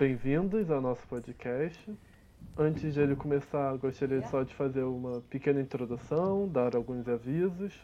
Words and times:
Bem-vindos 0.00 0.70
ao 0.70 0.80
nosso 0.80 1.06
podcast. 1.08 1.94
Antes 2.56 2.94
de 2.94 3.00
ele 3.00 3.14
começar, 3.14 3.76
gostaria 3.76 4.22
só 4.28 4.42
de 4.42 4.54
fazer 4.54 4.82
uma 4.82 5.20
pequena 5.28 5.60
introdução, 5.60 6.48
dar 6.48 6.74
alguns 6.74 7.06
avisos. 7.06 7.78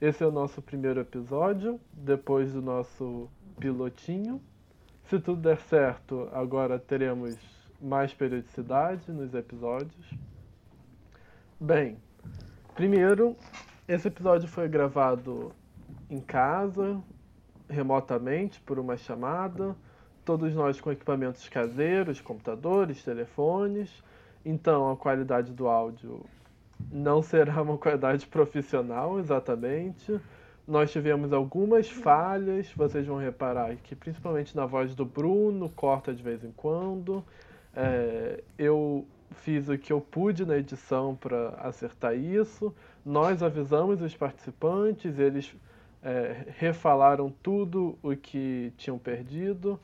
Esse 0.00 0.24
é 0.24 0.26
o 0.26 0.32
nosso 0.32 0.60
primeiro 0.60 0.98
episódio, 0.98 1.80
depois 1.92 2.52
do 2.52 2.60
nosso 2.60 3.30
pilotinho. 3.56 4.42
Se 5.04 5.20
tudo 5.20 5.40
der 5.40 5.60
certo, 5.60 6.28
agora 6.32 6.76
teremos 6.76 7.38
mais 7.80 8.12
periodicidade 8.12 9.12
nos 9.12 9.32
episódios. 9.32 10.10
Bem, 11.60 11.98
primeiro, 12.74 13.36
esse 13.86 14.08
episódio 14.08 14.48
foi 14.48 14.68
gravado 14.68 15.52
em 16.10 16.20
casa, 16.20 17.00
remotamente, 17.68 18.60
por 18.60 18.76
uma 18.80 18.96
chamada. 18.96 19.76
Todos 20.28 20.54
nós 20.54 20.78
com 20.78 20.92
equipamentos 20.92 21.48
caseiros, 21.48 22.20
computadores, 22.20 23.02
telefones. 23.02 23.90
Então 24.44 24.90
a 24.90 24.94
qualidade 24.94 25.54
do 25.54 25.66
áudio 25.66 26.20
não 26.92 27.22
será 27.22 27.62
uma 27.62 27.78
qualidade 27.78 28.26
profissional 28.28 29.18
exatamente. 29.18 30.20
Nós 30.66 30.92
tivemos 30.92 31.32
algumas 31.32 31.88
falhas, 31.88 32.70
vocês 32.76 33.06
vão 33.06 33.16
reparar 33.16 33.74
que 33.76 33.96
principalmente 33.96 34.54
na 34.54 34.66
voz 34.66 34.94
do 34.94 35.02
Bruno, 35.02 35.70
corta 35.70 36.12
de 36.12 36.22
vez 36.22 36.44
em 36.44 36.52
quando. 36.52 37.24
É, 37.74 38.44
eu 38.58 39.06
fiz 39.30 39.70
o 39.70 39.78
que 39.78 39.90
eu 39.90 39.98
pude 39.98 40.44
na 40.44 40.58
edição 40.58 41.16
para 41.16 41.54
acertar 41.60 42.14
isso. 42.14 42.74
Nós 43.02 43.42
avisamos 43.42 44.02
os 44.02 44.14
participantes, 44.14 45.18
eles 45.18 45.56
é, 46.02 46.44
refalaram 46.58 47.32
tudo 47.42 47.98
o 48.02 48.14
que 48.14 48.74
tinham 48.76 48.98
perdido. 48.98 49.80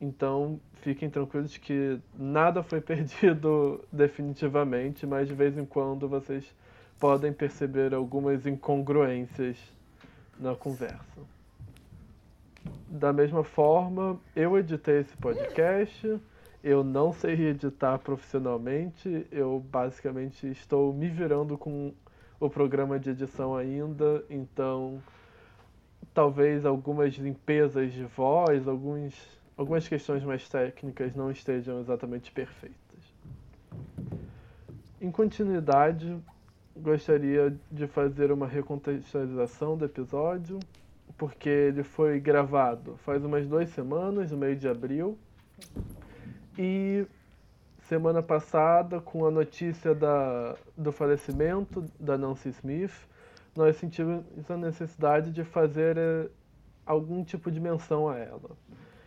Então 0.00 0.58
fiquem 0.76 1.10
tranquilos 1.10 1.56
que 1.56 2.00
nada 2.18 2.62
foi 2.62 2.80
perdido 2.82 3.84
definitivamente, 3.92 5.06
mas 5.06 5.28
de 5.28 5.34
vez 5.34 5.58
em 5.58 5.64
quando 5.64 6.08
vocês 6.08 6.54
podem 6.98 7.32
perceber 7.32 7.94
algumas 7.94 8.46
incongruências 8.46 9.58
na 10.38 10.54
conversa. 10.54 11.20
Da 12.88 13.12
mesma 13.12 13.44
forma, 13.44 14.18
eu 14.34 14.58
editei 14.58 15.00
esse 15.00 15.16
podcast, 15.16 16.20
eu 16.62 16.84
não 16.84 17.12
sei 17.12 17.48
editar 17.48 17.98
profissionalmente, 17.98 19.26
eu 19.30 19.64
basicamente 19.70 20.46
estou 20.50 20.92
me 20.92 21.08
virando 21.08 21.56
com 21.56 21.92
o 22.38 22.50
programa 22.50 22.98
de 22.98 23.10
edição 23.10 23.54
ainda, 23.56 24.24
então 24.28 25.00
talvez 26.12 26.66
algumas 26.66 27.14
limpezas 27.14 27.92
de 27.92 28.04
voz, 28.04 28.66
alguns 28.66 29.14
algumas 29.60 29.86
questões 29.86 30.24
mais 30.24 30.48
técnicas 30.48 31.14
não 31.14 31.30
estejam 31.30 31.80
exatamente 31.80 32.32
perfeitas. 32.32 32.74
Em 34.98 35.10
continuidade, 35.10 36.16
gostaria 36.74 37.54
de 37.70 37.86
fazer 37.86 38.32
uma 38.32 38.46
recontextualização 38.46 39.76
do 39.76 39.84
episódio, 39.84 40.58
porque 41.18 41.50
ele 41.50 41.82
foi 41.82 42.18
gravado 42.18 42.96
faz 43.04 43.22
umas 43.22 43.46
duas 43.46 43.68
semanas, 43.68 44.30
no 44.30 44.38
meio 44.38 44.56
de 44.56 44.66
abril, 44.66 45.18
e 46.58 47.06
semana 47.82 48.22
passada, 48.22 48.98
com 48.98 49.26
a 49.26 49.30
notícia 49.30 49.94
da, 49.94 50.56
do 50.74 50.90
falecimento 50.90 51.84
da 52.00 52.16
Nancy 52.16 52.48
Smith, 52.48 53.06
nós 53.54 53.76
sentimos 53.76 54.24
a 54.48 54.56
necessidade 54.56 55.30
de 55.30 55.44
fazer 55.44 55.98
eh, 55.98 56.30
algum 56.86 57.22
tipo 57.22 57.50
de 57.50 57.60
menção 57.60 58.08
a 58.08 58.16
ela 58.16 58.56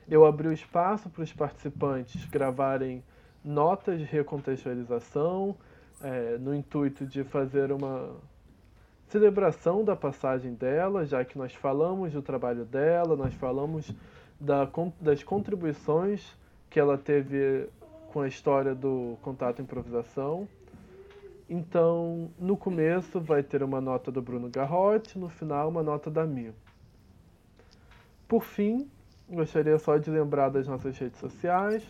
eu 0.09 0.25
abri 0.25 0.47
o 0.47 0.53
espaço 0.53 1.09
para 1.09 1.23
os 1.23 1.33
participantes 1.33 2.25
gravarem 2.25 3.03
notas 3.43 3.99
de 3.99 4.05
recontextualização, 4.05 5.55
é, 6.01 6.37
no 6.37 6.53
intuito 6.53 7.05
de 7.05 7.23
fazer 7.23 7.71
uma 7.71 8.15
celebração 9.07 9.83
da 9.83 9.95
passagem 9.95 10.53
dela, 10.53 11.05
já 11.05 11.23
que 11.23 11.37
nós 11.37 11.53
falamos 11.53 12.13
do 12.13 12.21
trabalho 12.21 12.65
dela, 12.65 13.15
nós 13.15 13.33
falamos 13.35 13.93
da, 14.39 14.67
das 14.99 15.23
contribuições 15.23 16.35
que 16.69 16.79
ela 16.79 16.97
teve 16.97 17.69
com 18.11 18.21
a 18.21 18.27
história 18.27 18.73
do 18.73 19.17
contato 19.21 19.61
improvisação. 19.61 20.47
Então, 21.49 22.31
no 22.39 22.57
começo 22.57 23.19
vai 23.19 23.43
ter 23.43 23.61
uma 23.61 23.79
nota 23.79 24.11
do 24.11 24.21
Bruno 24.21 24.49
Garrote, 24.49 25.19
no 25.19 25.29
final 25.29 25.69
uma 25.69 25.83
nota 25.83 26.09
da 26.09 26.25
Mi. 26.25 26.51
Por 28.27 28.43
fim, 28.43 28.89
Gostaria 29.33 29.77
só 29.79 29.97
de 29.97 30.11
lembrar 30.11 30.49
das 30.49 30.67
nossas 30.67 30.95
redes 30.97 31.19
sociais. 31.19 31.83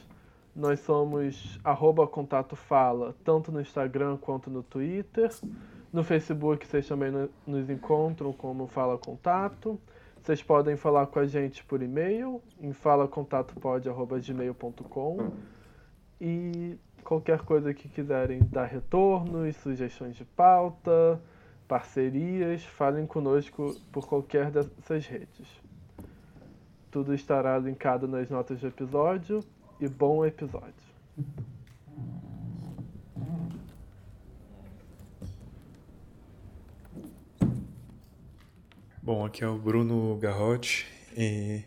Nós 0.55 0.79
somos 0.79 1.59
arroba 1.63 2.07
contato 2.07 2.55
fala, 2.55 3.15
tanto 3.23 3.51
no 3.51 3.59
Instagram 3.59 4.17
quanto 4.17 4.49
no 4.49 4.63
Twitter. 4.63 5.29
No 5.91 6.05
Facebook 6.05 6.65
vocês 6.65 6.87
também 6.87 7.11
nos 7.45 7.69
encontram 7.69 8.31
como 8.31 8.65
Fala 8.67 8.97
Contato. 8.97 9.77
Vocês 10.21 10.41
podem 10.41 10.77
falar 10.77 11.07
com 11.07 11.19
a 11.19 11.25
gente 11.25 11.65
por 11.65 11.81
e-mail 11.81 12.41
em 12.61 12.71
falacontatopod.gmail.com 12.71 15.31
e 16.21 16.77
qualquer 17.03 17.41
coisa 17.41 17.73
que 17.73 17.89
quiserem 17.89 18.39
dar 18.39 18.67
retornos, 18.67 19.57
sugestões 19.57 20.15
de 20.15 20.23
pauta, 20.23 21.21
parcerias, 21.67 22.63
falem 22.63 23.05
conosco 23.05 23.75
por 23.91 24.07
qualquer 24.07 24.49
dessas 24.49 25.05
redes. 25.05 25.62
Tudo 26.93 27.15
estará 27.15 27.57
linkado 27.57 28.07
nas 28.07 28.29
notas 28.29 28.59
do 28.59 28.67
episódio 28.67 29.43
e 29.81 29.87
bom 29.87 30.23
episódio. 30.23 30.75
Bom, 39.01 39.25
aqui 39.25 39.43
é 39.43 39.47
o 39.47 39.57
Bruno 39.57 40.15
Garrote 40.19 40.85
e 41.17 41.63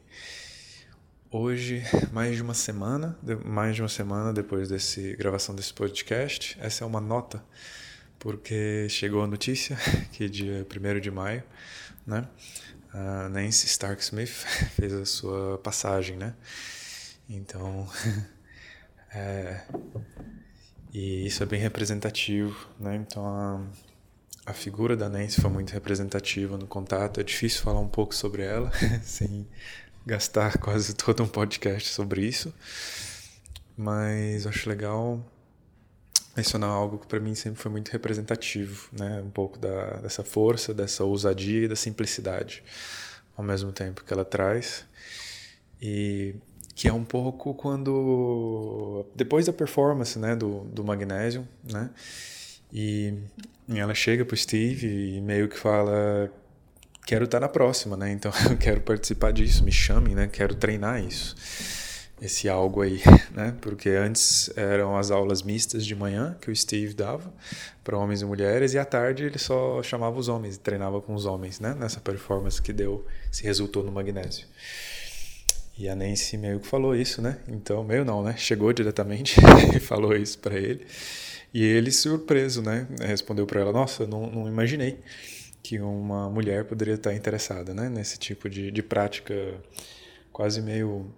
hoje, 1.28 1.82
mais 2.12 2.36
de 2.36 2.42
uma 2.42 2.54
semana, 2.54 3.19
mais 3.44 3.75
de 3.75 3.82
uma 3.82 3.88
semana 3.88 4.32
depois 4.32 4.69
dessa 4.69 5.00
gravação 5.16 5.56
desse 5.56 5.75
podcast, 5.75 6.56
essa 6.60 6.84
é 6.84 6.86
uma 6.86 7.00
nota 7.00 7.42
porque 8.20 8.86
chegou 8.88 9.25
a 9.25 9.26
notícia 9.26 9.76
que 10.12 10.28
dia 10.28 10.65
1 10.65 11.00
de 11.00 11.10
maio, 11.10 11.42
né, 12.06 12.28
a 12.96 13.28
Nancy 13.28 13.66
Stark 13.66 14.02
Smith 14.02 14.30
fez 14.74 14.92
a 14.94 15.04
sua 15.04 15.58
passagem, 15.58 16.16
né? 16.16 16.34
Então, 17.28 17.86
é, 19.12 19.60
e 20.94 21.26
isso 21.26 21.42
é 21.42 21.46
bem 21.46 21.60
representativo, 21.60 22.68
né? 22.80 22.96
Então 22.96 23.26
a, 23.26 23.60
a 24.46 24.54
figura 24.54 24.96
da 24.96 25.10
Nancy 25.10 25.40
foi 25.40 25.50
muito 25.50 25.72
representativa 25.72 26.56
no 26.56 26.66
contato. 26.66 27.20
É 27.20 27.22
difícil 27.22 27.60
falar 27.62 27.80
um 27.80 27.88
pouco 27.88 28.14
sobre 28.14 28.42
ela 28.42 28.72
sem 29.04 29.46
gastar 30.06 30.56
quase 30.59 30.94
todo 30.94 31.22
um 31.22 31.28
podcast 31.28 31.91
sobre 31.91 32.24
isso, 32.24 32.54
mas 33.76 34.47
acho 34.47 34.68
legal 34.68 35.21
mencionar 36.36 36.71
algo 36.71 36.98
que 36.98 37.07
para 37.07 37.18
mim 37.18 37.34
sempre 37.34 37.60
foi 37.60 37.71
muito 37.71 37.91
representativo, 37.91 38.89
né? 38.92 39.22
Um 39.24 39.30
pouco 39.30 39.59
da, 39.59 39.97
dessa 39.97 40.22
força, 40.22 40.74
dessa 40.74 41.03
ousadia 41.04 41.65
e 41.65 41.68
da 41.68 41.77
simplicidade 41.77 42.63
ao 43.36 43.45
mesmo 43.45 43.72
tempo 43.72 44.04
que 44.04 44.13
ela 44.13 44.24
traz. 44.24 44.84
E 45.80 46.34
que 46.74 46.89
é 46.89 46.92
um 46.92 47.04
pouco 47.04 47.54
quando 47.54 49.07
depois 49.15 49.47
da 49.47 49.53
performance, 49.53 50.18
né, 50.18 50.36
do 50.36 50.60
do 50.65 50.84
Magnesium, 50.84 51.47
né? 51.65 51.91
E 52.72 53.15
ela 53.69 53.95
chega 53.95 54.24
pro 54.24 54.36
Steve 54.36 55.16
e 55.16 55.21
meio 55.21 55.48
que 55.48 55.59
fala 55.59 56.30
quero 57.07 57.24
estar 57.24 57.41
na 57.41 57.48
próxima, 57.48 57.97
né? 57.97 58.12
Então 58.12 58.30
eu 58.51 58.57
quero 58.59 58.80
participar 58.83 59.33
disso, 59.33 59.65
me 59.65 59.72
chamem, 59.72 60.15
né? 60.15 60.28
Quero 60.28 60.54
treinar 60.54 61.03
isso 61.03 61.34
esse 62.21 62.48
algo 62.48 62.83
aí, 62.83 63.01
né? 63.34 63.54
Porque 63.60 63.91
antes 63.91 64.51
eram 64.57 64.97
as 64.97 65.10
aulas 65.10 65.42
mistas 65.42 65.84
de 65.84 65.95
manhã 65.95 66.36
que 66.41 66.51
o 66.51 66.57
Steve 66.57 66.95
dava 66.95 67.33
para 67.84 67.97
homens 67.97 68.22
e 68.22 68.24
mulheres 68.24 68.74
e 68.74 68.78
à 68.78 68.84
tarde 68.84 69.24
ele 69.24 69.39
só 69.39 69.83
chamava 69.83 70.18
os 70.18 70.28
homens 70.28 70.57
treinava 70.57 71.01
com 71.01 71.15
os 71.15 71.27
homens, 71.27 71.60
né? 71.60 71.77
Nessa 71.78 72.01
performance 72.01 72.60
que 72.60 72.72
deu, 72.72 73.07
se 73.30 73.45
resultou 73.45 73.83
no 73.83 73.92
magnésio. 73.92 74.47
E 75.78 75.89
a 75.91 75.95
Nancy 75.95 76.39
meio 76.39 76.59
que 76.59 76.66
falou 76.66 76.97
isso, 76.97 77.21
né? 77.21 77.39
Então, 77.47 77.84
meio 77.84 78.03
não, 78.03 78.22
né? 78.22 78.34
Chegou 78.36 78.72
diretamente 78.72 79.36
e 79.77 79.78
falou 79.78 80.16
isso 80.16 80.39
para 80.39 80.57
ele. 80.57 80.86
E 81.53 81.62
ele, 81.62 81.92
surpreso, 81.92 82.62
né? 82.62 82.86
Respondeu 83.01 83.47
para 83.47 83.60
ela: 83.60 83.72
Nossa, 83.72 84.07
não, 84.07 84.27
não 84.27 84.48
imaginei 84.48 84.98
que 85.62 85.78
uma 85.78 86.30
mulher 86.30 86.65
poderia 86.65 86.95
estar 86.95 87.12
interessada, 87.12 87.74
né? 87.74 87.91
Nesse 87.91 88.19
tipo 88.19 88.48
de, 88.48 88.71
de 88.71 88.83
prática 88.83 89.34
quase 90.33 90.62
meio 90.62 91.12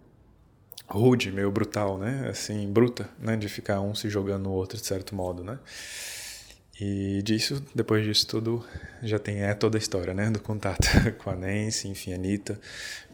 rude, 0.89 1.31
meio 1.31 1.51
brutal, 1.51 1.99
né? 1.99 2.29
Assim, 2.31 2.67
bruta, 2.73 3.09
né? 3.19 3.37
De 3.37 3.49
ficar 3.49 3.81
um 3.81 3.95
se 3.95 4.09
jogando 4.09 4.45
no 4.45 4.53
outro 4.53 4.79
de 4.79 4.87
certo 4.87 5.15
modo, 5.15 5.45
né? 5.45 5.59
E 6.81 7.23
disso, 7.23 7.61
depois 7.75 8.05
disso 8.05 8.25
tudo, 8.27 8.65
já 9.03 9.19
tem 9.19 9.43
é 9.43 9.53
toda 9.53 9.77
a 9.77 9.81
história, 9.81 10.15
né? 10.15 10.31
Do 10.31 10.41
contato 10.41 10.87
com 11.19 11.29
a 11.29 11.35
Nancy, 11.35 11.89
enfim, 11.89 12.13
Anitta, 12.13 12.59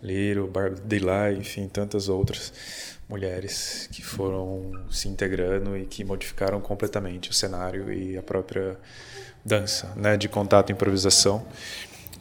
Liro, 0.03 0.47
Barbara 0.47 0.83
Daylight, 0.85 1.41
enfim, 1.41 1.67
tantas 1.67 2.09
outras 2.09 2.53
mulheres 3.09 3.89
que 3.91 4.03
foram 4.03 4.71
se 4.91 5.09
integrando 5.09 5.77
e 5.77 5.87
que 5.87 6.05
modificaram 6.05 6.61
completamente 6.61 7.31
o 7.31 7.33
cenário 7.33 7.91
e 7.91 8.19
a 8.19 8.23
própria 8.23 8.79
dança, 9.43 9.93
né? 9.97 10.17
De 10.17 10.29
contato 10.29 10.69
e 10.69 10.73
improvisação. 10.73 11.47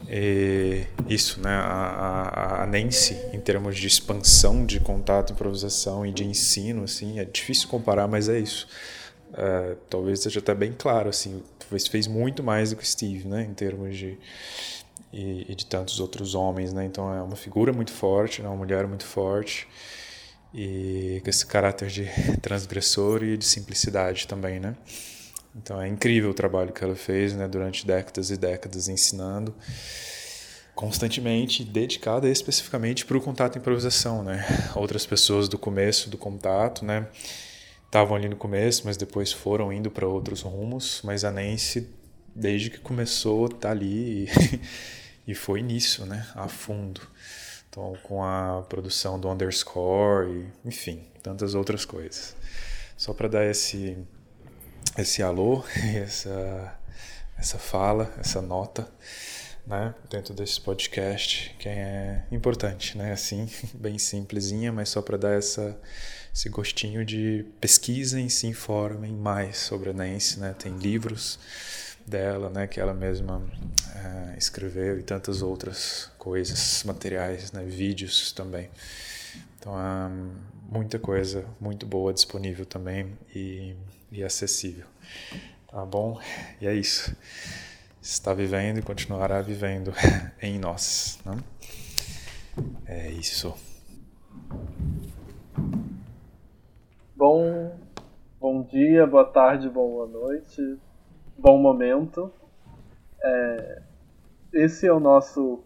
E 0.10 0.86
isso, 1.08 1.40
né? 1.42 1.52
A, 1.52 2.64
a, 2.64 2.68
Nancy, 2.68 3.18
em 3.32 3.40
termos 3.40 3.78
de 3.78 3.88
expansão 3.88 4.66
de 4.66 4.80
contato, 4.80 5.34
improvisação 5.34 6.06
e 6.06 6.12
de 6.12 6.26
ensino, 6.26 6.84
assim, 6.84 7.20
é 7.20 7.26
difícil 7.26 7.68
comparar, 7.70 8.08
mas 8.08 8.30
é 8.30 8.40
isso. 8.40 8.68
Uh, 9.32 9.76
talvez 9.90 10.20
seja 10.20 10.40
até 10.40 10.54
bem 10.54 10.74
claro, 10.78 11.10
assim, 11.10 11.42
talvez 11.58 11.88
fez 11.88 12.06
muito 12.06 12.44
mais 12.44 12.70
do 12.70 12.76
que 12.76 12.88
Steve, 12.88 13.28
né, 13.28 13.44
em 13.44 13.54
termos 13.54 13.98
de 13.98 14.18
e, 15.12 15.52
e, 15.52 15.56
de 15.56 15.66
tantos 15.66 16.00
outros 16.00 16.36
homens, 16.36 16.72
né, 16.72 16.86
então 16.86 17.12
é 17.14 17.22
uma 17.22 17.36
figura 17.36 17.74
muito 17.74 17.92
forte, 17.92 18.42
né, 18.42 18.48
uma 18.48 18.58
mulher 18.58 18.88
muito 18.88 19.06
forte. 19.06 19.68
E 20.54 21.20
com 21.24 21.30
esse 21.32 21.46
caráter 21.48 21.88
de 21.90 22.06
transgressor 22.42 23.24
e 23.24 23.36
de 23.36 23.46
simplicidade 23.46 24.28
também, 24.28 24.60
né. 24.60 24.76
Então 25.56 25.82
é 25.82 25.88
incrível 25.88 26.32
o 26.32 26.34
trabalho 26.34 26.74
que 26.74 26.84
ela 26.84 26.96
fez, 26.96 27.34
né, 27.34 27.48
durante 27.48 27.86
décadas 27.86 28.30
e 28.30 28.38
décadas 28.38 28.88
ensinando 28.88 29.54
constantemente 30.74 31.64
dedicada 31.64 32.28
especificamente 32.28 33.06
para 33.06 33.16
o 33.16 33.22
contato 33.22 33.56
e 33.56 33.60
improvisação, 33.60 34.24
né. 34.24 34.44
Outras 34.76 35.06
pessoas 35.06 35.48
do 35.48 35.58
começo 35.58 36.10
do 36.10 36.18
contato, 36.18 36.84
né 36.84 37.08
estavam 37.94 38.18
ali 38.18 38.28
no 38.28 38.36
começo, 38.36 38.82
mas 38.86 38.98
depois 38.98 39.32
foram 39.32 39.72
indo 39.72 39.92
para 39.92 40.08
outros 40.08 40.42
rumos. 40.42 41.00
Mas 41.04 41.24
a 41.24 41.32
Nancy, 41.32 41.88
desde 42.36 42.72
que 42.72 42.80
começou, 42.80 43.48
tá 43.48 43.70
ali 43.70 44.26
e, 44.26 44.30
e 45.32 45.36
foi 45.36 45.62
nisso, 45.62 46.04
né? 46.04 46.26
A 46.34 46.48
fundo. 46.48 47.02
Então, 47.70 47.96
com 48.02 48.24
a 48.24 48.66
produção 48.68 49.20
do 49.20 49.30
Underscore, 49.30 50.28
e, 50.28 50.68
enfim, 50.68 51.04
tantas 51.22 51.54
outras 51.54 51.86
coisas. 51.86 52.36
Só 52.98 53.14
para 53.14 53.28
dar 53.28 53.46
esse, 53.46 53.96
esse 54.98 55.24
alô, 55.24 55.64
essa, 55.96 56.78
essa 57.38 57.58
fala, 57.58 58.14
essa 58.20 58.42
nota, 58.42 58.88
né? 59.66 59.94
Dentro 60.10 60.34
desse 60.34 60.60
podcast, 60.60 61.56
que 61.60 61.70
é 61.70 62.24
importante, 62.32 62.98
né? 62.98 63.14
Assim, 63.14 63.50
bem 63.74 63.98
simplesinha, 63.98 64.72
mas 64.72 64.90
só 64.90 65.02
para 65.02 65.18
dar 65.18 65.38
essa 65.38 65.78
esse 66.34 66.50
gostinho 66.50 67.06
de 67.06 67.46
pesquisem, 67.62 68.28
se 68.28 68.48
informem 68.48 69.14
mais 69.14 69.58
sobre 69.58 69.92
a 69.92 69.94
Nancy, 69.94 70.40
né? 70.40 70.56
Tem 70.58 70.76
livros 70.76 71.38
dela, 72.06 72.50
né, 72.50 72.68
que 72.68 72.80
ela 72.80 72.94
mesma 72.94 73.42
é, 73.96 74.38
escreveu 74.38 75.00
e 75.00 75.04
tantas 75.04 75.42
outras 75.42 76.12
coisas, 76.18 76.84
materiais, 76.84 77.52
né, 77.52 77.64
vídeos 77.64 78.32
também. 78.32 78.70
Então, 79.58 79.76
há 79.76 80.10
muita 80.70 81.00
coisa 81.00 81.46
muito 81.60 81.86
boa 81.86 82.14
disponível 82.14 82.66
também 82.66 83.18
e, 83.34 83.76
e 84.14 84.24
acessível. 84.24 84.86
Tá 85.68 85.84
bom? 85.86 86.20
E 86.62 86.68
é 86.68 86.74
isso. 86.74 87.16
Está 88.02 88.34
vivendo 88.34 88.78
e 88.78 88.82
continuará 88.82 89.42
vivendo 89.42 89.92
em 90.42 90.60
nós. 90.60 91.20
Né? 91.26 91.38
É 92.86 93.10
isso. 93.10 93.56
Bom, 97.16 97.76
bom 98.40 98.62
dia, 98.64 99.08
boa 99.08 99.26
tarde, 99.26 99.70
boa 99.70 100.06
noite, 100.06 100.78
bom 101.38 101.58
momento. 101.58 102.32
É, 103.24 103.82
esse 104.54 104.86
é 104.86 104.94
o 104.94 105.00
nosso 105.00 105.64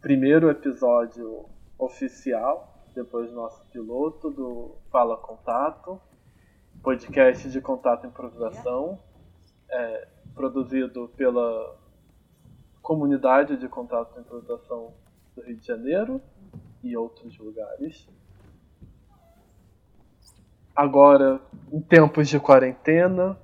primeiro 0.00 0.50
episódio 0.50 1.46
oficial, 1.78 2.84
depois 2.94 3.30
do 3.30 3.36
nosso 3.36 3.64
piloto 3.72 4.30
do 4.30 4.76
Fala 4.90 5.16
Contato, 5.16 6.00
podcast 6.84 7.50
de 7.50 7.60
contato 7.60 8.04
e 8.04 8.08
improvisação, 8.08 9.00
é, 9.68 10.08
produzido 10.34 11.08
pela 11.16 11.76
comunidade 12.80 13.56
de 13.56 13.68
contato 13.68 14.16
e 14.16 14.20
improvisação 14.20 14.94
do 15.34 15.42
Rio 15.42 15.56
de 15.56 15.66
Janeiro 15.66 16.20
e 16.84 16.96
outros 16.96 17.36
lugares 17.38 18.06
agora 20.74 21.40
em 21.72 21.80
tempos 21.80 22.28
de 22.28 22.40
quarentena. 22.40 23.38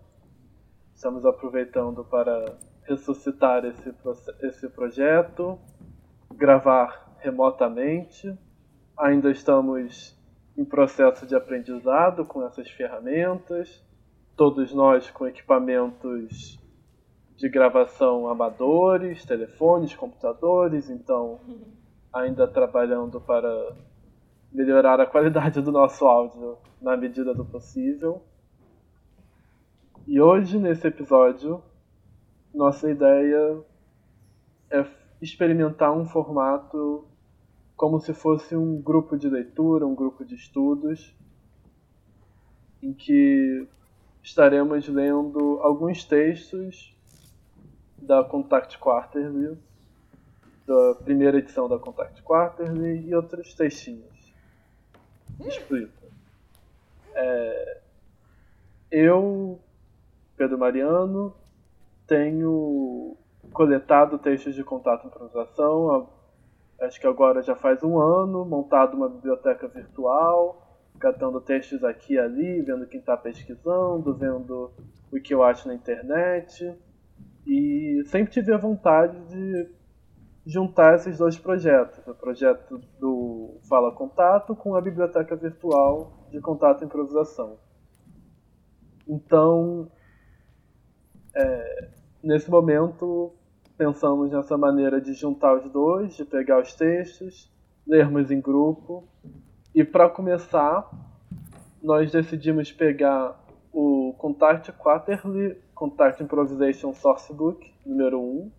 Estamos 0.94 1.25
aproveitando 1.25 2.04
para 2.04 2.56
ressuscitar 2.82 3.64
esse, 3.64 3.94
esse 4.42 4.69
projeto, 4.69 5.58
gravar 6.34 7.14
remotamente. 7.19 8.37
Ainda 8.98 9.31
estamos 9.31 10.19
em 10.56 10.64
processo 10.64 11.26
de 11.26 11.35
aprendizado 11.35 12.25
com 12.25 12.44
essas 12.44 12.69
ferramentas, 12.70 13.82
todos 14.37 14.73
nós 14.73 15.11
com 15.11 15.26
equipamentos 15.26 16.58
de 17.37 17.49
gravação 17.49 18.29
amadores, 18.29 19.25
telefones, 19.25 19.94
computadores, 19.94 20.91
então 20.91 21.41
ainda 22.12 22.47
trabalhando 22.47 23.20
para 23.20 23.75
melhorar 24.52 25.00
a 25.00 25.06
qualidade 25.06 25.61
do 25.61 25.70
nosso 25.73 26.05
áudio 26.05 26.58
na 26.81 26.97
medida 26.97 27.32
do 27.32 27.44
possível. 27.44 28.23
E 30.06 30.20
hoje, 30.20 30.58
nesse 30.58 30.87
episódio, 30.87 31.62
nossa 32.52 32.91
ideia 32.91 33.62
é 34.70 34.85
experimentar 35.23 35.93
um 35.93 36.06
formato 36.06 37.06
como 37.81 37.99
se 37.99 38.12
fosse 38.12 38.55
um 38.55 38.79
grupo 38.79 39.17
de 39.17 39.27
leitura, 39.27 39.87
um 39.87 39.95
grupo 39.95 40.23
de 40.23 40.35
estudos, 40.35 41.16
em 42.83 42.93
que 42.93 43.66
estaremos 44.23 44.87
lendo 44.87 45.59
alguns 45.62 46.04
textos 46.04 46.95
da 47.97 48.23
Contact 48.23 48.76
Quarterly, 48.76 49.57
da 50.66 50.95
primeira 50.97 51.38
edição 51.38 51.71
da 51.71 51.78
Contact 51.78 52.23
Quarterly 52.23 53.09
e 53.09 53.14
outros 53.14 53.54
textinhos. 53.54 54.31
Explico. 55.43 56.04
É, 57.14 57.81
eu, 58.90 59.59
Pedro 60.37 60.59
Mariano, 60.59 61.35
tenho 62.07 63.16
coletado 63.54 64.19
textos 64.19 64.54
de 64.54 64.62
contato 64.62 65.04
e 65.04 65.07
improvisação. 65.07 66.20
Acho 66.80 66.99
que 66.99 67.06
agora 67.06 67.42
já 67.42 67.54
faz 67.54 67.82
um 67.82 68.00
ano, 68.00 68.44
montado 68.44 68.96
uma 68.96 69.08
biblioteca 69.08 69.68
virtual, 69.68 70.78
catando 70.99 71.40
textos 71.40 71.84
aqui 71.84 72.14
e 72.14 72.18
ali, 72.18 72.62
vendo 72.62 72.87
quem 72.87 73.00
está 73.00 73.16
pesquisando, 73.16 74.14
vendo 74.14 74.72
o 75.12 75.20
que 75.20 75.34
eu 75.34 75.42
acho 75.42 75.68
na 75.68 75.75
internet. 75.75 76.75
E 77.46 78.02
sempre 78.06 78.32
tive 78.32 78.52
a 78.52 78.56
vontade 78.56 79.18
de 79.28 79.68
juntar 80.46 80.94
esses 80.94 81.18
dois 81.18 81.38
projetos, 81.38 81.99
o 82.06 82.14
projeto 82.14 82.78
do 82.99 83.58
Fala 83.68 83.92
Contato 83.92 84.56
com 84.56 84.75
a 84.75 84.80
biblioteca 84.80 85.37
virtual 85.37 86.26
de 86.30 86.40
contato 86.40 86.82
e 86.82 86.87
improvisação. 86.87 87.58
Então, 89.06 89.90
é, 91.34 91.88
nesse 92.22 92.50
momento, 92.50 93.34
pensamos 93.80 94.30
nessa 94.30 94.58
maneira 94.58 95.00
de 95.00 95.14
juntar 95.14 95.54
os 95.54 95.72
dois, 95.72 96.14
de 96.14 96.22
pegar 96.22 96.60
os 96.60 96.75
textos, 96.75 97.50
lermos 97.87 98.30
em 98.30 98.38
grupo, 98.38 99.08
e 99.75 99.82
para 99.82 100.06
começar, 100.06 100.87
nós 101.82 102.12
decidimos 102.12 102.70
pegar 102.70 103.42
o 103.72 104.14
Contact 104.18 104.70
Quarterly 104.72 105.56
Contact 105.75 106.22
Improvisation 106.22 106.92
Sourcebook 106.92 107.72
número 107.87 108.20
1, 108.20 108.50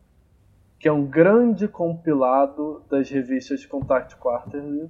que 0.80 0.88
é 0.88 0.92
um 0.92 1.06
grande 1.06 1.68
compilado 1.68 2.82
das 2.90 3.08
revistas 3.12 3.64
Contact 3.64 4.16
Quarterly. 4.16 4.90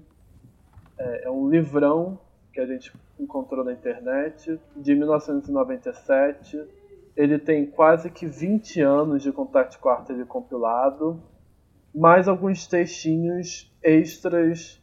É, 0.97 1.25
é 1.25 1.29
um 1.29 1.49
livrão 1.49 2.17
que 2.53 2.61
a 2.61 2.65
gente 2.65 2.93
encontrou 3.19 3.65
na 3.65 3.73
internet, 3.73 4.57
de 4.77 4.95
1997. 4.95 6.80
Ele 7.15 7.37
tem 7.37 7.65
quase 7.65 8.09
que 8.09 8.25
20 8.25 8.81
anos 8.81 9.23
de 9.23 9.31
Contact 9.31 9.77
Quarterly 9.79 10.25
compilado, 10.25 11.21
mais 11.93 12.27
alguns 12.27 12.67
textinhos 12.67 13.71
extras 13.83 14.81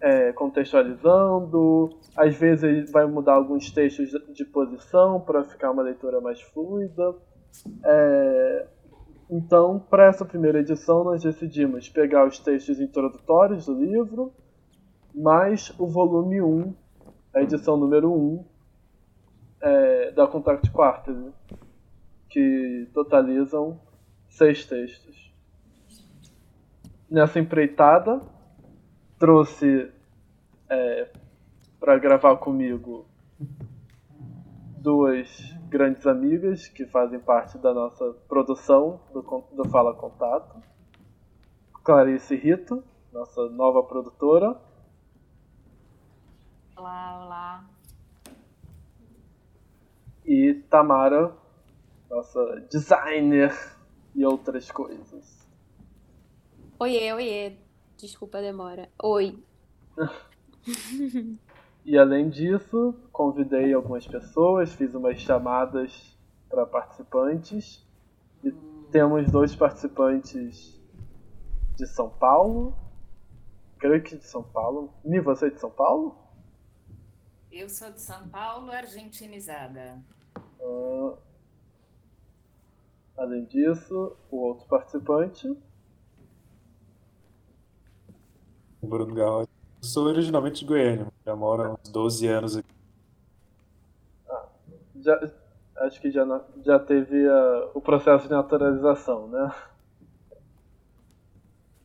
é, 0.00 0.32
contextualizando. 0.32 1.90
Às 2.16 2.34
vezes 2.34 2.90
vai 2.90 3.06
mudar 3.06 3.34
alguns 3.34 3.70
textos 3.70 4.10
de 4.32 4.44
posição 4.44 5.20
para 5.20 5.44
ficar 5.44 5.70
uma 5.70 5.82
leitura 5.82 6.20
mais 6.20 6.40
fluida. 6.40 7.14
É, 7.84 8.66
então, 9.28 9.78
para 9.78 10.06
essa 10.06 10.24
primeira 10.24 10.60
edição, 10.60 11.04
nós 11.04 11.22
decidimos 11.22 11.88
pegar 11.88 12.26
os 12.26 12.38
textos 12.38 12.80
introdutórios 12.80 13.66
do 13.66 13.74
livro, 13.74 14.32
mais 15.14 15.74
o 15.78 15.86
volume 15.86 16.40
1, 16.40 16.74
a 17.34 17.42
edição 17.42 17.76
número 17.76 18.12
1 18.12 18.44
é, 19.60 20.10
da 20.12 20.26
Contact 20.28 20.70
Quarterly. 20.70 21.32
Que 22.28 22.88
totalizam 22.92 23.80
seis 24.28 24.64
textos. 24.64 25.32
Nessa 27.10 27.38
empreitada, 27.38 28.20
trouxe 29.18 29.90
é, 30.68 31.10
para 31.78 31.98
gravar 31.98 32.36
comigo 32.36 33.06
duas 34.78 35.54
grandes 35.68 36.06
amigas 36.06 36.68
que 36.68 36.86
fazem 36.86 37.18
parte 37.18 37.58
da 37.58 37.72
nossa 37.74 38.12
produção 38.28 39.00
do, 39.12 39.22
do 39.52 39.68
Fala 39.68 39.94
Contato. 39.94 40.62
Clarice 41.82 42.34
Rito, 42.34 42.82
nossa 43.12 43.48
nova 43.48 43.82
produtora. 43.82 44.56
Olá, 46.76 47.24
olá. 47.24 47.64
E 50.24 50.54
Tamara, 50.68 51.32
nossa 52.10 52.60
designer 52.70 53.52
e 54.14 54.24
outras 54.24 54.70
coisas. 54.70 55.46
Oiê, 56.78 57.12
oiê. 57.12 57.56
Desculpa 57.96 58.38
a 58.38 58.40
demora. 58.42 58.90
Oi. 59.02 59.42
e 61.84 61.96
além 61.96 62.28
disso, 62.28 62.94
convidei 63.10 63.72
algumas 63.72 64.06
pessoas, 64.06 64.72
fiz 64.74 64.94
umas 64.94 65.18
chamadas 65.18 66.16
para 66.48 66.66
participantes. 66.66 67.86
E 68.44 68.52
temos 68.90 69.30
dois 69.30 69.54
participantes 69.54 70.78
de 71.76 71.86
São 71.86 72.10
Paulo. 72.10 72.76
Creio 73.78 74.02
que 74.02 74.16
de 74.16 74.24
São 74.24 74.42
Paulo. 74.42 74.92
Mi, 75.04 75.20
você 75.20 75.46
é 75.46 75.50
de 75.50 75.60
São 75.60 75.70
Paulo? 75.70 76.16
Eu 77.50 77.68
sou 77.70 77.90
de 77.90 78.00
São 78.00 78.28
Paulo, 78.28 78.70
argentinizada. 78.70 79.98
Uh, 80.60 81.16
além 83.16 83.44
disso, 83.44 84.16
o 84.30 84.36
outro 84.36 84.66
participante. 84.66 85.56
Bruno 88.82 89.14
Garrote. 89.14 89.50
Sou 89.80 90.06
originalmente 90.06 90.60
de 90.60 90.66
Goiânia, 90.66 91.06
já 91.24 91.34
moro 91.36 91.62
há 91.62 91.72
uns 91.74 91.88
12 91.90 92.26
anos 92.26 92.56
aqui. 92.56 92.74
Ah, 94.28 94.46
já, 94.96 95.32
acho 95.78 96.00
que 96.00 96.10
já, 96.10 96.24
já 96.64 96.78
teve 96.78 97.26
uh, 97.28 97.70
o 97.74 97.80
processo 97.80 98.24
de 98.24 98.30
naturalização, 98.30 99.28
né? 99.28 99.54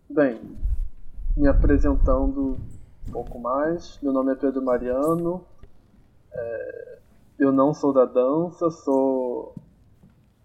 Bem, 0.10 0.58
me 1.38 1.48
apresentando 1.48 2.60
um 3.08 3.12
pouco 3.12 3.40
mais. 3.40 4.00
Meu 4.02 4.12
nome 4.12 4.32
é 4.34 4.36
Pedro 4.36 4.62
Mariano. 4.62 5.46
É, 6.34 7.00
eu 7.40 7.52
não 7.52 7.74
sou 7.74 7.94
da 7.94 8.06
dança, 8.06 8.70
sou 8.70 9.56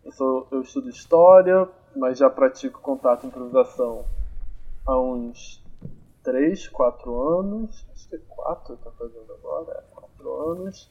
eu, 0.06 0.12
sou, 0.12 0.48
eu 0.52 0.60
estudo 0.60 0.88
história, 0.88 1.68
mas 1.96 2.18
já 2.18 2.30
pratico 2.30 2.80
contato 2.80 3.24
e 3.24 3.26
improvisação 3.26 4.04
há 4.86 4.96
uns 5.00 5.60
3, 6.22 6.68
4 6.68 7.38
anos. 7.38 7.84
Acho 7.92 8.08
que 8.08 8.14
é 8.14 8.20
4 8.28 8.72
eu 8.72 8.76
estou 8.76 8.92
fazendo 8.92 9.32
agora, 9.32 9.84
é 9.84 9.94
4 9.94 10.50
anos. 10.50 10.90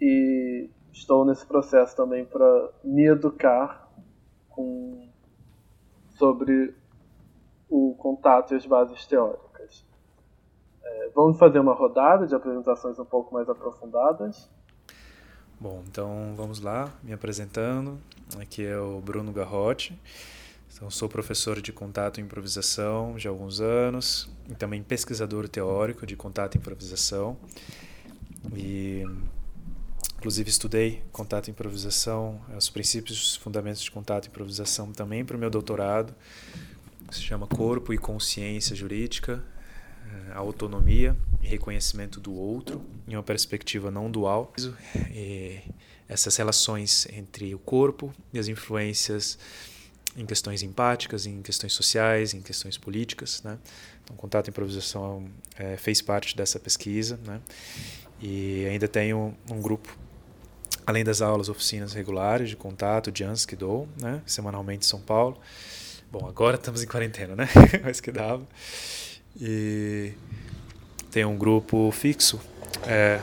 E 0.00 0.70
estou 0.92 1.24
nesse 1.24 1.44
processo 1.44 1.96
também 1.96 2.24
para 2.24 2.70
me 2.84 3.08
educar 3.08 3.90
com, 4.48 5.08
sobre 6.10 6.72
o 7.68 7.96
contato 7.98 8.54
e 8.54 8.56
as 8.56 8.64
bases 8.64 9.04
teóricas. 9.06 9.84
É, 10.84 11.10
vamos 11.12 11.36
fazer 11.36 11.58
uma 11.58 11.74
rodada 11.74 12.28
de 12.28 12.34
apresentações 12.34 12.96
um 13.00 13.04
pouco 13.04 13.34
mais 13.34 13.48
aprofundadas. 13.48 14.48
Bom, 15.58 15.82
então 15.88 16.34
vamos 16.36 16.60
lá, 16.60 16.92
me 17.02 17.14
apresentando. 17.14 17.98
Aqui 18.38 18.62
é 18.62 18.78
o 18.78 19.00
Bruno 19.00 19.32
Garrote. 19.32 19.98
Então, 20.70 20.90
sou 20.90 21.08
professor 21.08 21.62
de 21.62 21.72
contato 21.72 22.20
e 22.20 22.22
improvisação 22.22 23.18
já 23.18 23.30
há 23.30 23.32
alguns 23.32 23.62
anos 23.62 24.28
e 24.50 24.54
também 24.54 24.82
pesquisador 24.82 25.48
teórico 25.48 26.04
de 26.06 26.14
contato 26.14 26.56
e 26.56 26.58
improvisação. 26.58 27.38
E, 28.54 29.02
inclusive, 30.18 30.50
estudei 30.50 31.02
contato 31.10 31.48
e 31.48 31.52
improvisação, 31.52 32.38
os 32.54 32.68
princípios 32.68 33.18
os 33.22 33.36
fundamentos 33.36 33.80
de 33.80 33.90
contato 33.90 34.26
e 34.26 34.28
improvisação 34.28 34.92
também 34.92 35.24
para 35.24 35.38
o 35.38 35.40
meu 35.40 35.48
doutorado, 35.48 36.14
que 37.08 37.14
se 37.14 37.22
chama 37.22 37.46
Corpo 37.46 37.94
e 37.94 37.98
Consciência 37.98 38.76
Jurídica, 38.76 39.42
eh, 40.06 40.32
autonomia 40.34 41.16
e 41.42 41.46
reconhecimento 41.46 42.20
do 42.20 42.32
outro 42.34 42.82
em 43.06 43.14
uma 43.14 43.22
perspectiva 43.22 43.90
não 43.90 44.10
dual. 44.10 44.52
E 45.10 45.60
essas 46.08 46.36
relações 46.36 47.06
entre 47.12 47.54
o 47.54 47.58
corpo 47.58 48.14
e 48.32 48.38
as 48.38 48.48
influências 48.48 49.38
em 50.16 50.24
questões 50.24 50.62
empáticas, 50.62 51.26
em 51.26 51.42
questões 51.42 51.72
sociais, 51.72 52.32
em 52.32 52.40
questões 52.40 52.78
políticas. 52.78 53.42
Né? 53.42 53.58
Então, 54.02 54.16
Contato 54.16 54.48
e 54.48 54.50
Improvisação 54.50 55.28
é, 55.58 55.76
fez 55.76 56.00
parte 56.00 56.36
dessa 56.36 56.58
pesquisa. 56.58 57.18
Né? 57.24 57.40
E 58.20 58.64
ainda 58.66 58.88
tenho 58.88 59.36
um 59.50 59.60
grupo, 59.60 59.96
além 60.86 61.04
das 61.04 61.20
aulas, 61.20 61.48
oficinas 61.48 61.92
regulares 61.92 62.48
de 62.48 62.56
contato, 62.56 63.12
Jans, 63.14 63.44
que 63.44 63.54
dou, 63.54 63.86
né? 64.00 64.22
semanalmente 64.24 64.86
em 64.86 64.88
São 64.88 65.00
Paulo. 65.00 65.38
Bom, 66.10 66.26
agora 66.26 66.56
estamos 66.56 66.82
em 66.82 66.86
quarentena, 66.86 67.34
né? 67.34 67.48
Mas 67.84 68.00
que 68.00 68.10
dava. 68.12 68.46
E 69.40 70.12
tem 71.10 71.24
um 71.24 71.36
grupo 71.36 71.90
fixo 71.92 72.40
é, 72.86 73.20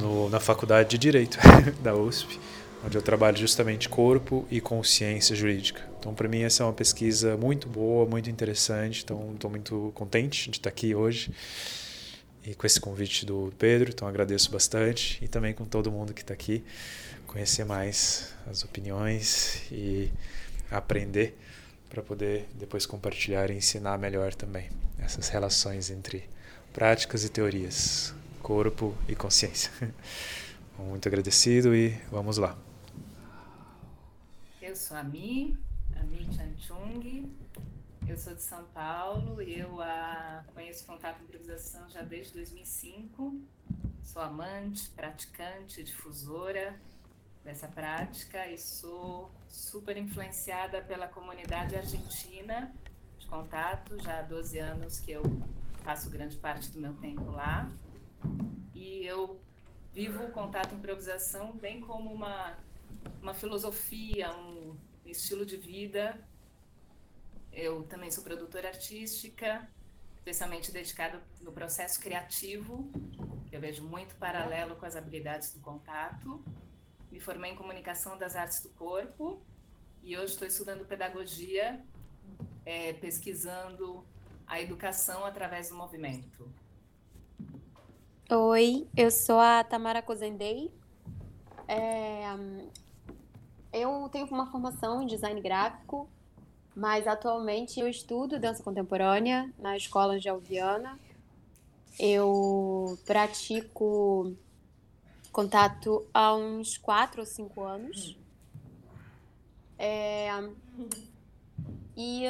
no, 0.00 0.28
na 0.28 0.40
faculdade 0.40 0.90
de 0.90 0.98
Direito 0.98 1.38
da 1.82 1.94
USP, 1.94 2.38
onde 2.84 2.96
eu 2.96 3.02
trabalho 3.02 3.36
justamente 3.36 3.88
corpo 3.88 4.46
e 4.50 4.60
consciência 4.60 5.34
jurídica. 5.34 5.88
Então, 5.98 6.14
para 6.14 6.28
mim, 6.28 6.42
essa 6.42 6.62
é 6.62 6.66
uma 6.66 6.72
pesquisa 6.72 7.36
muito 7.36 7.68
boa, 7.68 8.06
muito 8.06 8.30
interessante. 8.30 9.02
Então, 9.04 9.32
estou 9.34 9.50
muito 9.50 9.92
contente 9.94 10.50
de 10.50 10.58
estar 10.58 10.70
aqui 10.70 10.94
hoje 10.94 11.30
e 12.46 12.54
com 12.54 12.66
esse 12.66 12.80
convite 12.80 13.26
do 13.26 13.52
Pedro. 13.58 13.90
Então, 13.90 14.08
agradeço 14.08 14.50
bastante 14.50 15.22
e 15.22 15.28
também 15.28 15.52
com 15.52 15.64
todo 15.64 15.90
mundo 15.90 16.14
que 16.14 16.22
está 16.22 16.32
aqui, 16.32 16.64
conhecer 17.26 17.64
mais 17.64 18.34
as 18.50 18.64
opiniões 18.64 19.62
e 19.70 20.10
aprender 20.70 21.36
para 21.90 22.02
poder 22.02 22.48
depois 22.54 22.86
compartilhar 22.86 23.50
e 23.50 23.56
ensinar 23.56 23.98
melhor 23.98 24.32
também 24.32 24.70
essas 24.98 25.28
relações 25.28 25.90
entre 25.90 26.24
práticas 26.72 27.24
e 27.24 27.28
teorias, 27.28 28.14
corpo 28.40 28.96
e 29.08 29.16
consciência. 29.16 29.72
Muito 30.78 31.06
agradecido 31.08 31.74
e 31.74 31.90
vamos 32.10 32.38
lá. 32.38 32.56
Eu 34.62 34.74
sou 34.76 34.96
a 34.96 35.02
Mi, 35.02 35.58
a 35.96 36.02
Mi 36.04 36.26
Chanchung. 36.32 37.28
Eu 38.08 38.16
sou 38.16 38.34
de 38.34 38.42
São 38.42 38.64
Paulo 38.72 39.42
eu 39.42 39.80
a, 39.82 40.44
conheço 40.54 40.86
contato 40.86 41.22
improvisação 41.22 41.88
já 41.90 42.02
desde 42.02 42.32
2005. 42.34 43.40
Sou 44.04 44.22
amante, 44.22 44.88
praticante, 44.90 45.82
difusora 45.82 46.74
dessa 47.44 47.68
prática 47.68 48.46
e 48.48 48.56
sou 48.56 49.30
super 49.50 49.96
influenciada 49.96 50.80
pela 50.80 51.08
comunidade 51.08 51.76
argentina 51.76 52.72
de 53.18 53.26
contato. 53.26 53.98
Já 54.02 54.20
há 54.20 54.22
12 54.22 54.58
anos 54.58 55.00
que 55.00 55.12
eu 55.12 55.22
passo 55.84 56.08
grande 56.08 56.36
parte 56.36 56.70
do 56.70 56.80
meu 56.80 56.94
tempo 56.94 57.30
lá. 57.30 57.70
E 58.74 59.04
eu 59.04 59.40
vivo 59.92 60.24
o 60.24 60.30
contato 60.30 60.74
improvisação 60.74 61.52
bem 61.52 61.80
como 61.80 62.12
uma, 62.12 62.56
uma 63.20 63.34
filosofia, 63.34 64.30
um 64.36 64.76
estilo 65.04 65.44
de 65.44 65.56
vida. 65.56 66.18
Eu 67.52 67.82
também 67.82 68.10
sou 68.10 68.22
produtora 68.22 68.68
artística, 68.68 69.68
especialmente 70.16 70.70
dedicada 70.70 71.20
no 71.40 71.50
processo 71.50 72.00
criativo. 72.00 72.90
Eu 73.50 73.60
vejo 73.60 73.82
muito 73.82 74.14
paralelo 74.14 74.76
com 74.76 74.86
as 74.86 74.94
habilidades 74.94 75.52
do 75.52 75.60
contato. 75.60 76.42
Me 77.10 77.18
formei 77.20 77.50
em 77.52 77.56
comunicação 77.56 78.16
das 78.16 78.36
artes 78.36 78.62
do 78.62 78.68
corpo 78.70 79.40
e 80.02 80.16
hoje 80.16 80.32
estou 80.32 80.46
estudando 80.46 80.84
pedagogia, 80.84 81.80
é, 82.64 82.92
pesquisando 82.94 84.04
a 84.46 84.60
educação 84.60 85.24
através 85.24 85.68
do 85.68 85.76
movimento. 85.76 86.48
Oi, 88.30 88.86
eu 88.96 89.10
sou 89.10 89.40
a 89.40 89.64
Tamara 89.64 90.00
Cozendei. 90.00 90.72
É, 91.66 92.22
eu 93.72 94.08
tenho 94.10 94.26
uma 94.26 94.50
formação 94.50 95.02
em 95.02 95.06
design 95.06 95.40
gráfico, 95.40 96.08
mas 96.74 97.06
atualmente 97.06 97.80
eu 97.80 97.88
estudo 97.88 98.38
dança 98.38 98.62
contemporânea 98.62 99.52
na 99.58 99.76
escola 99.76 100.18
de 100.18 100.28
Alviana. 100.28 100.98
Eu 101.98 102.98
pratico 103.04 104.34
contato 105.40 106.06
há 106.12 106.34
uns 106.34 106.76
quatro 106.76 107.20
ou 107.20 107.26
cinco 107.26 107.62
anos. 107.62 108.16
É, 109.78 110.28
e 111.96 112.24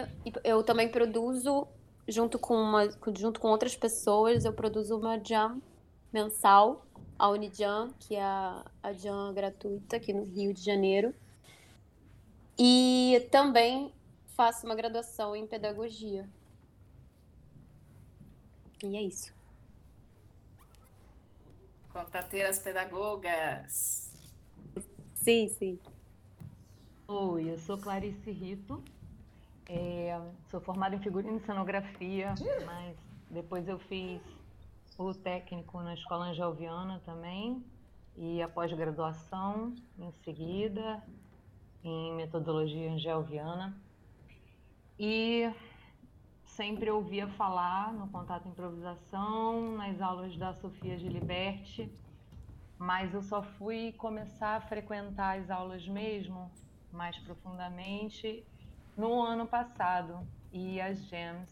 eu 0.45 0.63
também 0.63 0.89
produzo, 0.89 1.67
junto 2.07 2.39
com, 2.39 2.55
uma, 2.55 2.89
junto 3.19 3.41
com 3.41 3.49
outras 3.49 3.75
pessoas, 3.75 4.45
eu 4.45 4.53
produzo 4.53 4.97
uma 4.97 5.19
jam 5.19 5.61
mensal, 6.13 6.87
a 7.19 7.29
Unijam, 7.29 7.91
que 7.99 8.15
é 8.15 8.23
a, 8.23 8.65
a 8.81 8.93
jam 8.93 9.35
gratuita 9.35 9.97
aqui 9.97 10.13
no 10.13 10.25
Rio 10.25 10.55
de 10.55 10.63
Janeiro. 10.63 11.13
E 12.57 13.27
também 13.33 13.93
faço 14.37 14.67
uma 14.67 14.77
graduação 14.77 15.35
em 15.35 15.47
pedagogia. 15.47 16.29
E 18.85 18.97
é 18.97 19.03
isso. 19.03 19.40
Contateiras 21.93 22.59
pedagogas. 22.61 24.13
Sim, 25.17 25.49
sim. 25.49 25.79
Oi, 27.09 27.51
eu 27.51 27.59
sou 27.59 27.77
Clarice 27.77 28.31
Rito. 28.31 28.83
É, 29.69 30.21
sou 30.51 30.61
formada 30.61 30.95
em 30.95 31.01
figurino 31.01 31.37
e 31.37 31.41
cenografia, 31.41 32.35
mas 32.65 32.97
depois 33.29 33.67
eu 33.69 33.79
fiz 33.79 34.21
o 34.97 35.13
técnico 35.15 35.81
na 35.81 35.95
Escola 35.95 36.27
Angelviana 36.27 37.01
também 37.05 37.65
e 38.17 38.43
a 38.43 38.49
pós-graduação 38.49 39.75
em 39.99 40.13
seguida 40.25 41.03
em 41.83 42.15
metodologia 42.15 42.93
angelviana. 42.93 43.77
E 44.99 45.51
sempre 46.61 46.91
ouvia 46.91 47.27
falar 47.27 47.91
no 47.91 48.07
contato 48.09 48.47
improvisação, 48.47 49.79
nas 49.79 49.99
aulas 49.99 50.37
da 50.37 50.53
Sofia 50.53 50.99
Giliberti, 50.99 51.91
mas 52.77 53.15
eu 53.15 53.23
só 53.23 53.43
fui 53.43 53.93
começar 53.93 54.57
a 54.57 54.61
frequentar 54.61 55.39
as 55.39 55.49
aulas 55.49 55.89
mesmo, 55.89 56.51
mais 56.93 57.19
profundamente, 57.21 58.45
no 58.95 59.23
ano 59.23 59.47
passado, 59.47 60.21
e 60.53 60.79
as 60.79 61.03
GEMS. 61.07 61.51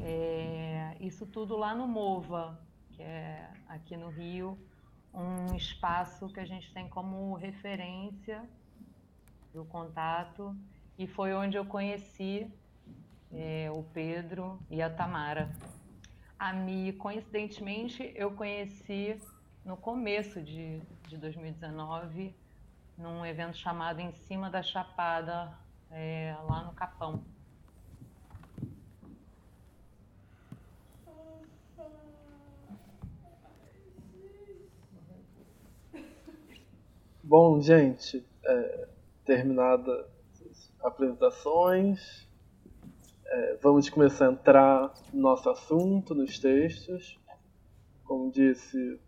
É, 0.00 0.96
isso 0.98 1.26
tudo 1.26 1.54
lá 1.54 1.74
no 1.74 1.86
MOVA, 1.86 2.58
que 2.92 3.02
é 3.02 3.50
aqui 3.68 3.98
no 3.98 4.08
Rio, 4.08 4.58
um 5.12 5.54
espaço 5.54 6.26
que 6.30 6.40
a 6.40 6.46
gente 6.46 6.72
tem 6.72 6.88
como 6.88 7.34
referência 7.34 8.48
do 9.52 9.66
contato, 9.66 10.56
e 10.98 11.06
foi 11.06 11.34
onde 11.34 11.58
eu 11.58 11.66
conheci 11.66 12.50
é, 13.32 13.70
o 13.70 13.82
Pedro 13.82 14.58
e 14.70 14.80
a 14.82 14.90
Tamara. 14.90 15.50
A 16.38 16.52
Mi, 16.52 16.92
coincidentemente, 16.92 18.12
eu 18.14 18.30
conheci 18.32 19.20
no 19.64 19.76
começo 19.76 20.40
de, 20.40 20.80
de 21.08 21.16
2019, 21.16 22.34
num 22.96 23.24
evento 23.24 23.56
chamado 23.56 24.00
Em 24.00 24.12
Cima 24.12 24.48
da 24.48 24.62
Chapada, 24.62 25.52
é, 25.90 26.36
lá 26.48 26.64
no 26.64 26.72
Capão. 26.72 27.22
Bom, 37.22 37.60
gente, 37.60 38.24
é, 38.42 38.88
terminadas 39.26 40.06
as 40.50 40.72
apresentações, 40.82 42.27
vamos 43.62 43.88
começar 43.88 44.28
a 44.28 44.32
entrar 44.32 44.94
no 45.12 45.20
nosso 45.20 45.50
assunto, 45.50 46.14
nos 46.14 46.38
textos. 46.38 47.18
Como 48.04 48.30
disse, 48.30 48.98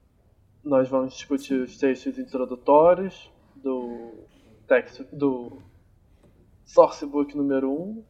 nós 0.63 0.89
vamos 0.89 1.15
discutir 1.15 1.55
os 1.55 1.79
textos 1.79 2.19
introdutórios 2.19 3.33
do 3.57 4.27
texto 4.67 5.05
do 5.13 5.59
Sourcebook 6.65 7.37
número 7.37 7.73
1. 7.73 8.05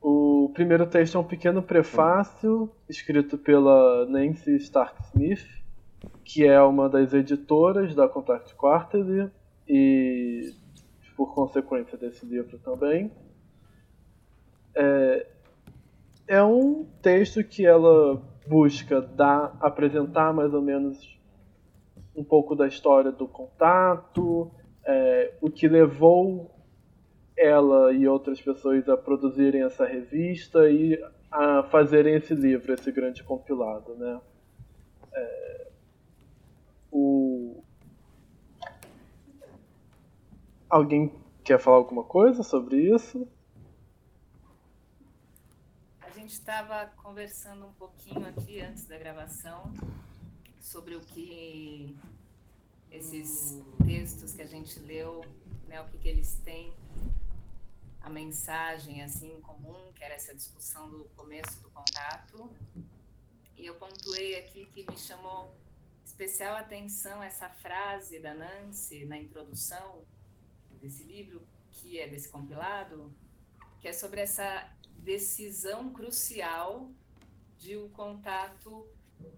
O 0.00 0.50
primeiro 0.54 0.86
texto 0.86 1.16
é 1.16 1.20
um 1.20 1.24
pequeno 1.24 1.62
prefácio 1.62 2.70
escrito 2.88 3.36
pela 3.36 4.06
Nancy 4.06 4.56
Stark 4.56 5.02
Smith, 5.08 5.46
que 6.24 6.46
é 6.46 6.60
uma 6.62 6.88
das 6.88 7.12
editoras 7.12 7.94
da 7.94 8.08
Contact 8.08 8.54
Quarterly 8.54 9.30
e 9.68 10.54
por 11.16 11.34
consequência 11.34 11.98
desse 11.98 12.24
livro 12.24 12.58
também. 12.58 13.10
É, 14.80 15.26
é 16.28 16.44
um 16.44 16.84
texto 17.02 17.42
que 17.42 17.66
ela 17.66 18.22
busca 18.46 19.00
dar, 19.00 19.56
apresentar 19.60 20.32
mais 20.32 20.54
ou 20.54 20.62
menos 20.62 21.18
um 22.14 22.22
pouco 22.22 22.54
da 22.54 22.68
história 22.68 23.10
do 23.10 23.26
contato, 23.26 24.52
é, 24.86 25.34
o 25.40 25.50
que 25.50 25.66
levou 25.66 26.54
ela 27.36 27.92
e 27.92 28.06
outras 28.06 28.40
pessoas 28.40 28.88
a 28.88 28.96
produzirem 28.96 29.64
essa 29.64 29.84
revista 29.84 30.70
e 30.70 30.96
a 31.28 31.64
fazerem 31.64 32.14
esse 32.14 32.34
livro, 32.34 32.72
esse 32.72 32.92
grande 32.92 33.24
compilado, 33.24 33.96
né? 33.96 34.20
É, 35.12 35.68
o... 36.92 37.64
Alguém 40.70 41.12
quer 41.42 41.58
falar 41.58 41.78
alguma 41.78 42.04
coisa 42.04 42.44
sobre 42.44 42.76
isso? 42.76 43.26
Gente 46.28 46.40
estava 46.40 46.84
conversando 46.98 47.64
um 47.64 47.72
pouquinho 47.72 48.28
aqui 48.28 48.60
antes 48.60 48.84
da 48.84 48.98
gravação 48.98 49.72
sobre 50.60 50.94
o 50.94 51.00
que 51.00 51.96
esses 52.90 53.62
textos 53.86 54.34
que 54.34 54.42
a 54.42 54.46
gente 54.46 54.78
leu, 54.80 55.24
né, 55.66 55.80
o 55.80 55.86
que, 55.86 55.96
que 55.96 56.06
eles 56.06 56.34
têm, 56.44 56.70
a 58.02 58.10
mensagem 58.10 59.02
assim 59.02 59.38
em 59.38 59.40
comum, 59.40 59.90
que 59.94 60.04
era 60.04 60.12
essa 60.16 60.34
discussão 60.34 60.90
do 60.90 61.04
começo 61.16 61.62
do 61.62 61.70
contato. 61.70 62.50
E 63.56 63.64
eu 63.64 63.76
pontuei 63.76 64.38
aqui 64.38 64.66
que 64.66 64.84
me 64.84 64.98
chamou 64.98 65.56
especial 66.04 66.56
atenção 66.56 67.22
essa 67.22 67.48
frase 67.48 68.18
da 68.18 68.34
Nancy 68.34 69.06
na 69.06 69.16
introdução 69.16 70.04
desse 70.78 71.04
livro, 71.04 71.40
que 71.72 71.98
é 71.98 72.06
desse 72.06 72.28
compilado, 72.28 73.10
que 73.80 73.88
é 73.88 73.94
sobre 73.94 74.20
essa 74.20 74.70
decisão 74.98 75.92
crucial 75.92 76.90
de 77.58 77.76
o 77.76 77.88
contato 77.90 78.86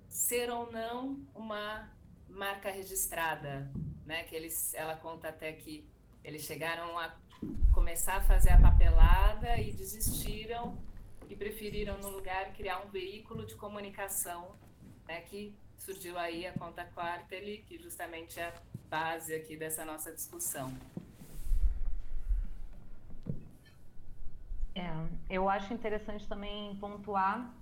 ser 0.09 0.51
ou 0.51 0.71
não 0.71 1.25
uma 1.35 1.91
marca 2.29 2.71
registrada, 2.71 3.71
né? 4.05 4.25
Que 4.25 4.35
eles, 4.35 4.75
ela 4.75 4.97
conta 4.97 5.29
até 5.29 5.53
que 5.53 5.89
eles 6.23 6.43
chegaram 6.43 6.99
a 6.99 7.15
começar 7.73 8.17
a 8.17 8.23
fazer 8.23 8.51
a 8.51 8.61
papelada 8.61 9.57
e 9.59 9.73
desistiram 9.73 10.79
e 11.29 11.37
preferiram 11.37 11.99
no 11.99 12.11
lugar 12.11 12.53
criar 12.53 12.85
um 12.85 12.91
veículo 12.91 13.47
de 13.47 13.55
comunicação, 13.55 14.55
né? 15.07 15.21
Que 15.23 15.55
surgiu 15.77 16.19
aí 16.19 16.47
a 16.47 16.53
conta 16.53 16.85
Quarterly, 16.85 17.65
que 17.67 17.79
justamente 17.79 18.39
é 18.39 18.49
a 18.49 18.55
base 18.89 19.35
aqui 19.35 19.57
dessa 19.57 19.85
nossa 19.85 20.13
discussão. 20.13 20.77
É, 24.75 24.89
eu 25.31 25.49
acho 25.49 25.73
interessante 25.73 26.29
também 26.29 26.75
pontuar 26.77 27.55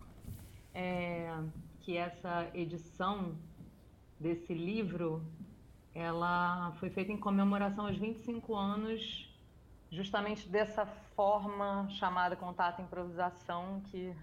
é, 0.75 1.31
que 1.81 1.97
essa 1.97 2.51
edição 2.55 3.37
desse 4.19 4.55
livro 4.55 5.23
ela 5.95 6.73
foi 6.81 6.91
feita 6.91 7.13
em 7.13 7.17
comemoração 7.19 7.87
aos 7.87 7.97
25 7.97 8.55
anos 8.55 9.29
justamente 9.91 10.49
dessa 10.49 10.87
forma 10.87 11.89
chamada 11.91 12.37
contato 12.37 12.81
improvisação 12.81 13.81
que 13.87 14.15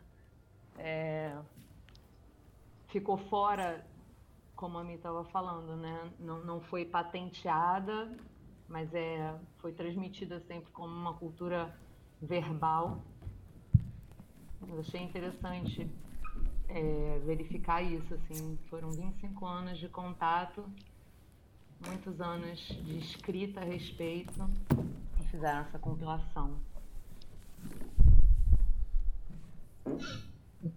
é, 0.78 1.36
ficou 2.88 3.18
fora 3.18 3.86
como 4.56 4.78
a 4.78 4.84
Mi 4.84 4.96
estava 4.96 5.24
falando, 5.26 5.76
né? 5.76 6.12
Não, 6.18 6.44
não 6.44 6.62
foi 6.62 6.86
patenteada, 6.86 8.16
mas 8.70 8.94
é, 8.94 9.38
foi 9.58 9.74
transmitida 9.74 10.40
sempre 10.40 10.72
como 10.72 10.94
uma 10.94 11.14
cultura 11.14 11.78
verbal. 12.22 13.04
Eu 14.68 14.80
achei 14.80 15.02
interessante 15.02 15.90
é, 16.68 17.20
verificar 17.26 17.82
isso, 17.82 18.14
assim, 18.14 18.58
foram 18.70 18.92
25 18.92 19.46
anos 19.46 19.78
de 19.78 19.88
contato, 19.88 20.64
muitos 21.86 22.20
anos 22.20 22.60
de 22.84 22.98
escrita 22.98 23.62
a 23.62 23.64
respeito 23.64 24.50
e 25.20 25.24
fizeram 25.26 25.62
essa 25.62 25.78
compilação. 25.78 26.56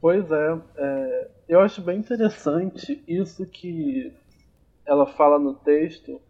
Pois 0.01 0.31
é, 0.31 0.61
é, 0.77 1.31
eu 1.49 1.61
acho 1.61 1.81
bem 1.81 1.99
interessante 1.99 3.03
isso 3.09 3.47
que 3.47 4.13
ela 4.85 5.07
fala 5.07 5.39
no 5.39 5.55
texto 5.55 6.21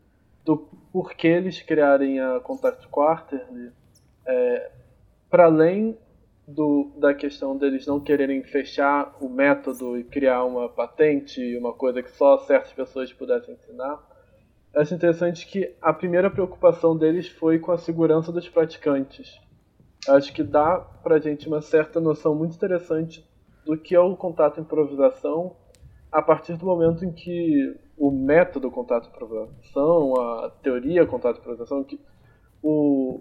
do 0.44 0.56
porquê 0.92 1.28
eles 1.28 1.60
criarem 1.60 2.20
a 2.20 2.40
Contact 2.40 2.86
Quarterly. 2.88 3.72
É, 4.24 4.70
para 5.28 5.44
além 5.46 5.98
do, 6.48 6.90
da 6.96 7.12
questão 7.12 7.58
deles 7.58 7.86
não 7.86 8.00
quererem 8.00 8.42
fechar 8.42 9.14
o 9.20 9.28
método 9.28 9.98
e 9.98 10.04
criar 10.04 10.44
uma 10.44 10.66
patente, 10.66 11.54
uma 11.58 11.74
coisa 11.74 12.02
que 12.02 12.10
só 12.10 12.38
certas 12.38 12.72
pessoas 12.72 13.12
pudessem 13.12 13.54
ensinar, 13.54 14.02
acho 14.74 14.94
interessante 14.94 15.46
que 15.46 15.76
a 15.80 15.92
primeira 15.92 16.30
preocupação 16.30 16.96
deles 16.96 17.28
foi 17.28 17.58
com 17.58 17.70
a 17.70 17.76
segurança 17.76 18.32
dos 18.32 18.48
praticantes. 18.48 19.38
Acho 20.08 20.32
que 20.32 20.42
dá 20.42 20.78
pra 21.02 21.18
gente 21.18 21.46
uma 21.46 21.60
certa 21.60 22.00
noção 22.00 22.34
muito 22.34 22.54
interessante 22.54 23.28
do 23.66 23.76
que 23.76 23.94
é 23.94 24.00
o 24.00 24.16
contato 24.16 24.58
improvisação 24.58 25.54
a 26.10 26.22
partir 26.22 26.56
do 26.56 26.64
momento 26.64 27.04
em 27.04 27.12
que 27.12 27.78
o 27.98 28.10
método 28.10 28.70
contato 28.70 29.10
improvisação, 29.10 30.18
a 30.18 30.50
teoria 30.62 31.06
contato 31.06 31.40
improvisação, 31.40 31.84
que 31.84 32.00
o, 32.62 33.20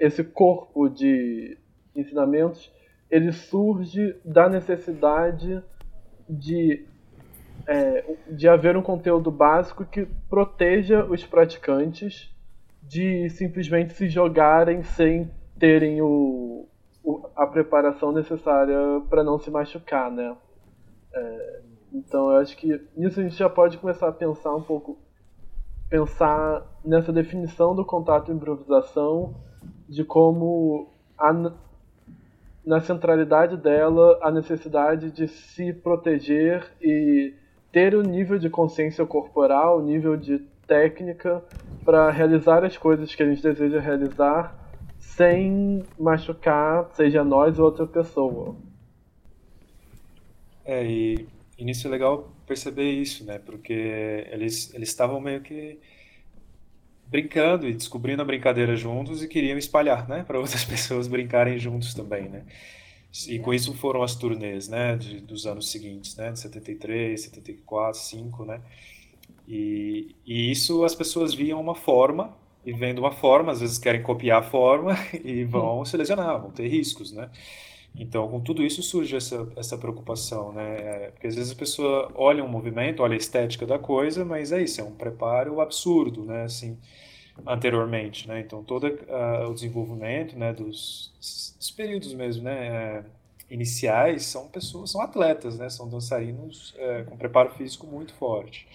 esse 0.00 0.24
corpo 0.24 0.88
de 0.88 1.58
ensinamentos 1.96 2.70
ele 3.10 3.32
surge 3.32 4.16
da 4.24 4.48
necessidade 4.48 5.62
de, 6.28 6.84
é, 7.66 8.16
de 8.30 8.48
haver 8.48 8.76
um 8.76 8.82
conteúdo 8.82 9.30
básico 9.30 9.84
que 9.84 10.06
proteja 10.28 11.04
os 11.04 11.24
praticantes 11.24 12.34
de 12.82 13.28
simplesmente 13.30 13.94
se 13.94 14.08
jogarem 14.08 14.82
sem 14.82 15.30
terem 15.58 16.00
o, 16.02 16.68
o 17.02 17.28
a 17.34 17.46
preparação 17.46 18.12
necessária 18.12 18.76
para 19.08 19.24
não 19.24 19.38
se 19.38 19.50
machucar, 19.50 20.10
né? 20.10 20.36
É, 21.14 21.60
então 21.92 22.30
eu 22.30 22.38
acho 22.38 22.56
que 22.56 22.80
nisso 22.96 23.20
a 23.20 23.22
gente 23.22 23.36
já 23.36 23.48
pode 23.48 23.78
começar 23.78 24.08
a 24.08 24.12
pensar 24.12 24.54
um 24.54 24.62
pouco, 24.62 24.98
pensar 25.88 26.66
nessa 26.84 27.12
definição 27.12 27.74
do 27.74 27.84
contato 27.84 28.30
e 28.30 28.34
improvisação, 28.34 29.34
de 29.88 30.04
como 30.04 30.92
a, 31.18 31.52
na 32.66 32.80
centralidade 32.80 33.56
dela 33.56 34.18
a 34.20 34.30
necessidade 34.30 35.12
de 35.12 35.28
se 35.28 35.72
proteger 35.72 36.66
e 36.82 37.32
ter 37.70 37.94
o 37.94 38.02
nível 38.02 38.38
de 38.38 38.50
consciência 38.50 39.06
corporal, 39.06 39.78
o 39.78 39.82
nível 39.82 40.16
de 40.16 40.40
técnica 40.66 41.44
para 41.84 42.10
realizar 42.10 42.64
as 42.64 42.76
coisas 42.76 43.14
que 43.14 43.22
a 43.22 43.26
gente 43.26 43.40
deseja 43.40 43.78
realizar 43.78 44.66
sem 44.98 45.84
machucar, 45.98 46.90
seja 46.94 47.22
nós 47.22 47.58
ou 47.58 47.66
outra 47.66 47.86
pessoa. 47.86 48.56
É, 50.64 50.84
e, 50.84 51.28
e 51.56 51.64
nisso 51.64 51.86
é 51.86 51.90
legal 51.90 52.32
perceber 52.46 52.90
isso, 52.90 53.24
né? 53.24 53.38
Porque 53.38 54.26
eles 54.32 54.74
eles 54.74 54.88
estavam 54.88 55.20
meio 55.20 55.40
que 55.40 55.78
brincando 57.08 57.68
e 57.68 57.74
descobrindo 57.74 58.22
a 58.22 58.24
brincadeira 58.24 58.76
juntos 58.76 59.22
e 59.22 59.28
queriam 59.28 59.56
espalhar, 59.56 60.08
né, 60.08 60.24
para 60.24 60.38
outras 60.38 60.64
pessoas 60.66 61.06
brincarem 61.06 61.58
juntos 61.58 61.94
também, 61.94 62.28
né? 62.28 62.44
E 63.28 63.38
com 63.38 63.54
isso 63.54 63.72
foram 63.74 64.02
as 64.02 64.14
turnês, 64.14 64.68
né, 64.68 64.96
de, 64.96 65.20
dos 65.20 65.46
anos 65.46 65.70
seguintes, 65.70 66.16
né, 66.16 66.32
de 66.32 66.40
73, 66.40 67.20
74, 67.22 68.00
5, 68.00 68.44
né? 68.44 68.60
E, 69.48 70.14
e 70.26 70.50
isso 70.50 70.84
as 70.84 70.94
pessoas 70.94 71.32
viam 71.32 71.60
uma 71.60 71.74
forma 71.74 72.36
e 72.64 72.72
vendo 72.72 72.98
uma 72.98 73.12
forma, 73.12 73.52
às 73.52 73.60
vezes 73.60 73.78
querem 73.78 74.02
copiar 74.02 74.40
a 74.40 74.42
forma 74.42 74.94
e 75.24 75.44
vão 75.44 75.84
se 75.84 75.96
lesionar, 75.96 76.40
vão 76.40 76.50
ter 76.50 76.66
riscos, 76.66 77.12
né? 77.12 77.30
Então, 77.98 78.28
com 78.28 78.40
tudo 78.40 78.62
isso 78.62 78.82
surge 78.82 79.16
essa, 79.16 79.48
essa 79.56 79.78
preocupação, 79.78 80.52
né? 80.52 80.76
É, 80.78 81.10
porque 81.12 81.26
às 81.26 81.34
vezes 81.34 81.52
a 81.52 81.56
pessoa 81.56 82.12
olha 82.14 82.44
um 82.44 82.48
movimento, 82.48 83.02
olha 83.02 83.14
a 83.14 83.16
estética 83.16 83.66
da 83.66 83.78
coisa, 83.78 84.24
mas 84.24 84.52
é 84.52 84.62
isso, 84.62 84.80
é 84.80 84.84
um 84.84 84.92
preparo 84.94 85.60
absurdo, 85.60 86.24
né? 86.24 86.44
Assim, 86.44 86.78
anteriormente, 87.46 88.28
né? 88.28 88.40
Então, 88.40 88.62
todo 88.62 88.86
uh, 88.86 89.48
o 89.50 89.54
desenvolvimento, 89.54 90.38
né, 90.38 90.52
dos, 90.52 91.12
dos 91.58 91.70
períodos 91.70 92.14
mesmo, 92.14 92.44
né, 92.44 92.66
é, 92.68 93.04
iniciais, 93.50 94.24
são 94.26 94.48
pessoas, 94.48 94.90
são 94.90 95.00
atletas, 95.00 95.58
né? 95.58 95.68
São 95.70 95.88
dançarinos 95.88 96.74
é, 96.78 97.02
com 97.04 97.16
preparo 97.16 97.50
físico 97.54 97.86
muito 97.86 98.14
forte. 98.14 98.66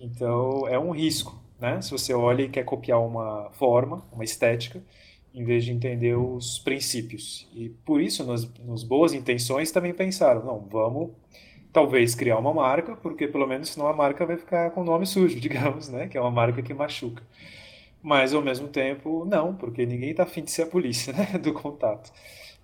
Então, 0.00 0.68
é 0.68 0.78
um 0.78 0.90
risco, 0.90 1.40
né? 1.60 1.80
Se 1.80 1.90
você 1.90 2.14
olha 2.14 2.42
e 2.42 2.48
quer 2.48 2.64
copiar 2.64 3.00
uma 3.00 3.50
forma, 3.52 4.04
uma 4.12 4.24
estética, 4.24 4.82
em 5.36 5.44
vez 5.44 5.66
de 5.66 5.70
entender 5.70 6.16
os 6.16 6.58
princípios. 6.58 7.46
E 7.54 7.68
por 7.68 8.00
isso, 8.00 8.24
nas, 8.24 8.50
nas 8.64 8.82
boas 8.82 9.12
intenções, 9.12 9.70
também 9.70 9.92
pensaram, 9.92 10.42
não, 10.42 10.60
vamos 10.60 11.10
talvez 11.70 12.14
criar 12.14 12.38
uma 12.38 12.54
marca, 12.54 12.96
porque 12.96 13.28
pelo 13.28 13.46
menos 13.46 13.68
senão 13.68 13.86
a 13.86 13.92
marca 13.92 14.24
vai 14.24 14.38
ficar 14.38 14.70
com 14.70 14.80
o 14.80 14.84
nome 14.84 15.04
sujo, 15.04 15.36
digamos, 15.38 15.90
né? 15.90 16.08
Que 16.08 16.16
é 16.16 16.20
uma 16.20 16.30
marca 16.30 16.62
que 16.62 16.72
machuca. 16.72 17.22
Mas 18.02 18.32
ao 18.32 18.40
mesmo 18.40 18.66
tempo, 18.68 19.26
não, 19.26 19.54
porque 19.54 19.84
ninguém 19.84 20.12
está 20.12 20.22
afim 20.22 20.42
de 20.42 20.50
ser 20.50 20.62
a 20.62 20.66
polícia, 20.66 21.12
né? 21.14 21.38
Do 21.38 21.52
contato. 21.52 22.10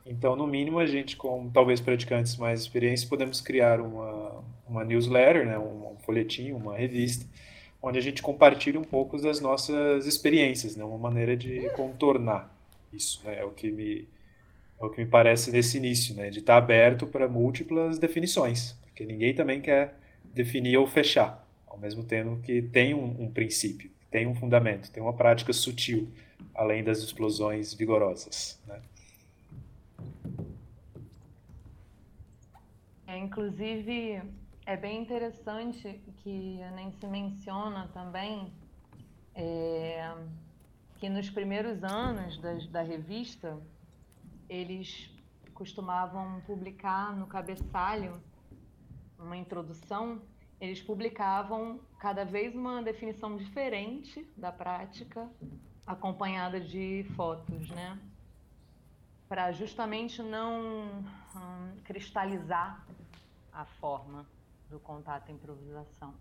Então, 0.06 0.34
no 0.34 0.46
mínimo, 0.46 0.78
a 0.78 0.86
gente, 0.86 1.14
com 1.14 1.50
talvez 1.50 1.78
praticantes 1.78 2.38
mais 2.38 2.62
experientes, 2.62 3.04
podemos 3.04 3.42
criar 3.42 3.82
uma, 3.82 4.42
uma 4.66 4.82
newsletter, 4.82 5.46
né? 5.46 5.58
um, 5.58 5.92
um 5.92 5.96
folhetim, 5.98 6.52
uma 6.52 6.74
revista, 6.74 7.26
onde 7.82 7.98
a 7.98 8.02
gente 8.02 8.22
compartilha 8.22 8.80
um 8.80 8.84
pouco 8.84 9.20
das 9.20 9.40
nossas 9.40 10.06
experiências, 10.06 10.74
né? 10.74 10.82
uma 10.82 10.98
maneira 10.98 11.36
de 11.36 11.68
contornar 11.76 12.51
isso, 12.92 13.22
né? 13.24 13.40
É 13.40 13.44
o 13.44 13.50
que 13.50 13.70
me 13.70 14.08
é 14.80 14.84
o 14.84 14.90
que 14.90 15.02
me 15.02 15.08
parece 15.08 15.52
nesse 15.52 15.76
início, 15.78 16.14
né? 16.14 16.30
De 16.30 16.40
estar 16.40 16.56
aberto 16.56 17.06
para 17.06 17.28
múltiplas 17.28 17.98
definições, 17.98 18.72
porque 18.82 19.04
ninguém 19.06 19.34
também 19.34 19.60
quer 19.60 19.96
definir 20.34 20.76
ou 20.76 20.86
fechar, 20.86 21.46
ao 21.66 21.78
mesmo 21.78 22.04
tempo 22.04 22.40
que 22.42 22.62
tem 22.62 22.94
um, 22.94 23.24
um 23.24 23.30
princípio, 23.30 23.90
tem 24.10 24.26
um 24.26 24.34
fundamento, 24.34 24.90
tem 24.90 25.02
uma 25.02 25.12
prática 25.12 25.52
sutil, 25.52 26.08
além 26.54 26.82
das 26.82 26.98
explosões 26.98 27.72
vigorosas, 27.74 28.60
né? 28.66 28.80
É, 33.06 33.18
inclusive, 33.18 34.22
é 34.64 34.76
bem 34.76 35.02
interessante 35.02 36.00
que 36.22 36.62
a 36.62 36.70
Nancy 36.70 37.06
menciona 37.06 37.88
também 37.92 38.50
é, 39.34 40.14
que 41.02 41.08
nos 41.08 41.28
primeiros 41.28 41.82
anos 41.82 42.38
da, 42.38 42.54
da 42.70 42.82
revista, 42.82 43.60
eles 44.48 45.10
costumavam 45.52 46.40
publicar 46.42 47.12
no 47.16 47.26
cabeçalho 47.26 48.22
uma 49.18 49.36
introdução, 49.36 50.22
eles 50.60 50.80
publicavam 50.80 51.80
cada 51.98 52.24
vez 52.24 52.54
uma 52.54 52.80
definição 52.84 53.36
diferente 53.36 54.24
da 54.36 54.52
prática, 54.52 55.28
acompanhada 55.84 56.60
de 56.60 57.04
fotos, 57.16 57.68
né? 57.70 57.98
Para 59.28 59.50
justamente 59.50 60.22
não 60.22 60.86
hum, 61.34 61.80
cristalizar 61.82 62.86
a 63.52 63.64
forma 63.64 64.24
do 64.70 64.78
contato 64.78 65.32
improvisação. 65.32 66.14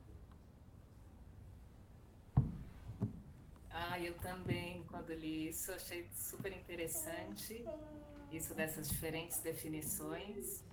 Ah, 3.74 4.00
eu 4.00 4.14
também, 4.16 4.84
quando 4.86 5.14
li 5.14 5.48
isso, 5.48 5.72
achei 5.72 6.10
super 6.14 6.52
interessante 6.52 7.66
isso 8.32 8.54
dessas 8.54 8.90
diferentes 8.90 9.40
definições. 9.40 10.64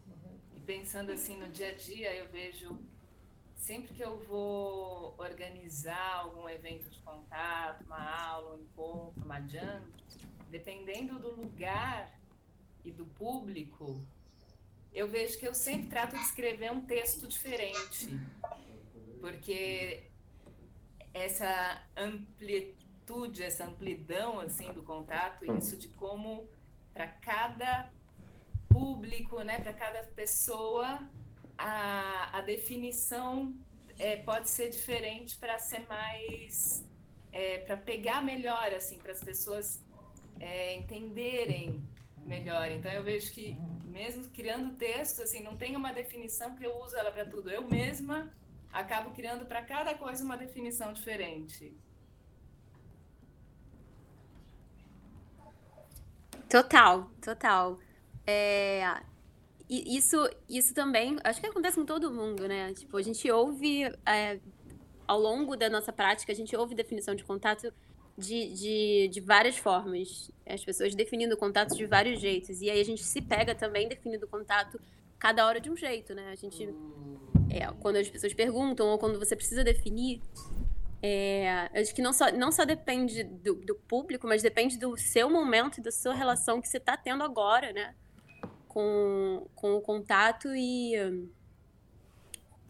E 0.54 0.61
pensando 0.61 1.12
assim 1.12 1.37
no 1.37 1.48
dia 1.48 1.70
a 1.70 1.74
dia, 1.74 2.14
eu 2.14 2.28
vejo 2.28 2.78
sempre 3.56 3.92
que 3.94 4.02
eu 4.02 4.18
vou 4.20 5.14
organizar 5.18 6.20
algum 6.20 6.48
evento 6.48 6.88
de 6.88 7.00
contato, 7.00 7.84
uma 7.84 8.00
aula, 8.00 8.56
um 8.56 8.62
encontro, 8.62 9.24
uma 9.24 9.40
jam, 9.46 9.82
dependendo 10.50 11.18
do 11.18 11.34
lugar 11.34 12.18
e 12.84 12.90
do 12.90 13.04
público, 13.04 14.00
eu 14.92 15.06
vejo 15.08 15.38
que 15.38 15.46
eu 15.46 15.54
sempre 15.54 15.88
trato 15.88 16.16
de 16.16 16.22
escrever 16.22 16.72
um 16.72 16.80
texto 16.80 17.26
diferente, 17.28 18.08
porque 19.20 20.04
essa 21.12 21.82
amplitude 21.96 22.88
amplitude, 23.08 23.42
essa 23.42 23.64
amplidão 23.64 24.40
assim 24.40 24.70
do 24.72 24.82
contato, 24.82 25.50
hum. 25.50 25.56
isso 25.56 25.76
de 25.76 25.88
como 25.88 26.48
para 26.92 27.06
cada 27.06 27.90
público, 28.68 29.40
né, 29.42 29.58
para 29.60 29.72
cada 29.72 30.02
pessoa, 30.04 31.00
a, 31.56 32.38
a 32.38 32.40
definição 32.42 33.54
é, 33.98 34.16
pode 34.16 34.48
ser 34.48 34.68
diferente 34.68 35.36
para 35.38 35.58
ser 35.58 35.86
mais, 35.88 36.84
é, 37.32 37.58
para 37.58 37.76
pegar 37.76 38.22
melhor, 38.22 38.72
assim, 38.74 38.98
para 38.98 39.12
as 39.12 39.22
pessoas 39.22 39.82
é, 40.38 40.74
entenderem 40.76 41.82
melhor. 42.26 42.70
Então 42.70 42.92
eu 42.92 43.02
vejo 43.02 43.32
que 43.32 43.56
mesmo 43.84 44.28
criando 44.30 44.76
texto, 44.76 45.22
assim, 45.22 45.42
não 45.42 45.56
tem 45.56 45.74
uma 45.74 45.92
definição 45.92 46.54
que 46.54 46.64
eu 46.64 46.76
uso 46.82 46.96
ela 46.96 47.10
para 47.10 47.24
tudo. 47.24 47.50
Eu 47.50 47.66
mesma 47.66 48.32
acabo 48.72 49.10
criando 49.12 49.46
para 49.46 49.62
cada 49.62 49.94
coisa 49.94 50.22
uma 50.22 50.36
definição 50.36 50.92
diferente. 50.92 51.74
Total, 56.48 57.11
total. 57.20 57.78
É, 58.26 58.82
isso, 59.68 60.16
isso 60.48 60.72
também, 60.72 61.16
acho 61.22 61.40
que 61.40 61.46
acontece 61.46 61.76
com 61.76 61.84
todo 61.84 62.12
mundo, 62.12 62.48
né? 62.48 62.72
Tipo, 62.72 62.96
a 62.96 63.02
gente 63.02 63.30
ouve, 63.30 63.84
é, 64.06 64.40
ao 65.06 65.20
longo 65.20 65.56
da 65.56 65.68
nossa 65.68 65.92
prática, 65.92 66.32
a 66.32 66.34
gente 66.34 66.56
ouve 66.56 66.74
definição 66.74 67.14
de 67.14 67.22
contato 67.24 67.72
de, 68.16 68.52
de, 68.52 69.08
de 69.08 69.20
várias 69.20 69.58
formas. 69.58 70.30
As 70.46 70.64
pessoas 70.64 70.94
definindo 70.94 71.37
contato 71.37 71.76
de 71.76 71.87
vários 71.87 72.20
jeitos. 72.20 72.61
E 72.62 72.70
aí 72.70 72.80
a 72.80 72.84
gente 72.84 73.04
se 73.04 73.20
pega 73.20 73.54
também 73.54 73.88
definindo 73.88 74.26
contato 74.26 74.80
cada 75.18 75.46
hora 75.46 75.61
de 75.61 75.70
um 75.70 75.76
jeito, 75.76 76.14
né? 76.14 76.30
A 76.32 76.34
gente. 76.34 76.68
É, 77.50 77.66
quando 77.80 77.96
as 77.96 78.08
pessoas 78.08 78.34
perguntam 78.34 78.88
ou 78.88 78.98
quando 78.98 79.18
você 79.18 79.34
precisa 79.37 79.64
definir, 79.64 80.20
é, 81.02 81.70
acho 81.74 81.94
que 81.94 82.02
não 82.02 82.12
só, 82.12 82.30
não 82.32 82.50
só 82.50 82.64
depende 82.64 83.22
do, 83.22 83.54
do, 83.54 83.74
público, 83.74 84.26
mas 84.26 84.42
depende 84.42 84.78
do 84.78 84.96
seu 84.96 85.30
momento 85.30 85.78
e 85.78 85.82
da 85.82 85.92
sua 85.92 86.12
relação 86.12 86.61
que 86.61 86.68
você 86.68 86.78
está 86.78 86.96
tendo 86.96 87.22
agora, 87.22 87.72
né? 87.72 87.94
Com, 88.66 89.46
com 89.54 89.74
o 89.74 89.80
contato 89.80 90.48
e, 90.54 90.94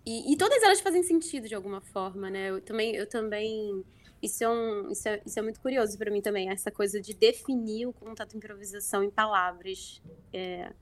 e, 0.06 0.32
e. 0.32 0.36
todas 0.36 0.62
elas 0.62 0.80
fazem 0.80 1.02
sentido 1.02 1.48
de 1.48 1.54
alguma 1.54 1.80
forma, 1.80 2.30
né? 2.30 2.50
Eu 2.50 2.60
também, 2.60 2.94
eu 2.94 3.08
também 3.08 3.84
isso 4.22 4.44
é, 4.44 4.48
um, 4.48 4.90
isso 4.90 5.08
é, 5.08 5.22
isso 5.24 5.38
é 5.38 5.42
muito 5.42 5.60
curioso 5.60 5.96
para 5.96 6.10
mim 6.10 6.20
também, 6.20 6.50
essa 6.50 6.70
coisa 6.70 7.00
de 7.00 7.14
definir 7.14 7.86
o 7.86 7.92
contato 7.92 8.36
improvisação 8.36 9.02
em 9.02 9.10
palavras. 9.10 10.02
É, 10.32 10.72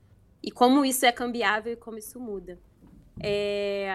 e 0.43 0.51
como 0.51 0.83
isso 0.83 1.05
é 1.05 1.11
cambiável 1.11 1.73
e 1.73 1.77
como 1.77 1.97
isso 1.97 2.19
muda. 2.19 2.59
É, 3.19 3.89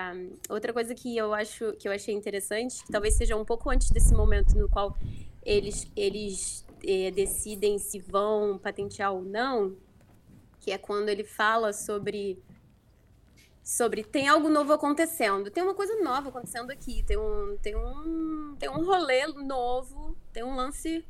outra 0.48 0.72
coisa 0.72 0.94
que 0.94 1.16
eu 1.16 1.32
acho 1.32 1.72
que 1.74 1.86
eu 1.86 1.92
achei 1.92 2.14
interessante, 2.14 2.84
que 2.84 2.90
talvez 2.90 3.14
seja 3.14 3.36
um 3.36 3.44
pouco 3.44 3.70
antes 3.70 3.90
desse 3.90 4.12
momento 4.12 4.56
no 4.58 4.68
qual 4.68 4.96
eles, 5.44 5.86
eles 5.96 6.66
é, 6.84 7.10
decidem 7.10 7.78
se 7.78 7.98
vão 8.00 8.58
patentear 8.58 9.12
ou 9.12 9.22
não, 9.22 9.76
que 10.60 10.72
é 10.72 10.78
quando 10.78 11.08
ele 11.08 11.24
fala 11.24 11.72
sobre 11.72 12.42
sobre 13.62 14.02
tem 14.02 14.26
algo 14.26 14.48
novo 14.48 14.72
acontecendo, 14.72 15.48
tem 15.48 15.62
uma 15.62 15.74
coisa 15.74 15.94
nova 16.02 16.30
acontecendo 16.30 16.70
aqui, 16.72 17.04
tem 17.04 17.16
um 17.16 17.56
tem 17.62 17.76
um 17.76 18.56
tem 18.58 18.68
um 18.68 18.84
rolê 18.84 19.26
novo, 19.28 20.16
tem 20.32 20.42
um 20.42 20.56
lance 20.56 21.04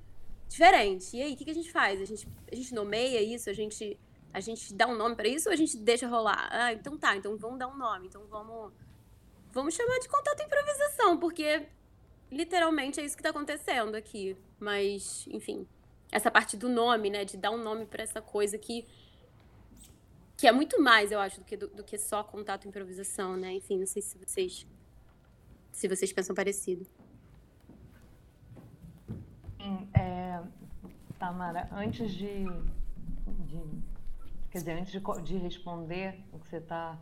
diferente. 0.48 1.16
E 1.16 1.22
aí, 1.22 1.32
o 1.32 1.36
que, 1.36 1.46
que 1.46 1.50
a 1.50 1.54
gente 1.54 1.72
faz? 1.72 2.00
A 2.00 2.04
gente 2.04 2.28
a 2.50 2.54
gente 2.54 2.74
nomeia 2.74 3.22
isso, 3.22 3.48
a 3.48 3.54
gente 3.54 3.98
a 4.32 4.40
gente 4.40 4.72
dá 4.74 4.86
um 4.86 4.96
nome 4.96 5.14
para 5.14 5.28
isso 5.28 5.48
ou 5.48 5.52
a 5.52 5.56
gente 5.56 5.76
deixa 5.76 6.08
rolar? 6.08 6.48
Ah, 6.50 6.72
então 6.72 6.96
tá, 6.96 7.16
então 7.16 7.36
vamos 7.36 7.58
dar 7.58 7.68
um 7.68 7.76
nome, 7.76 8.06
então 8.06 8.24
vamos 8.26 8.72
vamos 9.52 9.74
chamar 9.74 9.98
de 9.98 10.08
contato 10.08 10.42
improvisação, 10.42 11.18
porque 11.18 11.68
literalmente 12.30 12.98
é 13.00 13.04
isso 13.04 13.14
que 13.14 13.20
está 13.20 13.30
acontecendo 13.30 13.94
aqui. 13.94 14.36
Mas, 14.58 15.26
enfim, 15.28 15.66
essa 16.10 16.30
parte 16.30 16.56
do 16.56 16.68
nome, 16.68 17.10
né, 17.10 17.24
de 17.24 17.36
dar 17.36 17.50
um 17.50 17.62
nome 17.62 17.84
para 17.84 18.02
essa 18.02 18.22
coisa 18.22 18.56
que 18.58 18.86
que 20.36 20.48
é 20.48 20.52
muito 20.52 20.82
mais, 20.82 21.12
eu 21.12 21.20
acho, 21.20 21.38
do 21.38 21.44
que 21.44 21.56
do, 21.56 21.68
do, 21.68 21.84
que 21.84 21.96
só 21.96 22.24
contato 22.24 22.66
improvisação, 22.66 23.36
né? 23.36 23.52
Enfim, 23.52 23.78
não 23.78 23.86
sei 23.86 24.02
se 24.02 24.18
vocês 24.18 24.66
se 25.70 25.86
vocês 25.86 26.12
pensam 26.12 26.34
parecido. 26.34 26.84
Sim, 29.56 29.88
é, 29.94 30.42
Tamara, 31.18 31.68
antes 31.70 32.10
de, 32.10 32.44
de 33.46 33.62
Quer 34.52 34.58
dizer, 34.58 34.72
antes 34.72 34.92
de, 34.92 35.00
de 35.22 35.38
responder 35.38 36.22
o 36.30 36.38
que 36.38 36.46
você 36.46 36.58
está 36.58 36.98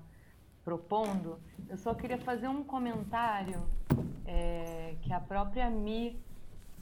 propondo, 0.64 1.36
eu 1.68 1.76
só 1.76 1.92
queria 1.92 2.16
fazer 2.18 2.46
um 2.46 2.62
comentário 2.62 3.68
é, 4.24 4.94
que 5.02 5.12
a 5.12 5.18
própria 5.18 5.68
Mi 5.68 6.16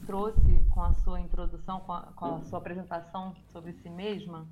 trouxe 0.04 0.62
com 0.68 0.82
a 0.82 0.92
sua 0.92 1.20
introdução, 1.20 1.80
com 1.80 1.94
a, 1.94 2.02
com 2.14 2.34
a 2.34 2.42
sua 2.42 2.58
apresentação 2.58 3.34
sobre 3.50 3.72
si 3.72 3.88
mesma, 3.88 4.46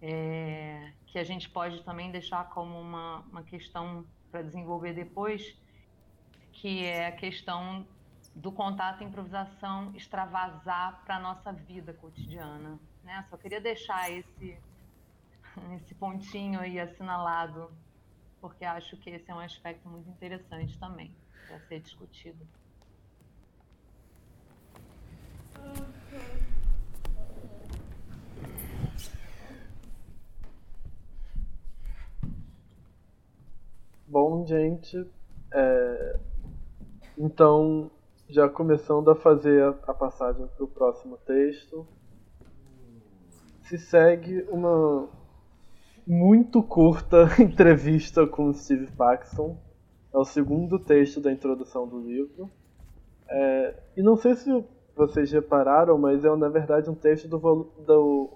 é, 0.00 0.90
que 1.04 1.18
a 1.18 1.24
gente 1.24 1.50
pode 1.50 1.82
também 1.82 2.10
deixar 2.10 2.48
como 2.48 2.80
uma, 2.80 3.18
uma 3.30 3.42
questão 3.42 4.06
para 4.30 4.40
desenvolver 4.40 4.94
depois, 4.94 5.54
que 6.50 6.82
é 6.82 7.08
a 7.08 7.12
questão 7.12 7.86
do 8.34 8.50
contato 8.50 9.02
e 9.02 9.04
improvisação 9.04 9.92
extravasar 9.94 11.02
para 11.04 11.16
a 11.16 11.20
nossa 11.20 11.52
vida 11.52 11.92
cotidiana. 11.92 12.80
Né? 13.04 13.22
Só 13.28 13.36
queria 13.36 13.60
deixar 13.60 14.10
esse 14.10 14.58
esse 15.76 15.94
pontinho 15.94 16.60
aí 16.60 16.78
assinalado, 16.78 17.70
porque 18.40 18.64
acho 18.64 18.96
que 18.96 19.10
esse 19.10 19.30
é 19.30 19.34
um 19.34 19.40
aspecto 19.40 19.88
muito 19.88 20.08
interessante 20.08 20.78
também 20.78 21.14
para 21.46 21.60
ser 21.60 21.80
discutido. 21.80 22.46
Bom, 34.06 34.46
gente, 34.46 35.08
é... 35.52 36.20
então 37.16 37.90
já 38.28 38.48
começando 38.48 39.10
a 39.10 39.14
fazer 39.14 39.62
a 39.86 39.94
passagem 39.94 40.46
para 40.48 40.64
o 40.64 40.68
próximo 40.68 41.16
texto, 41.18 41.86
se 43.62 43.78
segue 43.78 44.42
uma 44.50 45.08
muito 46.06 46.62
curta 46.62 47.28
entrevista 47.40 48.26
com 48.26 48.52
Steve 48.52 48.86
Paxton. 48.92 49.56
É 50.12 50.18
o 50.18 50.24
segundo 50.24 50.78
texto 50.78 51.20
da 51.20 51.32
introdução 51.32 51.86
do 51.88 52.00
livro. 52.00 52.50
É, 53.28 53.74
e 53.96 54.02
não 54.02 54.16
sei 54.16 54.34
se 54.34 54.64
vocês 54.94 55.32
repararam, 55.32 55.96
mas 55.96 56.24
é 56.24 56.36
na 56.36 56.48
verdade 56.48 56.90
um 56.90 56.94
texto 56.94 57.26
do, 57.28 57.38
do, 57.86 58.30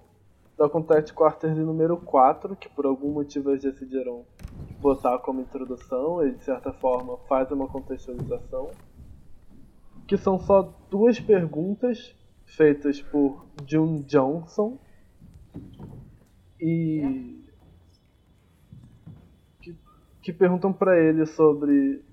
da 0.56 0.68
Contact 0.68 1.12
Quarterly 1.12 1.60
número 1.60 1.98
4, 1.98 2.56
que 2.56 2.68
por 2.68 2.86
algum 2.86 3.12
motivo 3.12 3.50
eles 3.50 3.62
decidiram 3.62 4.24
botar 4.80 5.18
como 5.18 5.42
introdução, 5.42 6.26
e 6.26 6.32
de 6.32 6.42
certa 6.42 6.72
forma 6.72 7.18
faz 7.28 7.50
uma 7.50 7.68
contextualização. 7.68 8.70
Que 10.06 10.16
são 10.16 10.38
só 10.38 10.72
duas 10.88 11.20
perguntas 11.20 12.14
feitas 12.46 13.02
por 13.02 13.44
June 13.66 14.02
Johnson. 14.04 14.78
E 16.58 17.44
que 20.26 20.32
perguntam 20.32 20.72
para 20.72 20.98
ele 20.98 21.24
sobre 21.24 22.04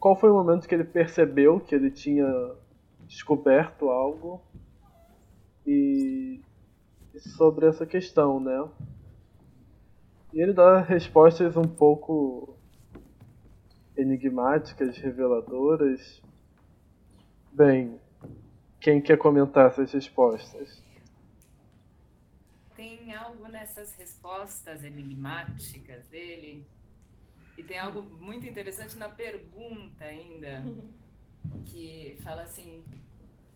qual 0.00 0.18
foi 0.18 0.30
o 0.30 0.32
momento 0.32 0.66
que 0.66 0.74
ele 0.74 0.84
percebeu 0.84 1.60
que 1.60 1.74
ele 1.74 1.90
tinha 1.90 2.24
descoberto 3.06 3.90
algo 3.90 4.42
e 5.66 6.40
sobre 7.18 7.66
essa 7.66 7.84
questão, 7.84 8.40
né? 8.40 8.66
E 10.32 10.40
ele 10.40 10.54
dá 10.54 10.80
respostas 10.80 11.54
um 11.54 11.68
pouco 11.68 12.56
enigmáticas, 13.98 14.96
reveladoras. 14.96 16.22
Bem, 17.52 18.00
quem 18.80 18.98
quer 18.98 19.18
comentar 19.18 19.66
essas 19.66 19.92
respostas? 19.92 20.82
Tem 22.74 23.14
algo 23.14 23.46
nessas 23.48 23.94
respostas 23.94 24.82
enigmáticas 24.82 26.06
dele 26.06 26.66
e 27.56 27.62
tem 27.62 27.78
algo 27.78 28.02
muito 28.02 28.46
interessante 28.46 28.96
na 28.96 29.08
pergunta 29.08 30.04
ainda, 30.04 30.62
que 31.66 32.18
fala 32.22 32.42
assim, 32.42 32.84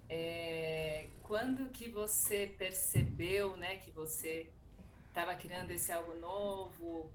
é, 0.09 1.09
quando 1.23 1.71
que 1.71 1.89
você 1.89 2.55
percebeu, 2.59 3.57
né, 3.57 3.77
que 3.79 3.91
você 3.91 4.51
estava 5.09 5.35
criando 5.35 5.71
esse 5.71 5.91
algo 5.91 6.15
novo? 6.15 7.11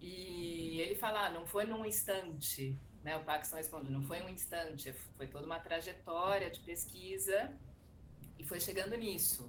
E 0.00 0.80
ele 0.80 0.96
fala, 0.96 1.26
ah, 1.26 1.30
não 1.30 1.46
foi 1.46 1.64
num 1.64 1.84
instante, 1.86 2.76
né? 3.04 3.16
O 3.16 3.22
Paxson 3.22 3.56
responde, 3.56 3.90
não 3.90 4.02
foi 4.02 4.20
um 4.20 4.28
instante, 4.28 4.92
foi 5.16 5.28
toda 5.28 5.46
uma 5.46 5.60
trajetória 5.60 6.50
de 6.50 6.58
pesquisa 6.60 7.52
e 8.36 8.44
foi 8.44 8.58
chegando 8.58 8.96
nisso. 8.96 9.48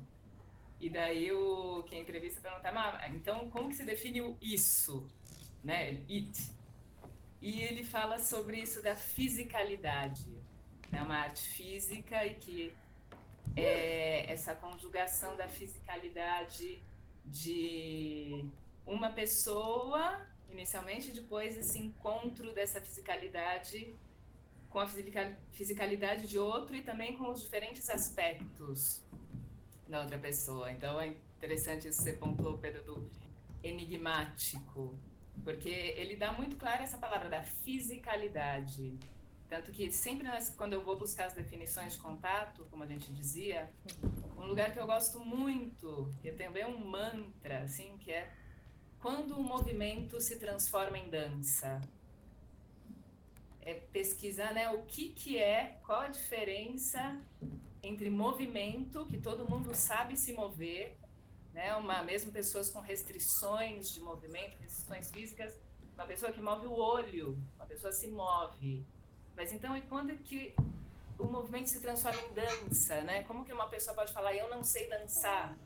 E 0.80 0.90
daí 0.90 1.32
o 1.32 1.84
quem 1.84 2.02
entrevista 2.02 2.40
pergunta, 2.40 2.70
ah, 2.70 3.10
então 3.10 3.50
como 3.50 3.70
que 3.70 3.76
se 3.76 3.84
define 3.84 4.22
o 4.22 4.38
isso? 4.40 5.08
Né? 5.64 6.02
It. 6.10 6.52
E 7.42 7.62
ele 7.62 7.84
fala 7.84 8.20
sobre 8.20 8.60
isso 8.60 8.82
da 8.82 8.96
fisicalidade, 8.96 10.26
né? 10.92 11.02
uma 11.02 11.18
arte 11.18 11.48
física 11.50 12.26
e 12.26 12.36
que 12.36 12.74
é 13.56 14.32
essa 14.32 14.56
conjugação 14.56 15.36
da 15.36 15.48
fisicalidade 15.48 16.82
de 17.26 18.46
uma 18.86 19.10
pessoa 19.12 20.26
inicialmente, 20.54 21.12
depois 21.12 21.58
esse 21.58 21.80
encontro 21.80 22.54
dessa 22.54 22.80
fisicalidade 22.80 23.94
com 24.70 24.80
a 24.80 24.88
fisicalidade 25.52 26.28
de 26.28 26.40
outro 26.40 26.76
e 26.76 26.82
também 26.82 27.18
com 27.18 27.30
os 27.30 27.42
diferentes 27.42 27.90
aspectos 27.90 29.02
da 29.88 30.02
outra 30.02 30.18
pessoa. 30.18 30.72
Então 30.72 31.00
é 31.00 31.08
interessante 31.08 31.88
isso 31.88 32.00
que 32.00 32.04
você 32.06 32.14
pontuou, 32.14 32.58
Pedro, 32.58 32.84
do 32.84 33.12
enigmático, 33.64 34.98
porque 35.44 35.70
ele 35.70 36.16
dá 36.16 36.32
muito 36.32 36.56
claro 36.56 36.84
essa 36.84 36.98
palavra 36.98 37.30
da 37.30 37.44
fisicalidade. 37.44 38.98
Tanto 39.50 39.72
que 39.72 39.92
sempre 39.92 40.28
nas, 40.28 40.50
quando 40.50 40.74
eu 40.74 40.84
vou 40.84 40.98
buscar 40.98 41.26
as 41.26 41.34
definições 41.34 41.94
de 41.94 42.00
contato, 42.00 42.66
como 42.72 42.84
a 42.84 42.88
gente 42.88 43.12
dizia, 43.14 43.70
um 44.38 44.46
lugar 44.46 44.74
que 44.74 44.80
eu 44.80 44.86
gosto 44.86 45.20
muito, 45.20 46.10
que 46.22 46.30
é 46.30 46.32
também 46.34 46.66
um 46.66 46.78
mantra, 46.86 47.60
assim, 47.60 47.98
que 48.00 48.12
é 48.12 48.32
quando 49.00 49.38
o 49.38 49.44
movimento 49.44 50.20
se 50.22 50.38
transforma 50.40 50.98
em 50.98 51.10
dança. 51.10 51.82
É 53.62 53.76
pesquisar 53.76 54.54
né, 54.54 54.70
o 54.70 54.84
que, 54.84 55.10
que 55.10 55.38
é, 55.38 55.80
qual 55.86 56.02
a 56.02 56.08
diferença 56.08 57.22
entre 57.84 58.10
movimento, 58.10 59.06
que 59.06 59.18
todo 59.18 59.48
mundo 59.48 59.76
sabe 59.76 60.16
se 60.16 60.34
mover, 60.34 60.98
né? 61.54 61.76
Uma 61.76 62.04
mesmo 62.04 62.32
pessoas 62.32 62.70
com 62.70 62.80
restrições 62.80 63.92
de 63.92 64.00
movimento, 64.02 64.58
restrições 64.60 65.12
físicas, 65.12 65.54
uma 65.94 66.06
pessoa 66.06 66.32
que 66.32 66.42
move 66.42 66.68
o 66.68 66.74
olho, 66.74 67.38
uma 67.56 67.66
pessoa 67.66 67.92
se 67.92 68.08
move. 68.08 68.86
Mas 69.36 69.52
então, 69.54 69.76
e 69.78 69.82
quando 69.82 70.16
que 70.18 70.56
o 71.18 71.26
movimento 71.26 71.68
se 71.70 71.80
transforma 71.80 72.20
em 72.22 72.34
dança, 72.34 73.02
né? 73.02 73.24
Como 73.24 73.46
que 73.46 73.54
uma 73.54 73.68
pessoa 73.68 73.96
pode 73.96 74.12
falar, 74.12 74.36
eu 74.36 74.50
não 74.50 74.64
sei 74.64 74.90
dançar? 74.90 75.58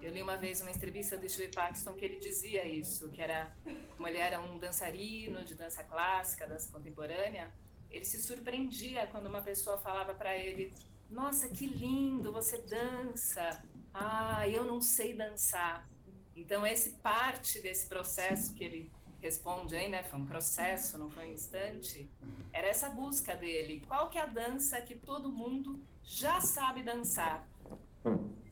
Eu 0.00 0.12
li 0.12 0.22
uma 0.22 0.36
vez 0.36 0.60
uma 0.60 0.70
entrevista 0.70 1.16
do 1.16 1.28
Steve 1.28 1.52
Paxton 1.52 1.94
que 1.94 2.04
ele 2.04 2.18
dizia 2.18 2.66
isso, 2.66 3.08
que 3.08 3.20
era 3.20 3.50
como 3.96 4.06
ele 4.06 4.18
era 4.18 4.40
um 4.40 4.58
dançarino 4.58 5.42
de 5.44 5.54
dança 5.54 5.82
clássica, 5.82 6.46
dança 6.46 6.70
contemporânea, 6.70 7.50
ele 7.90 8.04
se 8.04 8.22
surpreendia 8.22 9.06
quando 9.06 9.26
uma 9.26 9.40
pessoa 9.40 9.78
falava 9.78 10.14
para 10.14 10.36
ele: 10.36 10.72
Nossa, 11.08 11.48
que 11.48 11.66
lindo, 11.66 12.32
você 12.32 12.58
dança. 12.58 13.62
Ah, 13.98 14.46
eu 14.46 14.62
não 14.64 14.80
sei 14.82 15.14
dançar. 15.14 15.88
Então, 16.34 16.66
esse 16.66 16.90
parte 16.98 17.62
desse 17.62 17.86
processo 17.86 18.52
que 18.52 18.62
ele 18.62 18.92
responde 19.22 19.74
aí, 19.74 19.88
né? 19.88 20.02
Foi 20.02 20.20
um 20.20 20.26
processo, 20.26 20.98
não 20.98 21.10
foi 21.10 21.30
um 21.30 21.32
instante. 21.32 22.08
Era 22.52 22.66
essa 22.66 22.90
busca 22.90 23.34
dele. 23.34 23.82
Qual 23.88 24.10
que 24.10 24.18
é 24.18 24.22
a 24.22 24.26
dança 24.26 24.80
que 24.82 24.94
todo 24.94 25.32
mundo 25.32 25.82
já 26.02 26.42
sabe 26.42 26.82
dançar? 26.82 27.48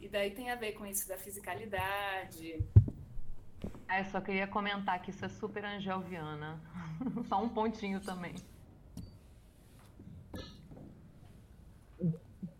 E 0.00 0.08
daí 0.08 0.30
tem 0.30 0.50
a 0.50 0.56
ver 0.56 0.72
com 0.72 0.86
isso 0.86 1.06
da 1.06 1.18
fisicalidade. 1.18 2.64
É, 3.86 4.02
só 4.04 4.22
queria 4.22 4.46
comentar 4.46 5.00
que 5.02 5.10
isso 5.10 5.24
é 5.24 5.28
super 5.28 5.64
angelviana. 5.64 6.58
Só 7.28 7.42
um 7.42 7.48
pontinho 7.48 8.00
também. 8.00 8.34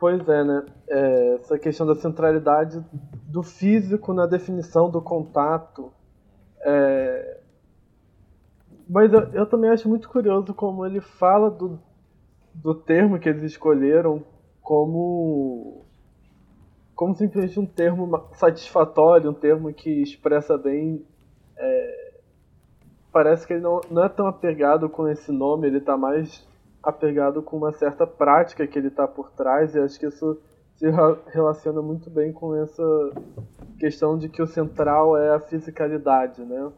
Pois 0.05 0.29
é, 0.29 0.45
né? 0.45 0.67
É, 0.87 1.35
essa 1.37 1.59
questão 1.59 1.87
da 1.87 1.95
centralidade 1.95 2.85
do 3.27 3.43
físico 3.43 4.13
na 4.13 4.27
definição 4.27 4.91
do 4.91 5.01
contato. 5.01 5.91
É... 6.61 7.41
Mas 8.87 9.11
eu, 9.15 9.21
eu, 9.33 9.47
também 9.47 9.71
acho 9.71 9.89
muito 9.89 10.07
curioso 10.11 10.53
como 10.53 10.85
ele 10.85 11.01
fala 11.01 11.51
do, 11.51 11.81
do 12.53 12.75
termo 12.75 13.19
que 13.19 13.31
eles 13.31 13.45
escolheram 13.45 14.23
como 14.61 15.87
como 16.95 17.15
simplesmente 17.15 17.59
um 17.59 17.65
termo 17.65 18.29
satisfatório, 18.35 19.31
um 19.31 19.35
termo 19.35 19.73
que 19.73 20.03
expressa 20.03 20.59
bem. 20.59 21.03
É... 21.57 22.13
Parece 23.11 23.47
que 23.47 23.55
ele 23.55 23.63
não, 23.63 23.81
não 23.91 24.05
é 24.05 24.11
tão 24.11 24.27
apegado 24.27 24.87
com 24.87 25.09
esse 25.09 25.33
nome, 25.33 25.67
ele 25.67 25.79
está 25.79 25.97
mais 25.97 26.47
apegado 26.85 27.43
com 27.43 27.57
uma 27.57 27.73
certa 27.73 28.07
prática 28.07 28.67
que 28.67 28.79
ele 28.79 28.89
está 28.89 29.07
por 29.07 29.31
trás, 29.33 29.75
e 29.75 29.79
acho 29.79 29.99
que 29.99 30.07
isso 30.07 30.41
se 30.77 30.87
relaciona 31.33 31.81
muito 31.81 32.11
bem 32.11 32.33
com 32.33 32.55
essa 32.55 32.83
questão 33.79 34.19
de 34.19 34.29
que 34.29 34.43
o 34.43 34.47
central 34.47 35.17
é 35.17 35.35
a 35.35 35.41
fisicalidade, 35.41 36.43
né? 36.45 36.73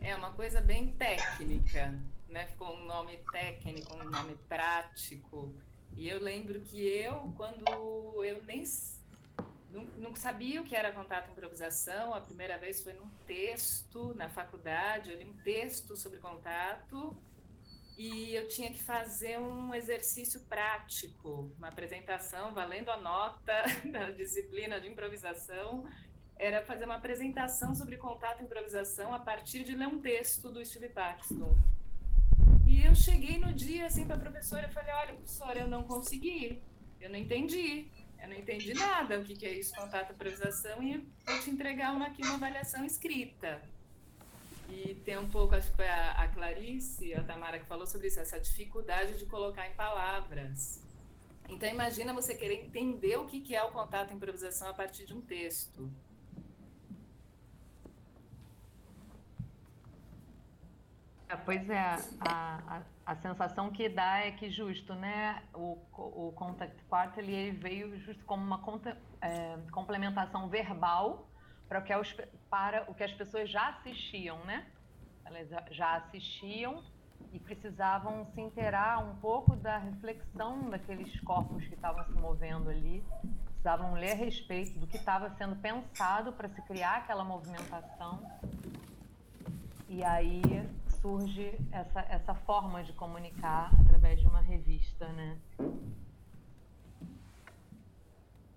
É 0.00 0.14
uma 0.16 0.30
coisa 0.32 0.60
bem 0.60 0.88
técnica, 0.98 1.94
né? 2.28 2.46
Ficou 2.46 2.74
um 2.74 2.86
nome 2.86 3.18
técnico, 3.32 3.94
um 3.94 4.10
nome 4.10 4.36
prático. 4.48 5.50
E 5.96 6.08
eu 6.08 6.22
lembro 6.22 6.60
que 6.60 6.84
eu, 6.86 7.32
quando 7.36 8.24
eu 8.24 8.42
nem 8.46 8.64
não, 9.74 10.14
sabia 10.14 10.60
o 10.60 10.64
que 10.64 10.76
era 10.76 10.92
contato 10.92 11.30
improvisação. 11.30 12.14
A 12.14 12.20
primeira 12.20 12.56
vez 12.58 12.82
foi 12.82 12.92
num 12.92 13.08
texto 13.26 14.14
na 14.14 14.28
faculdade, 14.28 15.10
eu 15.10 15.18
li 15.18 15.24
um 15.24 15.36
texto 15.42 15.96
sobre 15.96 16.18
contato 16.18 17.16
e 17.96 18.34
eu 18.34 18.48
tinha 18.48 18.70
que 18.72 18.82
fazer 18.82 19.38
um 19.38 19.74
exercício 19.74 20.40
prático, 20.42 21.52
uma 21.58 21.68
apresentação 21.68 22.52
valendo 22.52 22.90
a 22.90 22.96
nota 22.96 23.62
da 23.90 24.10
disciplina 24.10 24.80
de 24.80 24.88
improvisação. 24.88 25.86
Era 26.36 26.64
fazer 26.64 26.84
uma 26.84 26.96
apresentação 26.96 27.74
sobre 27.74 27.96
contato 27.96 28.40
e 28.40 28.44
improvisação 28.44 29.14
a 29.14 29.20
partir 29.20 29.62
de 29.62 29.74
ler 29.74 29.86
um 29.86 30.00
texto 30.00 30.50
do 30.50 30.64
Steve 30.64 30.88
Paxton. 30.88 31.56
E 32.66 32.84
eu 32.84 32.94
cheguei 32.94 33.38
no 33.38 33.52
dia 33.52 33.86
assim 33.86 34.04
para 34.04 34.16
a 34.16 34.18
professora 34.18 34.66
e 34.66 34.72
falei: 34.72 34.92
Olha, 34.92 35.14
professora, 35.14 35.60
eu 35.60 35.68
não 35.68 35.84
consegui, 35.84 36.60
eu 37.00 37.08
não 37.08 37.16
entendi. 37.16 37.88
Eu 38.24 38.30
não 38.30 38.36
entendi 38.36 38.72
nada 38.72 39.20
o 39.20 39.24
que, 39.24 39.34
que 39.34 39.44
é 39.44 39.52
isso, 39.52 39.74
contato 39.74 40.14
improvisação, 40.14 40.82
e 40.82 40.96
vou 41.26 41.38
te 41.40 41.50
entregar 41.50 41.94
uma, 41.94 42.06
aqui 42.06 42.22
uma 42.22 42.36
avaliação 42.36 42.82
escrita. 42.82 43.60
E 44.70 44.94
tem 45.04 45.18
um 45.18 45.28
pouco, 45.28 45.54
acho 45.54 45.70
que 45.70 45.76
foi 45.76 45.86
a, 45.86 46.12
a 46.12 46.28
Clarice, 46.28 47.12
a 47.12 47.22
Tamara 47.22 47.58
que 47.58 47.66
falou 47.66 47.86
sobre 47.86 48.06
isso, 48.06 48.18
essa 48.18 48.40
dificuldade 48.40 49.18
de 49.18 49.26
colocar 49.26 49.68
em 49.68 49.74
palavras. 49.74 50.82
Então 51.50 51.68
imagina 51.68 52.14
você 52.14 52.34
querer 52.34 52.64
entender 52.64 53.18
o 53.18 53.26
que, 53.26 53.42
que 53.42 53.54
é 53.54 53.62
o 53.62 53.70
contato 53.70 54.14
improvisação 54.14 54.68
a 54.70 54.72
partir 54.72 55.04
de 55.04 55.12
um 55.12 55.20
texto. 55.20 55.92
É, 61.28 61.36
pois 61.36 61.68
é, 61.68 61.78
a, 62.20 62.76
a, 62.76 62.82
a, 63.06 63.16
sensação 63.16 63.70
que 63.70 63.88
dá 63.88 64.18
é 64.18 64.30
que 64.30 64.50
justo, 64.50 64.94
né, 64.94 65.42
o, 65.54 65.78
o 65.92 66.32
Contact 66.32 66.82
Quarto 66.84 67.18
ele, 67.18 67.32
ele 67.32 67.56
veio 67.58 67.98
justo 68.00 68.24
como 68.24 68.44
uma 68.44 68.58
conta, 68.58 68.96
é, 69.20 69.58
complementação 69.70 70.48
verbal 70.48 71.28
para 71.68 71.78
o, 71.78 71.82
que 71.82 71.92
as, 71.92 72.16
para 72.50 72.90
o 72.90 72.94
que 72.94 73.04
as 73.04 73.12
pessoas 73.12 73.50
já 73.50 73.68
assistiam, 73.68 74.38
né? 74.44 74.66
Elas 75.24 75.48
já 75.70 75.96
assistiam 75.96 76.82
e 77.32 77.38
precisavam 77.38 78.26
se 78.34 78.40
inteirar 78.40 78.98
um 78.98 79.16
pouco 79.16 79.56
da 79.56 79.78
reflexão 79.78 80.70
daqueles 80.70 81.18
corpos 81.20 81.66
que 81.66 81.74
estavam 81.74 82.04
se 82.04 82.12
movendo 82.12 82.68
ali, 82.68 83.02
precisavam 83.46 83.94
ler 83.94 84.12
a 84.12 84.14
respeito 84.14 84.78
do 84.78 84.86
que 84.86 84.96
estava 84.96 85.30
sendo 85.36 85.56
pensado 85.56 86.32
para 86.32 86.48
se 86.48 86.60
criar 86.62 86.98
aquela 86.98 87.24
movimentação. 87.24 88.22
E 89.88 90.04
aí 90.04 90.42
surge 91.04 91.52
essa, 91.70 92.00
essa 92.08 92.34
forma 92.34 92.82
de 92.82 92.94
comunicar 92.94 93.70
através 93.78 94.18
de 94.18 94.26
uma 94.26 94.40
revista, 94.40 95.06
né? 95.08 95.36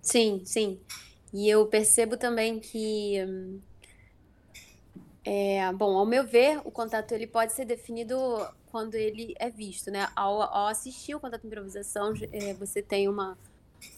Sim, 0.02 0.42
sim. 0.46 0.80
E 1.34 1.50
eu 1.50 1.68
percebo 1.68 2.16
também 2.16 2.62
que, 2.62 3.18
é, 5.26 5.74
bom, 5.74 5.98
ao 5.98 6.06
meu 6.06 6.26
ver, 6.26 6.62
o 6.64 6.72
contato 6.72 7.12
ele 7.12 7.28
pode 7.28 7.52
ser 7.52 7.66
definido 7.66 8.18
quando 8.72 8.96
ele 8.96 9.36
é 9.38 9.50
visto, 9.50 9.92
né? 9.92 10.08
Ao, 10.16 10.42
ao 10.42 10.68
assistir 10.68 11.16
o 11.16 11.20
contato 11.20 11.42
de 11.42 11.48
improvisação, 11.48 12.14
é, 12.32 12.54
você 12.54 12.82
tem 12.82 13.10
uma 13.10 13.38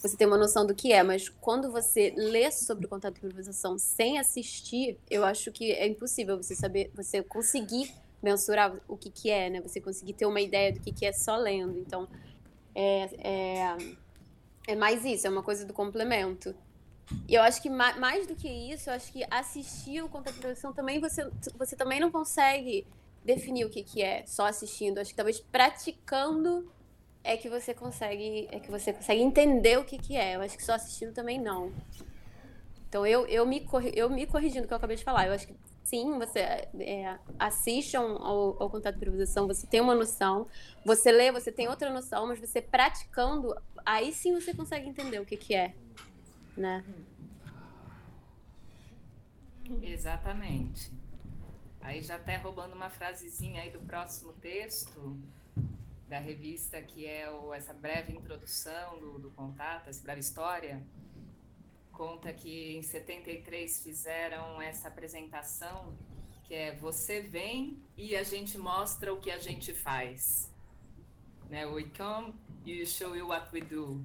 você 0.02 0.14
tem 0.14 0.26
uma 0.26 0.36
noção 0.36 0.66
do 0.66 0.74
que 0.74 0.92
é, 0.92 1.02
mas 1.02 1.28
quando 1.28 1.70
você 1.70 2.12
lê 2.14 2.50
sobre 2.50 2.84
o 2.84 2.88
contato 2.88 3.14
de 3.14 3.20
improvisação 3.20 3.78
sem 3.78 4.18
assistir, 4.18 4.98
eu 5.08 5.24
acho 5.24 5.52
que 5.52 5.72
é 5.72 5.86
impossível 5.86 6.36
você 6.36 6.54
saber, 6.54 6.90
você 6.94 7.22
conseguir 7.22 7.90
mensurar 8.22 8.76
o 8.86 8.96
que, 8.96 9.10
que 9.10 9.30
é, 9.30 9.50
né? 9.50 9.60
Você 9.60 9.80
conseguir 9.80 10.14
ter 10.14 10.26
uma 10.26 10.40
ideia 10.40 10.72
do 10.72 10.80
que, 10.80 10.92
que 10.92 11.06
é 11.06 11.12
só 11.12 11.36
lendo. 11.36 11.78
Então, 11.78 12.08
é, 12.74 13.08
é, 13.18 13.76
é 14.68 14.76
mais 14.76 15.04
isso, 15.04 15.26
é 15.26 15.30
uma 15.30 15.42
coisa 15.42 15.64
do 15.64 15.72
complemento. 15.72 16.54
E 17.28 17.34
eu 17.34 17.42
acho 17.42 17.60
que 17.60 17.68
mais 17.68 18.26
do 18.26 18.36
que 18.36 18.48
isso, 18.48 18.88
eu 18.88 18.94
acho 18.94 19.12
que 19.12 19.24
assistir 19.30 20.02
o 20.02 20.08
contato 20.08 20.34
de 20.34 20.40
produção 20.40 20.72
também 20.72 21.00
você, 21.00 21.28
você 21.58 21.74
também 21.74 21.98
não 21.98 22.10
consegue 22.10 22.86
definir 23.24 23.64
o 23.64 23.70
que, 23.70 23.82
que 23.82 24.02
é 24.02 24.24
só 24.26 24.46
assistindo. 24.46 24.98
Acho 24.98 25.10
que 25.10 25.16
talvez 25.16 25.40
praticando 25.40 26.70
é 27.22 27.36
que 27.36 27.48
você 27.48 27.74
consegue 27.74 28.48
é 28.50 28.60
que 28.60 28.70
você 28.70 28.92
consegue 28.92 29.20
entender 29.20 29.78
o 29.78 29.84
que, 29.84 29.98
que 29.98 30.16
é. 30.16 30.36
Eu 30.36 30.40
acho 30.40 30.56
que 30.56 30.64
só 30.64 30.74
assistindo 30.74 31.12
também 31.12 31.40
não. 31.40 31.72
Então 32.88 33.06
eu, 33.06 33.26
eu, 33.26 33.46
me, 33.46 33.66
eu 33.94 34.08
me 34.08 34.26
corrigindo 34.26 34.64
o 34.64 34.68
que 34.68 34.72
eu 34.72 34.76
acabei 34.76 34.96
de 34.96 35.04
falar. 35.04 35.26
Eu 35.26 35.32
acho 35.32 35.46
que 35.46 35.54
sim, 35.90 36.16
você 36.18 36.38
é, 36.38 37.18
assiste 37.36 37.96
ao, 37.96 38.06
ao 38.62 38.70
contato 38.70 38.94
de 38.94 39.00
improvisação, 39.00 39.48
você 39.48 39.66
tem 39.66 39.80
uma 39.80 39.94
noção, 39.94 40.46
você 40.86 41.10
lê, 41.10 41.32
você 41.32 41.50
tem 41.50 41.68
outra 41.68 41.90
noção, 41.92 42.28
mas 42.28 42.38
você 42.38 42.62
praticando, 42.62 43.60
aí 43.84 44.12
sim 44.12 44.32
você 44.32 44.54
consegue 44.54 44.88
entender 44.88 45.18
o 45.18 45.26
que, 45.26 45.36
que 45.36 45.52
é, 45.52 45.74
né? 46.56 46.84
Exatamente. 49.82 50.92
Aí 51.80 52.00
já 52.02 52.14
até 52.14 52.36
roubando 52.36 52.74
uma 52.74 52.88
frasezinha 52.88 53.62
aí 53.62 53.70
do 53.70 53.80
próximo 53.80 54.32
texto 54.34 55.18
da 56.08 56.20
revista, 56.20 56.80
que 56.80 57.04
é 57.04 57.28
o, 57.28 57.52
essa 57.52 57.74
breve 57.74 58.12
introdução 58.12 58.98
do, 59.00 59.18
do 59.18 59.30
contato, 59.30 59.88
essa 59.88 60.02
breve 60.02 60.20
história, 60.20 60.80
conta 61.92 62.32
que 62.32 62.76
em 62.76 62.82
73 62.82 63.82
fizeram 63.82 64.60
essa 64.60 64.88
apresentação 64.88 65.96
que 66.44 66.54
é 66.54 66.74
você 66.74 67.20
vem 67.20 67.80
e 67.96 68.16
a 68.16 68.24
gente 68.24 68.58
mostra 68.58 69.14
o 69.14 69.20
que 69.20 69.30
a 69.30 69.38
gente 69.38 69.72
faz. 69.72 70.50
Né? 71.48 71.64
We 71.66 71.84
come 71.96 72.34
you 72.66 72.86
show 72.86 73.16
you 73.16 73.28
what 73.28 73.48
we 73.52 73.60
do. 73.60 74.04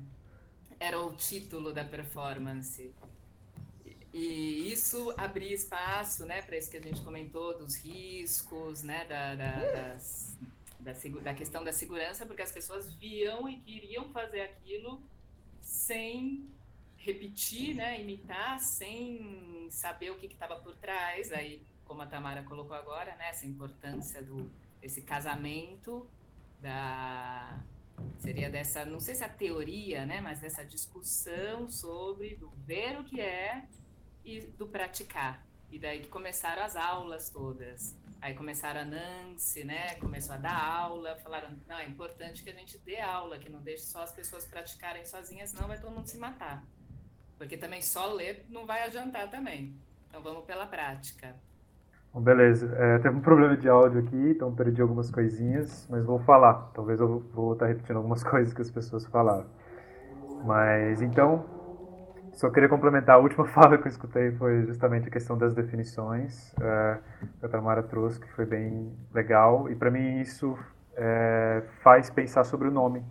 Era 0.80 1.00
o 1.00 1.16
título 1.16 1.74
da 1.74 1.84
performance. 1.84 2.94
E 4.14 4.72
isso 4.72 5.14
abria 5.18 5.54
espaço 5.54 6.26
né, 6.26 6.42
para 6.42 6.58
isso 6.58 6.70
que 6.70 6.78
a 6.78 6.82
gente 6.82 7.02
comentou, 7.02 7.58
dos 7.58 7.76
riscos, 7.76 8.82
né, 8.82 9.06
da, 9.06 9.36
da, 9.36 9.72
das, 9.72 10.38
da, 10.80 10.94
da 11.22 11.34
questão 11.34 11.64
da 11.64 11.74
segurança, 11.74 12.26
porque 12.26 12.42
as 12.42 12.52
pessoas 12.52 12.94
viam 12.94 13.50
e 13.50 13.58
queriam 13.58 14.08
fazer 14.14 14.42
aquilo 14.42 15.02
sem 15.62 16.48
repetir, 17.06 17.76
né, 17.76 18.02
imitar 18.02 18.60
sem 18.60 19.68
saber 19.70 20.10
o 20.10 20.18
que 20.18 20.26
estava 20.26 20.56
por 20.56 20.76
trás. 20.76 21.32
Aí, 21.32 21.62
como 21.86 22.02
a 22.02 22.08
Tamara 22.08 22.44
colocou 22.44 22.76
agora, 22.76 23.16
né, 23.16 23.30
essa 23.30 23.46
importância 23.46 24.22
do 24.24 24.52
esse 24.82 25.02
casamento 25.02 26.08
da 26.62 27.60
seria 28.20 28.50
dessa, 28.50 28.86
não 28.86 29.00
sei 29.00 29.16
se 29.16 29.24
a 29.24 29.30
teoria, 29.30 30.06
né, 30.06 30.20
mas 30.20 30.42
dessa 30.42 30.66
discussão 30.66 31.70
sobre 31.70 32.36
do 32.36 32.50
ver 32.66 33.00
o 33.00 33.04
que 33.04 33.22
é 33.22 33.66
e 34.24 34.42
do 34.42 34.68
praticar. 34.68 35.46
E 35.72 35.80
daí 35.80 36.02
que 36.02 36.08
começaram 36.08 36.64
as 36.64 36.76
aulas 36.76 37.30
todas. 37.30 37.96
Aí 38.22 38.34
começaram 38.34 38.82
a 38.82 38.86
Nancy, 38.86 39.64
né? 39.64 39.96
Começou 39.96 40.36
a 40.36 40.38
dar 40.38 40.58
aula, 40.58 41.16
falaram, 41.18 41.56
não, 41.68 41.78
é 41.78 41.86
importante 41.86 42.44
que 42.44 42.50
a 42.50 42.54
gente 42.54 42.78
dê 42.80 43.00
aula, 43.00 43.38
que 43.38 43.50
não 43.50 43.62
deixe 43.62 43.84
só 43.84 44.02
as 44.02 44.12
pessoas 44.12 44.46
praticarem 44.46 45.06
sozinhas, 45.06 45.54
não 45.54 45.68
vai 45.68 45.80
todo 45.80 45.92
mundo 45.92 46.08
se 46.08 46.18
matar. 46.18 46.64
Porque 47.38 47.58
também 47.58 47.82
só 47.82 48.14
ler 48.14 48.46
não 48.50 48.66
vai 48.66 48.84
adiantar 48.84 49.30
também. 49.30 49.76
Então 50.08 50.22
vamos 50.22 50.46
pela 50.46 50.66
prática. 50.66 51.36
Bom, 52.14 52.22
beleza. 52.22 52.74
É, 52.78 53.00
teve 53.00 53.16
um 53.16 53.22
problema 53.22 53.58
de 53.58 53.68
áudio 53.68 54.00
aqui, 54.00 54.32
então 54.32 54.56
perdi 54.56 54.82
algumas 54.82 55.12
coisinhas, 55.12 55.86
mas 55.90 56.06
vou 56.06 56.20
falar. 56.20 56.72
Talvez 56.74 57.00
eu 57.00 57.20
vou 57.34 57.54
estar 57.54 57.68
repetindo 57.68 57.98
algumas 57.98 58.24
coisas 58.26 58.54
que 58.54 58.62
as 58.62 58.72
pessoas 58.72 59.06
falaram. 59.08 59.46
Mas 60.46 61.02
então, 61.02 61.46
só 62.36 62.50
queria 62.50 62.68
complementar, 62.70 63.16
a 63.16 63.20
última 63.20 63.46
fala 63.52 63.78
que 63.78 63.88
eu 63.88 63.90
escutei 63.90 64.32
foi 64.34 64.66
justamente 64.66 65.08
a 65.08 65.12
questão 65.12 65.38
das 65.38 65.54
definições 65.54 66.54
é, 66.62 66.98
que 67.40 67.46
a 67.46 67.50
Tamara 67.50 67.82
trouxe, 67.82 68.20
que 68.20 68.28
foi 68.34 68.46
bem 68.46 68.94
legal, 69.14 69.70
e 69.70 69.76
para 69.76 69.90
mim 69.90 70.20
isso 70.20 70.58
é, 70.96 71.64
faz 71.82 72.10
pensar 72.10 72.44
sobre 72.44 72.68
o 72.68 72.72
nome 72.72 73.04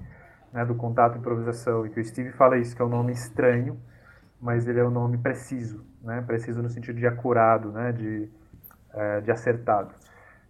né, 0.53 0.64
do 0.64 0.75
contato 0.75 1.18
improvisação, 1.18 1.87
e 1.87 1.91
que 1.91 2.01
o 2.01 2.05
Steve 2.05 2.33
fala 2.33 2.59
isso, 2.59 2.77
que 2.77 2.83
é 2.83 2.85
um 2.85 2.89
nome 2.89 3.12
estranho, 3.12 3.79
mas 4.41 4.66
ele 4.66 4.80
é 4.80 4.85
um 4.85 4.91
nome 4.91 5.18
preciso, 5.18 5.85
né, 6.03 6.22
preciso 6.26 6.62
no 6.62 6.68
sentido 6.68 6.99
de 6.99 7.07
acurado, 7.07 7.72
né, 7.72 7.93
de, 7.93 8.28
é, 8.93 9.20
de 9.20 9.30
acertado, 9.30 9.95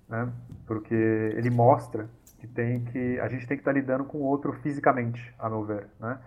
né, 0.09 0.32
porque 0.66 0.95
ele 0.95 1.51
mostra 1.51 2.09
que 2.39 2.47
tem 2.47 2.85
que 2.85 3.18
a 3.20 3.28
gente 3.28 3.47
tem 3.47 3.57
que 3.57 3.62
estar 3.62 3.72
tá 3.72 3.78
lidando 3.78 4.05
com 4.05 4.18
o 4.18 4.22
outro 4.22 4.53
fisicamente, 4.53 5.35
a 5.39 5.49
meu 5.49 5.64
ver, 5.64 5.87
né, 6.01 6.18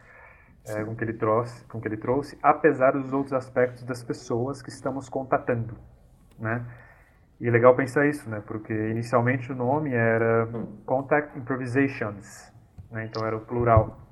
é, 0.67 0.83
com 0.83 0.95
que 0.95 1.03
ele 1.03 1.13
trouxe, 1.13 1.63
com 1.65 1.79
que 1.79 1.87
ele 1.87 1.97
trouxe, 1.97 2.37
apesar 2.43 2.91
dos 2.91 3.13
outros 3.13 3.33
aspectos 3.33 3.83
das 3.83 4.03
pessoas 4.03 4.61
que 4.61 4.69
estamos 4.69 5.07
contatando, 5.07 5.75
né? 6.37 6.65
E 7.39 7.47
é 7.47 7.51
legal 7.51 7.75
pensar 7.75 8.07
isso, 8.07 8.29
né? 8.29 8.41
Porque 8.45 8.73
inicialmente 8.73 9.51
o 9.51 9.55
nome 9.55 9.93
era 9.93 10.47
Contact 10.85 11.37
Improvisations, 11.37 12.51
né? 12.91 13.05
Então 13.05 13.25
era 13.25 13.37
o 13.37 13.41
plural. 13.41 14.06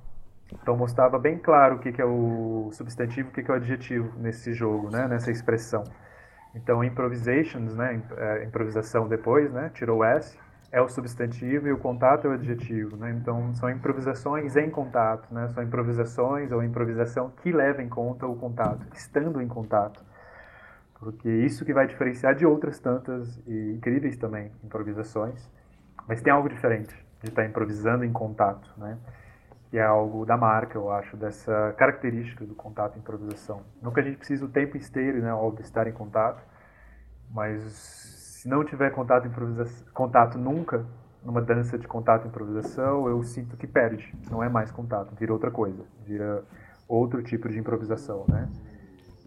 Então 0.54 0.76
mostrava 0.76 1.18
bem 1.18 1.38
claro 1.38 1.76
o 1.76 1.80
que, 1.80 1.92
que 1.92 2.02
é 2.02 2.06
o 2.06 2.70
substantivo, 2.72 3.30
o 3.30 3.32
que, 3.32 3.44
que 3.44 3.50
é 3.50 3.54
o 3.54 3.58
adjetivo 3.58 4.12
nesse 4.18 4.54
jogo, 4.54 4.90
né? 4.90 5.08
Nessa 5.08 5.32
expressão. 5.32 5.84
Então 6.54 6.84
improvisations, 6.84 7.76
né? 7.76 8.02
É, 8.18 8.44
improvisação 8.44 9.08
depois, 9.08 9.52
né? 9.52 9.72
Tirou 9.74 10.00
o 10.00 10.04
S 10.04 10.38
é 10.76 10.82
o 10.82 10.90
substantivo 10.90 11.70
e 11.70 11.72
o 11.72 11.78
contato 11.78 12.28
é 12.28 12.32
o 12.32 12.34
adjetivo, 12.34 12.98
né? 12.98 13.10
Então 13.12 13.56
são 13.56 13.70
improvisações 13.70 14.58
em 14.58 14.70
contato, 14.70 15.34
né? 15.34 15.48
São 15.48 15.64
improvisações 15.64 16.52
ou 16.52 16.62
improvisação 16.62 17.32
que 17.42 17.50
leva 17.50 17.82
em 17.82 17.88
conta 17.88 18.28
o 18.28 18.36
contato, 18.36 18.86
estando 18.94 19.42
em 19.42 19.48
contato. 19.48 20.04
Porque 21.00 21.30
isso 21.30 21.64
que 21.64 21.74
vai 21.74 21.88
diferenciar 21.88 22.36
de 22.36 22.46
outras 22.46 22.78
tantas 22.78 23.42
e 23.48 23.74
incríveis 23.74 24.18
também 24.18 24.52
improvisações, 24.64 25.50
mas 26.08 26.22
tem 26.22 26.34
algo 26.34 26.50
diferente 26.50 26.94
de 27.22 27.30
estar 27.30 27.46
improvisando 27.46 28.04
em 28.04 28.12
contato, 28.12 28.70
né? 28.78 28.98
Que 29.76 29.80
é 29.80 29.84
algo 29.84 30.26
da 30.26 30.38
marca, 30.38 30.78
eu 30.78 30.90
acho, 30.90 31.18
dessa 31.18 31.76
característica 31.78 32.46
do 32.46 32.56
contato 32.56 32.98
improvisação. 32.98 33.62
Não 33.82 33.92
que 33.92 34.00
a 34.00 34.04
gente 34.04 34.16
precise 34.16 34.42
o 34.42 34.48
tempo 34.48 34.78
inteiro, 34.78 35.22
né, 35.22 35.34
óbvio, 35.34 35.64
estar 35.64 35.86
em 35.86 35.92
contato, 35.92 36.42
mas 37.30 37.62
se 37.62 38.48
não 38.48 38.64
tiver 38.64 38.90
contato, 38.92 39.30
contato 39.94 40.38
nunca, 40.38 40.86
numa 41.22 41.42
dança 41.42 41.78
de 41.78 41.90
contato 41.90 42.24
e 42.24 42.30
improvisação, 42.30 43.10
eu 43.10 43.22
sinto 43.22 43.58
que 43.58 43.68
perde. 43.68 44.16
Não 44.32 44.42
é 44.42 44.48
mais 44.48 44.72
contato, 44.72 45.14
vira 45.14 45.34
outra 45.34 45.52
coisa, 45.52 45.84
vira 46.06 46.42
outro 46.88 47.22
tipo 47.22 47.50
de 47.50 47.60
improvisação, 47.60 48.24
né? 48.30 48.48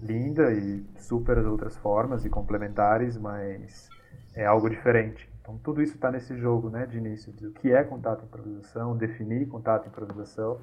Linda 0.00 0.50
e 0.54 0.82
super 0.96 1.36
as 1.36 1.44
outras 1.44 1.76
formas 1.76 2.24
e 2.24 2.30
complementares, 2.30 3.18
mas 3.18 3.90
é 4.34 4.46
algo 4.46 4.70
diferente. 4.70 5.30
Então 5.48 5.56
tudo 5.56 5.82
isso 5.82 5.94
está 5.94 6.10
nesse 6.10 6.36
jogo, 6.36 6.68
né, 6.68 6.84
de 6.84 6.98
início, 6.98 7.32
o 7.32 7.52
que 7.54 7.72
é 7.72 7.82
contato 7.82 8.20
e 8.20 8.26
improvisação, 8.26 8.94
definir 8.94 9.48
contato 9.48 9.86
e 9.86 9.88
improvisação. 9.88 10.60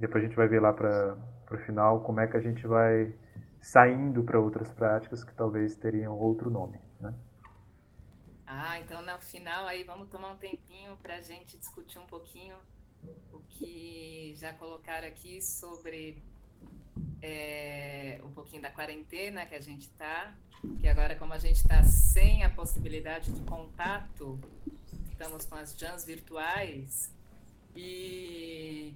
Depois 0.00 0.24
a 0.24 0.26
gente 0.26 0.36
vai 0.36 0.48
ver 0.48 0.60
lá 0.60 0.72
para 0.72 1.16
o 1.52 1.58
final 1.58 2.00
como 2.00 2.18
é 2.18 2.26
que 2.26 2.36
a 2.36 2.40
gente 2.40 2.66
vai 2.66 3.14
saindo 3.60 4.24
para 4.24 4.40
outras 4.40 4.72
práticas 4.72 5.22
que 5.22 5.32
talvez 5.32 5.76
teriam 5.76 6.18
outro 6.18 6.50
nome, 6.50 6.80
né? 6.98 7.14
Ah, 8.44 8.80
então 8.80 9.00
no 9.00 9.20
final 9.20 9.68
aí 9.68 9.84
vamos 9.84 10.08
tomar 10.08 10.32
um 10.32 10.36
tempinho 10.36 10.96
para 10.96 11.14
a 11.14 11.20
gente 11.20 11.56
discutir 11.56 12.00
um 12.00 12.06
pouquinho 12.06 12.56
o 13.32 13.38
que 13.48 14.34
já 14.34 14.52
colocaram 14.54 15.06
aqui 15.06 15.40
sobre 15.40 16.20
é, 17.22 18.20
um 18.24 18.30
pouquinho 18.32 18.62
da 18.62 18.70
quarentena 18.70 19.46
que 19.46 19.54
a 19.54 19.60
gente 19.60 19.82
está, 19.82 20.34
que 20.80 20.88
agora 20.88 21.14
como 21.16 21.32
a 21.32 21.38
gente 21.38 21.56
está 21.56 21.82
sem 21.84 22.44
a 22.44 22.50
possibilidade 22.50 23.32
de 23.32 23.40
contato, 23.42 24.38
estamos 25.10 25.44
com 25.44 25.54
as 25.54 25.76
jams 25.76 26.04
virtuais 26.04 27.12
e 27.76 28.94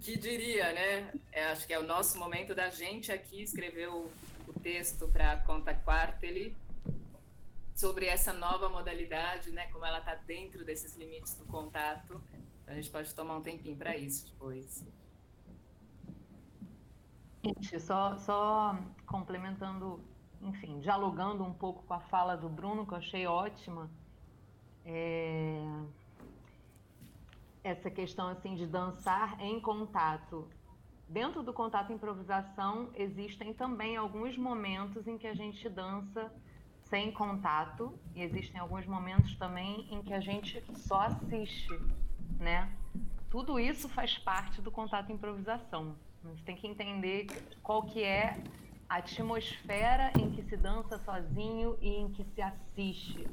que 0.00 0.16
diria, 0.16 0.72
né? 0.72 1.12
É, 1.32 1.46
acho 1.46 1.66
que 1.66 1.72
é 1.72 1.78
o 1.78 1.82
nosso 1.82 2.18
momento 2.18 2.54
da 2.54 2.70
gente 2.70 3.10
aqui 3.10 3.42
escrever 3.42 3.88
o, 3.88 4.10
o 4.46 4.52
texto 4.60 5.08
para 5.08 5.32
a 5.32 5.36
conta 5.38 5.74
Quarterly 5.74 6.56
sobre 7.74 8.06
essa 8.06 8.32
nova 8.32 8.68
modalidade, 8.68 9.52
né, 9.52 9.68
como 9.68 9.86
ela 9.86 10.00
está 10.00 10.16
dentro 10.16 10.64
desses 10.64 10.96
limites 10.96 11.34
do 11.34 11.44
contato. 11.44 12.20
Então, 12.62 12.74
a 12.74 12.74
gente 12.74 12.90
pode 12.90 13.14
tomar 13.14 13.36
um 13.36 13.40
tempinho 13.40 13.76
para 13.76 13.96
isso 13.96 14.26
depois. 14.26 14.84
Gente, 17.48 17.80
só, 17.80 18.14
só 18.18 18.78
complementando, 19.06 20.04
enfim, 20.42 20.80
dialogando 20.80 21.42
um 21.42 21.52
pouco 21.54 21.82
com 21.84 21.94
a 21.94 22.00
fala 22.00 22.36
do 22.36 22.46
Bruno, 22.46 22.86
que 22.86 22.92
eu 22.92 22.98
achei 22.98 23.26
ótima. 23.26 23.88
É... 24.84 25.62
Essa 27.64 27.90
questão 27.90 28.28
assim 28.28 28.54
de 28.54 28.66
dançar 28.66 29.40
em 29.40 29.58
contato. 29.60 30.46
Dentro 31.08 31.42
do 31.42 31.54
contato 31.54 31.90
improvisação 31.90 32.90
existem 32.94 33.54
também 33.54 33.96
alguns 33.96 34.36
momentos 34.36 35.06
em 35.08 35.16
que 35.16 35.26
a 35.26 35.34
gente 35.34 35.70
dança 35.70 36.30
sem 36.82 37.10
contato 37.10 37.98
e 38.14 38.22
existem 38.22 38.60
alguns 38.60 38.86
momentos 38.86 39.34
também 39.36 39.88
em 39.90 40.02
que 40.02 40.12
a 40.12 40.20
gente 40.20 40.62
só 40.76 41.00
assiste, 41.00 41.72
né? 42.38 42.70
Tudo 43.30 43.58
isso 43.58 43.88
faz 43.88 44.18
parte 44.18 44.60
do 44.60 44.70
contato 44.70 45.10
improvisação. 45.10 45.96
A 46.28 46.30
gente 46.30 46.44
tem 46.44 46.56
que 46.56 46.66
entender 46.66 47.26
qual 47.62 47.82
que 47.82 48.02
é 48.04 48.36
a 48.86 48.96
atmosfera 48.96 50.12
em 50.20 50.30
que 50.30 50.42
se 50.42 50.58
dança 50.58 50.98
sozinho 50.98 51.78
e 51.80 51.88
em 51.88 52.10
que 52.10 52.22
se 52.22 52.42
assiste. 52.42 53.26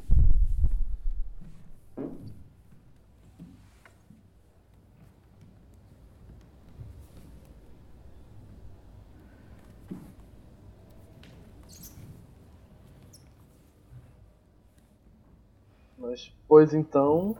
Mas, 15.97 16.31
pois 16.47 16.73
então, 16.73 17.37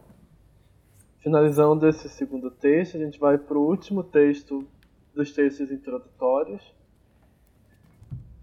finalizando 1.19 1.87
esse 1.87 2.09
segundo 2.09 2.51
texto, 2.51 2.97
a 2.97 2.99
gente 2.99 3.17
vai 3.17 3.37
para 3.37 3.57
o 3.57 3.65
último 3.65 4.03
texto 4.03 4.67
dos 5.15 5.31
textos 5.31 5.71
introdutórios, 5.71 6.61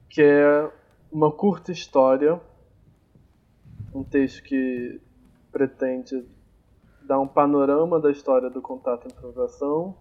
que 0.09 0.23
é 0.23 0.71
uma 1.11 1.31
curta 1.31 1.71
história, 1.71 2.41
um 3.95 4.03
texto 4.03 4.43
que 4.43 5.01
pretende 5.51 6.27
dar 7.03 7.21
um 7.21 7.29
panorama 7.29 8.01
da 8.01 8.11
história 8.11 8.49
do 8.49 8.63
contato 8.63 9.07
e 9.07 9.13
improvisação, 9.13 9.95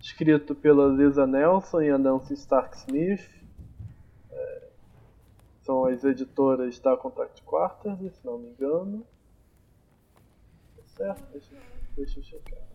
escrito 0.00 0.54
pela 0.54 0.88
Lisa 0.88 1.26
Nelson 1.26 1.82
e 1.82 1.90
a 1.90 1.98
Nancy 1.98 2.34
Stark 2.34 2.76
Smith. 2.76 3.28
É, 4.30 4.68
são 5.62 5.84
as 5.84 6.02
editoras 6.02 6.78
da 6.80 6.96
Contact 6.96 7.42
Quarters, 7.42 8.16
se 8.16 8.26
não 8.26 8.38
me 8.38 8.48
engano 8.48 9.06
certo? 11.00 11.22
Deixa, 11.32 11.56
deixa 11.96 12.18
eu 12.18 12.22
checar. 12.22 12.69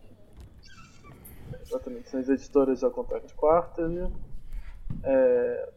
Exatamente, 1.60 2.08
são 2.08 2.20
as 2.20 2.28
editoras 2.28 2.80
da 2.80 2.90
Contact 2.90 3.34
Quarterly. 3.34 4.12
É... 5.02 5.72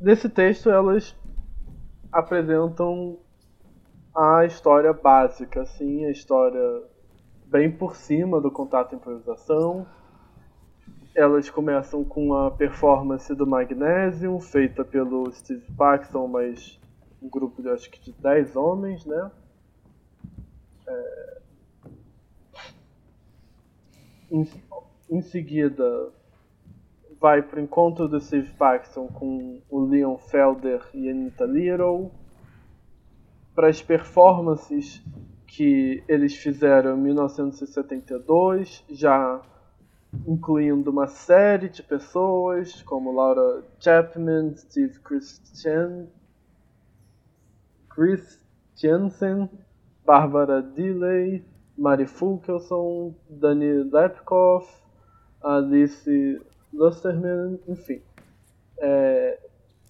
Nesse 0.00 0.28
texto 0.28 0.68
elas 0.68 1.16
apresentam 2.10 3.18
a 4.14 4.44
história 4.44 4.92
básica, 4.92 5.62
assim, 5.62 6.04
a 6.04 6.10
história 6.10 6.82
bem 7.46 7.70
por 7.70 7.96
cima 7.96 8.40
do 8.40 8.50
contato 8.50 8.92
e 8.92 8.96
improvisação. 8.96 9.86
Elas 11.14 11.48
começam 11.50 12.04
com 12.04 12.34
a 12.34 12.50
performance 12.50 13.34
do 13.34 13.46
Magnesium, 13.46 14.40
feita 14.40 14.84
pelo 14.84 15.30
Steve 15.32 15.70
Paxton, 15.76 16.26
mas 16.26 16.80
um 17.20 17.28
grupo 17.28 17.62
de 17.62 17.68
acho 17.68 17.90
que 17.90 18.00
de 18.00 18.12
10 18.12 18.56
homens, 18.56 19.04
né? 19.04 19.30
É... 20.88 21.31
Em, 24.32 24.48
em 25.10 25.20
seguida, 25.20 26.08
vai 27.20 27.42
pro 27.42 27.60
encontro 27.60 28.08
do 28.08 28.18
Steve 28.18 28.50
Paxton 28.54 29.06
com 29.08 29.60
o 29.68 29.84
Leon 29.84 30.16
Felder 30.16 30.80
e 30.94 31.10
Anita 31.10 31.44
Little, 31.44 32.10
para 33.54 33.68
as 33.68 33.82
performances 33.82 35.04
que 35.46 36.02
eles 36.08 36.34
fizeram 36.34 36.96
em 36.96 37.02
1972, 37.02 38.82
já 38.88 39.42
incluindo 40.26 40.90
uma 40.90 41.06
série 41.06 41.68
de 41.68 41.82
pessoas 41.82 42.80
como 42.84 43.12
Laura 43.12 43.62
Chapman, 43.80 44.56
Steve 44.56 44.98
Christian, 45.00 46.06
Christiansen, 47.90 49.50
Barbara 50.06 50.62
Dilley, 50.62 51.44
Mari 51.76 52.06
Fulkelson, 52.06 53.14
Dani 53.28 53.90
Lepkoff, 53.90 54.68
Alice 55.42 56.40
Lusterman, 56.72 57.58
enfim. 57.68 58.00
É, 58.78 59.38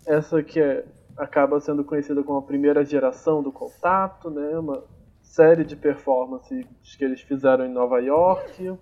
essa 0.07 0.43
que 0.43 0.61
é, 0.61 0.85
acaba 1.17 1.61
sendo 1.61 1.85
conhecida 1.85 2.23
como 2.23 2.39
a 2.39 2.43
primeira 2.43 2.85
geração 2.85 3.43
do 3.43 3.53
contato, 3.53 4.31
né? 4.31 4.59
uma 4.59 4.83
série 5.23 5.65
de 5.65 5.77
performances 5.77 6.67
que 6.97 7.05
eles 7.05 7.21
fizeram 7.23 7.65
em 7.65 7.73
Nova 7.73 8.01
York. 8.01 8.77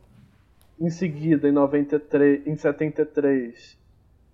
Em 0.81 0.91
seguida, 0.91 1.49
em, 1.49 1.53
93, 1.53 2.47
em 2.47 2.57
73, 2.57 3.79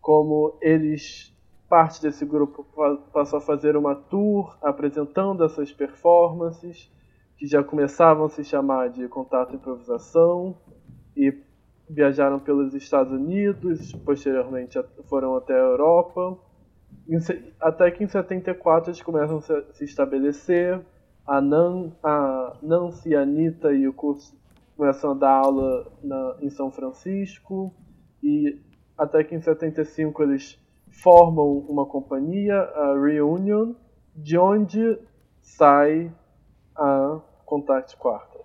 como 0.00 0.56
eles, 0.62 1.34
parte 1.68 2.00
desse 2.00 2.24
grupo, 2.24 2.64
passou 3.12 3.38
a 3.38 3.42
fazer 3.42 3.76
uma 3.76 3.94
tour 3.94 4.56
apresentando 4.62 5.44
essas 5.44 5.72
performances, 5.72 6.90
que 7.36 7.46
já 7.46 7.62
começavam 7.62 8.26
a 8.26 8.28
se 8.28 8.42
chamar 8.42 8.90
de 8.90 9.06
Contato 9.08 9.54
Improvisação, 9.54 10.56
e 11.16 11.32
viajaram 11.88 12.38
pelos 12.38 12.74
Estados 12.74 13.12
Unidos, 13.12 13.92
posteriormente 14.04 14.78
foram 15.08 15.36
até 15.36 15.54
a 15.54 15.64
Europa, 15.64 16.38
até 17.60 17.90
que 17.90 18.04
em 18.04 18.08
74 18.08 18.90
eles 18.90 19.02
começam 19.02 19.38
a 19.38 19.72
se 19.72 19.84
estabelecer, 19.84 20.80
a, 21.26 21.40
Nan, 21.40 21.92
a 22.02 22.56
Nancy, 22.62 23.14
a 23.14 23.22
Anitta 23.22 23.72
e 23.72 23.86
o 23.88 23.92
curso 23.92 24.36
começam 24.76 25.12
a 25.12 25.14
dar 25.14 25.30
aula 25.30 25.90
na, 26.02 26.36
em 26.40 26.50
São 26.50 26.70
Francisco, 26.70 27.72
e 28.22 28.60
até 28.98 29.24
que 29.24 29.34
em 29.34 29.40
75 29.40 30.22
eles 30.22 30.58
formam 30.88 31.58
uma 31.68 31.86
companhia, 31.86 32.56
a 32.56 32.98
Reunion, 32.98 33.74
de 34.14 34.36
onde 34.36 34.98
sai 35.40 36.12
a 36.76 37.20
Contact 37.44 37.96
Quarta. 37.96 38.38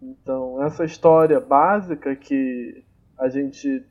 Então, 0.00 0.62
essa 0.62 0.84
história 0.84 1.40
básica 1.40 2.14
que 2.14 2.84
a 3.18 3.28
gente 3.28 3.84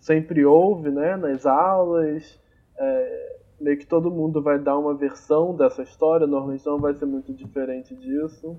sempre 0.00 0.44
ouve 0.44 0.90
né, 0.90 1.16
nas 1.16 1.46
aulas, 1.46 2.38
é, 2.76 3.36
meio 3.60 3.78
que 3.78 3.86
todo 3.86 4.10
mundo 4.10 4.42
vai 4.42 4.58
dar 4.58 4.78
uma 4.78 4.94
versão 4.94 5.54
dessa 5.54 5.82
história, 5.82 6.26
normalmente 6.26 6.66
não 6.66 6.78
vai 6.78 6.94
ser 6.94 7.06
muito 7.06 7.32
diferente 7.32 7.94
disso. 7.94 8.56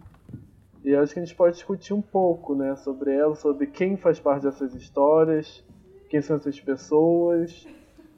E 0.84 0.94
acho 0.96 1.14
que 1.14 1.20
a 1.20 1.26
gente 1.26 1.36
pode 1.36 1.56
discutir 1.56 1.94
um 1.94 2.02
pouco 2.02 2.56
né, 2.56 2.76
sobre 2.76 3.14
ela, 3.14 3.36
sobre 3.36 3.68
quem 3.68 3.96
faz 3.96 4.20
parte 4.20 4.44
dessas 4.44 4.74
histórias, 4.76 5.64
quem 6.10 6.22
são 6.22 6.36
essas 6.36 6.60
pessoas, 6.60 7.66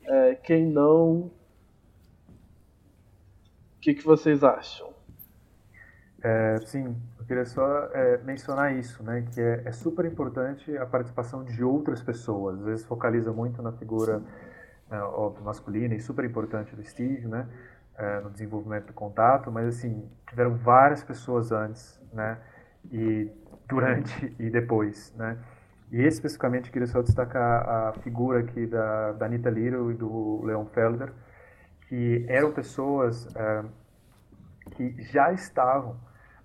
é, 0.03 0.35
quem 0.35 0.65
não. 0.65 1.31
O 3.85 3.87
que, 3.87 3.93
que 3.93 4.03
vocês 4.03 4.43
acham? 4.43 4.91
É, 6.23 6.57
sim, 6.65 6.99
eu 7.19 7.25
queria 7.27 7.45
só 7.45 7.83
é, 7.93 8.17
mencionar 8.23 8.75
isso, 8.75 9.03
né, 9.03 9.23
que 9.31 9.39
é, 9.39 9.61
é, 9.63 9.71
super 9.71 10.05
importante 10.05 10.75
a 10.75 10.87
participação 10.87 11.43
de 11.43 11.63
outras 11.63 12.01
pessoas. 12.01 12.57
Às 12.57 12.65
vezes 12.65 12.85
focaliza 12.87 13.31
muito 13.31 13.61
na 13.61 13.71
figura 13.71 14.23
é, 14.89 14.97
óbvio, 14.97 15.43
masculina 15.43 15.93
e 15.93 15.99
super 15.99 16.25
importante 16.25 16.75
do 16.75 16.83
Steve, 16.83 17.27
né, 17.27 17.47
é, 17.95 18.21
no 18.21 18.31
desenvolvimento 18.31 18.87
do 18.87 18.93
contato, 18.93 19.51
mas 19.51 19.67
assim 19.67 20.09
tiveram 20.27 20.55
várias 20.55 21.03
pessoas 21.03 21.51
antes, 21.51 22.01
né, 22.11 22.39
e 22.91 23.29
durante 23.69 24.33
e 24.41 24.49
depois, 24.49 25.13
né. 25.15 25.37
E 25.91 26.01
especificamente 26.01 26.71
queria 26.71 26.87
só 26.87 27.03
destacar 27.03 27.69
a 27.69 27.93
figura 28.01 28.39
aqui 28.39 28.65
da, 28.65 29.11
da 29.11 29.27
Anita 29.27 29.51
Little 29.51 29.91
e 29.91 29.93
do 29.93 30.43
Leon 30.43 30.65
Felder, 30.65 31.13
que 31.87 32.25
eram 32.27 32.51
pessoas 32.51 33.27
é, 33.35 33.63
que 34.71 35.01
já 35.03 35.31
estavam 35.31 35.91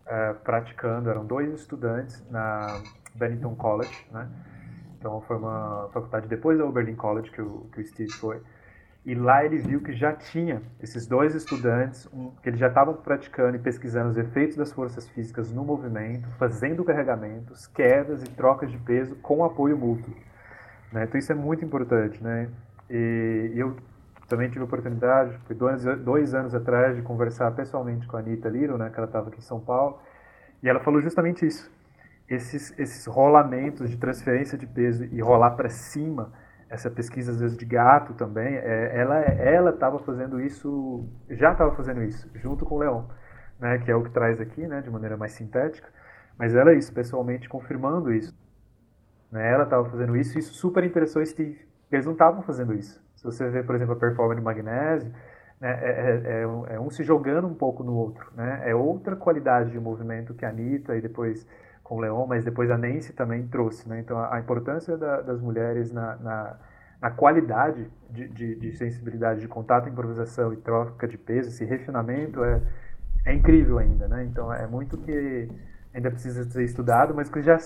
uh, 0.06 0.34
praticando, 0.44 1.08
eram 1.08 1.24
dois 1.24 1.52
estudantes 1.52 2.24
na 2.30 2.82
Bennington 3.14 3.54
College, 3.54 4.06
né? 4.10 4.28
Então 4.98 5.20
foi 5.22 5.36
uma 5.36 5.88
faculdade 5.92 6.28
depois 6.28 6.58
da 6.58 6.64
Oberlin 6.64 6.94
College 6.94 7.30
que 7.30 7.40
o, 7.40 7.66
que 7.72 7.80
o 7.80 7.86
Steve 7.86 8.12
foi. 8.12 8.42
E 9.04 9.14
lá 9.14 9.42
ele 9.42 9.56
viu 9.56 9.80
que 9.80 9.94
já 9.94 10.12
tinha 10.12 10.60
esses 10.78 11.06
dois 11.06 11.34
estudantes, 11.34 12.06
um, 12.12 12.32
que 12.42 12.50
eles 12.50 12.60
já 12.60 12.68
estavam 12.68 12.92
praticando 12.94 13.56
e 13.56 13.58
pesquisando 13.58 14.10
os 14.10 14.18
efeitos 14.18 14.58
das 14.58 14.70
forças 14.72 15.08
físicas 15.08 15.50
no 15.50 15.64
movimento, 15.64 16.28
fazendo 16.38 16.84
carregamentos, 16.84 17.66
quedas 17.68 18.22
e 18.22 18.26
trocas 18.30 18.70
de 18.70 18.76
peso 18.76 19.16
com 19.16 19.42
apoio 19.42 19.78
mútuo. 19.78 20.14
Né? 20.92 21.04
Então 21.04 21.18
isso 21.18 21.32
é 21.32 21.34
muito 21.34 21.64
importante, 21.64 22.22
né? 22.22 22.50
E 22.90 23.52
eu 23.54 23.76
também 24.30 24.48
tive 24.48 24.60
a 24.60 24.64
oportunidade, 24.64 25.36
foi 25.44 25.56
dois, 25.56 25.84
dois 25.98 26.34
anos 26.34 26.54
atrás, 26.54 26.94
de 26.94 27.02
conversar 27.02 27.50
pessoalmente 27.50 28.06
com 28.06 28.16
a 28.16 28.20
Anitta 28.20 28.48
Little, 28.48 28.78
né, 28.78 28.88
que 28.88 28.96
ela 28.96 29.08
estava 29.08 29.28
aqui 29.28 29.38
em 29.38 29.42
São 29.42 29.60
Paulo, 29.60 30.00
e 30.62 30.68
ela 30.68 30.78
falou 30.78 31.02
justamente 31.02 31.44
isso. 31.44 31.68
Esses, 32.28 32.78
esses 32.78 33.06
rolamentos 33.06 33.90
de 33.90 33.96
transferência 33.96 34.56
de 34.56 34.68
peso 34.68 35.04
e 35.04 35.20
rolar 35.20 35.50
para 35.50 35.68
cima, 35.68 36.32
essa 36.68 36.88
pesquisa 36.88 37.32
às 37.32 37.40
vezes 37.40 37.56
de 37.56 37.64
gato 37.64 38.14
também, 38.14 38.54
é, 38.54 39.00
ela 39.00 39.18
ela 39.18 39.70
estava 39.70 39.98
fazendo 39.98 40.40
isso, 40.40 41.04
já 41.28 41.50
estava 41.50 41.74
fazendo 41.74 42.00
isso, 42.04 42.30
junto 42.36 42.64
com 42.64 42.76
o 42.76 42.78
Leon, 42.78 43.02
né, 43.58 43.78
que 43.78 43.90
é 43.90 43.96
o 43.96 44.04
que 44.04 44.10
traz 44.10 44.40
aqui, 44.40 44.64
né, 44.64 44.80
de 44.80 44.90
maneira 44.90 45.16
mais 45.16 45.32
sintética, 45.32 45.88
mas 46.38 46.54
ela 46.54 46.70
é 46.70 46.76
isso, 46.76 46.94
pessoalmente 46.94 47.48
confirmando 47.48 48.12
isso. 48.12 48.32
Né, 49.32 49.50
ela 49.52 49.64
estava 49.64 49.90
fazendo 49.90 50.16
isso 50.16 50.38
e 50.38 50.40
isso 50.40 50.54
super 50.54 50.84
interessou 50.84 51.26
Steve, 51.26 51.66
porque 51.82 51.96
eles 51.96 52.06
não 52.06 52.12
estavam 52.12 52.42
fazendo 52.42 52.72
isso. 52.72 53.09
Se 53.20 53.24
você 53.24 53.50
vê, 53.50 53.62
por 53.62 53.74
exemplo, 53.74 53.92
a 53.92 53.96
performance 53.98 54.40
de 54.40 54.44
magnésio, 54.44 55.12
né, 55.60 55.78
é, 55.82 55.90
é, 55.90 56.40
é, 56.40 56.46
um, 56.46 56.66
é, 56.66 56.80
um, 56.80 56.88
se 56.88 57.04
jogando 57.04 57.46
um 57.46 57.54
pouco 57.54 57.84
no 57.84 57.94
outro. 57.94 58.32
Né? 58.34 58.62
É 58.64 58.74
outra 58.74 59.14
qualidade 59.14 59.70
de 59.70 59.78
movimento 59.78 60.32
que 60.32 60.46
a 60.46 60.48
Anitta 60.48 60.96
e 60.96 61.02
depois 61.02 61.46
com 61.84 61.96
o 61.96 62.00
Leon, 62.00 62.26
mas 62.26 62.46
depois 62.46 62.70
a 62.70 62.78
Nancy 62.78 63.12
também 63.12 63.46
trouxe. 63.46 63.86
Né? 63.86 64.00
Então, 64.00 64.16
a, 64.16 64.36
a 64.36 64.40
importância 64.40 64.96
da, 64.96 65.20
das 65.20 65.38
mulheres 65.38 65.92
na, 65.92 66.16
na, 66.16 66.56
na 66.98 67.10
qualidade 67.10 67.90
de, 68.08 68.26
de, 68.28 68.54
de, 68.54 68.72
sensibilidade 68.78 69.40
de 69.40 69.48
contato, 69.48 69.86
improvisação 69.86 70.50
e 70.54 70.56
troca 70.56 71.06
de 71.06 71.18
peso, 71.18 71.50
esse 71.50 71.66
refinamento 71.66 72.42
é, 72.42 72.62
é 73.26 73.34
incrível 73.34 73.78
ainda. 73.78 74.08
Né? 74.08 74.24
Então, 74.24 74.50
é 74.50 74.66
muito 74.66 74.96
que 74.96 75.46
ainda 75.92 76.10
precisa 76.10 76.42
ser 76.44 76.64
estudado, 76.64 77.14
mas 77.14 77.28
que 77.28 77.42
já 77.42 77.58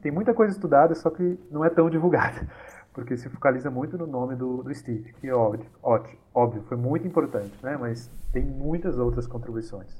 tem 0.00 0.10
muita 0.10 0.32
coisa 0.32 0.54
estudada, 0.54 0.94
só 0.94 1.10
que 1.10 1.38
não 1.50 1.62
é 1.62 1.68
tão 1.68 1.90
divulgada 1.90 2.48
porque 2.92 3.16
se 3.16 3.28
focaliza 3.28 3.70
muito 3.70 3.96
no 3.96 4.06
nome 4.06 4.36
do, 4.36 4.62
do 4.62 4.74
Steve, 4.74 5.12
que 5.14 5.30
óbvio, 5.30 5.66
ótimo, 5.82 6.18
óbvio, 6.34 6.62
foi 6.64 6.76
muito 6.76 7.06
importante, 7.06 7.54
né? 7.62 7.76
Mas 7.76 8.10
tem 8.32 8.44
muitas 8.44 8.98
outras 8.98 9.26
contribuições. 9.26 9.90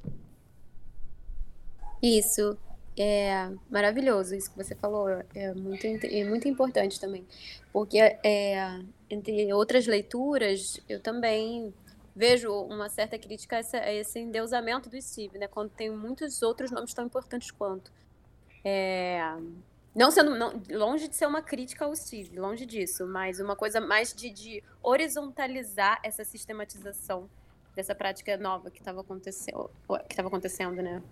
Isso, 2.03 2.57
é 2.99 3.51
maravilhoso 3.71 4.35
isso 4.35 4.51
que 4.51 4.57
você 4.57 4.75
falou, 4.75 5.09
é 5.35 5.55
muito, 5.55 5.87
é 5.87 6.25
muito 6.25 6.49
importante 6.49 7.01
também, 7.01 7.25
porque 7.73 7.99
é, 7.99 8.81
entre 9.09 9.53
outras 9.53 9.87
leituras, 9.87 10.81
eu 10.89 11.01
também 11.01 11.73
vejo 12.15 12.53
uma 12.53 12.89
certa 12.91 13.19
crítica 13.19 13.57
a 13.57 13.61
esse, 13.61 13.77
a 13.77 13.93
esse 13.93 14.19
endeusamento 14.19 14.91
do 14.91 15.01
Steve, 15.01 15.39
né? 15.39 15.49
Quando 15.49 15.71
tem 15.71 15.91
muitos 15.91 16.43
outros 16.43 16.71
nomes 16.71 16.93
tão 16.93 17.07
importantes 17.07 17.51
quanto. 17.51 17.91
É, 18.65 19.21
não 19.95 20.11
sendo 20.11 20.35
não, 20.35 20.63
longe 20.71 21.09
de 21.09 21.15
ser 21.15 21.27
uma 21.27 21.43
crítica 21.43 21.85
ao 21.85 21.95
Steve, 21.95 22.39
longe 22.39 22.65
disso, 22.65 23.07
mas 23.07 23.41
uma 23.41 23.55
coisa 23.55 23.81
mais 23.81 24.13
de, 24.13 24.31
de 24.31 24.65
horizontalizar 24.83 26.01
essa 26.03 26.25
sistematização 26.25 27.29
dessa 27.75 27.95
prática 27.95 28.37
nova 28.37 28.71
que 28.71 28.79
estava 28.79 29.01
acontecendo, 29.01 29.71
que 30.07 30.13
estava 30.13 30.29
acontecendo, 30.29 30.83
né? 30.83 31.03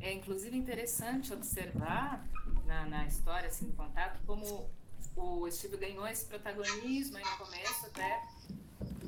É 0.00 0.12
inclusive 0.12 0.56
interessante 0.56 1.32
observar 1.32 2.26
na, 2.66 2.86
na 2.86 3.06
história 3.06 3.48
assim, 3.48 3.66
do 3.66 3.72
contato 3.74 4.18
como 4.26 4.68
o 5.16 5.50
Steve 5.50 5.76
ganhou 5.76 6.06
esse 6.08 6.24
protagonismo 6.24 7.18
aí 7.18 7.24
no 7.24 7.44
começo 7.44 7.86
até 7.86 8.22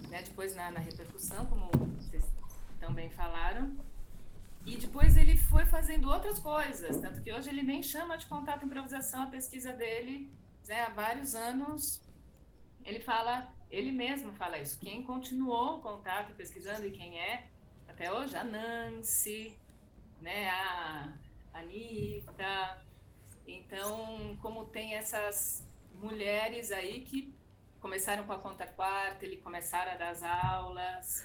né, 0.09 0.23
depois 0.23 0.55
na, 0.55 0.71
na 0.71 0.81
repercussão, 0.81 1.47
como 1.47 1.71
vocês 1.97 2.25
também 2.79 3.09
falaram, 3.11 3.75
e 4.65 4.77
depois 4.77 5.17
ele 5.17 5.37
foi 5.37 5.67
fazendo 5.67 6.09
outras 6.09 6.39
coisas, 6.39 7.01
tanto 7.01 7.21
que 7.21 7.33
hoje 7.33 7.49
ele 7.49 7.63
nem 7.63 7.83
chama 7.83 8.17
de 8.17 8.27
contato 8.27 8.65
improvisação 8.65 9.23
a 9.23 9.27
pesquisa 9.27 9.73
dele, 9.73 10.33
né, 10.69 10.83
há 10.83 10.91
vários 10.91 11.35
anos. 11.35 12.01
Ele 12.85 13.01
fala, 13.01 13.53
ele 13.71 13.91
mesmo 13.91 14.33
fala 14.33 14.59
isso. 14.59 14.79
Quem 14.79 15.03
continuou 15.03 15.79
o 15.79 15.81
contato 15.81 16.33
pesquisando 16.35 16.87
e 16.87 16.93
quem 16.93 17.19
é 17.19 17.49
até 17.89 18.13
hoje 18.13 18.37
a 18.37 18.45
Nancy, 18.45 19.57
né, 20.21 20.49
a 20.49 21.13
Anitta. 21.55 22.83
Então, 23.47 24.37
como 24.41 24.67
tem 24.67 24.95
essas 24.95 25.67
mulheres 25.95 26.71
aí 26.71 27.01
que 27.01 27.35
começaram 27.81 28.25
com 28.25 28.33
a 28.33 28.39
conta 28.39 28.67
quarta, 28.67 29.25
ele 29.25 29.37
começaram 29.39 29.93
a 29.93 29.97
dar 29.97 30.11
as 30.11 30.23
aulas. 30.23 31.25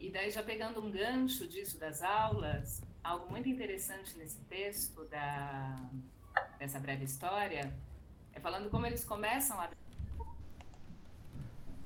E 0.00 0.10
daí, 0.10 0.30
já 0.30 0.42
pegando 0.42 0.80
um 0.80 0.90
gancho 0.90 1.46
disso 1.46 1.78
das 1.78 2.02
aulas, 2.02 2.82
algo 3.04 3.30
muito 3.30 3.50
interessante 3.50 4.16
nesse 4.16 4.40
texto 4.44 5.04
da, 5.04 5.78
dessa 6.58 6.80
breve 6.80 7.04
história 7.04 7.70
é 8.32 8.40
falando 8.40 8.70
como 8.70 8.86
eles 8.86 9.04
começam 9.04 9.60
a. 9.60 9.68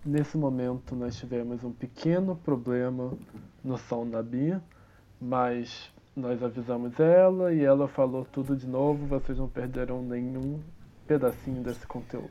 Nesse 0.05 0.37
momento, 0.37 0.95
nós 0.95 1.17
tivemos 1.17 1.65
um 1.65 1.73
pequeno 1.73 2.37
problema 2.37 3.19
no 3.65 3.77
som 3.77 4.09
da 4.09 4.23
Bia, 4.23 4.63
mas 5.21 5.91
nós 6.15 6.41
avisamos 6.41 7.01
ela 7.01 7.53
e 7.53 7.65
ela 7.65 7.89
falou 7.89 8.25
tudo 8.27 8.57
de 8.57 8.67
novo, 8.67 9.07
vocês 9.07 9.39
não 9.39 9.49
perderão 9.49 10.03
nenhum 10.03 10.63
pedacinho 11.07 11.65
desse 11.65 11.85
conteúdo. 11.85 12.31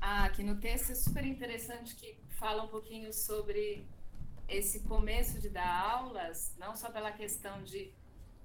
Ah, 0.00 0.24
aqui 0.24 0.42
no 0.42 0.56
texto 0.56 0.92
é 0.92 0.94
super 0.94 1.24
interessante 1.24 1.94
que 1.94 2.18
fala 2.38 2.64
um 2.64 2.68
pouquinho 2.68 3.12
sobre 3.12 3.86
esse 4.48 4.80
começo 4.80 5.38
de 5.38 5.48
dar 5.48 5.90
aulas, 5.92 6.54
não 6.58 6.74
só 6.74 6.90
pela 6.90 7.12
questão 7.12 7.62
de 7.62 7.92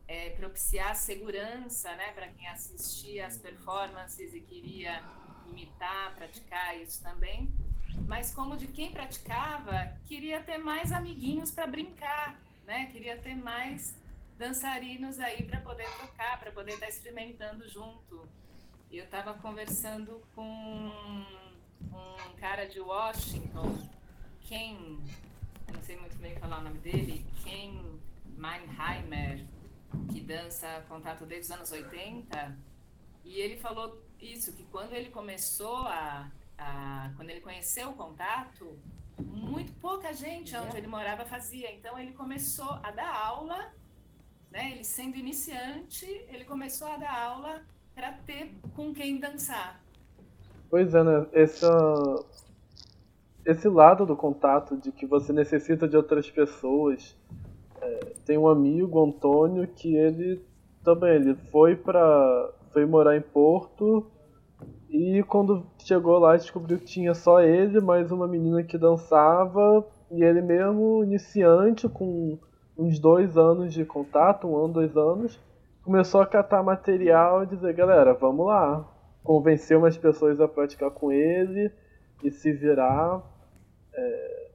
é, 0.08 0.32
propiciar 0.32 0.96
segurança 0.96 1.96
né, 1.96 2.12
para 2.12 2.28
quem 2.28 2.48
assistia 2.48 3.26
às 3.26 3.38
performances 3.38 4.34
e 4.34 4.42
queria 4.42 5.02
imitar, 5.48 6.14
praticar 6.16 6.78
isso 6.82 7.02
também, 7.02 7.52
mas 8.08 8.34
como 8.34 8.58
de 8.58 8.68
quem 8.68 8.92
praticava 8.92 9.98
queria 10.06 10.42
ter 10.42 10.58
mais 10.58 10.92
amiguinhos 10.92 11.52
para 11.52 11.68
brincar, 11.68 12.40
né? 12.66 12.88
Queria 12.88 13.18
ter 13.18 13.36
mais 13.36 13.96
dançarinos 14.38 15.20
aí 15.20 15.44
para 15.44 15.62
poder 15.62 15.88
tocar, 15.98 16.40
para 16.40 16.52
poder 16.52 16.74
estar 16.74 16.88
tá 16.88 16.92
experimentando 16.92 17.68
junto. 17.70 18.28
Eu 18.92 19.06
estava 19.06 19.34
conversando 19.36 20.22
com 20.36 20.44
um 21.82 22.36
cara 22.40 22.66
de 22.66 22.80
Washington, 22.80 23.78
Ken, 24.42 25.00
não 25.74 25.82
sei 25.82 25.98
muito 25.98 26.18
bem 26.18 26.36
falar 26.38 26.60
o 26.60 26.64
nome 26.64 26.80
dele, 26.80 27.26
Ken 27.44 27.82
Meinheimer, 28.38 29.46
que 30.12 30.22
dança 30.22 30.86
contato 30.88 31.26
desde 31.26 31.52
os 31.52 31.58
anos 31.58 31.72
80, 31.72 32.58
e 33.26 33.40
ele 33.40 33.58
falou 33.58 34.02
isso, 34.20 34.54
que 34.54 34.64
quando 34.66 34.94
ele 34.94 35.10
começou 35.10 35.78
a, 35.88 36.32
a 36.58 37.12
quando 37.16 37.30
ele 37.30 37.42
conheceu 37.42 37.90
o 37.90 37.94
contato, 37.94 38.78
muito 39.18 39.74
pouca 39.74 40.14
gente 40.14 40.56
onde 40.56 40.78
ele 40.78 40.88
morava 40.88 41.26
fazia. 41.26 41.72
Então 41.74 41.98
ele 41.98 42.14
começou 42.14 42.80
a 42.84 42.92
dar 42.92 43.14
aula, 43.14 43.74
né? 44.52 44.72
Ele 44.72 44.84
sendo 44.84 45.18
iniciante, 45.18 46.06
ele 46.30 46.46
começou 46.46 46.88
a 46.88 46.98
dar 46.98 47.18
aula 47.18 47.62
para 47.94 48.14
ter 48.26 48.54
com 48.76 48.94
quem 48.94 49.20
dançar. 49.20 49.82
Pois 50.70 50.94
é, 50.94 51.04
né? 51.04 51.28
Esse, 51.34 51.66
esse 53.46 53.68
lado 53.68 54.06
do 54.06 54.16
contato 54.16 54.78
de 54.78 54.92
que 54.92 55.06
você 55.06 55.34
necessita 55.34 55.88
de 55.88 55.98
outras 55.98 56.30
pessoas. 56.30 57.16
É, 57.82 58.00
tem 58.26 58.38
um 58.38 58.48
amigo, 58.48 59.04
Antônio, 59.04 59.68
que 59.68 59.96
ele 59.96 60.42
também 60.84 61.16
ele 61.16 61.36
foi 61.52 61.76
para 61.76 62.50
foi 62.72 62.86
morar 62.86 63.16
em 63.16 63.22
Porto 63.22 64.12
e 64.94 65.24
quando 65.24 65.66
chegou 65.80 66.20
lá, 66.20 66.38
descobriu 66.38 66.78
que 66.78 66.86
tinha 66.86 67.16
só 67.16 67.42
ele, 67.42 67.82
mais 67.82 68.12
uma 68.12 68.28
menina 68.28 68.62
que 68.62 68.78
dançava, 68.78 69.84
e 70.12 70.24
ele 70.24 70.40
mesmo, 70.40 71.04
iniciante, 71.04 71.90
com 71.90 72.38
uns 72.78 73.00
dois 73.00 73.36
anos 73.36 73.74
de 73.74 73.84
contato, 73.86 74.48
um 74.48 74.56
ano, 74.56 74.74
dois 74.74 74.96
anos, 74.96 75.42
começou 75.82 76.22
a 76.22 76.28
catar 76.28 76.62
material 76.62 77.42
e 77.44 77.48
dizer, 77.48 77.74
galera, 77.74 78.14
vamos 78.14 78.46
lá. 78.46 78.88
Convenceu 79.24 79.80
umas 79.80 79.98
pessoas 79.98 80.40
a 80.40 80.48
praticar 80.48 80.92
com 80.92 81.12
ele 81.12 81.72
e 82.24 82.30
se 82.30 82.52
virar. 82.52 83.24
É... 83.94 84.48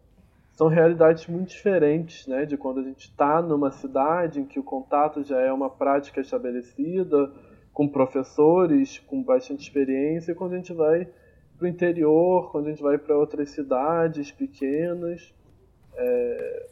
São 0.53 0.66
realidades 0.66 1.26
muito 1.28 1.51
diferentes, 1.51 2.26
né? 2.26 2.45
De 2.45 2.57
quando 2.57 2.80
a 2.80 2.82
gente 2.82 3.09
está 3.09 3.41
numa 3.41 3.70
cidade 3.70 4.41
em 4.41 4.45
que 4.45 4.59
o 4.59 4.62
contato 4.62 5.22
já 5.22 5.41
é 5.41 5.53
uma 5.53 5.70
prática 5.70 6.20
estabelecida, 6.20 7.32
com 7.72 7.86
professores 7.86 8.99
com 8.99 9.22
bastante 9.22 9.62
experiência, 9.62 10.32
e 10.32 10.34
quando 10.34 10.55
a 10.55 10.57
gente 10.57 10.72
vai 10.72 11.09
para 11.57 11.64
o 11.64 11.68
interior, 11.68 12.51
quando 12.51 12.66
a 12.66 12.70
gente 12.70 12.82
vai 12.82 12.99
para 12.99 13.16
outras 13.16 13.51
cidades 13.51 14.32
pequenas, 14.32 15.32
é, 15.95 16.66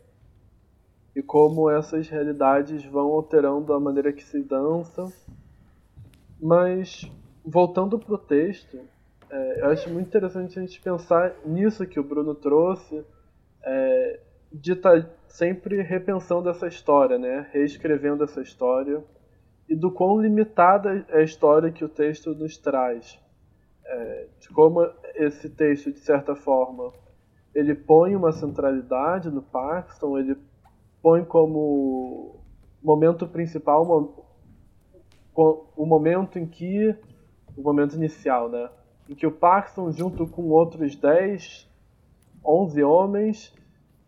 e 1.14 1.22
como 1.22 1.70
essas 1.70 2.08
realidades 2.08 2.84
vão 2.84 3.12
alterando 3.12 3.72
a 3.72 3.80
maneira 3.80 4.12
que 4.12 4.22
se 4.22 4.42
dança. 4.42 5.04
Mas, 6.40 7.10
voltando 7.44 7.98
para 7.98 8.14
o 8.14 8.18
texto, 8.18 8.78
é, 9.30 9.60
eu 9.60 9.66
acho 9.66 9.90
muito 9.90 10.06
interessante 10.06 10.58
a 10.58 10.62
gente 10.62 10.80
pensar 10.80 11.34
nisso 11.44 11.86
que 11.86 11.98
o 11.98 12.04
Bruno 12.04 12.34
trouxe, 12.34 13.04
é, 13.62 14.20
de 14.52 14.72
estar 14.72 15.02
tá 15.02 15.10
sempre 15.28 15.82
repensando 15.82 16.48
essa 16.48 16.66
história, 16.66 17.18
né? 17.18 17.48
reescrevendo 17.52 18.24
essa 18.24 18.40
história 18.40 19.02
e 19.68 19.74
do 19.74 19.90
quão 19.90 20.20
limitada 20.20 21.04
é 21.08 21.18
a 21.18 21.22
história 21.22 21.72
que 21.72 21.84
o 21.84 21.88
texto 21.88 22.34
nos 22.34 22.56
traz. 22.56 23.18
É, 23.84 24.28
de 24.40 24.48
como 24.48 24.82
esse 25.14 25.48
texto, 25.50 25.92
de 25.92 26.00
certa 26.00 26.34
forma, 26.34 26.92
ele 27.54 27.74
põe 27.74 28.14
uma 28.14 28.32
centralidade 28.32 29.30
no 29.30 29.42
Paxton, 29.42 30.18
ele 30.18 30.36
põe 31.02 31.24
como 31.24 32.40
momento 32.82 33.26
principal 33.26 33.84
o 35.34 35.86
momento 35.86 36.38
em 36.38 36.46
que 36.46 36.94
o 37.56 37.62
momento 37.62 37.94
inicial, 37.96 38.48
né, 38.48 38.70
em 39.08 39.14
que 39.14 39.26
o 39.26 39.32
Paxton 39.32 39.90
junto 39.92 40.26
com 40.26 40.48
outros 40.50 40.96
10, 40.96 41.68
11 42.44 42.82
homens 42.82 43.54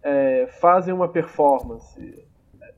é, 0.02 0.46
fazem 0.60 0.92
uma 0.92 1.08
performance 1.08 2.26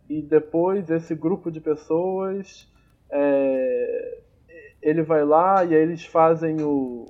e 0.08 0.20
depois 0.22 0.90
esse 0.90 1.14
grupo 1.14 1.50
de 1.50 1.60
pessoas 1.60 2.68
é, 3.10 4.20
ele 4.82 5.02
vai 5.02 5.24
lá 5.24 5.64
e 5.64 5.74
aí 5.74 5.82
eles 5.82 6.04
fazem 6.04 6.62
o, 6.62 7.06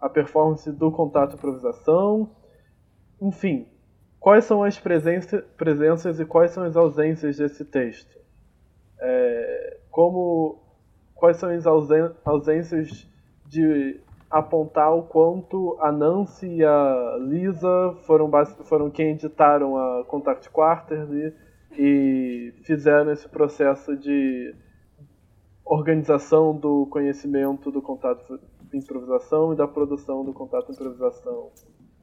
a 0.00 0.08
performance 0.08 0.70
do 0.70 0.90
contato 0.92 1.36
improvisação. 1.36 2.30
Enfim, 3.20 3.66
quais 4.20 4.44
são 4.44 4.62
as 4.62 4.78
presença, 4.78 5.42
presenças 5.56 6.20
e 6.20 6.24
quais 6.24 6.50
são 6.50 6.64
as 6.64 6.76
ausências 6.76 7.38
desse 7.38 7.64
texto? 7.64 8.18
É, 9.00 9.78
como 9.90 10.62
quais 11.14 11.38
são 11.38 11.50
as 11.50 11.66
ausências 11.66 13.08
de 13.46 14.00
apontar 14.34 14.92
o 14.92 15.04
quanto 15.04 15.78
a 15.80 15.92
Nancy 15.92 16.56
e 16.56 16.64
a 16.64 17.16
Lisa 17.20 17.94
foram, 18.04 18.28
foram 18.64 18.90
quem 18.90 19.10
editaram 19.10 19.76
a 19.78 20.04
Contact 20.06 20.50
Quarterly 20.50 21.32
e 21.78 22.52
fizeram 22.64 23.12
esse 23.12 23.28
processo 23.28 23.96
de 23.96 24.52
organização 25.64 26.52
do 26.52 26.84
conhecimento 26.86 27.70
do 27.70 27.80
contato 27.80 28.40
improvisação 28.72 29.52
e 29.52 29.56
da 29.56 29.68
produção 29.68 30.24
do 30.24 30.32
contato 30.32 30.72
improvisação. 30.72 31.52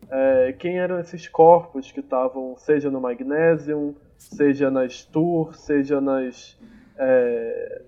É, 0.10 0.54
quem 0.54 0.80
eram 0.80 1.02
esses 1.02 1.28
corpos 1.28 1.92
que 1.92 2.00
estavam, 2.00 2.56
seja 2.56 2.90
no 2.90 3.02
Magnesium, 3.02 3.94
seja 4.18 4.72
nas 4.72 5.04
Tour, 5.04 5.54
seja 5.54 6.00
nas, 6.00 6.58
é, 6.98 7.82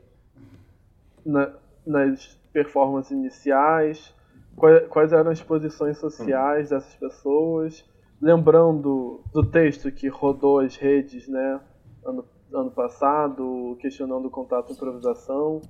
na, 1.25 1.53
nas 1.87 2.37
performances 2.51 3.11
iniciais, 3.11 4.13
quais, 4.55 5.11
eram 5.11 5.31
as 5.31 5.41
posições 5.41 5.97
sociais 5.97 6.69
dessas 6.69 6.95
pessoas, 6.95 7.85
lembrando 8.21 9.23
do 9.33 9.43
texto 9.43 9.91
que 9.91 10.07
rodou 10.07 10.59
as 10.59 10.75
redes, 10.75 11.27
né, 11.27 11.59
ano 12.05 12.25
ano 12.53 12.71
passado, 12.71 13.75
questionando 13.81 14.27
o 14.27 14.31
contato 14.31 14.69
e 14.69 14.73
improvisação, 14.73 15.61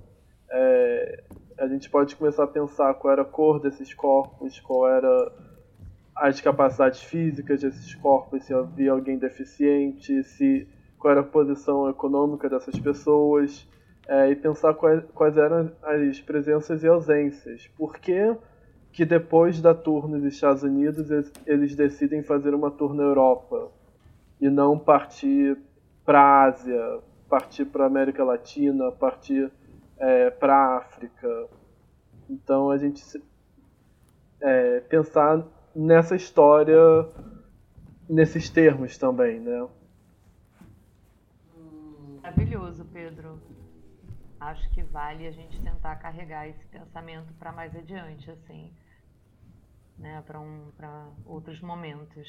é, 0.50 1.24
a 1.58 1.66
gente 1.66 1.88
pode 1.88 2.14
começar 2.14 2.44
a 2.44 2.48
pensar 2.48 2.94
qual 2.94 3.12
era 3.12 3.22
a 3.22 3.24
cor 3.24 3.60
desses 3.60 3.94
corpos, 3.94 4.60
qual 4.60 4.86
era 4.88 5.32
as 6.14 6.40
capacidades 6.40 7.02
físicas 7.02 7.60
desses 7.60 7.94
corpos, 7.94 8.44
se 8.44 8.54
havia 8.54 8.92
alguém 8.92 9.18
deficiente, 9.18 10.22
se 10.24 10.68
qual 10.98 11.12
era 11.12 11.20
a 11.20 11.24
posição 11.24 11.88
econômica 11.88 12.48
dessas 12.48 12.78
pessoas, 12.78 13.66
é, 14.06 14.30
e 14.30 14.36
pensar 14.36 14.74
quais, 14.74 15.02
quais, 15.14 15.36
eram 15.36 15.72
as 15.82 16.20
presenças 16.20 16.82
e 16.82 16.86
ausências. 16.86 17.66
Por 17.68 17.98
que, 18.94 19.04
depois 19.04 19.60
da 19.60 19.74
tour 19.74 20.06
nos 20.06 20.22
Estados 20.22 20.62
Unidos 20.62 21.10
eles, 21.44 21.74
decidem 21.74 22.22
fazer 22.22 22.54
uma 22.54 22.70
tour 22.70 22.94
na 22.94 23.02
Europa 23.02 23.68
e 24.40 24.48
não 24.48 24.78
partir 24.78 25.58
para 26.04 26.44
Ásia, 26.44 27.00
partir 27.28 27.64
para 27.64 27.86
América 27.86 28.22
Latina, 28.22 28.92
partir 28.92 29.50
é, 29.98 30.30
para 30.30 30.76
África. 30.76 31.48
Então 32.30 32.70
a 32.70 32.78
gente 32.78 33.02
é, 34.40 34.78
pensar 34.82 35.44
nessa 35.74 36.14
história 36.14 36.78
nesses 38.08 38.48
termos 38.48 38.96
também, 38.96 39.40
né? 39.40 39.66
Maravilhoso, 42.22 42.84
Pedro. 42.92 43.40
acho 44.38 44.70
que 44.70 44.84
vale 44.84 45.26
a 45.26 45.32
gente 45.32 45.60
tentar 45.60 45.96
carregar 45.96 46.46
esse 46.46 46.64
pensamento 46.66 47.32
para 47.34 47.50
mais 47.50 47.74
adiante, 47.74 48.30
assim, 48.30 48.70
né, 49.98 50.22
para 50.26 50.40
um, 50.40 50.70
outros 51.24 51.60
momentos. 51.60 52.28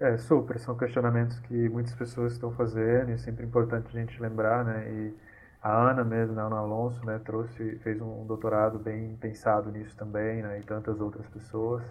É, 0.00 0.16
super, 0.16 0.58
são 0.60 0.76
questionamentos 0.76 1.40
que 1.40 1.68
muitas 1.68 1.94
pessoas 1.94 2.34
estão 2.34 2.52
fazendo 2.52 3.10
e 3.10 3.14
é 3.14 3.16
sempre 3.16 3.44
importante 3.44 3.88
a 3.88 4.00
gente 4.00 4.20
lembrar, 4.20 4.64
né, 4.64 4.88
e 4.88 5.14
a 5.60 5.90
Ana 5.90 6.04
mesmo, 6.04 6.34
né, 6.34 6.42
a 6.42 6.44
Ana 6.44 6.58
Alonso, 6.58 7.04
né, 7.04 7.20
trouxe, 7.24 7.78
fez 7.78 8.00
um 8.00 8.24
doutorado 8.24 8.78
bem 8.78 9.16
pensado 9.16 9.72
nisso 9.72 9.96
também, 9.96 10.42
né, 10.42 10.60
e 10.60 10.62
tantas 10.62 11.00
outras 11.00 11.26
pessoas. 11.28 11.82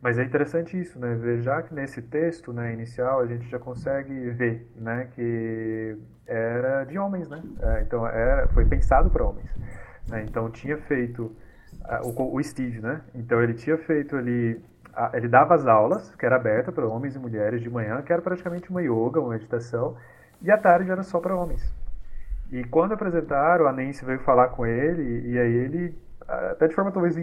Mas 0.00 0.18
é 0.18 0.24
interessante 0.24 0.80
isso, 0.80 0.98
né? 0.98 1.14
Ver 1.14 1.42
já 1.42 1.62
que 1.62 1.74
nesse 1.74 2.00
texto 2.00 2.52
né, 2.52 2.72
inicial 2.72 3.20
a 3.20 3.26
gente 3.26 3.48
já 3.48 3.58
consegue 3.58 4.30
ver 4.30 4.70
né, 4.76 5.08
que 5.14 5.96
era 6.26 6.84
de 6.84 6.98
homens, 6.98 7.28
né? 7.28 7.42
É, 7.60 7.82
então 7.82 8.06
era, 8.06 8.48
foi 8.48 8.64
pensado 8.64 9.10
para 9.10 9.24
homens. 9.24 9.54
Né? 10.08 10.24
Então 10.24 10.50
tinha 10.50 10.78
feito 10.78 11.36
o, 12.02 12.36
o, 12.36 12.42
Steve, 12.42 12.80
né? 12.80 13.02
Então 13.14 13.42
ele 13.42 13.54
tinha 13.54 13.76
feito 13.78 14.16
ali, 14.16 14.62
ele 15.12 15.28
dava 15.28 15.54
as 15.54 15.66
aulas, 15.66 16.14
que 16.14 16.24
era 16.26 16.36
aberta 16.36 16.70
para 16.70 16.86
homens 16.86 17.16
e 17.16 17.18
mulheres 17.18 17.60
de 17.60 17.70
manhã, 17.70 18.02
que 18.02 18.12
era 18.12 18.22
praticamente 18.22 18.70
uma 18.70 18.82
yoga, 18.82 19.20
uma 19.20 19.30
meditação, 19.30 19.96
e 20.42 20.50
à 20.50 20.58
tarde 20.58 20.90
era 20.90 21.02
só 21.02 21.18
para 21.20 21.34
homens. 21.34 21.74
E 22.50 22.64
quando 22.64 22.92
apresentaram, 22.92 23.66
a 23.66 23.72
Nancy 23.72 24.04
veio 24.04 24.20
falar 24.20 24.48
com 24.48 24.66
ele, 24.66 25.30
e 25.30 25.38
aí 25.38 25.52
ele 25.52 25.94
até 26.30 26.68
de 26.68 26.74
forma 26.74 26.92
talvez 26.92 27.16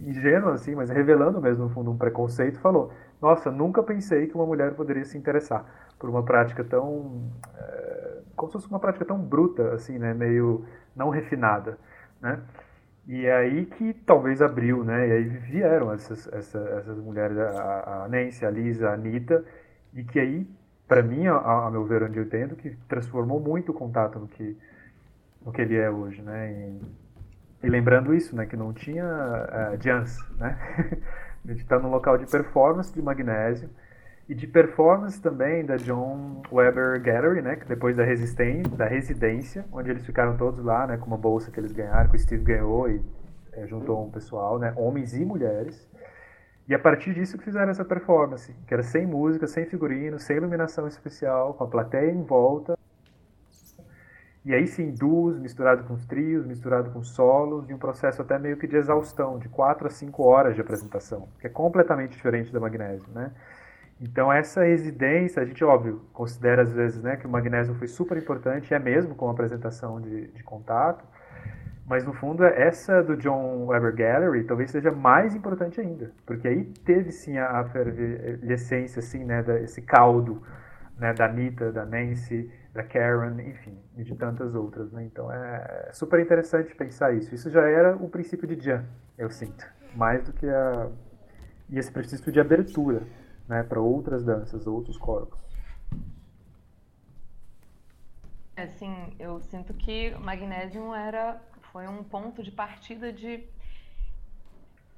ingênua, 0.00 0.54
assim, 0.54 0.74
mas 0.74 0.90
revelando 0.90 1.40
mesmo, 1.40 1.64
no 1.64 1.70
fundo, 1.70 1.90
um 1.90 1.98
preconceito, 1.98 2.60
falou: 2.60 2.92
Nossa, 3.20 3.50
nunca 3.50 3.82
pensei 3.82 4.26
que 4.28 4.34
uma 4.34 4.46
mulher 4.46 4.74
poderia 4.74 5.04
se 5.04 5.18
interessar 5.18 5.64
por 5.98 6.08
uma 6.08 6.22
prática 6.22 6.62
tão. 6.62 7.30
É, 7.56 8.18
como 8.36 8.50
se 8.50 8.58
fosse 8.58 8.68
uma 8.68 8.78
prática 8.78 9.04
tão 9.04 9.18
bruta, 9.18 9.74
assim, 9.74 9.98
né? 9.98 10.14
Meio 10.14 10.64
não 10.94 11.08
refinada, 11.10 11.78
né? 12.20 12.40
E 13.08 13.24
é 13.24 13.34
aí 13.34 13.64
que 13.64 13.94
talvez 14.04 14.42
abriu, 14.42 14.84
né? 14.84 15.08
E 15.08 15.12
aí 15.12 15.24
vieram 15.24 15.90
essas, 15.94 16.30
essas, 16.30 16.66
essas 16.76 16.98
mulheres, 16.98 17.38
a, 17.38 18.04
a 18.04 18.08
Nancy, 18.08 18.44
a 18.44 18.50
Lisa, 18.50 18.90
a 18.90 18.92
Anitta, 18.92 19.42
e 19.94 20.04
que 20.04 20.20
aí, 20.20 20.46
para 20.86 21.02
mim, 21.02 21.26
a, 21.26 21.36
a, 21.36 21.70
meu 21.70 21.86
ver, 21.86 22.02
onde 22.02 22.18
eu 22.18 22.24
entendo, 22.24 22.54
que 22.54 22.76
transformou 22.86 23.40
muito 23.40 23.72
o 23.72 23.74
contato 23.74 24.18
no 24.18 24.28
que, 24.28 24.54
no 25.42 25.50
que 25.50 25.62
ele 25.62 25.76
é 25.76 25.88
hoje, 25.88 26.20
né? 26.20 26.52
E, 26.52 27.66
e 27.66 27.70
lembrando 27.70 28.14
isso, 28.14 28.36
né, 28.36 28.44
que 28.44 28.56
não 28.56 28.74
tinha 28.74 29.06
uh, 29.06 29.78
jazz, 29.78 30.18
né? 30.36 30.58
a 31.46 31.48
gente 31.48 31.62
está 31.62 31.78
num 31.78 31.90
local 31.90 32.18
de 32.18 32.26
performance 32.26 32.92
de 32.92 33.00
magnésio 33.00 33.70
e 34.28 34.34
de 34.34 34.46
performance 34.46 35.20
também 35.20 35.64
da 35.64 35.76
John 35.76 36.42
Weber 36.52 37.00
Gallery, 37.00 37.40
né, 37.40 37.56
que 37.56 37.64
depois 37.64 37.96
da, 37.96 38.04
da 38.76 38.84
residência, 38.86 39.64
onde 39.72 39.90
eles 39.90 40.04
ficaram 40.04 40.36
todos 40.36 40.62
lá, 40.62 40.86
né, 40.86 40.98
com 40.98 41.06
uma 41.06 41.16
bolsa 41.16 41.50
que 41.50 41.58
eles 41.58 41.72
ganharam, 41.72 42.10
que 42.10 42.16
o 42.16 42.18
Steve 42.18 42.44
ganhou 42.44 42.90
e 42.90 43.02
é, 43.52 43.66
juntou 43.66 44.04
um 44.04 44.10
pessoal, 44.10 44.58
né, 44.58 44.74
homens 44.76 45.14
e 45.14 45.24
mulheres. 45.24 45.88
E 46.68 46.74
a 46.74 46.78
partir 46.78 47.14
disso 47.14 47.38
que 47.38 47.44
fizeram 47.44 47.70
essa 47.70 47.84
performance, 47.86 48.54
que 48.66 48.74
era 48.74 48.82
sem 48.82 49.06
música, 49.06 49.46
sem 49.46 49.64
figurino, 49.64 50.18
sem 50.18 50.36
iluminação 50.36 50.86
especial, 50.86 51.54
com 51.54 51.64
a 51.64 51.66
plateia 51.66 52.10
em 52.10 52.22
volta, 52.22 52.76
e 54.44 54.54
aí 54.54 54.66
sim, 54.66 54.92
duos 54.92 55.38
misturado 55.38 55.84
com 55.84 55.94
os 55.94 56.04
trios, 56.04 56.46
misturado 56.46 56.90
com 56.90 57.02
solos, 57.02 57.68
e 57.70 57.74
um 57.74 57.78
processo 57.78 58.20
até 58.20 58.38
meio 58.38 58.58
que 58.58 58.66
de 58.66 58.76
exaustão, 58.76 59.38
de 59.38 59.48
4 59.48 59.86
a 59.86 59.90
5 59.90 60.22
horas 60.22 60.54
de 60.54 60.60
apresentação, 60.60 61.28
que 61.40 61.46
é 61.46 61.50
completamente 61.50 62.10
diferente 62.12 62.52
da 62.52 62.60
magnésio, 62.60 63.08
né? 63.14 63.32
Então 64.00 64.32
essa 64.32 64.64
residência, 64.64 65.42
a 65.42 65.44
gente, 65.44 65.64
óbvio, 65.64 66.02
considera 66.12 66.62
às 66.62 66.72
vezes 66.72 67.02
né, 67.02 67.16
que 67.16 67.26
o 67.26 67.30
magnésio 67.30 67.74
foi 67.74 67.88
super 67.88 68.16
importante, 68.16 68.72
é 68.72 68.78
mesmo 68.78 69.14
com 69.14 69.28
a 69.28 69.32
apresentação 69.32 70.00
de, 70.00 70.28
de 70.28 70.42
contato, 70.44 71.04
mas 71.84 72.04
no 72.04 72.12
fundo 72.12 72.44
essa 72.44 73.02
do 73.02 73.16
John 73.16 73.66
Weber 73.66 73.94
Gallery 73.94 74.44
talvez 74.44 74.70
seja 74.70 74.92
mais 74.92 75.34
importante 75.34 75.80
ainda, 75.80 76.12
porque 76.24 76.46
aí 76.46 76.64
teve 76.84 77.10
sim 77.10 77.38
a, 77.38 77.60
a 77.60 78.52
essência, 78.52 79.00
assim, 79.00 79.24
né, 79.24 79.42
da, 79.42 79.58
esse 79.60 79.82
caldo 79.82 80.42
né, 80.96 81.12
da 81.12 81.26
Anitta, 81.26 81.72
da 81.72 81.84
Nancy, 81.84 82.50
da 82.72 82.84
Karen, 82.84 83.40
enfim, 83.40 83.76
e 83.96 84.04
de 84.04 84.14
tantas 84.14 84.54
outras. 84.54 84.92
Né? 84.92 85.04
Então 85.04 85.32
é 85.32 85.90
super 85.92 86.20
interessante 86.20 86.74
pensar 86.74 87.12
isso. 87.12 87.34
Isso 87.34 87.50
já 87.50 87.62
era 87.62 87.96
o 87.96 88.08
princípio 88.08 88.46
de 88.46 88.64
Jan, 88.64 88.84
eu 89.16 89.30
sinto, 89.30 89.66
mais 89.96 90.22
do 90.22 90.32
que 90.32 90.46
a 90.46 90.88
e 91.70 91.78
esse 91.78 91.92
princípio 91.92 92.32
de 92.32 92.40
abertura, 92.40 93.02
né, 93.48 93.62
para 93.62 93.80
outras 93.80 94.24
danças, 94.24 94.66
outros 94.66 94.96
corpos. 94.96 95.38
Assim, 98.56 99.14
eu 99.18 99.40
sinto 99.40 99.72
que 99.72 100.12
o 100.14 100.20
Magnesium 100.20 100.94
era 100.94 101.40
foi 101.72 101.86
um 101.86 102.02
ponto 102.02 102.42
de 102.42 102.50
partida 102.50 103.12
de 103.12 103.44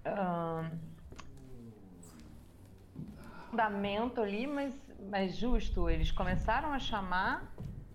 uh, 0.07 0.71
fundamento 3.51 4.21
ali, 4.21 4.47
mas 4.47 4.75
mas 5.09 5.37
justo, 5.37 5.89
eles 5.89 6.11
começaram 6.11 6.73
a 6.73 6.79
chamar 6.79 7.53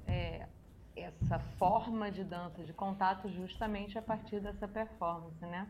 é, 0.07 0.47
essa 0.95 1.39
forma 1.39 2.11
de 2.11 2.23
dança 2.23 2.63
de 2.63 2.73
contato 2.73 3.29
justamente 3.29 3.97
a 3.97 4.01
partir 4.01 4.39
dessa 4.39 4.67
performance, 4.67 5.45
né? 5.45 5.67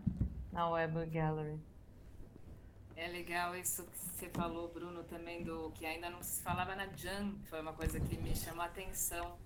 Na 0.52 0.70
Web 0.70 1.06
Gallery. 1.08 1.60
É 2.96 3.08
legal 3.08 3.56
isso 3.56 3.84
que 3.84 3.98
você 3.98 4.30
falou, 4.30 4.70
Bruno, 4.70 5.04
também 5.04 5.44
do 5.44 5.70
que 5.72 5.86
ainda 5.86 6.10
não 6.10 6.24
se 6.24 6.42
falava 6.42 6.76
na 6.76 6.88
Jan, 6.96 7.36
foi 7.50 7.60
uma 7.60 7.74
coisa 7.74 8.00
que 8.00 8.18
me 8.18 8.34
chamou 8.36 8.62
a 8.62 8.68
atenção 8.68 9.38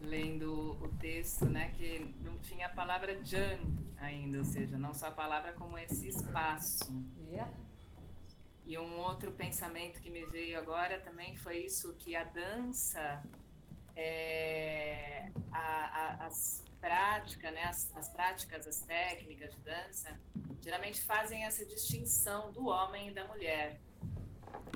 lendo 0.00 0.72
o 0.82 0.88
texto, 0.98 1.46
né? 1.46 1.72
Que 1.76 2.14
não 2.20 2.38
tinha 2.40 2.66
a 2.66 2.70
palavra 2.70 3.24
Jan 3.24 3.58
ainda, 3.98 4.38
ou 4.38 4.44
seja, 4.44 4.76
não 4.76 4.92
só 4.92 5.06
a 5.06 5.10
palavra 5.10 5.54
como 5.54 5.78
esse 5.78 6.08
espaço. 6.08 6.92
Yeah. 7.30 7.50
E 8.66 8.76
um 8.76 8.98
outro 8.98 9.32
pensamento 9.32 10.00
que 10.00 10.10
me 10.10 10.26
veio 10.26 10.58
agora 10.58 11.00
também 11.00 11.36
foi 11.36 11.58
isso, 11.58 11.94
que 11.94 12.14
a 12.14 12.24
dança, 12.24 13.22
é, 13.94 15.30
a, 15.50 16.18
a, 16.20 16.26
as 16.26 16.62
práticas, 16.80 17.54
né, 17.54 17.62
as, 17.64 17.96
as 17.96 18.08
práticas, 18.08 18.66
as 18.66 18.80
técnicas 18.80 19.54
de 19.54 19.60
dança, 19.62 20.20
geralmente 20.66 21.00
fazem 21.02 21.44
essa 21.44 21.64
distinção 21.64 22.50
do 22.50 22.66
homem 22.66 23.10
e 23.10 23.10
da 23.12 23.24
mulher. 23.24 23.80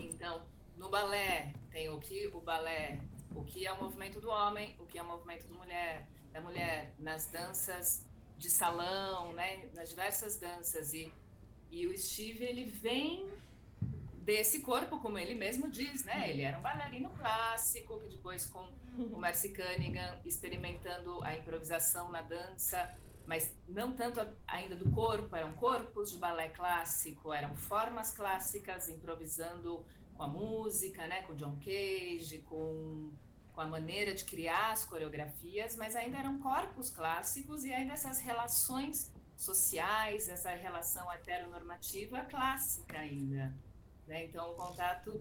Então, 0.01 0.41
no 0.76 0.88
balé, 0.88 1.53
tem 1.72 1.88
o 1.88 1.99
que 1.99 2.28
o 2.28 2.41
balé, 2.41 3.01
o 3.34 3.43
que 3.43 3.66
é 3.66 3.72
o 3.72 3.82
movimento 3.82 4.20
do 4.20 4.30
homem, 4.30 4.76
o 4.78 4.86
que 4.86 5.01
é 5.01 5.03
o 5.03 5.05
movimento 5.05 5.49
do 5.49 5.55
mulher, 5.57 6.07
da 6.30 6.41
mulher, 6.41 6.95
nas 6.97 7.26
danças 7.26 8.07
de 8.38 8.49
salão, 8.49 9.32
né, 9.32 9.68
nas 9.74 9.88
diversas 9.88 10.36
danças. 10.36 10.95
E, 10.95 11.12
e 11.72 11.88
o 11.88 11.99
Steve, 11.99 12.45
ele 12.45 12.66
vem 12.66 13.28
desse 14.22 14.61
corpo, 14.61 15.01
como 15.01 15.18
ele 15.18 15.34
mesmo 15.34 15.68
diz, 15.68 16.05
né? 16.05 16.30
Ele 16.30 16.43
era 16.43 16.57
um 16.57 16.62
bailarino 16.62 17.11
clássico, 17.18 17.99
que 17.99 18.11
depois 18.11 18.47
com 18.47 18.64
o 18.97 19.18
Marcy 19.18 19.49
Cunningham 19.49 20.20
experimentando 20.24 21.20
a 21.24 21.36
improvisação 21.36 22.12
na 22.12 22.22
dança, 22.22 22.97
mas 23.26 23.50
não 23.68 23.92
tanto 23.92 24.20
ainda 24.46 24.74
do 24.74 24.90
corpo, 24.90 25.34
eram 25.36 25.52
corpos 25.52 26.10
de 26.10 26.18
balé 26.18 26.48
clássico, 26.48 27.32
eram 27.32 27.54
formas 27.54 28.12
clássicas 28.12 28.88
improvisando 28.88 29.84
com 30.14 30.22
a 30.22 30.28
música, 30.28 31.06
né? 31.06 31.22
Com 31.22 31.34
John 31.34 31.56
Cage, 31.64 32.38
com 32.46 33.12
com 33.52 33.60
a 33.60 33.66
maneira 33.66 34.14
de 34.14 34.24
criar 34.24 34.72
as 34.72 34.84
coreografias, 34.84 35.76
mas 35.76 35.94
ainda 35.96 36.18
eram 36.18 36.38
corpos 36.38 36.88
clássicos 36.88 37.64
e 37.64 37.72
ainda 37.72 37.92
essas 37.92 38.18
relações 38.20 39.12
sociais, 39.36 40.28
essa 40.28 40.50
relação 40.50 41.10
heteronormativa 41.12 42.20
clássica 42.22 42.98
ainda. 42.98 43.54
Né? 44.06 44.24
Então, 44.24 44.50
o 44.50 44.54
contato, 44.54 45.20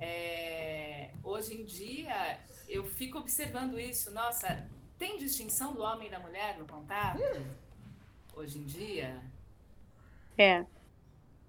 é... 0.00 1.12
hoje 1.22 1.60
em 1.60 1.64
dia, 1.64 2.40
eu 2.68 2.84
fico 2.84 3.18
observando 3.18 3.78
isso. 3.78 4.10
Nossa, 4.10 4.68
tem 4.98 5.18
distinção 5.18 5.72
do 5.72 5.82
homem 5.82 6.08
e 6.08 6.10
da 6.10 6.18
mulher 6.18 6.58
no 6.58 6.66
contato? 6.66 7.20
Hoje 8.36 8.58
em 8.58 8.64
dia? 8.64 9.20
É. 10.36 10.64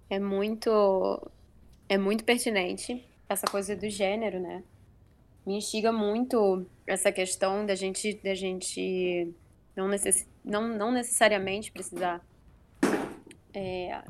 É 0.08 0.18
muito. 0.18 1.30
É 1.88 1.96
muito 1.98 2.24
pertinente 2.24 3.04
essa 3.28 3.46
coisa 3.46 3.76
do 3.76 3.88
gênero, 3.88 4.40
né? 4.40 4.62
Me 5.44 5.56
instiga 5.56 5.92
muito 5.92 6.66
essa 6.86 7.12
questão 7.12 7.64
da 7.64 7.74
gente, 7.74 8.14
da 8.14 8.34
gente 8.34 9.32
não, 9.76 9.88
necess, 9.88 10.28
não, 10.44 10.66
não 10.68 10.90
necessariamente 10.90 11.70
precisar 11.70 12.24
é, 13.54 14.02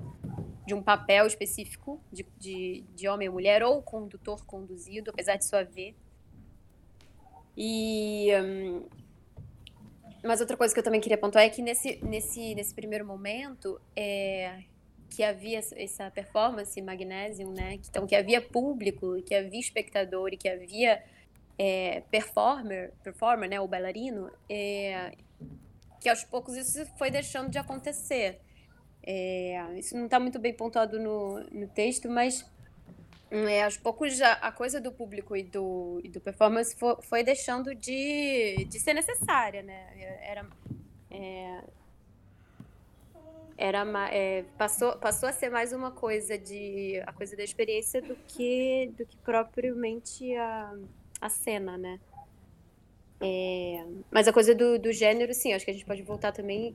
de 0.66 0.72
um 0.74 0.82
papel 0.82 1.26
específico 1.26 2.00
de, 2.10 2.26
de, 2.38 2.84
de 2.94 3.08
homem 3.08 3.28
ou 3.28 3.34
mulher, 3.34 3.62
ou 3.62 3.82
condutor 3.82 4.44
conduzido, 4.46 5.10
apesar 5.10 5.36
disso 5.36 5.56
haver. 5.56 5.94
E. 7.56 8.30
Um, 8.42 9.05
mas 10.22 10.40
outra 10.40 10.56
coisa 10.56 10.72
que 10.74 10.80
eu 10.80 10.84
também 10.84 11.00
queria 11.00 11.18
pontuar 11.18 11.44
é 11.44 11.48
que 11.48 11.62
nesse, 11.62 11.98
nesse, 12.04 12.54
nesse 12.54 12.74
primeiro 12.74 13.06
momento 13.06 13.80
é, 13.94 14.62
que 15.10 15.22
havia 15.22 15.58
essa 15.58 16.10
performance 16.10 16.80
Magnesium, 16.80 17.52
né? 17.52 17.74
Então, 17.74 18.06
que 18.06 18.14
havia 18.14 18.40
público, 18.40 19.22
que 19.22 19.34
havia 19.34 19.60
espectador 19.60 20.30
e 20.32 20.36
que 20.36 20.48
havia 20.48 21.02
é, 21.58 22.02
performer, 22.10 22.92
performer, 23.02 23.48
né, 23.48 23.60
o 23.60 23.68
bailarino, 23.68 24.30
é, 24.48 25.12
que 26.00 26.08
aos 26.08 26.24
poucos 26.24 26.56
isso 26.56 26.84
foi 26.98 27.10
deixando 27.10 27.50
de 27.50 27.58
acontecer. 27.58 28.40
É, 29.02 29.78
isso 29.78 29.96
não 29.96 30.06
está 30.06 30.18
muito 30.18 30.38
bem 30.38 30.52
pontuado 30.52 30.98
no, 30.98 31.40
no 31.50 31.68
texto, 31.68 32.08
mas 32.08 32.44
é, 33.30 33.64
aos 33.64 33.76
poucos 33.76 34.20
a, 34.20 34.32
a, 34.34 34.52
coisa 34.52 34.80
do 34.80 34.92
público 34.92 35.36
e 35.36 35.42
do, 35.42 36.00
e 36.02 36.08
do 36.08 36.20
performance 36.20 36.76
foi, 36.76 36.96
foi 37.02 37.24
deixando 37.24 37.74
de, 37.74 38.64
de 38.68 38.78
ser 38.78 38.94
necessária, 38.94 39.62
né? 39.62 40.18
Era, 40.22 40.46
é, 41.10 41.60
era 43.56 44.08
é, 44.12 44.44
passou, 44.56 44.96
passou 44.96 45.28
a 45.28 45.32
ser 45.32 45.50
mais 45.50 45.72
uma 45.72 45.90
coisa 45.90 46.38
de 46.38 47.02
a 47.06 47.12
coisa 47.12 47.36
da 47.36 47.42
experiência 47.42 48.00
do 48.00 48.14
que 48.28 48.92
do 48.96 49.04
que 49.04 49.16
propriamente 49.18 50.34
a, 50.36 50.74
a 51.20 51.28
cena, 51.28 51.76
né? 51.76 51.98
É, 53.20 53.84
mas 54.10 54.28
a 54.28 54.32
coisa 54.32 54.54
do, 54.54 54.78
do 54.78 54.92
gênero, 54.92 55.32
sim, 55.32 55.52
acho 55.54 55.64
que 55.64 55.70
a 55.70 55.74
gente 55.74 55.86
pode 55.86 56.02
voltar 56.02 56.32
também 56.32 56.74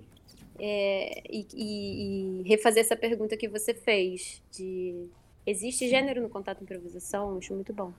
é, 0.60 1.22
e, 1.30 1.48
e, 1.54 2.42
e, 2.42 2.44
refazer 2.44 2.84
essa 2.84 2.96
pergunta 2.96 3.38
que 3.38 3.48
você 3.48 3.74
fez 3.74 4.42
de 4.52 5.08
existe 5.46 5.88
gênero 5.88 6.22
no 6.22 6.30
contato 6.30 6.64
improvisação? 6.64 7.38
Acho 7.38 7.54
muito 7.54 7.74
bom. 7.74 7.94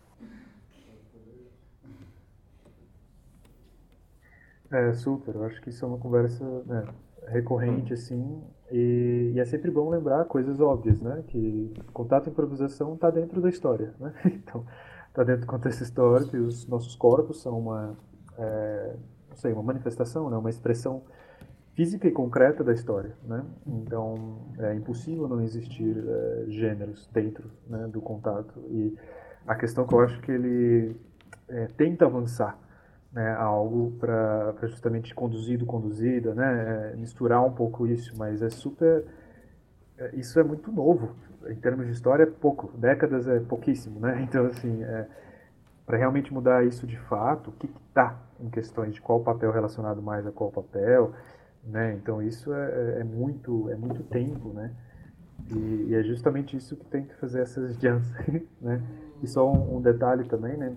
É, 4.71 4.93
super. 4.95 5.35
Eu 5.35 5.45
acho 5.45 5.61
que 5.61 5.69
isso 5.71 5.85
é 5.85 5.89
uma 5.89 5.99
conversa 5.99 6.45
né, 6.65 6.87
recorrente, 7.29 7.93
assim, 7.93 8.43
e, 8.71 9.33
e, 9.35 9.41
é 9.41 9.45
sempre 9.45 9.71
bom 9.71 9.91
lembrar 9.91 10.25
coisas 10.25 10.59
óbvias, 10.61 11.01
né? 11.03 11.23
Que 11.29 11.73
contato 11.93 12.31
improvisação 12.31 12.95
está 12.95 13.11
dentro 13.11 13.41
da 13.41 13.51
história, 13.51 13.95
né? 14.01 14.15
Então, 14.25 14.65
está 15.09 15.23
dentro 15.23 15.43
do 15.43 15.47
contexto 15.47 15.83
histórico 15.83 16.35
e 16.35 16.41
os 16.41 16.67
nossos 16.67 16.97
corpos 16.97 17.43
são 17.43 17.59
uma, 17.59 17.97
é, 18.39 18.97
não 19.29 19.37
sei, 19.37 19.53
uma 19.53 19.63
manifestação, 19.63 20.31
né? 20.31 20.37
Uma 20.39 20.49
expressão 20.49 21.03
física 21.75 22.07
e 22.07 22.11
concreta 22.11 22.63
da 22.63 22.73
história, 22.73 23.15
né? 23.25 23.45
Então 23.67 24.39
é 24.59 24.75
impossível 24.75 25.27
não 25.27 25.41
existir 25.41 25.97
é, 25.97 26.45
gêneros 26.49 27.09
dentro 27.13 27.51
né, 27.67 27.89
do 27.89 28.01
contato 28.01 28.61
e 28.69 28.97
a 29.47 29.55
questão 29.55 29.87
que 29.87 29.95
eu 29.95 30.01
acho 30.01 30.21
que 30.21 30.31
ele 30.31 30.97
é, 31.49 31.67
tenta 31.77 32.05
avançar 32.05 32.59
né, 33.11 33.35
algo 33.35 33.93
para 33.99 34.55
justamente 34.63 35.15
conduzido 35.15 35.67
conduzida, 35.67 36.35
né, 36.35 36.93
é, 36.93 36.97
misturar 36.97 37.45
um 37.45 37.53
pouco 37.53 37.87
isso, 37.87 38.15
mas 38.17 38.43
é 38.43 38.51
super 38.51 39.05
é, 39.99 40.15
isso 40.15 40.39
é 40.39 40.43
muito 40.43 40.71
novo 40.71 41.15
em 41.49 41.57
termos 41.57 41.87
de 41.87 41.93
história 41.93 42.25
é 42.25 42.27
pouco, 42.27 42.71
décadas 42.77 43.27
é 43.27 43.41
pouquíssimo, 43.41 43.99
né? 43.99 44.21
Então 44.29 44.47
assim 44.47 44.83
é, 44.85 45.07
para 45.87 45.97
realmente 45.97 46.33
mudar 46.33 46.65
isso 46.67 46.87
de 46.87 46.99
fato, 46.99 47.51
o 47.51 47.53
que 47.53 47.67
está 47.89 48.17
em 48.39 48.49
questões 48.51 48.95
de 48.95 49.01
qual 49.01 49.21
papel 49.21 49.51
relacionado 49.51 50.03
mais 50.03 50.27
a 50.27 50.33
qual 50.33 50.51
papel 50.51 51.13
né? 51.65 51.95
Então 51.95 52.23
isso 52.23 52.53
é, 52.53 52.97
é, 52.97 53.01
é 53.01 53.05
muito 53.05 53.71
é 53.71 53.77
muito 53.77 54.03
tempo, 54.05 54.53
né? 54.53 54.73
E, 55.51 55.89
e, 55.91 55.95
é 55.95 56.03
justamente 56.03 56.57
isso 56.57 56.77
que 56.77 56.85
tem 56.87 57.05
que 57.05 57.15
fazer 57.17 57.41
essas 57.41 57.77
jams, 57.77 58.09
né? 58.61 58.83
E 59.23 59.27
só 59.27 59.51
um, 59.51 59.77
um, 59.77 59.81
detalhe 59.81 60.25
também, 60.25 60.57
né? 60.57 60.75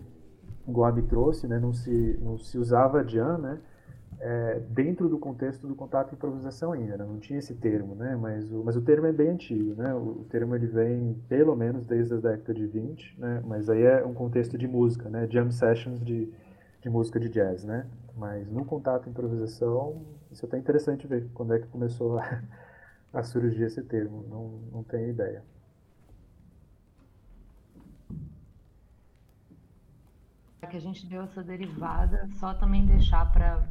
O 0.65 0.71
Guabi 0.71 1.03
trouxe, 1.03 1.47
né? 1.47 1.59
Não 1.59 1.73
se 1.73 2.19
não 2.21 2.38
se 2.38 2.57
usava 2.57 3.03
jam, 3.07 3.38
né? 3.38 3.59
É, 4.19 4.61
dentro 4.69 5.09
do 5.09 5.19
contexto 5.19 5.67
do 5.67 5.75
contato 5.75 6.13
e 6.13 6.15
improvisação 6.15 6.71
ainda, 6.71 6.95
né? 6.95 7.05
não 7.05 7.19
tinha 7.19 7.38
esse 7.38 7.53
termo, 7.53 7.95
né? 7.95 8.15
Mas 8.15 8.49
o, 8.49 8.63
mas 8.63 8.77
o 8.77 8.81
termo 8.81 9.05
é 9.07 9.11
bem 9.11 9.31
antigo, 9.31 9.75
né? 9.75 9.93
O, 9.93 10.21
o 10.21 10.25
termo 10.29 10.55
ele 10.55 10.67
vem 10.67 11.21
pelo 11.27 11.55
menos 11.55 11.86
desde 11.86 12.13
a 12.13 12.17
década 12.17 12.53
de 12.53 12.65
20, 12.65 13.19
né? 13.19 13.43
Mas 13.45 13.69
aí 13.69 13.83
é 13.83 14.05
um 14.05 14.13
contexto 14.13 14.57
de 14.57 14.67
música, 14.67 15.09
né? 15.09 15.27
Jam 15.29 15.51
sessions 15.51 16.03
de, 16.03 16.31
de 16.86 16.89
música 16.91 17.19
de 17.19 17.27
jazz, 17.29 17.63
né? 17.63 17.88
Mas 18.15 18.47
no 18.47 18.63
contato 18.63 19.09
improvisação 19.09 20.05
isso 20.31 20.45
é 20.45 20.47
até 20.47 20.59
interessante 20.59 21.07
ver 21.07 21.27
quando 21.33 21.55
é 21.55 21.59
que 21.59 21.65
começou 21.65 22.19
a, 22.19 22.43
a 23.11 23.23
surgir 23.23 23.63
esse 23.63 23.81
termo. 23.81 24.23
Não, 24.29 24.49
não 24.71 24.83
tenho 24.83 25.09
ideia. 25.09 25.43
que 30.69 30.77
a 30.77 30.81
gente 30.81 31.05
deu 31.05 31.21
essa 31.21 31.43
derivada, 31.43 32.27
só 32.39 32.51
também 32.55 32.86
deixar 32.88 33.31
para 33.31 33.67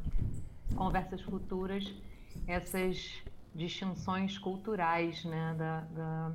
conversas 0.76 1.20
futuras 1.22 1.92
essas 2.46 3.20
distinções 3.52 4.38
culturais 4.38 5.24
né, 5.24 5.56
da, 5.58 5.80
da, 5.80 6.32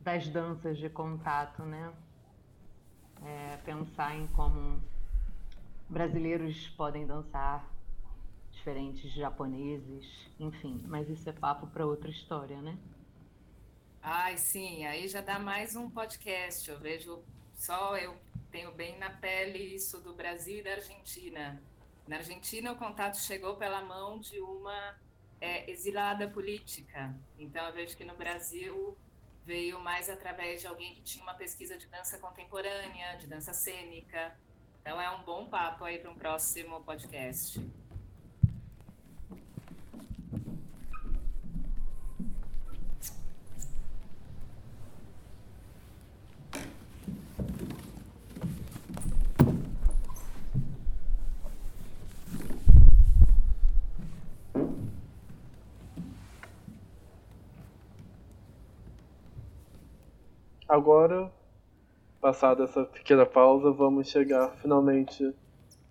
das 0.00 0.28
danças 0.28 0.78
de 0.78 0.90
contato, 0.90 1.62
né? 1.62 1.92
É, 3.24 3.56
pensar 3.58 4.16
em 4.16 4.26
como 4.26 4.82
brasileiros 5.88 6.68
podem 6.70 7.06
dançar 7.06 7.68
diferentes 8.50 9.12
japoneses, 9.12 10.06
enfim, 10.38 10.82
mas 10.86 11.08
isso 11.08 11.28
é 11.28 11.32
papo 11.32 11.66
para 11.66 11.86
outra 11.86 12.10
história, 12.10 12.60
né? 12.60 12.78
Ai, 14.02 14.36
sim, 14.36 14.84
aí 14.86 15.08
já 15.08 15.20
dá 15.20 15.38
mais 15.38 15.76
um 15.76 15.88
podcast. 15.88 16.68
Eu 16.70 16.78
vejo 16.78 17.22
só 17.54 17.96
eu 17.96 18.16
tenho 18.50 18.70
bem 18.72 18.98
na 18.98 19.10
pele 19.10 19.58
isso 19.58 20.00
do 20.00 20.14
Brasil 20.14 20.58
e 20.58 20.62
da 20.62 20.72
Argentina. 20.72 21.62
Na 22.06 22.16
Argentina, 22.16 22.72
o 22.72 22.76
contato 22.76 23.16
chegou 23.16 23.56
pela 23.56 23.82
mão 23.82 24.18
de 24.18 24.38
uma 24.40 24.94
é, 25.40 25.70
exilada 25.70 26.28
política. 26.28 27.14
Então, 27.38 27.66
eu 27.66 27.72
vejo 27.72 27.96
que 27.96 28.04
no 28.04 28.14
Brasil 28.14 28.96
veio 29.44 29.80
mais 29.80 30.08
através 30.08 30.60
de 30.60 30.66
alguém 30.66 30.94
que 30.94 31.02
tinha 31.02 31.22
uma 31.22 31.34
pesquisa 31.34 31.76
de 31.76 31.86
dança 31.86 32.18
contemporânea, 32.18 33.16
de 33.16 33.26
dança 33.26 33.52
cênica. 33.52 34.36
Então, 34.86 35.00
é 35.00 35.10
um 35.10 35.22
bom 35.22 35.46
papo 35.46 35.82
aí 35.82 35.98
para 35.98 36.10
um 36.10 36.14
próximo 36.14 36.78
podcast. 36.82 37.58
Agora, 60.68 61.32
passada 62.24 62.64
essa 62.64 62.86
pequena 62.86 63.26
pausa, 63.26 63.70
vamos 63.70 64.08
chegar 64.08 64.48
finalmente 64.62 65.30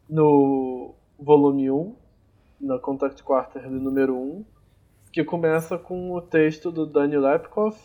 no 0.09 0.95
volume 1.19 1.69
1, 1.69 1.95
na 2.59 2.79
Contact 2.79 3.21
Quarterly 3.21 3.79
número 3.79 4.17
1, 4.17 4.43
que 5.11 5.23
começa 5.23 5.77
com 5.77 6.11
o 6.11 6.19
texto 6.19 6.71
do 6.71 6.88
Daniel 6.88 7.21
Lepkoff, 7.21 7.79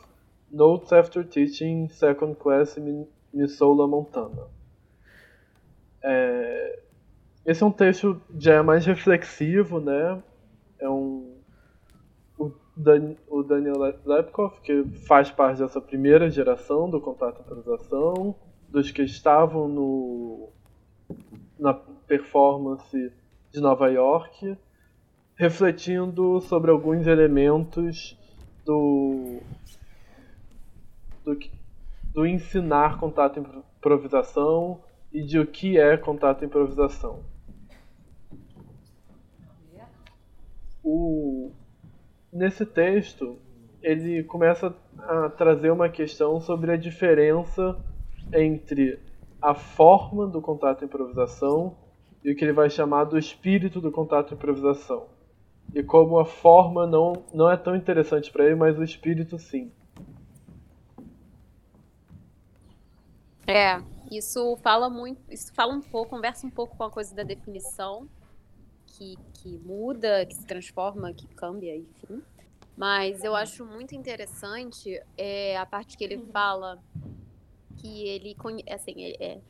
Notes 0.50 0.90
After 0.94 1.28
Teaching 1.28 1.88
Second 1.90 2.36
Class 2.36 2.78
in 2.78 3.06
Missoula, 3.34 3.86
Montana. 3.86 4.46
É... 6.02 6.80
Esse 7.44 7.62
é 7.62 7.66
um 7.66 7.70
texto 7.70 8.18
já 8.38 8.62
mais 8.62 8.86
reflexivo, 8.86 9.78
né? 9.78 10.22
É 10.78 10.88
um 10.88 11.27
Dan, 12.78 13.16
o 13.26 13.42
Daniel 13.42 13.92
Lepkoff, 14.06 14.60
que 14.60 14.84
faz 15.08 15.32
parte 15.32 15.58
dessa 15.58 15.80
primeira 15.80 16.30
geração 16.30 16.88
do 16.88 17.00
Contato 17.00 17.40
Improvisação, 17.40 18.36
dos 18.68 18.92
que 18.92 19.02
estavam 19.02 19.66
no, 19.66 20.48
na 21.58 21.74
performance 21.74 23.12
de 23.50 23.60
Nova 23.60 23.88
York, 23.88 24.56
refletindo 25.34 26.40
sobre 26.42 26.70
alguns 26.70 27.08
elementos 27.08 28.16
do, 28.64 29.40
do, 31.24 31.36
do 32.12 32.26
ensinar 32.26 33.00
contato 33.00 33.40
improvisação 33.40 34.80
e 35.12 35.24
de 35.24 35.40
o 35.40 35.46
que 35.46 35.76
é 35.76 35.96
contato 35.96 36.44
improvisação. 36.44 37.24
O, 40.84 41.50
nesse 42.32 42.64
texto, 42.66 43.38
ele 43.82 44.24
começa 44.24 44.74
a 44.98 45.28
trazer 45.30 45.70
uma 45.70 45.88
questão 45.88 46.40
sobre 46.40 46.72
a 46.72 46.76
diferença 46.76 47.78
entre 48.32 48.98
a 49.40 49.54
forma 49.54 50.26
do 50.26 50.40
contato 50.40 50.84
improvisação 50.84 51.76
e 52.24 52.32
o 52.32 52.36
que 52.36 52.44
ele 52.44 52.52
vai 52.52 52.68
chamar 52.68 53.04
do 53.04 53.16
espírito 53.16 53.80
do 53.80 53.90
contato 53.90 54.34
improvisação. 54.34 55.06
E 55.74 55.82
como 55.82 56.18
a 56.18 56.24
forma 56.24 56.86
não, 56.86 57.24
não 57.32 57.50
é 57.50 57.56
tão 57.56 57.76
interessante 57.76 58.32
para 58.32 58.44
ele, 58.44 58.54
mas 58.54 58.78
o 58.78 58.82
espírito 58.82 59.38
sim. 59.38 59.70
É, 63.46 63.80
isso 64.10 64.56
fala 64.62 64.90
muito, 64.90 65.20
isso 65.30 65.52
fala 65.54 65.74
um 65.74 65.80
pouco, 65.80 66.10
conversa 66.10 66.46
um 66.46 66.50
pouco 66.50 66.76
com 66.76 66.84
a 66.84 66.90
coisa 66.90 67.14
da 67.14 67.22
definição 67.22 68.08
que, 68.98 69.16
que 69.34 69.58
muda, 69.58 70.26
que 70.26 70.34
se 70.34 70.44
transforma, 70.44 71.12
que 71.12 71.26
cambia, 71.28 71.76
enfim. 71.76 72.20
Mas 72.76 73.22
eu 73.22 73.34
acho 73.34 73.64
muito 73.64 73.94
interessante 73.94 75.00
é, 75.16 75.56
a 75.56 75.64
parte 75.64 75.96
que 75.96 76.02
ele 76.02 76.16
uhum. 76.16 76.26
fala 76.26 76.82
que 77.76 78.08
ele 78.08 78.36
assim, 78.68 79.14
é, 79.20 79.40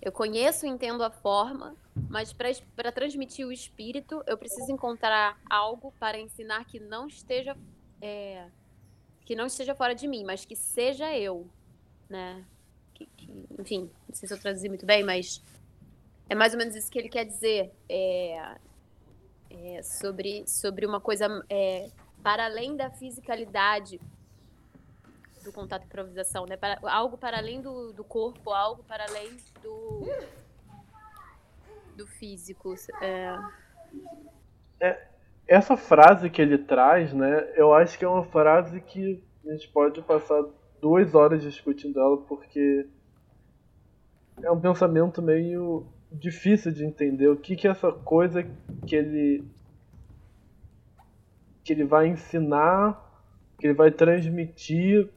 Eu 0.00 0.12
conheço 0.12 0.66
e 0.66 0.68
entendo 0.68 1.02
a 1.02 1.10
forma, 1.10 1.74
mas 2.08 2.32
para 2.32 2.92
transmitir 2.92 3.46
o 3.46 3.52
espírito, 3.52 4.22
eu 4.26 4.36
preciso 4.36 4.70
encontrar 4.70 5.40
algo 5.48 5.92
para 5.98 6.18
ensinar 6.18 6.66
que 6.66 6.78
não 6.78 7.06
esteja 7.06 7.56
é, 8.00 8.46
que 9.24 9.34
não 9.34 9.46
esteja 9.46 9.74
fora 9.74 9.94
de 9.94 10.06
mim, 10.06 10.24
mas 10.24 10.44
que 10.44 10.56
seja 10.56 11.16
eu, 11.16 11.48
né? 12.10 12.44
Que, 12.92 13.06
que, 13.06 13.46
enfim, 13.58 13.90
não 14.08 14.14
sei 14.14 14.28
se 14.28 14.34
eu 14.34 14.40
traduzi 14.40 14.68
muito 14.68 14.84
bem, 14.84 15.02
mas 15.02 15.42
é 16.28 16.34
mais 16.34 16.52
ou 16.52 16.58
menos 16.58 16.74
isso 16.74 16.90
que 16.90 16.98
ele 16.98 17.08
quer 17.08 17.24
dizer 17.24 17.72
é, 17.88 18.56
é 19.52 19.82
sobre 19.82 20.46
sobre 20.46 20.86
uma 20.86 21.00
coisa 21.00 21.44
é, 21.48 21.88
para 22.22 22.44
além 22.44 22.76
da 22.76 22.90
fisicalidade 22.90 24.00
do 25.42 25.52
contato 25.52 25.82
e 25.82 25.86
improvisação, 25.86 26.46
né? 26.46 26.56
Para, 26.56 26.78
algo 26.82 27.18
para 27.18 27.38
além 27.38 27.60
do, 27.60 27.92
do 27.92 28.04
corpo, 28.04 28.50
algo 28.50 28.82
para 28.84 29.04
além 29.08 29.36
do, 29.62 30.06
do 31.96 32.06
físico. 32.06 32.74
É... 33.00 33.38
é... 34.80 35.08
essa 35.46 35.76
frase 35.76 36.30
que 36.30 36.40
ele 36.40 36.58
traz, 36.58 37.12
né? 37.12 37.52
Eu 37.56 37.74
acho 37.74 37.98
que 37.98 38.04
é 38.04 38.08
uma 38.08 38.24
frase 38.24 38.80
que 38.80 39.22
a 39.44 39.52
gente 39.52 39.68
pode 39.68 40.00
passar 40.02 40.44
duas 40.80 41.14
horas 41.14 41.42
discutindo 41.42 41.98
ela, 41.98 42.16
porque 42.18 42.88
é 44.42 44.50
um 44.50 44.60
pensamento 44.60 45.20
meio 45.20 45.86
difícil 46.12 46.72
de 46.72 46.84
entender 46.84 47.28
o 47.28 47.36
que, 47.36 47.56
que 47.56 47.66
é 47.66 47.70
essa 47.70 47.92
coisa 47.92 48.46
que 48.86 48.94
ele 48.94 49.44
que 51.64 51.72
ele 51.72 51.84
vai 51.84 52.08
ensinar, 52.08 53.00
que 53.58 53.68
ele 53.68 53.74
vai 53.74 53.90
transmitir 53.90 55.08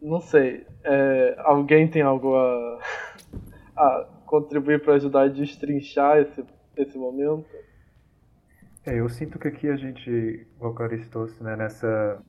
não 0.00 0.20
sei. 0.20 0.66
É, 0.84 1.34
alguém 1.38 1.88
tem 1.88 2.02
algo 2.02 2.34
a, 2.34 2.80
a 3.76 4.06
contribuir 4.24 4.82
para 4.82 4.94
ajudar 4.94 5.22
a 5.22 5.28
destrinchar 5.28 6.18
esse, 6.18 6.44
esse 6.76 6.96
momento? 6.96 7.46
É, 8.86 9.00
eu 9.00 9.08
sinto 9.08 9.38
que 9.38 9.48
aqui 9.48 9.68
a 9.68 9.76
gente, 9.76 10.46
Clarice 10.74 11.10
né, 11.42 11.56
nessa, 11.56 12.22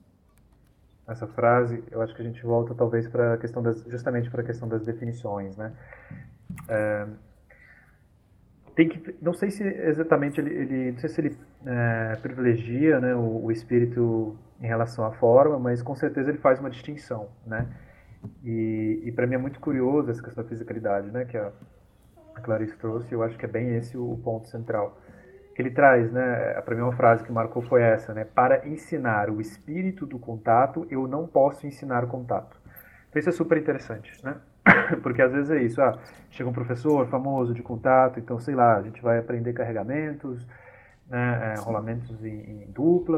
nessa 1.07 1.27
frase, 1.27 1.83
eu 1.91 2.01
acho 2.01 2.13
que 2.15 2.21
a 2.21 2.25
gente 2.25 2.41
volta 2.43 2.73
talvez 2.73 3.07
para 3.07 3.35
a 3.35 3.37
questão 3.37 3.61
das, 3.61 3.83
justamente 3.85 4.29
para 4.29 4.41
a 4.41 4.45
questão 4.45 4.67
das 4.67 4.83
definições, 4.85 5.55
né? 5.55 5.73
É, 6.67 7.07
tem 8.75 8.87
que, 8.87 9.15
não 9.21 9.33
sei 9.33 9.51
se 9.51 9.63
exatamente 9.63 10.39
ele, 10.39 10.53
ele 10.53 10.91
não 10.91 10.99
sei 10.99 11.09
se 11.09 11.21
ele 11.21 11.37
é, 11.65 12.15
privilegia, 12.21 12.99
né, 12.99 13.13
o, 13.13 13.45
o 13.45 13.51
espírito 13.51 14.37
em 14.61 14.67
relação 14.67 15.05
à 15.05 15.11
forma, 15.13 15.59
mas 15.59 15.81
com 15.81 15.95
certeza 15.95 16.29
ele 16.29 16.37
faz 16.37 16.59
uma 16.59 16.69
distinção, 16.69 17.29
né? 17.45 17.67
E, 18.43 19.01
e 19.05 19.11
para 19.11 19.25
mim 19.25 19.35
é 19.35 19.37
muito 19.37 19.59
curioso 19.59 20.11
essa 20.11 20.21
questão 20.21 20.43
da 20.43 20.49
fisicalidade, 20.49 21.09
né? 21.11 21.25
Que 21.25 21.37
a, 21.37 21.51
a 22.35 22.41
Clarice 22.41 22.77
trouxe, 22.77 23.11
eu 23.13 23.23
acho 23.23 23.37
que 23.37 23.45
é 23.45 23.47
bem 23.47 23.75
esse 23.75 23.97
o, 23.97 24.11
o 24.11 24.17
ponto 24.17 24.47
central 24.47 24.97
que 25.55 25.61
ele 25.61 25.71
traz, 25.71 26.11
né? 26.11 26.53
Para 26.61 26.73
mim 26.73 26.81
uma 26.81 26.95
frase 26.95 27.23
que 27.23 27.31
marcou 27.33 27.61
foi 27.61 27.81
essa, 27.81 28.13
né? 28.13 28.23
Para 28.23 28.65
ensinar 28.65 29.29
o 29.29 29.41
espírito 29.41 30.05
do 30.05 30.17
contato, 30.17 30.87
eu 30.89 31.05
não 31.05 31.27
posso 31.27 31.67
ensinar 31.67 32.03
o 32.03 32.07
contato. 32.07 32.57
Então 33.09 33.19
isso 33.19 33.27
é 33.27 33.33
super 33.33 33.57
interessante, 33.57 34.23
né? 34.23 34.37
Porque 35.01 35.21
às 35.21 35.31
vezes 35.31 35.51
é 35.51 35.61
isso, 35.61 35.81
ah, 35.81 35.97
chega 36.29 36.49
um 36.49 36.53
professor 36.53 37.07
famoso 37.07 37.53
de 37.53 37.61
contato, 37.61 38.19
então 38.19 38.39
sei 38.39 38.55
lá, 38.55 38.77
a 38.77 38.81
gente 38.81 39.01
vai 39.01 39.19
aprender 39.19 39.53
carregamentos, 39.53 40.45
né, 41.07 41.55
é, 41.55 41.59
rolamentos 41.59 42.23
em, 42.23 42.63
em 42.63 42.71
dupla, 42.71 43.17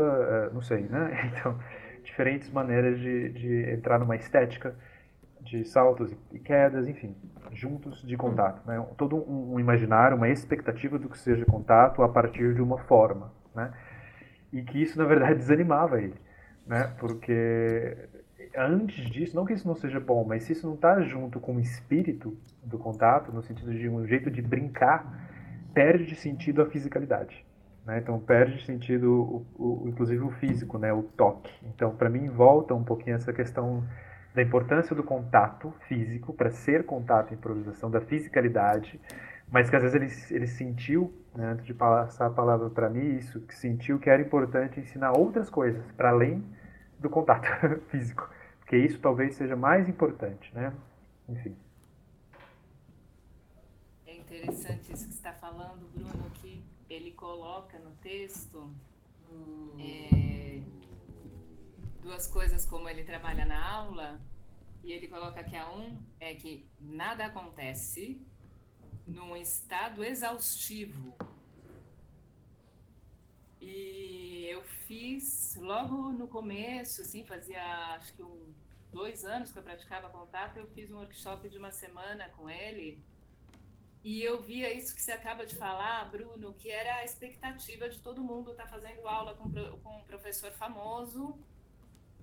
é, 0.49 0.53
não 0.53 0.61
sei, 0.61 0.83
né? 0.83 1.31
Então, 1.37 1.57
diferentes 2.03 2.49
maneiras 2.49 2.99
de, 2.99 3.29
de 3.29 3.71
entrar 3.71 3.99
numa 3.99 4.15
estética 4.15 4.75
de 5.41 5.65
saltos 5.65 6.15
e 6.31 6.39
quedas, 6.39 6.87
enfim, 6.87 7.15
juntos 7.51 8.01
de 8.03 8.15
contato, 8.15 8.65
né? 8.65 8.83
Todo 8.97 9.17
um, 9.17 9.55
um 9.55 9.59
imaginário, 9.59 10.15
uma 10.15 10.29
expectativa 10.29 10.97
do 10.97 11.09
que 11.09 11.17
seja 11.17 11.45
contato 11.45 12.01
a 12.03 12.09
partir 12.09 12.53
de 12.53 12.61
uma 12.61 12.77
forma, 12.77 13.31
né? 13.53 13.71
E 14.53 14.61
que 14.61 14.81
isso, 14.81 14.97
na 14.97 15.05
verdade, 15.05 15.35
desanimava 15.39 16.01
ele, 16.01 16.15
né? 16.65 16.93
Porque 16.99 17.97
antes 18.55 19.09
disso, 19.09 19.35
não 19.35 19.45
que 19.45 19.53
isso 19.53 19.67
não 19.67 19.75
seja 19.75 19.99
bom, 19.99 20.23
mas 20.23 20.43
se 20.43 20.53
isso 20.53 20.67
não 20.67 20.75
está 20.75 21.01
junto 21.01 21.39
com 21.39 21.55
o 21.55 21.59
espírito 21.59 22.37
do 22.63 22.77
contato, 22.77 23.31
no 23.31 23.41
sentido 23.41 23.73
de 23.73 23.89
um 23.89 24.05
jeito 24.05 24.29
de 24.29 24.41
brincar, 24.41 25.29
perde 25.73 26.15
sentido 26.15 26.61
a 26.61 26.65
fisicalidade. 26.65 27.45
Né? 27.85 27.99
Então 27.99 28.19
perde 28.19 28.63
sentido, 28.65 29.45
o, 29.57 29.83
o, 29.83 29.89
inclusive 29.89 30.23
o 30.23 30.31
físico, 30.31 30.77
né? 30.77 30.93
o 30.93 31.03
toque. 31.03 31.51
Então, 31.63 31.95
para 31.95 32.09
mim, 32.09 32.29
volta 32.29 32.73
um 32.73 32.83
pouquinho 32.83 33.15
essa 33.15 33.33
questão 33.33 33.83
da 34.33 34.41
importância 34.41 34.95
do 34.95 35.03
contato 35.03 35.73
físico 35.87 36.33
para 36.33 36.49
ser 36.51 36.85
contato 36.85 37.31
e 37.31 37.35
improvisação, 37.35 37.91
da 37.91 37.99
fisicalidade, 37.99 38.99
mas 39.51 39.69
que 39.69 39.75
às 39.75 39.83
vezes 39.83 40.29
ele, 40.29 40.37
ele 40.37 40.47
sentiu, 40.47 41.13
né, 41.35 41.47
antes 41.47 41.65
de 41.65 41.73
passar 41.73 42.27
a 42.27 42.29
palavra 42.29 42.69
para 42.69 42.89
mim, 42.89 43.17
isso, 43.17 43.41
que 43.41 43.53
sentiu 43.53 43.99
que 43.99 44.09
era 44.09 44.21
importante 44.21 44.79
ensinar 44.79 45.11
outras 45.17 45.49
coisas 45.49 45.83
para 45.97 46.09
além 46.09 46.43
do 46.97 47.09
contato 47.09 47.45
físico, 47.89 48.29
porque 48.72 48.86
isso 48.86 48.99
talvez 48.99 49.36
seja 49.36 49.53
mais 49.53 49.89
importante, 49.89 50.49
né? 50.55 50.74
Enfim. 51.28 51.53
É 54.07 54.15
interessante 54.15 54.93
isso 54.93 55.09
que 55.09 55.13
está 55.13 55.34
falando, 55.34 55.91
Bruno, 55.93 56.32
que 56.36 56.63
ele 56.89 57.11
coloca 57.11 57.78
no 57.80 57.91
texto 57.97 58.74
é, 59.78 60.61
duas 62.01 62.28
coisas 62.28 62.65
como 62.65 62.88
ele 62.88 63.03
trabalha 63.03 63.43
na 63.43 63.61
aula, 63.61 64.22
e 64.86 64.93
ele 64.93 65.09
coloca 65.09 65.43
que 65.43 65.57
a 65.57 65.69
um 65.69 66.01
é 66.17 66.34
que 66.34 66.65
nada 66.80 67.26
acontece 67.26 68.26
num 69.05 69.36
estado 69.36 70.01
exaustivo. 70.01 71.13
E 73.59 74.30
eu 74.43 74.63
fiz 74.63 75.55
logo 75.59 76.11
no 76.11 76.27
começo, 76.27 77.01
assim, 77.01 77.23
fazia 77.23 77.63
acho 77.95 78.13
que 78.13 78.23
um, 78.23 78.53
dois 78.91 79.23
anos 79.25 79.51
que 79.51 79.59
eu 79.59 79.63
praticava 79.63 80.09
contato, 80.09 80.57
eu 80.57 80.67
fiz 80.67 80.91
um 80.91 80.97
workshop 80.97 81.49
de 81.49 81.57
uma 81.57 81.71
semana 81.71 82.29
com 82.29 82.49
ele 82.49 83.01
e 84.03 84.23
eu 84.23 84.41
via 84.41 84.73
isso 84.73 84.95
que 84.95 85.01
você 85.01 85.11
acaba 85.11 85.45
de 85.45 85.55
falar, 85.55 86.09
Bruno, 86.09 86.53
que 86.53 86.71
era 86.71 86.95
a 86.95 87.05
expectativa 87.05 87.87
de 87.87 87.99
todo 87.99 88.23
mundo 88.23 88.51
estar 88.51 88.63
tá 88.63 88.69
fazendo 88.69 89.07
aula 89.07 89.35
com, 89.35 89.51
com 89.51 89.97
um 89.97 90.03
professor 90.03 90.51
famoso. 90.51 91.37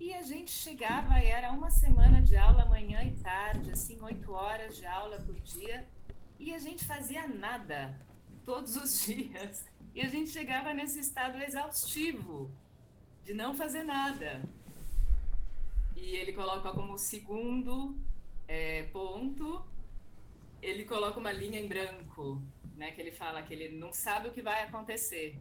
E 0.00 0.12
a 0.12 0.22
gente 0.22 0.50
chegava 0.50 1.18
era 1.18 1.52
uma 1.52 1.70
semana 1.70 2.20
de 2.20 2.36
aula, 2.36 2.64
manhã 2.64 3.02
e 3.04 3.12
tarde, 3.18 3.70
assim, 3.70 4.00
oito 4.02 4.32
horas 4.32 4.76
de 4.76 4.86
aula 4.86 5.18
por 5.20 5.38
dia. 5.40 5.86
E 6.38 6.52
a 6.52 6.58
gente 6.58 6.84
fazia 6.84 7.28
nada 7.28 7.96
todos 8.44 8.74
os 8.76 9.02
dias. 9.06 9.64
E 9.98 10.00
a 10.00 10.08
gente 10.08 10.30
chegava 10.30 10.72
nesse 10.72 11.00
estado 11.00 11.42
exaustivo 11.42 12.48
de 13.24 13.34
não 13.34 13.52
fazer 13.52 13.82
nada. 13.82 14.40
E 15.96 16.14
ele 16.14 16.32
coloca 16.32 16.70
como 16.70 16.96
segundo 16.96 17.98
é, 18.46 18.84
ponto 18.92 19.66
ele 20.62 20.84
coloca 20.84 21.18
uma 21.18 21.32
linha 21.32 21.58
em 21.58 21.66
branco, 21.66 22.40
né? 22.76 22.92
Que 22.92 23.00
ele 23.00 23.10
fala 23.10 23.42
que 23.42 23.52
ele 23.52 23.76
não 23.76 23.92
sabe 23.92 24.28
o 24.28 24.32
que 24.32 24.40
vai 24.40 24.62
acontecer. 24.62 25.36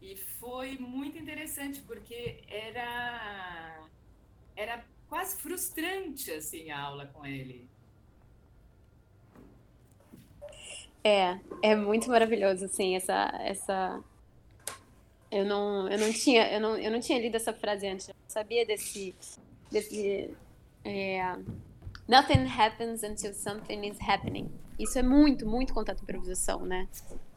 E 0.00 0.14
foi 0.38 0.78
muito 0.78 1.18
interessante 1.18 1.80
porque 1.80 2.44
era 2.46 3.88
era 4.54 4.84
quase 5.08 5.36
frustrante 5.42 6.30
assim 6.30 6.70
a 6.70 6.80
aula 6.80 7.06
com 7.06 7.26
ele. 7.26 7.68
É, 11.06 11.38
é 11.62 11.76
muito 11.76 12.10
maravilhoso 12.10 12.64
assim 12.64 12.96
essa 12.96 13.30
essa 13.38 14.02
eu 15.30 15.44
não 15.44 15.88
eu 15.88 15.98
não 16.00 16.12
tinha 16.12 16.52
eu 16.52 16.60
não, 16.60 16.76
eu 16.76 16.90
não 16.90 16.98
tinha 16.98 17.20
lido 17.20 17.36
essa 17.36 17.52
frase 17.52 17.86
antes. 17.86 18.08
Eu 18.08 18.14
não 18.14 18.28
sabia 18.28 18.66
desse 18.66 19.14
desse 19.70 20.34
é, 20.84 21.36
Nothing 22.08 22.46
happens 22.48 23.04
until 23.04 23.32
something 23.34 23.86
is 23.86 23.98
happening. 24.00 24.50
Isso 24.78 24.98
é 24.98 25.02
muito, 25.02 25.46
muito 25.46 25.72
contato 25.72 26.02
improvisação, 26.02 26.66
né? 26.66 26.88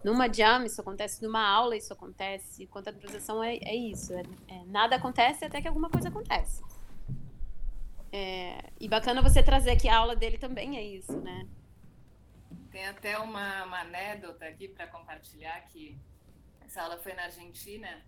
Numa 0.03 0.27
jam 0.31 0.65
isso 0.65 0.81
acontece, 0.81 1.21
numa 1.23 1.47
aula 1.47 1.77
isso 1.77 1.93
acontece. 1.93 2.65
Contato 2.67 2.95
improvisação 2.95 3.43
é, 3.43 3.57
é 3.57 3.75
isso. 3.75 4.13
É, 4.13 4.23
é, 4.47 4.63
nada 4.65 4.95
acontece 4.95 5.45
até 5.45 5.61
que 5.61 5.67
alguma 5.67 5.91
coisa 5.91 6.09
acontece. 6.09 6.63
É, 8.11 8.63
e 8.79 8.87
bacana 8.87 9.21
você 9.21 9.43
trazer 9.43 9.71
aqui 9.71 9.87
a 9.87 9.97
aula 9.97 10.15
dele 10.15 10.39
também 10.39 10.75
é 10.75 10.83
isso, 10.83 11.15
né? 11.19 11.47
Tem 12.79 12.87
até 12.87 13.19
uma, 13.19 13.65
uma 13.65 13.81
anedota 13.81 14.45
aqui 14.45 14.69
para 14.69 14.87
compartilhar 14.87 15.59
que 15.67 15.99
essa 16.61 16.81
aula 16.81 16.97
foi 16.97 17.11
na 17.11 17.23
Argentina 17.23 18.01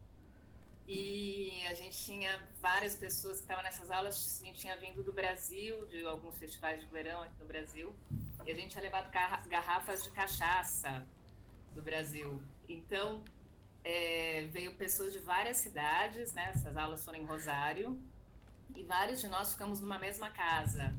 e 0.87 1.61
a 1.69 1.73
gente 1.73 1.97
tinha 2.05 2.41
várias 2.61 2.95
pessoas 2.95 3.39
que 3.39 3.41
estavam 3.41 3.63
nessas 3.63 3.91
aulas, 3.91 4.39
a 4.41 4.45
gente 4.45 4.59
tinha 4.59 4.77
vindo 4.77 5.03
do 5.03 5.11
Brasil, 5.11 5.85
de 5.87 6.05
alguns 6.05 6.37
festivais 6.39 6.79
de 6.79 6.85
verão 6.85 7.21
aqui 7.21 7.33
no 7.37 7.45
Brasil, 7.45 7.93
e 8.45 8.49
a 8.49 8.55
gente 8.55 8.69
tinha 8.69 8.81
levado 8.81 9.11
garrafas 9.49 10.03
de 10.03 10.11
cachaça 10.11 11.05
do 11.75 11.81
Brasil. 11.81 12.41
Então, 12.69 13.25
é, 13.83 14.47
veio 14.53 14.73
pessoas 14.75 15.11
de 15.11 15.19
várias 15.19 15.57
cidades, 15.57 16.31
né? 16.31 16.49
Essas 16.55 16.77
aulas 16.77 17.03
foram 17.03 17.19
em 17.19 17.25
Rosário, 17.25 18.01
e 18.73 18.83
vários 18.83 19.19
de 19.19 19.27
nós 19.27 19.51
ficamos 19.51 19.81
numa 19.81 19.99
mesma 19.99 20.29
casa. 20.29 20.95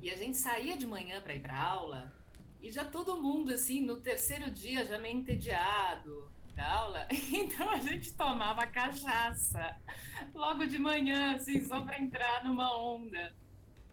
E 0.00 0.12
a 0.12 0.16
gente 0.16 0.38
saía 0.38 0.76
de 0.76 0.86
manhã 0.86 1.20
para 1.20 1.34
ir 1.34 1.40
para 1.40 1.60
aula 1.60 2.23
e 2.64 2.72
já 2.72 2.82
todo 2.82 3.20
mundo, 3.20 3.52
assim, 3.52 3.82
no 3.82 3.98
terceiro 3.98 4.50
dia 4.50 4.86
já 4.86 4.98
meio 4.98 5.18
entediado 5.18 6.32
da 6.56 6.66
aula. 6.66 7.06
Então 7.30 7.68
a 7.68 7.76
gente 7.76 8.14
tomava 8.14 8.66
cachaça 8.66 9.76
logo 10.34 10.64
de 10.64 10.78
manhã, 10.78 11.36
assim, 11.36 11.62
só 11.62 11.82
para 11.82 12.00
entrar 12.00 12.42
numa 12.42 12.74
onda. 12.74 13.34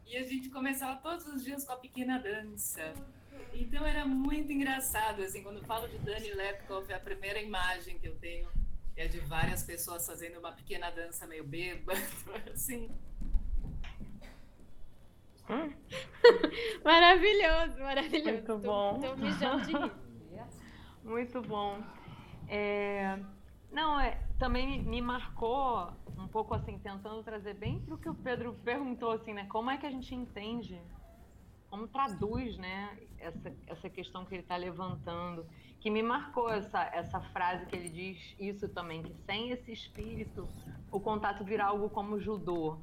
E 0.07 0.15
a 0.15 0.23
gente 0.23 0.49
começava 0.49 1.01
todos 1.01 1.25
os 1.27 1.43
dias 1.43 1.65
com 1.65 1.73
a 1.73 1.75
pequena 1.75 2.17
dança. 2.17 2.93
Então 3.53 3.85
era 3.85 4.05
muito 4.05 4.53
engraçado, 4.53 5.21
assim, 5.21 5.43
quando 5.43 5.61
falo 5.65 5.89
de 5.89 5.97
Dani 5.97 6.31
Lepkov, 6.33 6.89
é 6.89 6.95
a 6.95 6.99
primeira 6.99 7.41
imagem 7.41 7.99
que 7.99 8.07
eu 8.07 8.15
tenho 8.19 8.49
é 8.95 9.05
de 9.05 9.19
várias 9.19 9.63
pessoas 9.63 10.05
fazendo 10.05 10.39
uma 10.39 10.53
pequena 10.53 10.89
dança 10.89 11.27
meio 11.27 11.43
bêbada, 11.43 11.99
assim. 12.53 12.89
maravilhoso, 16.83 17.79
maravilhoso. 17.79 18.31
Muito 18.31 18.57
bom. 18.57 18.99
Tô, 18.99 19.15
de 19.15 19.71
rir. 19.71 19.91
Muito 21.03 21.41
bom. 21.41 21.79
É... 22.47 23.19
Não, 23.71 23.99
é, 23.99 24.19
também 24.37 24.83
me 24.83 25.01
marcou 25.01 25.91
um 26.17 26.27
pouco 26.27 26.53
assim, 26.53 26.77
tentando 26.77 27.23
trazer 27.23 27.53
bem 27.53 27.79
para 27.79 27.95
o 27.95 27.97
que 27.97 28.09
o 28.09 28.13
Pedro 28.13 28.53
perguntou, 28.63 29.11
assim, 29.11 29.33
né? 29.33 29.45
Como 29.45 29.69
é 29.69 29.77
que 29.77 29.85
a 29.85 29.91
gente 29.91 30.13
entende, 30.13 30.79
como 31.69 31.87
traduz, 31.87 32.57
né? 32.57 32.97
Essa, 33.17 33.53
essa 33.67 33.89
questão 33.89 34.25
que 34.25 34.35
ele 34.35 34.41
está 34.41 34.57
levantando, 34.57 35.45
que 35.79 35.89
me 35.89 36.03
marcou 36.03 36.49
essa, 36.49 36.83
essa 36.93 37.19
frase 37.19 37.65
que 37.65 37.75
ele 37.75 37.89
diz 37.89 38.35
isso 38.39 38.67
também, 38.69 39.01
que 39.01 39.13
sem 39.25 39.49
esse 39.49 39.71
espírito 39.71 40.47
o 40.91 40.99
contato 40.99 41.43
vira 41.43 41.65
algo 41.65 41.89
como 41.89 42.19
judô, 42.19 42.77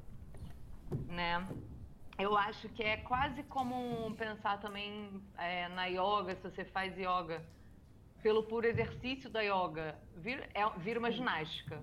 né? 1.07 1.47
Eu 2.19 2.37
acho 2.37 2.69
que 2.71 2.83
é 2.83 2.97
quase 2.97 3.45
como 3.45 4.13
pensar 4.17 4.59
também 4.59 5.23
é, 5.37 5.69
na 5.69 5.87
yoga, 5.87 6.35
se 6.35 6.43
você 6.43 6.65
faz 6.65 6.99
yoga 6.99 7.47
pelo 8.21 8.43
puro 8.43 8.67
exercício 8.67 9.31
da 9.31 9.41
yoga, 9.41 9.97
vira, 10.17 10.49
é, 10.53 10.69
vira 10.81 10.99
uma 10.99 11.13
ginástica. 11.13 11.81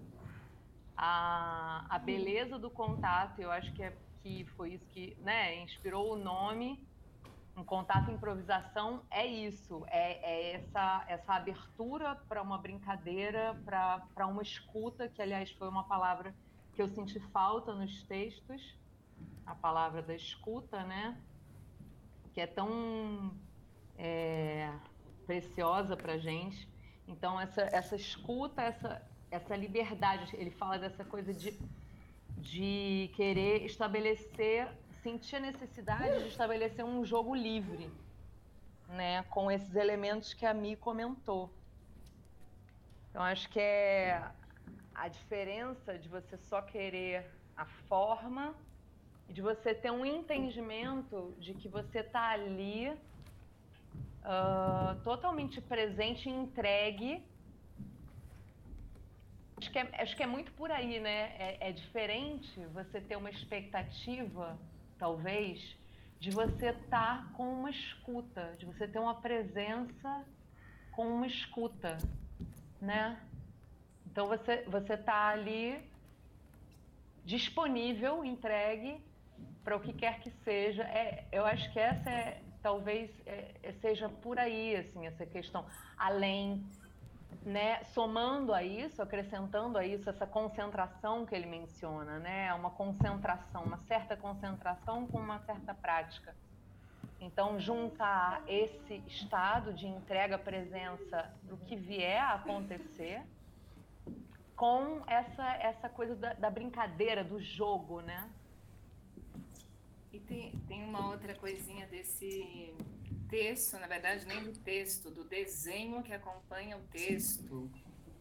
A, 0.98 1.86
a 1.90 1.98
beleza 1.98 2.60
do 2.60 2.70
contato, 2.70 3.40
eu 3.40 3.50
acho 3.50 3.72
que, 3.74 3.82
é, 3.82 3.96
que 4.22 4.44
foi 4.58 4.74
isso 4.74 4.86
que 4.88 5.16
né, 5.22 5.56
inspirou 5.64 6.12
o 6.12 6.18
nome. 6.18 6.86
Um 7.56 7.64
contato 7.64 8.12
improvisação 8.12 9.04
é 9.10 9.26
isso, 9.26 9.86
é, 9.88 10.20
é 10.20 10.56
essa, 10.56 11.06
essa 11.08 11.34
abertura 11.34 12.16
para 12.28 12.42
uma 12.42 12.58
brincadeira, 12.58 13.58
para 13.64 14.28
uma 14.28 14.42
escuta, 14.42 15.08
que 15.08 15.22
aliás 15.22 15.50
foi 15.52 15.70
uma 15.70 15.86
palavra 15.86 16.36
que 16.74 16.82
eu 16.82 16.90
senti 16.90 17.22
falta 17.32 17.74
nos 17.74 18.04
textos, 18.04 18.78
a 19.46 19.54
palavra 19.56 20.02
da 20.02 20.16
escuta, 20.16 20.84
né? 20.84 21.18
Que 22.34 22.42
é 22.42 22.48
tão 22.48 23.32
é, 23.98 24.72
preciosa 25.26 25.96
para 25.96 26.18
gente. 26.18 26.68
Então, 27.08 27.40
essa, 27.40 27.62
essa 27.72 27.96
escuta, 27.96 28.62
essa, 28.62 29.02
essa 29.30 29.56
liberdade, 29.56 30.36
ele 30.36 30.52
fala 30.52 30.78
dessa 30.78 31.06
coisa 31.06 31.34
de, 31.34 31.58
de 32.38 33.12
querer 33.16 33.64
estabelecer, 33.64 34.68
sentir 35.04 35.36
a 35.36 35.40
necessidade 35.40 36.24
de 36.24 36.30
estabelecer 36.30 36.84
um 36.84 37.06
jogo 37.06 37.36
livre, 37.36 37.92
né, 38.88 39.24
com 39.24 39.52
esses 39.52 39.76
elementos 39.76 40.34
que 40.34 40.46
a 40.46 40.54
Mi 40.54 40.76
comentou. 40.76 41.52
Então, 43.10 43.22
acho 43.22 43.48
que 43.50 43.60
é 43.60 44.22
a 44.94 45.08
diferença 45.08 45.98
de 45.98 46.10
você 46.10 46.38
só 46.38 46.62
querer 46.62 47.26
a 47.56 47.66
forma 47.66 48.56
de 49.30 49.42
você 49.42 49.74
ter 49.74 49.92
um 49.92 50.06
entendimento 50.06 51.36
de 51.40 51.54
que 51.54 51.68
você 51.68 52.00
está 52.00 52.30
ali 52.30 52.90
uh, 54.26 55.00
totalmente 55.04 55.62
presente 55.62 56.30
entregue. 56.30 57.24
Acho 59.58 59.72
que, 59.72 59.80
é, 59.80 60.02
acho 60.02 60.16
que 60.16 60.24
é 60.24 60.28
muito 60.28 60.52
por 60.54 60.72
aí, 60.72 61.00
né? 61.00 61.36
É, 61.38 61.70
é 61.70 61.72
diferente 61.72 62.60
você 62.74 63.00
ter 63.00 63.16
uma 63.16 63.30
expectativa, 63.30 64.58
talvez, 64.98 65.76
de 66.20 66.32
você 66.32 66.70
estar 66.70 67.24
tá 67.24 67.30
com 67.36 67.52
uma 67.52 67.70
escuta, 67.70 68.56
de 68.58 68.66
você 68.66 68.88
ter 68.88 69.00
uma 69.00 69.16
presença 69.16 70.26
com 70.92 71.08
uma 71.08 71.28
escuta, 71.28 71.98
né? 72.82 73.20
Então 74.06 74.28
você 74.28 74.64
você 74.64 74.94
está 74.94 75.28
ali 75.30 75.82
disponível, 77.26 78.24
entregue 78.24 79.04
para 79.66 79.76
o 79.76 79.80
que 79.80 79.92
quer 79.92 80.20
que 80.20 80.30
seja. 80.30 80.84
É, 80.84 81.26
eu 81.32 81.44
acho 81.44 81.74
que 81.74 81.80
essa 81.80 82.08
é, 82.10 82.40
talvez 82.62 83.10
é, 83.26 83.56
é, 83.64 83.72
seja 83.82 84.08
por 84.08 84.38
aí, 84.38 84.76
assim, 84.76 85.08
essa 85.08 85.26
questão. 85.26 85.66
Além, 85.98 86.64
né, 87.44 87.84
somando 87.86 88.54
a 88.54 88.62
isso, 88.64 89.02
acrescentando 89.02 89.78
a 89.78 89.86
isso 89.86 90.08
essa 90.08 90.28
concentração 90.28 91.26
que 91.26 91.34
ele 91.34 91.48
menciona, 91.48 92.20
né, 92.20 92.54
uma 92.54 92.70
concentração, 92.70 93.64
uma 93.64 93.80
certa 93.80 94.16
concentração 94.16 95.08
com 95.08 95.18
uma 95.18 95.40
certa 95.40 95.74
prática. 95.74 96.36
Então, 97.20 97.60
juntar 97.60 98.44
esse 98.48 99.02
estado 99.08 99.74
de 99.74 99.88
entrega 99.88 100.38
presença 100.38 101.34
do 101.42 101.58
que 101.58 101.76
vier 101.76 102.22
a 102.22 102.36
acontecer 102.36 103.24
com 104.56 105.02
essa, 105.08 105.56
essa 105.56 105.90
coisa 105.90 106.16
da, 106.16 106.34
da 106.34 106.50
brincadeira, 106.52 107.24
do 107.24 107.42
jogo, 107.42 108.02
né? 108.02 108.30
E 110.16 110.20
tem, 110.22 110.52
tem 110.66 110.82
uma 110.82 111.10
outra 111.10 111.36
coisinha 111.36 111.86
desse 111.88 112.74
texto, 113.28 113.78
na 113.78 113.86
verdade, 113.86 114.26
nem 114.26 114.46
do 114.46 114.54
texto, 114.54 115.12
do 115.12 115.26
desenho 115.26 116.02
que 116.02 116.14
acompanha 116.14 116.78
o 116.78 116.82
texto. 116.84 117.70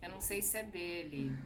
Eu 0.02 0.10
não 0.10 0.20
sei 0.20 0.42
se 0.42 0.58
é 0.58 0.64
dele, 0.64 1.38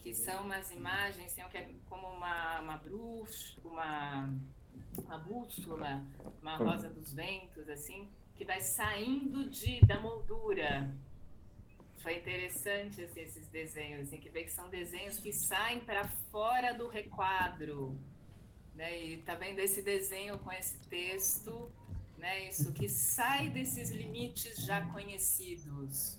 que 0.00 0.14
são 0.14 0.44
umas 0.44 0.70
imagens, 0.70 1.32
tem 1.32 1.44
é 1.54 1.68
como 1.88 2.06
uma, 2.06 2.60
uma 2.60 2.76
bruxa, 2.76 3.60
uma, 3.64 4.32
uma 4.96 5.18
bússola, 5.18 6.04
uma 6.40 6.56
rosa 6.56 6.88
dos 6.88 7.12
ventos, 7.12 7.68
assim, 7.68 8.08
que 8.36 8.44
vai 8.44 8.60
saindo 8.60 9.50
de, 9.50 9.84
da 9.86 9.98
moldura. 9.98 10.88
Foi 11.98 12.16
interessante 12.16 13.02
assim, 13.02 13.22
esses 13.22 13.48
desenhos, 13.48 14.06
assim, 14.06 14.18
que 14.18 14.30
vê 14.30 14.44
que 14.44 14.52
são 14.52 14.70
desenhos 14.70 15.18
que 15.18 15.32
saem 15.32 15.80
para 15.80 16.06
fora 16.30 16.72
do 16.72 16.86
requadro 16.86 17.98
né? 18.80 18.98
E 18.98 19.18
tá 19.18 19.34
vendo 19.34 19.58
esse 19.58 19.82
desenho 19.82 20.38
com 20.38 20.50
esse 20.50 20.78
texto, 20.88 21.70
né? 22.16 22.48
Isso 22.48 22.72
que 22.72 22.88
sai 22.88 23.50
desses 23.50 23.90
limites 23.90 24.56
já 24.64 24.80
conhecidos. 24.86 26.18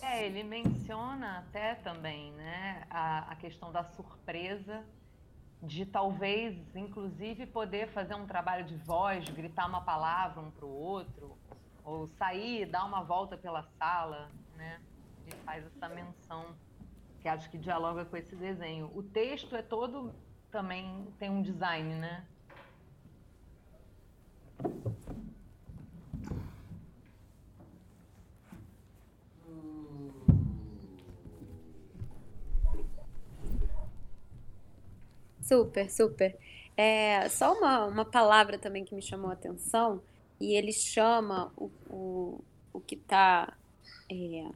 É, 0.00 0.24
ele 0.26 0.44
menciona 0.44 1.38
até 1.38 1.74
também, 1.74 2.30
né, 2.32 2.86
a, 2.90 3.32
a 3.32 3.36
questão 3.36 3.72
da 3.72 3.82
surpresa, 3.82 4.84
de 5.62 5.86
talvez, 5.86 6.54
inclusive, 6.76 7.46
poder 7.46 7.88
fazer 7.88 8.14
um 8.14 8.26
trabalho 8.26 8.66
de 8.66 8.76
voz, 8.76 9.26
gritar 9.30 9.66
uma 9.66 9.80
palavra 9.80 10.42
um 10.42 10.50
para 10.50 10.66
o 10.66 10.70
outro, 10.70 11.38
ou 11.82 12.06
sair, 12.18 12.66
dar 12.66 12.84
uma 12.84 13.02
volta 13.02 13.36
pela 13.36 13.62
sala, 13.78 14.30
né? 14.56 14.80
Ele 15.26 15.36
faz 15.44 15.64
essa 15.64 15.88
menção 15.88 16.54
que 17.20 17.28
acho 17.28 17.50
que 17.50 17.58
dialoga 17.58 18.04
com 18.04 18.16
esse 18.16 18.36
desenho. 18.36 18.90
O 18.94 19.02
texto 19.02 19.56
é 19.56 19.62
todo 19.62 20.12
também 20.52 21.06
tem 21.18 21.30
um 21.30 21.42
design, 21.42 21.94
né? 21.94 22.24
Super, 35.40 35.90
super. 35.90 36.38
É, 36.76 37.28
só 37.28 37.52
uma, 37.54 37.86
uma 37.86 38.04
palavra 38.04 38.58
também 38.58 38.84
que 38.84 38.94
me 38.94 39.02
chamou 39.02 39.30
a 39.30 39.34
atenção, 39.34 40.02
e 40.38 40.54
ele 40.54 40.72
chama 40.72 41.52
o, 41.56 41.70
o, 41.88 42.44
o 42.72 42.80
que 42.80 42.94
está 42.94 43.56
é, 44.10 44.50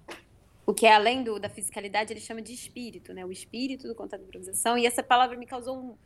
o 0.66 0.74
que 0.74 0.84
é 0.84 0.92
além 0.92 1.22
do, 1.22 1.38
da 1.38 1.48
fisicalidade, 1.48 2.12
ele 2.12 2.20
chama 2.20 2.42
de 2.42 2.52
espírito, 2.52 3.14
né? 3.14 3.24
O 3.24 3.30
espírito 3.30 3.86
do 3.86 3.94
contato 3.94 4.20
de 4.20 4.26
improvisação. 4.26 4.76
E 4.76 4.84
essa 4.84 5.02
palavra 5.02 5.36
me 5.36 5.46
causou 5.46 5.78
um, 5.78 5.96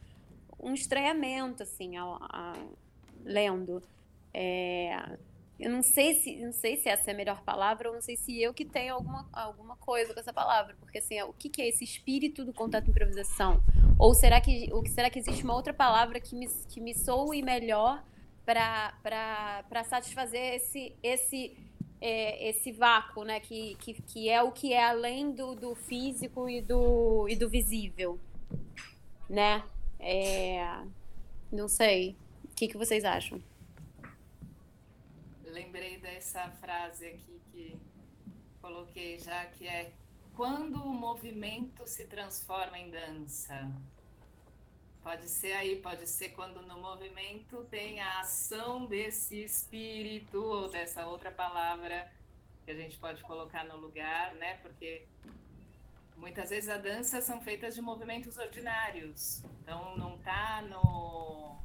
um 0.60 0.74
estranhamento, 0.74 1.62
assim, 1.62 1.96
a, 1.96 2.04
a, 2.04 2.52
lendo. 3.24 3.82
É, 4.34 4.94
eu 5.58 5.70
não 5.70 5.82
sei 5.82 6.14
se 6.14 6.36
não 6.36 6.52
sei 6.52 6.76
se 6.76 6.88
essa 6.88 7.10
é 7.10 7.14
a 7.14 7.16
melhor 7.16 7.42
palavra, 7.42 7.88
ou 7.88 7.94
não 7.94 8.02
sei 8.02 8.16
se 8.16 8.40
eu 8.40 8.52
que 8.52 8.64
tenho 8.64 8.94
alguma, 8.94 9.28
alguma 9.32 9.76
coisa 9.76 10.12
com 10.12 10.20
essa 10.20 10.32
palavra, 10.32 10.76
porque 10.78 10.98
assim, 10.98 11.16
é, 11.16 11.24
o 11.24 11.32
que, 11.32 11.48
que 11.48 11.62
é 11.62 11.68
esse 11.68 11.82
espírito 11.82 12.44
do 12.44 12.52
contato 12.52 12.84
de 12.84 12.90
improvisação? 12.90 13.62
Ou 13.98 14.14
será 14.14 14.40
que, 14.40 14.68
ou 14.72 14.86
será 14.86 15.10
que 15.10 15.18
existe 15.18 15.42
uma 15.42 15.54
outra 15.54 15.74
palavra 15.74 16.20
que 16.20 16.34
me, 16.34 16.48
que 16.68 16.80
me 16.80 16.94
soe 16.94 17.42
melhor 17.42 18.02
para 18.44 19.84
satisfazer 19.84 20.54
esse, 20.54 20.96
esse 21.02 21.56
é, 22.00 22.48
esse 22.48 22.72
vácuo, 22.72 23.24
né? 23.24 23.40
Que, 23.40 23.74
que, 23.76 23.94
que 23.94 24.28
é 24.28 24.42
o 24.42 24.52
que 24.52 24.72
é 24.72 24.84
além 24.84 25.32
do, 25.32 25.54
do 25.54 25.74
físico 25.74 26.48
e 26.48 26.60
do, 26.60 27.28
e 27.28 27.36
do 27.36 27.48
visível, 27.48 28.18
né? 29.28 29.62
É, 29.98 30.82
não 31.52 31.68
sei. 31.68 32.16
que, 32.56 32.68
que 32.68 32.76
vocês 32.76 33.04
acham? 33.04 33.42
Lembrei 35.44 35.98
dessa 35.98 36.48
frase 36.60 37.06
aqui 37.06 37.40
que 37.50 37.76
coloquei 38.60 39.18
já, 39.18 39.46
que 39.46 39.66
é 39.66 39.92
quando 40.36 40.76
o 40.76 40.92
movimento 40.92 41.86
se 41.86 42.06
transforma 42.06 42.78
em 42.78 42.90
dança. 42.90 43.70
Pode 45.02 45.28
ser 45.28 45.52
aí, 45.52 45.76
pode 45.76 46.06
ser 46.06 46.30
quando 46.30 46.60
no 46.62 46.78
movimento 46.78 47.64
tem 47.70 48.00
a 48.00 48.20
ação 48.20 48.84
desse 48.84 49.42
espírito 49.42 50.42
ou 50.42 50.68
dessa 50.68 51.06
outra 51.06 51.30
palavra 51.30 52.10
que 52.64 52.70
a 52.70 52.74
gente 52.74 52.98
pode 52.98 53.22
colocar 53.22 53.64
no 53.64 53.76
lugar, 53.78 54.34
né? 54.34 54.58
Porque 54.58 55.06
muitas 56.16 56.50
vezes 56.50 56.68
a 56.68 56.76
dança 56.76 57.22
são 57.22 57.40
feitas 57.40 57.74
de 57.74 57.80
movimentos 57.80 58.36
ordinários. 58.36 59.42
Então 59.62 59.96
não 59.96 60.18
tá 60.18 60.62
no 60.62 61.58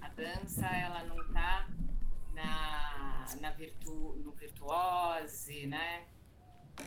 a 0.00 0.08
dança, 0.08 0.66
ela 0.66 1.02
não 1.04 1.16
tá 1.32 1.66
na 2.34 3.26
na 3.40 3.50
virtu, 3.50 4.20
no 4.22 4.32
virtuose, 4.32 5.66
né? 5.66 6.04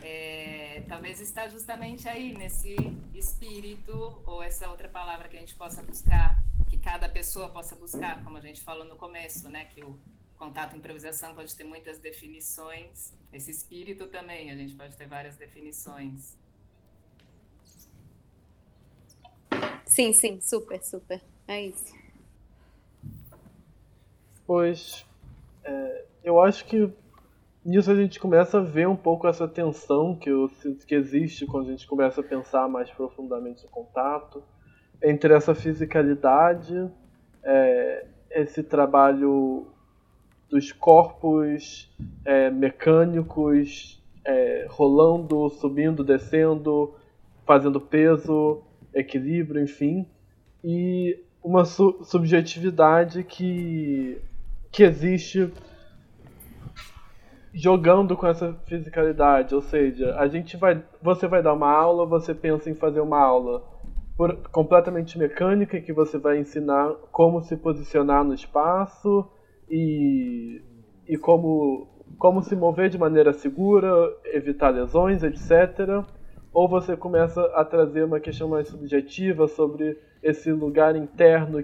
É, 0.02 0.82
talvez 0.88 1.20
está 1.20 1.48
justamente 1.48 2.08
aí 2.08 2.36
nesse 2.36 2.76
espírito 3.14 4.22
ou 4.26 4.42
essa 4.42 4.68
outra 4.68 4.88
palavra 4.88 5.28
que 5.28 5.36
a 5.36 5.40
gente 5.40 5.54
possa 5.54 5.82
buscar, 5.82 6.42
que 6.68 6.78
cada 6.78 7.08
pessoa 7.08 7.48
possa 7.48 7.74
buscar, 7.74 8.22
como 8.22 8.36
a 8.36 8.40
gente 8.40 8.60
falou 8.60 8.84
no 8.84 8.96
começo, 8.96 9.48
né? 9.48 9.64
Que 9.64 9.82
o 9.82 9.98
contato 10.36 10.76
improvisação 10.76 11.34
pode 11.34 11.54
ter 11.54 11.64
muitas 11.64 11.98
definições. 11.98 13.12
Esse 13.32 13.50
espírito 13.50 14.06
também, 14.06 14.50
a 14.50 14.56
gente 14.56 14.74
pode 14.74 14.96
ter 14.96 15.06
várias 15.06 15.36
definições. 15.36 16.36
Sim, 19.84 20.12
sim, 20.12 20.40
super, 20.40 20.82
super. 20.82 21.20
É 21.46 21.62
isso. 21.62 21.94
Pois, 24.46 25.04
é, 25.64 26.04
eu 26.22 26.40
acho 26.40 26.64
que 26.66 26.90
nisso 27.64 27.90
a 27.90 27.94
gente 27.94 28.18
começa 28.18 28.58
a 28.58 28.62
ver 28.62 28.88
um 28.88 28.96
pouco 28.96 29.26
essa 29.26 29.46
tensão 29.46 30.16
que 30.16 30.30
eu 30.30 30.48
sinto 30.48 30.86
que 30.86 30.94
existe 30.94 31.46
quando 31.46 31.68
a 31.68 31.70
gente 31.70 31.86
começa 31.86 32.20
a 32.20 32.24
pensar 32.24 32.68
mais 32.68 32.90
profundamente 32.90 33.64
no 33.64 33.70
contato 33.70 34.42
entre 35.02 35.32
essa 35.32 35.54
fisicalidade, 35.54 36.90
é, 37.42 38.06
esse 38.30 38.62
trabalho 38.62 39.66
dos 40.48 40.72
corpos 40.72 41.90
é, 42.24 42.50
mecânicos 42.50 44.02
é, 44.24 44.66
rolando, 44.68 45.48
subindo, 45.50 46.02
descendo, 46.02 46.94
fazendo 47.46 47.80
peso, 47.80 48.62
equilíbrio, 48.94 49.62
enfim, 49.62 50.06
e 50.64 51.18
uma 51.42 51.64
su 51.64 52.02
subjetividade 52.02 53.22
que, 53.22 54.20
que 54.70 54.82
existe 54.82 55.50
jogando 57.52 58.16
com 58.16 58.26
essa 58.26 58.54
fisicalidade, 58.66 59.54
ou 59.54 59.60
seja, 59.60 60.14
a 60.16 60.28
gente 60.28 60.56
vai, 60.56 60.82
você 61.02 61.26
vai 61.26 61.42
dar 61.42 61.54
uma 61.54 61.70
aula, 61.70 62.06
você 62.06 62.34
pensa 62.34 62.70
em 62.70 62.74
fazer 62.74 63.00
uma 63.00 63.18
aula 63.18 63.62
por, 64.16 64.36
completamente 64.50 65.18
mecânica 65.18 65.80
que 65.80 65.92
você 65.92 66.18
vai 66.18 66.38
ensinar 66.38 66.92
como 67.12 67.40
se 67.42 67.56
posicionar 67.56 68.24
no 68.24 68.34
espaço 68.34 69.26
e, 69.70 70.60
e 71.06 71.16
como, 71.16 71.88
como 72.18 72.42
se 72.42 72.56
mover 72.56 72.90
de 72.90 72.98
maneira 72.98 73.32
segura, 73.32 73.88
evitar 74.24 74.70
lesões, 74.70 75.22
etc. 75.22 76.04
Ou 76.52 76.68
você 76.68 76.96
começa 76.96 77.40
a 77.54 77.64
trazer 77.64 78.04
uma 78.04 78.20
questão 78.20 78.48
mais 78.48 78.68
subjetiva 78.68 79.46
sobre 79.46 79.96
esse 80.22 80.50
lugar 80.50 80.96
interno 80.96 81.62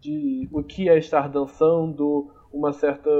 de 0.00 0.48
o 0.52 0.62
que 0.62 0.88
é 0.88 0.98
estar 0.98 1.28
dançando, 1.28 2.30
uma 2.52 2.72
certa 2.72 3.10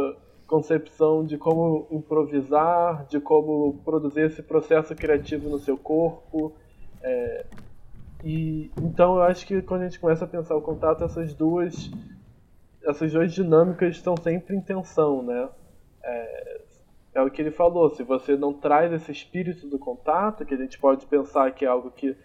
concepção 0.49 1.25
de 1.25 1.37
como 1.37 1.87
improvisar, 1.91 3.07
de 3.07 3.21
como 3.21 3.75
produzir 3.85 4.23
esse 4.23 4.43
processo 4.43 4.97
criativo 4.97 5.49
no 5.51 5.59
seu 5.59 5.77
corpo. 5.77 6.57
É, 7.03 7.47
e 8.25 8.73
então 8.83 9.17
eu 9.17 9.23
acho 9.23 9.47
que 9.47 9.61
quando 9.63 9.83
a 9.83 9.85
gente 9.85 10.01
começa 10.01 10.25
a 10.25 10.29
pensar 10.29 10.57
o 10.57 10.63
contato, 10.63 11.05
essas 11.05 11.35
duas 11.35 11.91
essas 12.83 13.13
duas 13.13 13.33
dinâmicas 13.33 13.95
estão 13.95 14.17
sempre 14.17 14.57
em 14.57 14.61
tensão, 14.61 15.23
né? 15.23 15.49
É, 16.03 16.61
é 17.17 17.23
o 17.23 17.31
que 17.31 17.43
ele 17.43 17.51
falou. 17.51 17.91
Se 17.91 18.03
você 18.03 18.35
não 18.35 18.55
traz 18.55 18.91
esse 18.91 19.13
espírito 19.13 19.69
do 19.69 19.79
contato, 19.79 20.47
que 20.47 20.55
a 20.55 20.57
gente 20.57 20.79
pode 20.79 21.05
pensar 21.05 21.53
que 21.53 21.67
é 21.67 21.69
algo 21.69 21.91
que 21.91 22.17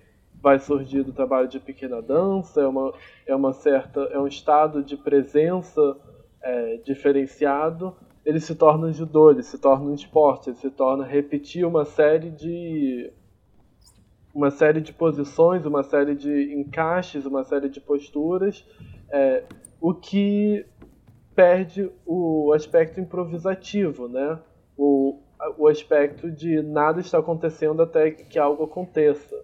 vai 0.42 0.60
surgir 0.60 1.04
do 1.04 1.12
trabalho 1.12 1.50
de 1.50 1.60
pequena 1.60 2.02
dança, 2.02 2.62
é 2.62 2.68
uma, 2.68 2.94
é 3.26 3.36
uma 3.36 3.52
certa, 3.52 4.00
é 4.12 4.20
um 4.20 4.28
estado 4.28 4.82
de 4.82 4.96
presença 4.96 5.98
é, 6.42 6.78
diferenciado, 6.78 7.96
ele 8.26 8.40
se 8.40 8.56
torna 8.56 8.92
judô, 8.92 9.32
ele 9.32 9.44
se 9.44 9.58
torna 9.58 9.86
um 9.90 9.94
esporte, 9.94 10.50
ele 10.50 10.58
se 10.58 10.70
torna 10.70 11.04
repetir 11.04 11.66
uma 11.66 11.86
série 11.86 12.30
de 12.30 13.12
uma 14.34 14.50
série 14.50 14.82
de 14.82 14.92
posições, 14.92 15.66
uma 15.66 15.84
série 15.84 16.16
de 16.16 16.54
encaixes, 16.54 17.26
uma 17.26 17.44
série 17.44 17.70
de 17.70 17.80
posturas, 17.80 18.66
é, 19.12 19.44
o 19.80 19.94
que 19.94 20.66
perde 21.36 21.92
o 22.06 22.52
aspecto 22.54 23.00
improvisativo, 23.00 24.08
né? 24.08 24.40
O, 24.76 25.20
o 25.58 25.68
aspecto 25.68 26.32
de 26.32 26.64
nada 26.64 27.00
está 27.00 27.20
acontecendo 27.20 27.84
até 27.84 28.10
que 28.10 28.40
algo 28.40 28.64
aconteça. 28.64 29.36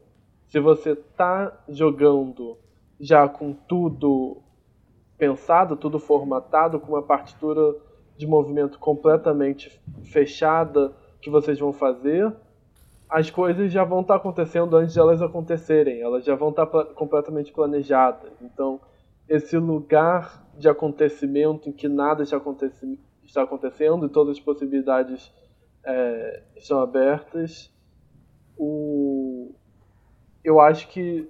Se 0.48 0.60
você 0.60 0.94
está 0.94 1.64
jogando 1.68 2.58
já 3.00 3.28
com 3.30 3.54
tudo 3.54 4.38
pensado, 5.18 5.76
tudo 5.76 6.00
formatado, 6.00 6.80
com 6.80 6.94
uma 6.94 7.04
partitura 7.04 7.76
de 8.20 8.28
movimento 8.28 8.78
completamente 8.78 9.82
fechada 10.04 10.92
que 11.22 11.30
vocês 11.30 11.58
vão 11.58 11.72
fazer, 11.72 12.36
as 13.10 13.32
coisas 13.32 13.72
já 13.72 13.86
vão 13.86 14.02
estar 14.02 14.16
tá 14.16 14.20
acontecendo 14.20 14.76
antes 14.76 14.94
de 14.94 15.00
elas 15.00 15.22
acontecerem, 15.22 16.02
elas 16.02 16.26
já 16.26 16.36
vão 16.36 16.50
estar 16.50 16.66
tá 16.66 16.84
completamente 16.84 17.54
planejadas. 17.54 18.34
Então, 18.42 18.82
esse 19.28 19.58
lugar 19.58 20.46
de 20.58 20.68
acontecimento 20.68 21.70
em 21.70 21.72
que 21.72 21.88
nada 21.88 22.22
está, 22.22 22.42
está 23.24 23.44
acontecendo 23.44 24.06
e 24.06 24.10
todas 24.10 24.36
as 24.36 24.44
possibilidades 24.44 25.32
é, 25.86 26.44
estão 26.58 26.82
abertas, 26.82 27.74
o, 28.58 29.56
eu 30.44 30.60
acho 30.60 30.90
que 30.90 31.26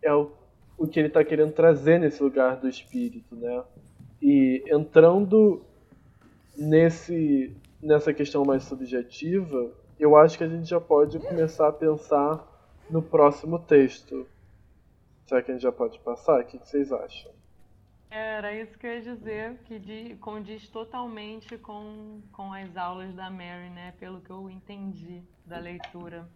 é 0.00 0.14
o, 0.14 0.30
o 0.78 0.86
que 0.86 1.00
ele 1.00 1.08
está 1.08 1.24
querendo 1.24 1.50
trazer 1.50 1.98
nesse 1.98 2.22
lugar 2.22 2.58
do 2.58 2.68
espírito, 2.68 3.34
né? 3.34 3.64
E 4.22 4.62
entrando 4.68 5.64
nesse 6.58 7.56
nessa 7.80 8.12
questão 8.12 8.44
mais 8.44 8.64
subjetiva, 8.64 9.72
eu 9.98 10.16
acho 10.16 10.36
que 10.36 10.44
a 10.44 10.48
gente 10.48 10.68
já 10.68 10.80
pode 10.80 11.18
começar 11.20 11.68
a 11.68 11.72
pensar 11.72 12.44
no 12.90 13.00
próximo 13.00 13.58
texto. 13.58 14.26
Será 15.26 15.42
que 15.42 15.50
a 15.50 15.54
gente 15.54 15.62
já 15.62 15.72
pode 15.72 15.98
passar? 16.00 16.40
O 16.40 16.44
que 16.44 16.58
vocês 16.58 16.92
acham? 16.92 17.30
Era 18.10 18.54
isso 18.54 18.78
que 18.78 18.86
eu 18.86 18.94
ia 18.94 19.00
dizer, 19.02 19.58
que 19.64 20.16
condiz 20.16 20.68
totalmente 20.68 21.58
com, 21.58 22.22
com 22.32 22.52
as 22.52 22.74
aulas 22.76 23.14
da 23.14 23.30
Mary, 23.30 23.68
né? 23.70 23.92
Pelo 24.00 24.20
que 24.20 24.30
eu 24.30 24.48
entendi 24.48 25.22
da 25.44 25.58
leitura. 25.58 26.26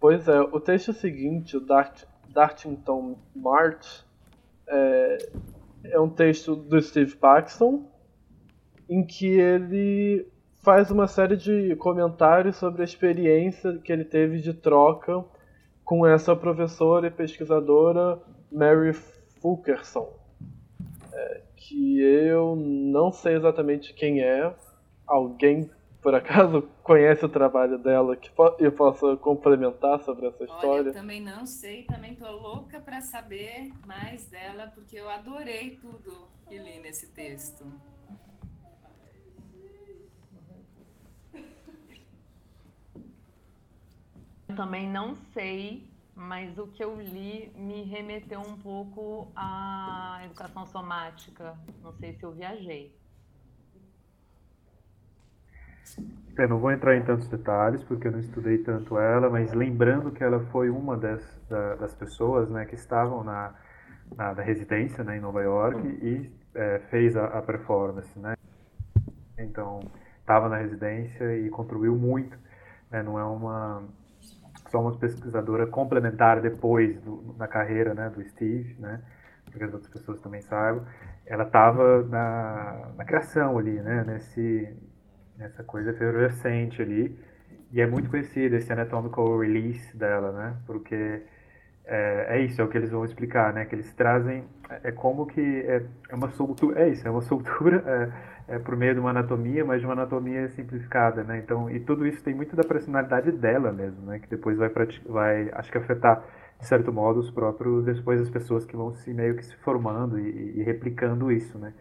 Pois 0.00 0.28
é, 0.28 0.40
o 0.40 0.60
texto 0.60 0.92
seguinte, 0.92 1.56
o 1.56 1.60
Dart, 1.60 2.04
Dartington 2.28 3.18
Mart, 3.34 4.02
é, 4.68 5.18
é 5.84 6.00
um 6.00 6.08
texto 6.08 6.54
do 6.54 6.80
Steve 6.80 7.16
Paxton, 7.16 7.84
em 8.88 9.04
que 9.04 9.26
ele 9.26 10.26
faz 10.62 10.90
uma 10.90 11.08
série 11.08 11.36
de 11.36 11.74
comentários 11.76 12.56
sobre 12.56 12.82
a 12.82 12.84
experiência 12.84 13.78
que 13.78 13.92
ele 13.92 14.04
teve 14.04 14.40
de 14.40 14.54
troca 14.54 15.24
com 15.84 16.06
essa 16.06 16.36
professora 16.36 17.06
e 17.06 17.10
pesquisadora 17.10 18.20
Mary 18.52 18.92
Fulkerson, 19.40 20.12
é, 21.12 21.42
que 21.56 22.00
eu 22.00 22.54
não 22.54 23.10
sei 23.10 23.34
exatamente 23.34 23.94
quem 23.94 24.20
é, 24.20 24.54
alguém 25.06 25.70
por 26.08 26.14
acaso 26.14 26.62
conhece 26.82 27.22
o 27.26 27.28
trabalho 27.28 27.76
dela 27.76 28.16
que 28.16 28.30
eu 28.60 28.72
possa 28.72 29.14
complementar 29.18 30.02
sobre 30.04 30.26
essa 30.26 30.42
história? 30.42 30.80
Olha, 30.80 30.88
eu 30.88 30.92
também 30.94 31.20
não 31.20 31.44
sei, 31.44 31.82
também 31.82 32.14
tô 32.14 32.30
louca 32.32 32.80
para 32.80 33.02
saber 33.02 33.70
mais 33.86 34.24
dela, 34.24 34.68
porque 34.74 34.96
eu 34.96 35.06
adorei 35.10 35.76
tudo 35.76 36.26
que 36.48 36.56
li 36.56 36.80
nesse 36.80 37.08
texto. 37.08 37.70
Eu 44.48 44.56
também 44.56 44.88
não 44.88 45.14
sei, 45.34 45.90
mas 46.14 46.56
o 46.56 46.68
que 46.68 46.82
eu 46.82 46.98
li 46.98 47.52
me 47.54 47.82
remeteu 47.82 48.40
um 48.40 48.56
pouco 48.56 49.30
à 49.36 50.22
educação 50.24 50.64
somática. 50.64 51.54
Não 51.82 51.92
sei 51.92 52.14
se 52.14 52.22
eu 52.22 52.32
viajei. 52.32 52.96
Eu 56.38 56.48
não 56.48 56.58
vou 56.58 56.70
entrar 56.70 56.96
em 56.96 57.02
tantos 57.02 57.28
detalhes 57.28 57.82
porque 57.82 58.08
eu 58.08 58.12
não 58.12 58.20
estudei 58.20 58.58
tanto 58.58 58.98
ela, 58.98 59.28
mas 59.28 59.52
lembrando 59.52 60.10
que 60.10 60.22
ela 60.22 60.40
foi 60.46 60.70
uma 60.70 60.96
das, 60.96 61.22
da, 61.48 61.74
das 61.74 61.94
pessoas 61.94 62.48
né, 62.48 62.64
que 62.64 62.74
estavam 62.74 63.24
na, 63.24 63.54
na, 64.16 64.32
residência 64.34 65.02
né, 65.02 65.16
em 65.16 65.20
Nova 65.20 65.42
York 65.42 65.80
e 65.86 66.32
é, 66.54 66.78
fez 66.90 67.16
a, 67.16 67.26
a, 67.26 67.42
performance. 67.42 68.18
Né? 68.18 68.34
Então, 69.38 69.80
estava 70.20 70.48
na 70.48 70.58
residência 70.58 71.36
e 71.36 71.50
contribuiu 71.50 71.96
muito. 71.96 72.38
Né? 72.90 73.02
Não 73.02 73.18
é 73.18 73.24
uma 73.24 73.82
só 74.70 74.80
uma 74.80 74.96
pesquisadora 74.96 75.66
complementar 75.66 76.40
depois 76.40 77.00
do, 77.00 77.34
na 77.38 77.48
carreira 77.48 77.94
né, 77.94 78.10
do 78.10 78.22
Steve, 78.28 78.76
né? 78.78 79.00
Para 79.46 79.58
que 79.58 79.64
as 79.64 79.72
outras 79.72 79.90
pessoas 79.90 80.20
também 80.20 80.42
saibam. 80.42 80.84
Ela 81.26 81.44
estava 81.44 82.02
na, 82.04 82.92
na 82.96 83.04
criação 83.04 83.58
ali, 83.58 83.80
né? 83.80 84.04
Nesse, 84.06 84.76
nessa 85.38 85.62
coisa 85.62 85.90
efervescente 85.90 86.82
ali. 86.82 87.16
E 87.72 87.80
é 87.80 87.86
muito 87.86 88.10
conhecido 88.10 88.56
esse 88.56 88.72
anatomical 88.72 89.38
release 89.38 89.96
dela, 89.96 90.32
né? 90.32 90.56
Porque 90.66 91.22
é, 91.84 92.26
é, 92.36 92.40
isso, 92.40 92.60
é 92.60 92.64
o 92.64 92.68
que 92.68 92.76
eles 92.76 92.90
vão 92.90 93.04
explicar, 93.04 93.52
né? 93.52 93.64
Que 93.64 93.74
eles 93.74 93.92
trazem, 93.94 94.44
é, 94.68 94.88
é 94.88 94.92
como 94.92 95.26
que 95.26 95.40
é, 95.40 95.82
é, 96.10 96.14
uma 96.14 96.28
soltura, 96.30 96.80
é 96.80 96.88
isso, 96.90 97.06
é 97.06 97.10
uma 97.10 97.20
soltura 97.22 97.82
é, 98.48 98.56
é, 98.56 98.58
por 98.58 98.76
meio 98.76 98.94
de 98.94 99.00
uma 99.00 99.10
anatomia, 99.10 99.64
mas 99.64 99.80
de 99.80 99.86
uma 99.86 99.94
anatomia 99.94 100.48
simplificada, 100.50 101.22
né? 101.22 101.38
Então, 101.38 101.70
e 101.70 101.80
tudo 101.80 102.06
isso 102.06 102.22
tem 102.22 102.34
muito 102.34 102.56
da 102.56 102.64
personalidade 102.64 103.30
dela 103.32 103.72
mesmo, 103.72 104.06
né? 104.06 104.18
Que 104.18 104.28
depois 104.28 104.58
vai, 104.58 104.70
vai 105.06 105.50
acho 105.52 105.70
que 105.70 105.78
afetar 105.78 106.22
de 106.58 106.66
certo 106.66 106.92
modo 106.92 107.20
os 107.20 107.30
próprios 107.30 107.84
depois 107.84 108.20
as 108.20 108.28
pessoas 108.28 108.66
que 108.66 108.76
vão 108.76 108.92
se 108.92 109.14
meio 109.14 109.36
que 109.36 109.44
se 109.44 109.56
formando 109.58 110.18
e, 110.18 110.58
e 110.58 110.62
replicando 110.62 111.30
isso, 111.30 111.56
né? 111.56 111.72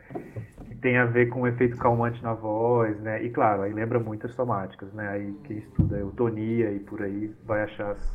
E 0.69 0.75
tem 0.75 0.97
a 0.97 1.05
ver 1.05 1.27
com 1.27 1.41
o 1.41 1.47
efeito 1.47 1.75
calmante 1.77 2.21
na 2.21 2.33
voz, 2.33 2.99
né? 2.99 3.23
E 3.23 3.29
claro, 3.29 3.63
aí 3.63 3.73
lembra 3.73 3.99
muitas 3.99 4.33
somáticas, 4.33 4.93
né? 4.93 5.07
Aí 5.09 5.33
quem 5.45 5.57
estuda 5.57 5.97
eutonia 5.97 6.71
e 6.71 6.79
por 6.79 7.01
aí 7.01 7.33
vai 7.43 7.63
achar 7.63 7.91
as, 7.91 8.13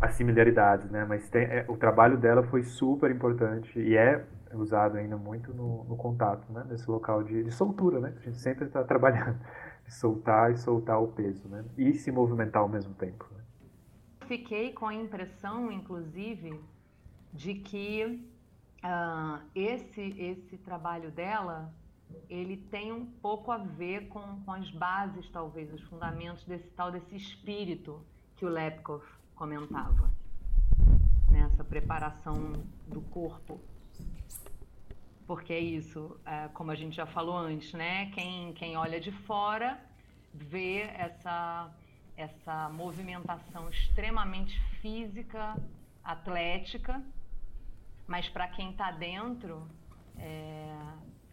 as 0.00 0.14
similaridades, 0.14 0.90
né? 0.90 1.04
Mas 1.06 1.28
tem, 1.28 1.42
é, 1.42 1.66
o 1.68 1.76
trabalho 1.76 2.16
dela 2.16 2.42
foi 2.44 2.62
super 2.62 3.10
importante 3.10 3.78
e 3.78 3.94
é 3.94 4.24
usado 4.54 4.96
ainda 4.96 5.18
muito 5.18 5.52
no, 5.52 5.84
no 5.84 5.96
contato, 5.96 6.50
né? 6.50 6.64
Nesse 6.70 6.90
local 6.90 7.22
de, 7.22 7.44
de 7.44 7.50
soltura, 7.52 8.00
né? 8.00 8.14
A 8.16 8.24
gente 8.24 8.38
sempre 8.38 8.64
está 8.64 8.82
trabalhando 8.82 9.36
soltar 9.86 10.50
e 10.50 10.56
soltar 10.56 10.98
o 11.02 11.08
peso, 11.08 11.46
né? 11.46 11.62
E 11.76 11.92
se 11.92 12.10
movimentar 12.10 12.62
ao 12.62 12.68
mesmo 12.70 12.94
tempo. 12.94 13.37
Né? 14.28 14.36
fiquei 14.36 14.72
com 14.72 14.86
a 14.86 14.94
impressão, 14.94 15.72
inclusive, 15.72 16.60
de 17.32 17.54
que 17.54 18.04
uh, 18.84 19.42
esse, 19.54 20.00
esse 20.18 20.58
trabalho 20.58 21.10
dela 21.10 21.72
ele 22.28 22.56
tem 22.56 22.92
um 22.92 23.04
pouco 23.04 23.50
a 23.50 23.58
ver 23.58 24.08
com, 24.08 24.40
com 24.42 24.52
as 24.52 24.70
bases, 24.70 25.28
talvez, 25.30 25.72
os 25.72 25.82
fundamentos 25.82 26.44
desse 26.44 26.68
tal 26.70 26.90
desse 26.90 27.16
espírito 27.16 28.02
que 28.36 28.44
o 28.44 28.48
Lepkov 28.48 29.02
comentava, 29.34 30.10
nessa 31.30 31.62
preparação 31.64 32.52
do 32.86 33.00
corpo. 33.02 33.60
Porque 35.26 35.52
é 35.52 35.60
isso, 35.60 36.18
é, 36.24 36.48
como 36.48 36.70
a 36.70 36.74
gente 36.74 36.96
já 36.96 37.04
falou 37.04 37.36
antes, 37.36 37.74
né? 37.74 38.10
Quem, 38.12 38.54
quem 38.54 38.76
olha 38.78 38.98
de 38.98 39.12
fora 39.12 39.78
vê 40.32 40.80
essa 40.96 41.70
essa 42.18 42.68
movimentação 42.70 43.68
extremamente 43.70 44.60
física, 44.80 45.56
atlética, 46.02 47.00
mas 48.08 48.28
para 48.28 48.48
quem 48.48 48.72
está 48.72 48.90
dentro, 48.90 49.62
é, 50.18 50.76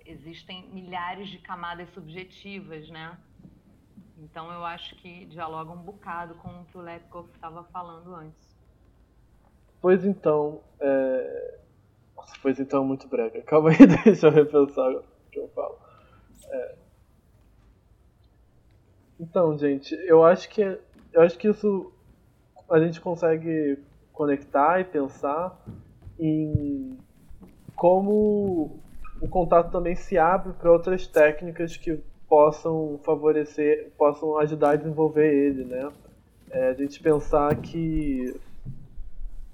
existem 0.06 0.70
milhares 0.70 1.28
de 1.30 1.40
camadas 1.40 1.90
subjetivas, 1.90 2.88
né? 2.90 3.18
Então 4.20 4.52
eu 4.52 4.64
acho 4.64 4.96
que 4.98 5.26
dialoga 5.26 5.72
um 5.72 5.82
bocado 5.82 6.36
com 6.36 6.62
o 6.62 6.66
que 6.66 6.78
o 6.78 6.82
Lepkov 6.82 7.30
estava 7.34 7.64
falando 7.64 8.14
antes. 8.14 8.56
Pois 9.82 10.06
então, 10.06 10.62
é... 10.80 11.60
Nossa, 12.16 12.36
pois 12.44 12.60
então 12.60 12.84
é 12.84 12.86
muito 12.86 13.08
brega. 13.08 13.42
Calma 13.42 13.72
aí, 13.72 13.78
deixa 14.06 14.28
eu 14.28 14.32
repensar 14.32 14.92
o 14.92 15.04
que 15.32 15.40
eu 15.40 15.48
falo. 15.50 15.80
É... 16.48 16.85
Então, 19.20 19.58
gente, 19.58 19.94
eu 20.06 20.24
acho 20.24 20.50
que 20.50 20.62
eu 21.14 21.22
acho 21.22 21.38
que 21.38 21.48
isso 21.48 21.92
a 22.70 22.80
gente 22.80 23.00
consegue 23.00 23.80
conectar 24.12 24.80
e 24.80 24.84
pensar 24.84 25.58
em 26.20 26.98
como 27.76 28.80
o 29.22 29.28
contato 29.28 29.72
também 29.72 29.96
se 29.96 30.18
abre 30.18 30.54
para 30.54 30.72
outras 30.72 31.08
técnicas 31.08 31.78
que 31.78 32.00
possam 32.28 33.00
favorecer, 33.04 33.92
possam 33.98 34.38
ajudar 34.40 34.72
a 34.72 34.76
desenvolver 34.76 35.34
ele, 35.34 35.64
né? 35.64 35.90
É, 36.50 36.70
a 36.70 36.74
gente 36.74 37.02
pensar 37.02 37.56
que 37.58 38.36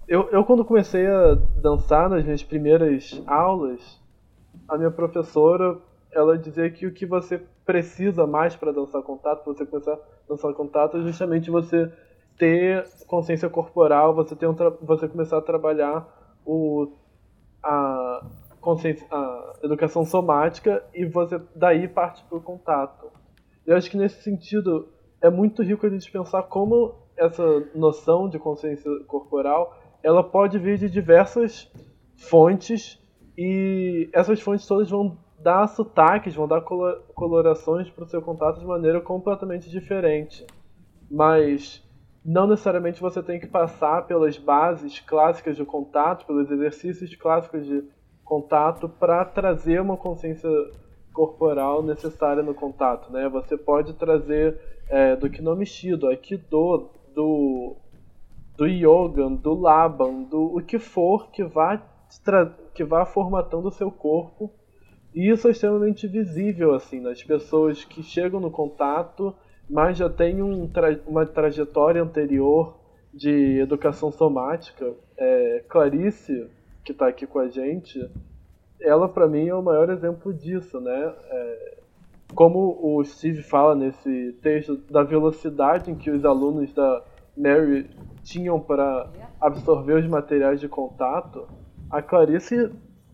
eu, 0.07 0.29
eu 0.31 0.43
quando 0.43 0.65
comecei 0.65 1.05
a 1.07 1.35
dançar 1.61 2.09
nas 2.09 2.23
minhas 2.23 2.43
primeiras 2.43 3.21
aulas, 3.27 3.99
a 4.67 4.77
minha 4.77 4.91
professora 4.91 5.77
ela 6.11 6.37
dizia 6.37 6.69
que 6.69 6.85
o 6.85 6.93
que 6.93 7.05
você 7.05 7.41
precisa 7.65 8.27
mais 8.27 8.55
para 8.55 8.71
dançar 8.71 9.01
contato, 9.01 9.45
você 9.45 9.65
começar 9.65 9.93
a 9.93 9.99
dançar 10.27 10.53
contato, 10.53 10.97
é 10.97 11.01
justamente 11.01 11.49
você 11.49 11.91
ter 12.37 12.85
consciência 13.07 13.49
corporal, 13.49 14.13
você 14.13 14.35
ter 14.35 14.47
um 14.47 14.55
você 14.81 15.07
começar 15.07 15.37
a 15.37 15.41
trabalhar 15.41 16.07
o 16.45 16.91
a 17.63 18.25
consciência, 18.59 19.05
a 19.11 19.53
educação 19.63 20.05
somática 20.05 20.83
e 20.93 21.05
você 21.05 21.39
daí 21.55 21.87
parte 21.87 22.23
para 22.23 22.37
o 22.37 22.41
contato. 22.41 23.11
Eu 23.65 23.77
acho 23.77 23.89
que 23.89 23.97
nesse 23.97 24.23
sentido 24.23 24.89
é 25.21 25.29
muito 25.29 25.61
rico 25.61 25.85
a 25.85 25.89
gente 25.89 26.11
pensar 26.11 26.43
como 26.43 26.95
essa 27.15 27.43
noção 27.75 28.27
de 28.27 28.39
consciência 28.39 28.89
corporal 29.05 29.77
ela 30.03 30.23
pode 30.23 30.57
vir 30.57 30.77
de 30.77 30.89
diversas 30.89 31.71
fontes 32.15 32.99
e 33.37 34.09
essas 34.13 34.41
fontes 34.41 34.65
todas 34.65 34.89
vão 34.89 35.17
dar 35.41 35.67
sotaques, 35.67 36.35
vão 36.35 36.47
dar 36.47 36.61
colorações 36.61 37.89
para 37.89 38.03
o 38.03 38.07
seu 38.07 38.21
contato 38.21 38.59
de 38.59 38.65
maneira 38.65 39.01
completamente 39.01 39.69
diferente. 39.69 40.45
Mas 41.09 41.83
não 42.23 42.47
necessariamente 42.47 43.01
você 43.01 43.21
tem 43.21 43.39
que 43.39 43.47
passar 43.47 44.05
pelas 44.05 44.37
bases 44.37 44.99
clássicas 44.99 45.57
de 45.57 45.65
contato, 45.65 46.25
pelos 46.25 46.49
exercícios 46.49 47.13
clássicos 47.15 47.65
de 47.65 47.83
contato 48.23 48.87
para 48.87 49.25
trazer 49.25 49.81
uma 49.81 49.97
consciência 49.97 50.49
corporal 51.11 51.83
necessária 51.83 52.41
no 52.41 52.53
contato, 52.53 53.11
né? 53.11 53.27
Você 53.27 53.57
pode 53.57 53.93
trazer 53.93 54.57
é, 54.87 55.15
do 55.15 55.29
Kinomishi, 55.29 55.95
do 55.95 56.07
Aikido, 56.07 56.89
do 57.13 57.75
do 58.55 58.67
Yoga, 58.67 59.27
do 59.29 59.53
Laban, 59.53 60.23
do 60.23 60.55
o 60.55 60.61
que 60.61 60.77
for 60.77 61.31
que 61.31 61.43
vá 61.43 61.81
que 62.73 62.83
vá 62.83 63.05
formatando 63.05 63.69
o 63.69 63.71
seu 63.71 63.89
corpo 63.89 64.51
e 65.13 65.29
isso 65.29 65.47
é 65.47 65.51
extremamente 65.51 66.07
visível 66.07 66.73
assim 66.73 67.01
nas 67.01 67.21
pessoas 67.21 67.83
que 67.83 68.01
chegam 68.01 68.39
no 68.39 68.49
contato, 68.49 69.35
mas 69.69 69.97
já 69.97 70.09
têm 70.09 70.41
um 70.41 70.67
tra 70.67 70.97
uma 71.05 71.25
trajetória 71.25 72.01
anterior 72.01 72.77
de 73.13 73.59
educação 73.59 74.11
somática. 74.11 74.93
É, 75.17 75.63
Clarice, 75.67 76.47
que 76.83 76.93
está 76.93 77.07
aqui 77.07 77.27
com 77.27 77.39
a 77.39 77.49
gente, 77.49 78.09
ela 78.79 79.07
para 79.09 79.27
mim 79.27 79.47
é 79.47 79.55
o 79.55 79.61
maior 79.61 79.89
exemplo 79.89 80.33
disso, 80.33 80.79
né? 80.79 81.13
É, 81.29 81.77
como 82.33 82.79
o 82.81 83.03
Steve 83.03 83.43
fala 83.43 83.75
nesse 83.75 84.37
texto 84.41 84.77
da 84.89 85.03
velocidade 85.03 85.91
em 85.91 85.95
que 85.95 86.09
os 86.09 86.23
alunos 86.23 86.73
da 86.73 87.03
Mary 87.35 87.89
tinham 88.23 88.59
para 88.59 89.09
absorver 89.39 89.95
os 89.95 90.07
materiais 90.07 90.61
de 90.61 90.69
contato, 90.69 91.47
a 91.89 92.01
Clarice 92.01 92.71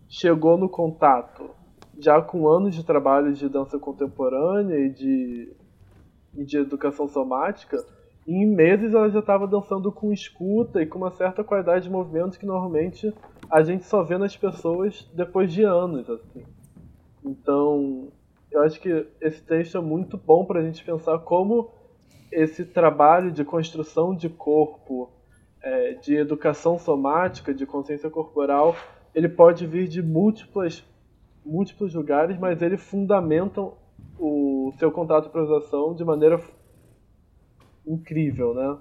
chegou 0.08 0.56
no 0.56 0.68
contato 0.68 1.57
já 1.98 2.22
com 2.22 2.48
anos 2.48 2.74
de 2.74 2.84
trabalho 2.84 3.32
de 3.32 3.48
dança 3.48 3.78
contemporânea 3.78 4.78
e 4.78 4.90
de, 4.90 5.52
e 6.36 6.44
de 6.44 6.56
educação 6.56 7.08
somática, 7.08 7.76
em 8.26 8.46
meses 8.46 8.94
ela 8.94 9.08
já 9.08 9.20
estava 9.20 9.46
dançando 9.46 9.90
com 9.90 10.12
escuta 10.12 10.82
e 10.82 10.86
com 10.86 10.98
uma 10.98 11.10
certa 11.10 11.42
qualidade 11.42 11.84
de 11.84 11.90
movimento 11.90 12.38
que 12.38 12.46
normalmente 12.46 13.12
a 13.50 13.62
gente 13.62 13.84
só 13.86 14.02
vê 14.02 14.18
nas 14.18 14.36
pessoas 14.36 15.10
depois 15.14 15.52
de 15.52 15.62
anos. 15.62 16.08
assim. 16.08 16.44
Então, 17.24 18.08
eu 18.50 18.62
acho 18.62 18.80
que 18.80 19.06
esse 19.20 19.42
texto 19.42 19.78
é 19.78 19.80
muito 19.80 20.16
bom 20.16 20.44
para 20.44 20.60
a 20.60 20.62
gente 20.62 20.84
pensar 20.84 21.18
como 21.20 21.70
esse 22.30 22.64
trabalho 22.64 23.32
de 23.32 23.44
construção 23.44 24.14
de 24.14 24.28
corpo, 24.28 25.10
é, 25.62 25.94
de 25.94 26.14
educação 26.14 26.78
somática, 26.78 27.52
de 27.52 27.66
consciência 27.66 28.10
corporal, 28.10 28.76
ele 29.14 29.28
pode 29.28 29.66
vir 29.66 29.88
de 29.88 30.02
múltiplas 30.02 30.84
múltiplos 31.48 31.94
lugares, 31.94 32.38
mas 32.38 32.60
eles 32.60 32.82
fundamentam 32.82 33.76
o 34.18 34.72
seu 34.78 34.92
contrato 34.92 35.24
de 35.24 35.28
improvisação 35.30 35.94
de 35.94 36.04
maneira 36.04 36.40
incrível, 37.86 38.54
né? 38.54 38.78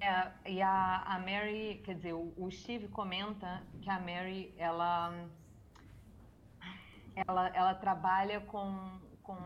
É, 0.00 0.50
e 0.50 0.60
a, 0.60 1.02
a 1.06 1.18
Mary, 1.20 1.80
quer 1.84 1.94
dizer, 1.94 2.12
o, 2.12 2.32
o, 2.36 2.50
Steve 2.50 2.88
comenta 2.88 3.62
que 3.80 3.88
a 3.88 4.00
Mary, 4.00 4.52
ela, 4.58 5.14
ela, 7.14 7.48
ela 7.54 7.74
trabalha 7.74 8.40
com, 8.40 8.98
com 9.22 9.36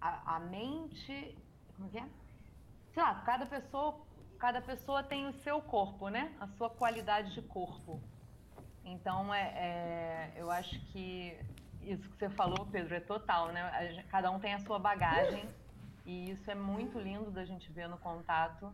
a, 0.00 0.36
a 0.36 0.40
mente. 0.40 1.36
Como 1.76 1.90
é? 1.92 2.08
Sei 2.92 3.02
lá, 3.02 3.16
cada 3.26 3.46
pessoa, 3.46 4.00
cada 4.38 4.60
pessoa 4.62 5.02
tem 5.02 5.26
o 5.26 5.32
seu 5.32 5.60
corpo, 5.60 6.08
né? 6.08 6.32
A 6.40 6.46
sua 6.46 6.70
qualidade 6.70 7.34
de 7.34 7.42
corpo. 7.42 8.00
Então, 8.84 9.32
é, 9.34 9.40
é 9.40 10.32
eu 10.36 10.50
acho 10.50 10.78
que 10.92 11.36
isso 11.82 12.08
que 12.08 12.16
você 12.16 12.28
falou, 12.30 12.66
Pedro, 12.66 12.94
é 12.94 13.00
total, 13.00 13.52
né? 13.52 14.04
Cada 14.10 14.30
um 14.30 14.38
tem 14.38 14.54
a 14.54 14.60
sua 14.60 14.78
bagagem 14.78 15.48
e 16.04 16.30
isso 16.30 16.50
é 16.50 16.54
muito 16.54 16.98
lindo 16.98 17.30
da 17.30 17.44
gente 17.44 17.70
ver 17.72 17.88
no 17.88 17.98
contato, 17.98 18.72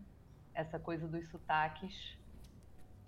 essa 0.54 0.78
coisa 0.78 1.06
dos 1.06 1.28
sotaques. 1.28 2.16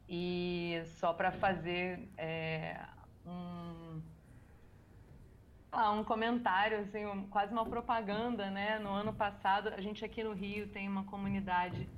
E 0.08 0.82
só 0.98 1.12
para 1.12 1.32
fazer 1.32 2.08
é, 2.18 2.80
um, 3.24 4.02
um 5.72 6.04
comentário, 6.04 6.80
assim, 6.80 7.06
um, 7.06 7.26
quase 7.28 7.52
uma 7.52 7.64
propaganda, 7.64 8.50
né? 8.50 8.78
No 8.78 8.90
ano 8.90 9.12
passado, 9.12 9.68
a 9.68 9.80
gente 9.80 10.04
aqui 10.04 10.22
no 10.22 10.32
Rio 10.32 10.68
tem 10.68 10.88
uma 10.88 11.04
comunidade 11.04 11.88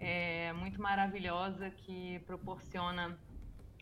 é, 0.00 0.52
muito 0.54 0.80
maravilhosa 0.80 1.70
que 1.70 2.18
proporciona 2.20 3.18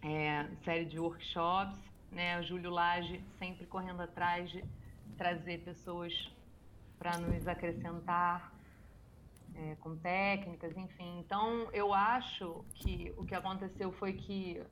é, 0.04 0.46
série 0.64 0.84
de 0.84 0.98
workshops, 0.98 1.78
né? 2.12 2.38
O 2.38 2.42
Júlio 2.42 2.70
Lage 2.70 3.24
sempre 3.38 3.64
correndo 3.66 4.02
atrás 4.02 4.50
de 4.50 4.62
trazer 5.16 5.58
pessoas 5.64 6.12
para 6.98 7.16
nos 7.18 7.48
acrescentar 7.48 8.52
é, 9.54 9.76
com 9.76 9.96
técnicas, 9.96 10.76
enfim. 10.76 11.20
Então, 11.20 11.68
eu 11.72 11.94
acho 11.94 12.64
que 12.74 13.14
o 13.16 13.24
que 13.24 13.34
aconteceu 13.34 13.90
foi 13.92 14.12
que 14.12 14.62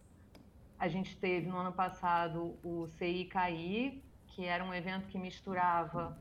a 0.79 0.89
gente 0.89 1.17
teve 1.17 1.47
no 1.47 1.57
ano 1.57 1.73
passado 1.73 2.59
o 2.63 2.87
CIKI, 2.99 4.03
que 4.29 4.45
era 4.45 4.63
um 4.63 4.75
evento 4.75 5.07
que 5.07 5.19
misturava 5.19 6.19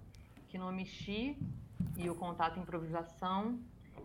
Kinomichi 0.47 1.37
e 1.97 2.09
o 2.09 2.15
contato 2.15 2.59
improvisação. 2.59 3.59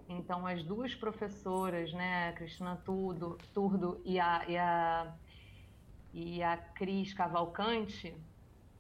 Então, 0.09 0.47
as 0.47 0.63
duas 0.63 0.95
professoras, 0.95 1.93
né, 1.93 2.29
a 2.29 2.33
Cristina 2.33 2.77
Turdo, 2.85 3.39
Turdo 3.53 4.01
e 4.05 4.21
a, 4.21 4.45
e 4.49 4.57
a, 4.57 5.15
e 6.15 6.43
a 6.43 6.57
Cris 6.57 7.13
Cavalcante, 7.13 8.15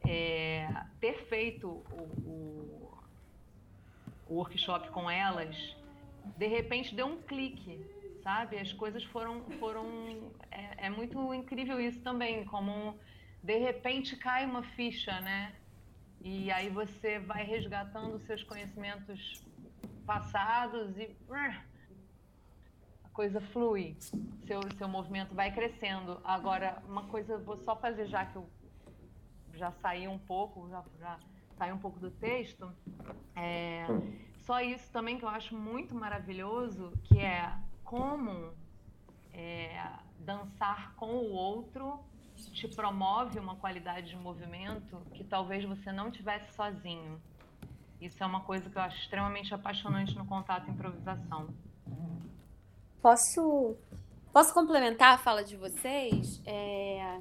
é, 0.06 0.68
ter 1.00 1.26
feito 1.26 1.68
o, 1.68 1.82
o, 2.24 2.98
o 4.28 4.34
workshop 4.34 4.88
com 4.90 5.10
elas, 5.10 5.76
de 6.36 6.46
repente 6.46 6.94
deu 6.94 7.06
um 7.06 7.22
clique, 7.22 7.84
sabe? 8.22 8.58
As 8.58 8.72
coisas 8.72 9.02
foram. 9.04 9.42
foram 9.58 10.30
é, 10.50 10.86
é 10.86 10.90
muito 10.90 11.32
incrível 11.34 11.80
isso 11.80 12.00
também, 12.02 12.44
como 12.44 12.98
de 13.42 13.58
repente 13.58 14.16
cai 14.16 14.44
uma 14.44 14.62
ficha, 14.62 15.20
né? 15.20 15.54
E 16.20 16.50
aí 16.50 16.68
você 16.68 17.18
vai 17.18 17.44
resgatando 17.44 18.18
seus 18.20 18.42
conhecimentos 18.42 19.44
passados 20.06 20.96
e 20.96 21.04
uh, 21.28 21.60
a 23.04 23.08
coisa 23.12 23.40
flui, 23.40 23.96
seu, 24.46 24.60
seu 24.78 24.88
movimento 24.88 25.34
vai 25.34 25.52
crescendo. 25.52 26.20
Agora, 26.24 26.82
uma 26.88 27.04
coisa, 27.04 27.36
vou 27.36 27.56
só 27.58 27.76
fazer 27.76 28.06
já 28.06 28.24
que 28.24 28.36
eu 28.36 28.48
já 29.54 29.72
saí 29.72 30.06
um 30.06 30.18
pouco, 30.18 30.68
já, 30.68 30.84
já 30.98 31.18
saí 31.58 31.72
um 31.72 31.78
pouco 31.78 31.98
do 31.98 32.10
texto, 32.10 32.72
é, 33.34 33.86
só 34.44 34.60
isso 34.60 34.90
também 34.92 35.18
que 35.18 35.24
eu 35.24 35.28
acho 35.28 35.56
muito 35.56 35.94
maravilhoso, 35.94 36.92
que 37.04 37.18
é 37.18 37.52
como 37.82 38.52
é, 39.32 39.90
dançar 40.20 40.94
com 40.94 41.14
o 41.16 41.32
outro 41.32 42.04
te 42.52 42.68
promove 42.68 43.38
uma 43.38 43.56
qualidade 43.56 44.10
de 44.10 44.16
movimento 44.16 45.00
que 45.14 45.24
talvez 45.24 45.64
você 45.64 45.90
não 45.90 46.10
tivesse 46.10 46.52
sozinho. 46.54 47.20
Isso 48.00 48.22
é 48.22 48.26
uma 48.26 48.40
coisa 48.40 48.68
que 48.68 48.76
eu 48.76 48.82
acho 48.82 48.98
extremamente 48.98 49.54
apaixonante 49.54 50.16
no 50.16 50.26
contato 50.26 50.70
improvisação. 50.70 51.48
Posso, 53.00 53.76
posso 54.32 54.52
complementar 54.52 55.14
a 55.14 55.18
fala 55.18 55.42
de 55.42 55.56
vocês? 55.56 56.42
É, 56.44 57.20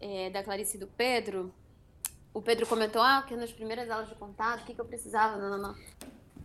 é, 0.00 0.30
da 0.30 0.42
Clarice 0.42 0.76
e 0.76 0.80
do 0.80 0.86
Pedro. 0.86 1.52
O 2.32 2.42
Pedro 2.42 2.66
comentou 2.66 3.00
ah, 3.00 3.22
que 3.26 3.34
nas 3.36 3.52
primeiras 3.52 3.88
aulas 3.88 4.08
de 4.08 4.14
contato, 4.16 4.62
o 4.62 4.64
que, 4.64 4.74
que 4.74 4.80
eu 4.80 4.84
precisava? 4.84 5.36
Não, 5.36 5.50
não, 5.50 5.68
não. 5.68 5.74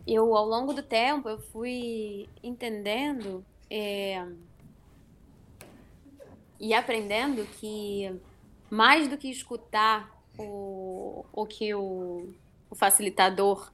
Eu, 0.07 0.35
ao 0.35 0.45
longo 0.45 0.73
do 0.73 0.81
tempo, 0.81 1.27
eu 1.27 1.39
fui 1.39 2.29
entendendo 2.41 3.43
é, 3.69 4.25
e 6.59 6.73
aprendendo 6.73 7.45
que 7.59 8.19
mais 8.69 9.07
do 9.07 9.17
que 9.17 9.29
escutar 9.29 10.09
o, 10.37 11.25
o 11.33 11.45
que 11.45 11.73
o, 11.73 12.33
o 12.69 12.75
facilitador 12.75 13.71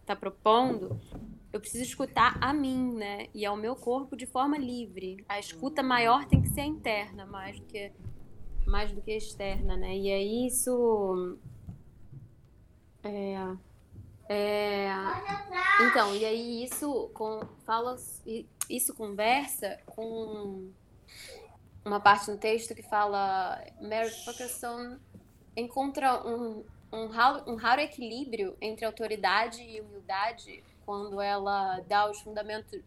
está 0.00 0.14
propondo, 0.14 1.00
eu 1.52 1.60
preciso 1.60 1.84
escutar 1.84 2.36
a 2.40 2.52
mim, 2.52 2.94
né? 2.94 3.28
E 3.32 3.46
ao 3.46 3.56
meu 3.56 3.76
corpo 3.76 4.16
de 4.16 4.26
forma 4.26 4.58
livre. 4.58 5.24
A 5.28 5.38
escuta 5.38 5.82
maior 5.82 6.24
tem 6.26 6.42
que 6.42 6.48
ser 6.48 6.62
interna, 6.62 7.24
mais 7.26 7.58
do 7.58 7.66
que 7.66 7.92
mais 8.66 8.90
do 8.92 9.00
que 9.02 9.12
externa, 9.12 9.76
né? 9.76 9.96
E 9.96 10.10
aí 10.10 10.46
isso 10.46 11.38
é, 13.02 13.36
é, 14.28 14.88
então, 15.86 16.14
e 16.14 16.24
aí 16.24 16.64
isso 16.64 17.10
com 17.12 17.40
fala 17.64 17.96
isso 18.68 18.94
conversa 18.94 19.78
com 19.84 20.70
uma 21.84 22.00
parte 22.00 22.30
no 22.30 22.38
texto 22.38 22.74
que 22.74 22.82
fala 22.82 23.62
Mary 23.82 24.10
Ferguson 24.24 24.98
encontra 25.54 26.26
um, 26.26 26.64
um, 26.94 27.08
raro, 27.08 27.42
um 27.46 27.56
raro 27.56 27.80
equilíbrio 27.80 28.56
entre 28.60 28.84
autoridade 28.84 29.62
e 29.62 29.80
humildade 29.80 30.62
quando 30.86 31.20
ela 31.20 31.80
dá 31.80 32.10
os 32.10 32.20
fundamentos 32.20 32.80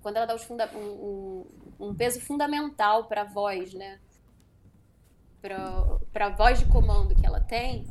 quando 0.00 0.16
ela 0.16 0.26
dá 0.26 0.34
os 0.34 0.44
funda 0.44 0.70
um, 0.74 0.78
um, 1.80 1.88
um 1.88 1.94
peso 1.94 2.20
fundamental 2.20 3.04
para 3.04 3.22
a 3.22 3.24
voz, 3.24 3.74
né? 3.74 3.98
Para 5.40 6.26
a 6.26 6.30
voz 6.30 6.60
de 6.60 6.66
comando 6.66 7.14
que 7.14 7.26
ela 7.26 7.40
tem, 7.40 7.86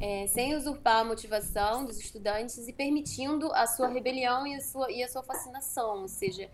é, 0.00 0.26
sem 0.26 0.54
usurpar 0.54 1.00
a 1.00 1.04
motivação 1.04 1.84
dos 1.84 1.98
estudantes 1.98 2.68
e 2.68 2.72
permitindo 2.72 3.52
a 3.52 3.66
sua 3.66 3.88
rebelião 3.88 4.46
e 4.46 4.54
a 4.54 4.60
sua, 4.60 4.90
e 4.90 5.02
a 5.02 5.08
sua 5.08 5.22
fascinação. 5.22 6.02
Ou 6.02 6.08
seja, 6.08 6.50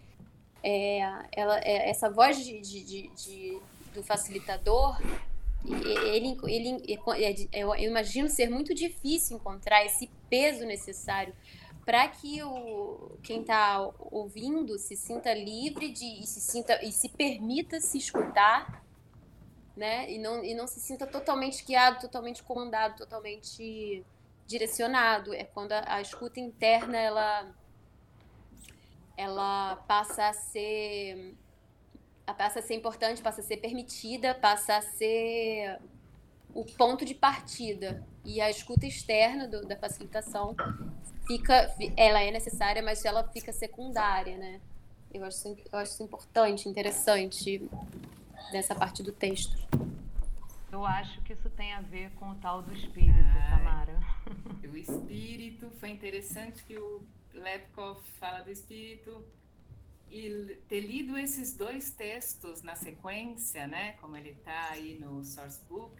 é, 0.63 1.01
ela, 1.33 1.59
é, 1.61 1.91
essa 1.91 2.11
voz 2.11 2.39
de, 2.45 2.61
de, 2.61 2.85
de, 2.85 3.09
de, 3.09 3.61
do 3.95 4.03
facilitador, 4.03 4.99
ele, 5.65 6.37
ele, 6.45 7.49
é, 7.53 7.61
eu 7.61 7.75
imagino 7.75 8.29
ser 8.29 8.49
muito 8.49 8.75
difícil 8.75 9.37
encontrar 9.37 9.85
esse 9.85 10.11
peso 10.29 10.65
necessário 10.65 11.35
para 11.85 12.07
que 12.09 12.43
o, 12.43 13.19
quem 13.23 13.41
está 13.41 13.91
ouvindo 13.99 14.79
se 14.79 14.97
sinta 14.97 15.35
livre 15.35 15.91
de, 15.91 16.21
e, 16.21 16.27
se 16.27 16.41
sinta, 16.41 16.83
e 16.85 16.93
se 16.93 17.09
permita 17.09 17.81
se 17.81 17.99
escutar 17.99 18.81
né? 19.81 20.11
E 20.11 20.19
não, 20.19 20.45
e 20.45 20.55
não 20.55 20.67
se 20.67 20.79
sinta 20.79 21.07
totalmente 21.07 21.65
guiado, 21.65 22.01
totalmente 22.01 22.43
comandado, 22.43 22.97
totalmente 22.97 24.05
direcionado. 24.47 25.33
É 25.33 25.45
quando 25.45 25.73
a, 25.73 25.95
a 25.95 26.01
escuta 26.03 26.39
interna 26.39 26.99
ela 26.99 27.55
ela 29.17 29.77
passa 29.89 30.29
a 30.29 30.33
ser 30.35 31.35
passa 32.35 32.59
a 32.61 32.63
ser 32.63 32.75
importante, 32.75 33.23
passa 33.23 33.41
a 33.41 33.45
ser 33.45 33.59
permitida, 33.59 34.35
passa 34.35 34.77
a 34.77 34.83
ser 34.83 35.79
o 36.55 36.65
ponto 36.65 37.05
de 37.05 37.15
partida. 37.15 38.05
E 38.25 38.41
a 38.41 38.51
escuta 38.51 38.87
externa 38.87 39.49
do, 39.49 39.67
da 39.67 39.77
facilitação 39.77 40.55
fica, 41.27 41.75
ela 41.97 42.23
é 42.23 42.31
necessária, 42.31 42.83
mas 42.83 43.05
ela 43.05 43.25
fica 43.29 43.53
secundária, 43.53 44.37
né? 44.37 44.61
Eu 45.13 45.25
acho, 45.25 45.49
eu 45.49 45.79
acho 45.79 45.93
isso 45.93 46.03
importante, 46.03 46.69
interessante 46.69 47.69
dessa 48.53 48.75
parte 48.75 49.03
do 49.03 49.13
texto. 49.13 49.57
Eu 50.71 50.85
acho 50.85 51.21
que 51.23 51.33
isso 51.33 51.51
tem 51.51 51.73
a 51.73 51.81
ver 51.81 52.11
com 52.13 52.31
o 52.31 52.35
tal 52.37 52.63
do 52.63 52.73
espírito, 52.73 53.19
Ai, 53.19 53.59
Tamara. 53.59 54.01
O 54.73 54.77
espírito, 54.77 55.69
foi 55.81 55.91
interessante 55.91 56.63
que 56.65 56.79
o 56.79 57.03
Lepkov 57.35 58.01
fala 58.21 58.41
do 58.43 58.51
espírito 58.51 59.25
e 60.11 60.59
ter 60.69 60.81
lido 60.81 61.17
esses 61.17 61.57
dois 61.57 61.93
textos 61.93 62.63
na 62.63 62.75
sequência, 62.75 63.67
né, 63.67 63.93
como 64.01 64.17
ele 64.17 64.31
está 64.31 64.71
aí 64.71 64.99
no 64.99 65.25
source 65.25 65.61
book, 65.69 65.95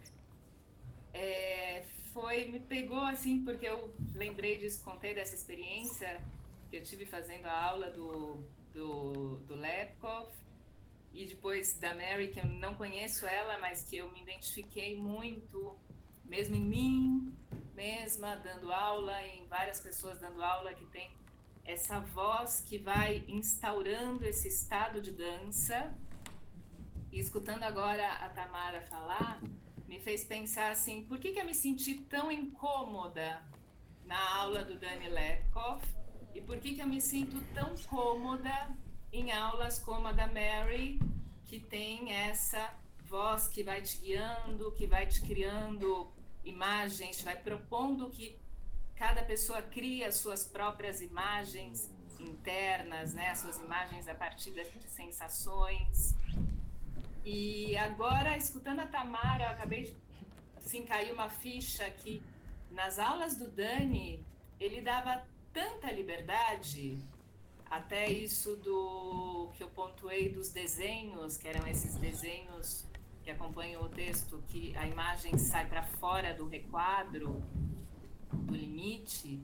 é, 1.13 1.85
foi 2.13 2.45
me 2.45 2.59
pegou 2.59 3.03
assim 3.03 3.43
porque 3.43 3.67
eu 3.67 3.93
lembrei 4.13 4.57
disso, 4.57 4.83
contei 4.83 5.13
dessa 5.13 5.33
experiência 5.33 6.21
que 6.69 6.77
eu 6.77 6.83
tive 6.83 7.05
fazendo 7.05 7.45
a 7.45 7.65
aula 7.65 7.89
do 7.91 8.43
do, 8.73 9.37
do 9.47 9.55
Lepkov 9.55 10.29
e 11.13 11.25
depois 11.25 11.73
da 11.73 11.93
Mary, 11.93 12.29
que 12.29 12.39
eu 12.39 12.45
não 12.45 12.73
conheço 12.75 13.25
ela, 13.25 13.57
mas 13.59 13.83
que 13.83 13.97
eu 13.97 14.09
me 14.11 14.21
identifiquei 14.21 14.95
muito, 14.95 15.77
mesmo 16.23 16.55
em 16.55 16.61
mim 16.61 17.37
mesma, 17.75 18.35
dando 18.35 18.71
aula, 18.71 19.21
em 19.27 19.45
várias 19.47 19.79
pessoas 19.79 20.19
dando 20.19 20.41
aula, 20.41 20.73
que 20.73 20.85
tem 20.87 21.11
essa 21.65 21.99
voz 21.99 22.61
que 22.61 22.77
vai 22.77 23.23
instaurando 23.27 24.25
esse 24.25 24.47
estado 24.47 25.01
de 25.01 25.11
dança. 25.11 25.93
E 27.11 27.19
escutando 27.19 27.63
agora 27.63 28.07
a 28.13 28.29
Tamara 28.29 28.81
falar, 28.81 29.41
me 29.87 29.99
fez 29.99 30.23
pensar 30.23 30.71
assim: 30.71 31.03
por 31.03 31.19
que, 31.19 31.31
que 31.33 31.39
eu 31.39 31.45
me 31.45 31.53
senti 31.53 31.95
tão 31.95 32.31
incômoda 32.31 33.41
na 34.05 34.37
aula 34.37 34.63
do 34.63 34.77
Dani 34.77 35.09
Lepkoff 35.09 35.85
e 36.33 36.41
por 36.41 36.57
que, 36.59 36.75
que 36.75 36.81
eu 36.81 36.87
me 36.87 37.01
sinto 37.01 37.41
tão 37.53 37.75
cômoda 37.89 38.69
em 39.11 39.31
aulas 39.31 39.79
como 39.79 40.07
a 40.07 40.11
da 40.13 40.27
Mary, 40.27 40.99
que 41.45 41.59
tem 41.59 42.13
essa 42.13 42.73
voz 43.03 43.47
que 43.49 43.63
vai 43.63 43.81
te 43.81 43.97
guiando, 43.97 44.71
que 44.71 44.87
vai 44.87 45.05
te 45.05 45.21
criando 45.21 46.09
imagens, 46.43 47.21
vai 47.21 47.35
propondo 47.35 48.09
que 48.09 48.39
cada 49.01 49.23
pessoa 49.23 49.63
cria 49.63 50.11
suas 50.11 50.45
próprias 50.45 51.01
imagens 51.01 51.89
internas, 52.19 53.15
né, 53.15 53.33
suas 53.33 53.57
imagens 53.57 54.07
a 54.07 54.13
partir 54.13 54.51
das 54.51 54.67
sensações. 54.89 56.15
E 57.25 57.75
agora, 57.77 58.37
escutando 58.37 58.81
a 58.81 58.85
Tamara, 58.85 59.45
eu 59.45 59.49
acabei 59.49 59.85
de 59.85 59.97
assim, 60.55 60.85
cair 60.85 61.11
uma 61.11 61.31
ficha 61.31 61.89
que 61.89 62.21
nas 62.69 62.99
aulas 62.99 63.35
do 63.35 63.49
Dani, 63.49 64.23
ele 64.59 64.81
dava 64.81 65.23
tanta 65.51 65.91
liberdade, 65.91 67.03
até 67.71 68.07
isso 68.07 68.55
do 68.57 69.49
que 69.55 69.63
eu 69.63 69.69
pontuei 69.69 70.29
dos 70.29 70.51
desenhos, 70.51 71.37
que 71.37 71.47
eram 71.47 71.65
esses 71.65 71.95
desenhos 71.95 72.85
que 73.23 73.31
acompanham 73.31 73.81
o 73.81 73.89
texto, 73.89 74.43
que 74.47 74.77
a 74.77 74.85
imagem 74.85 75.39
sai 75.39 75.65
para 75.65 75.81
fora 75.81 76.35
do 76.35 76.47
requadro, 76.47 77.43
do 78.33 78.55
limite. 78.55 79.39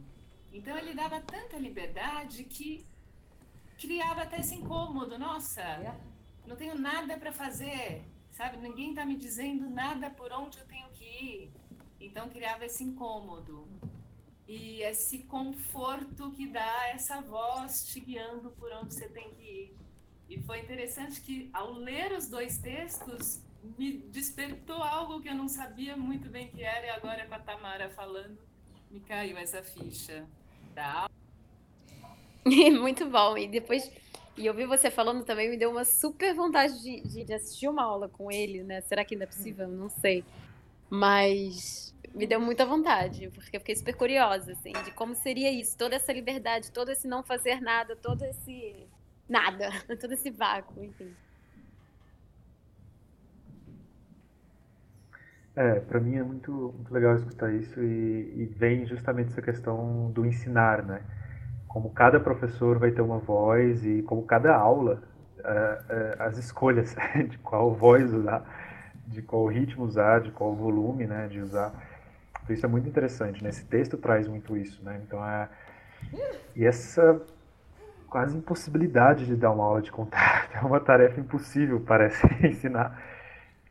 Então 0.52 0.78
ele 0.78 0.94
dava 0.94 1.20
tanta 1.22 1.58
liberdade 1.58 2.44
que 2.44 2.86
criava 3.78 4.24
até 4.24 4.40
esse 4.40 4.56
incômodo. 4.56 5.18
Nossa, 5.18 5.64
não 6.46 6.56
tenho 6.56 6.78
nada 6.78 7.18
para 7.18 7.32
fazer, 7.32 8.04
sabe? 8.32 8.58
Ninguém 8.58 8.90
está 8.90 9.06
me 9.06 9.16
dizendo 9.16 9.70
nada 9.70 10.10
por 10.10 10.32
onde 10.32 10.58
eu 10.60 10.66
tenho 10.66 10.90
que 10.90 11.04
ir. 11.04 11.52
Então 12.00 12.30
criava 12.30 12.66
esse 12.66 12.84
incômodo 12.84 13.68
e 14.48 14.82
esse 14.82 15.20
conforto 15.20 16.32
que 16.32 16.48
dá 16.48 16.90
essa 16.90 17.22
voz 17.22 17.86
te 17.88 18.00
guiando 18.00 18.50
por 18.52 18.72
onde 18.72 18.94
você 18.94 19.10
tem 19.10 19.30
que 19.32 19.44
ir. 19.44 19.78
E 20.30 20.42
foi 20.42 20.60
interessante 20.60 21.22
que 21.22 21.50
ao 21.54 21.72
ler 21.72 22.12
os 22.14 22.28
dois 22.30 22.58
textos 22.58 23.42
me 23.78 23.98
despertou 23.98 24.82
algo 24.82 25.22
que 25.22 25.30
eu 25.30 25.36
não 25.36 25.48
sabia 25.48 25.98
muito 25.98 26.30
bem 26.30 26.50
que 26.50 26.64
era 26.64 26.86
e 26.86 26.90
agora 26.90 27.26
com 27.28 27.36
a 27.36 27.40
Tamara 27.40 27.90
falando 27.90 28.38
me 28.92 29.00
caiu 29.02 29.38
essa 29.38 29.62
ficha 29.64 30.26
da 30.74 31.10
Muito 32.80 33.06
bom. 33.06 33.38
E 33.38 33.48
depois, 33.48 33.92
e 34.38 34.48
ouvir 34.48 34.66
você 34.66 34.90
falando 34.90 35.24
também 35.24 35.50
me 35.50 35.58
deu 35.58 35.70
uma 35.70 35.84
super 35.84 36.34
vontade 36.34 36.82
de, 36.82 37.26
de, 37.26 37.34
assistir 37.34 37.68
uma 37.68 37.84
aula 37.84 38.08
com 38.08 38.32
ele, 38.32 38.64
né? 38.64 38.82
Será 38.82 39.04
que 39.04 39.16
ainda 39.16 39.26
é 39.26 39.28
possível? 39.28 39.68
Não 39.68 39.90
sei. 39.90 40.24
Mas 40.90 41.94
me 42.14 42.26
deu 42.26 42.40
muita 42.40 42.66
vontade, 42.66 43.30
porque 43.30 43.58
eu 43.58 43.60
fiquei 43.60 43.76
super 43.76 43.96
curiosa, 43.96 44.54
assim, 44.54 44.72
de 44.86 44.92
como 44.92 45.14
seria 45.14 45.52
isso, 45.52 45.78
toda 45.78 45.96
essa 45.96 46.12
liberdade, 46.14 46.72
todo 46.72 46.90
esse 46.90 47.08
não 47.08 47.22
fazer 47.22 47.62
nada, 47.62 47.96
todo 47.96 48.24
esse 48.24 48.88
nada, 49.28 49.70
todo 50.00 50.14
esse 50.14 50.32
vácuo, 50.32 50.84
enfim. 50.84 51.14
É, 55.58 55.80
para 55.80 56.00
mim 56.00 56.16
é 56.18 56.22
muito, 56.22 56.52
muito 56.52 56.94
legal 56.94 57.16
escutar 57.16 57.52
isso 57.52 57.82
e, 57.82 58.44
e, 58.44 58.46
vem 58.46 58.86
justamente 58.86 59.32
essa 59.32 59.42
questão 59.42 60.12
do 60.12 60.24
ensinar, 60.24 60.84
né? 60.84 61.02
Como 61.68 61.90
cada 61.90 62.20
professor 62.20 62.78
vai 62.78 62.92
ter 62.92 63.02
uma 63.02 63.18
voz 63.18 63.84
e 63.84 64.04
como 64.04 64.22
cada 64.22 64.56
aula, 64.56 65.02
é, 65.44 65.80
é, 65.90 66.16
as 66.20 66.38
escolhas 66.38 66.96
de 67.28 67.40
qual 67.40 67.74
voz 67.74 68.14
usar, 68.14 68.46
de 69.08 69.24
qual 69.24 69.48
ritmo 69.48 69.84
usar, 69.84 70.22
de 70.22 70.30
qual 70.30 70.56
volume, 70.56 71.08
né, 71.08 71.28
de 71.28 71.40
usar. 71.40 71.74
Então, 72.44 72.56
isso 72.56 72.64
é 72.64 72.70
muito 72.70 72.88
interessante, 72.88 73.44
né? 73.44 73.50
Esse 73.50 73.66
texto 73.66 73.98
traz 73.98 74.28
muito 74.28 74.56
isso, 74.56 74.84
né? 74.86 75.02
Então 75.04 75.26
é 75.26 75.50
e 76.56 76.66
essa 76.66 77.20
quase 78.08 78.38
impossibilidade 78.38 79.26
de 79.26 79.36
dar 79.36 79.50
uma 79.50 79.64
aula 79.64 79.82
de 79.82 79.92
contato 79.92 80.54
é 80.56 80.64
uma 80.64 80.80
tarefa 80.80 81.20
impossível, 81.20 81.80
parece 81.80 82.28
ensinar 82.46 83.17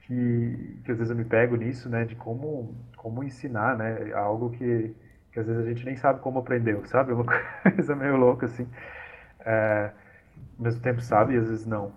que, 0.06 0.80
que 0.84 0.92
às 0.92 0.98
vezes 0.98 1.10
eu 1.10 1.16
me 1.16 1.24
pego 1.24 1.56
nisso, 1.56 1.88
né, 1.88 2.04
de 2.04 2.14
como, 2.14 2.74
como 2.96 3.24
ensinar, 3.24 3.76
né, 3.76 4.12
algo 4.14 4.50
que, 4.50 4.94
que 5.32 5.40
às 5.40 5.46
vezes 5.46 5.64
a 5.64 5.68
gente 5.68 5.84
nem 5.84 5.96
sabe 5.96 6.20
como 6.20 6.38
aprendeu, 6.38 6.84
sabe? 6.86 7.10
É 7.12 7.14
uma 7.14 7.24
coisa 7.74 7.96
meio 7.96 8.16
louca, 8.16 8.46
assim. 8.46 8.66
É, 9.40 9.90
ao 10.58 10.64
mesmo 10.64 10.80
tempo 10.80 11.00
sabe 11.00 11.34
e 11.34 11.38
às 11.38 11.48
vezes 11.48 11.66
não. 11.66 11.92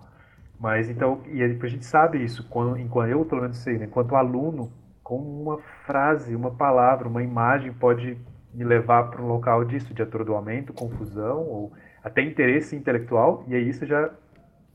Mas 0.58 0.90
então, 0.90 1.22
e 1.28 1.42
a 1.42 1.48
gente 1.48 1.86
sabe 1.86 2.22
isso, 2.22 2.46
quando, 2.48 2.76
enquanto 2.78 3.10
eu 3.10 3.24
pelo 3.24 3.42
menos 3.42 3.58
sei, 3.58 3.78
né, 3.78 3.86
enquanto 3.86 4.16
aluno, 4.16 4.72
como 5.02 5.42
uma 5.42 5.58
frase, 5.86 6.34
uma 6.34 6.50
palavra, 6.50 7.08
uma 7.08 7.22
imagem 7.22 7.72
pode 7.72 8.18
me 8.52 8.64
levar 8.64 9.04
para 9.04 9.22
um 9.22 9.28
local 9.28 9.64
disso, 9.64 9.94
de 9.94 10.02
atordoamento, 10.02 10.72
confusão, 10.72 11.38
ou 11.46 11.72
até 12.02 12.22
interesse 12.22 12.74
intelectual, 12.74 13.44
e 13.46 13.54
aí 13.54 13.68
isso 13.68 13.86
já 13.86 14.10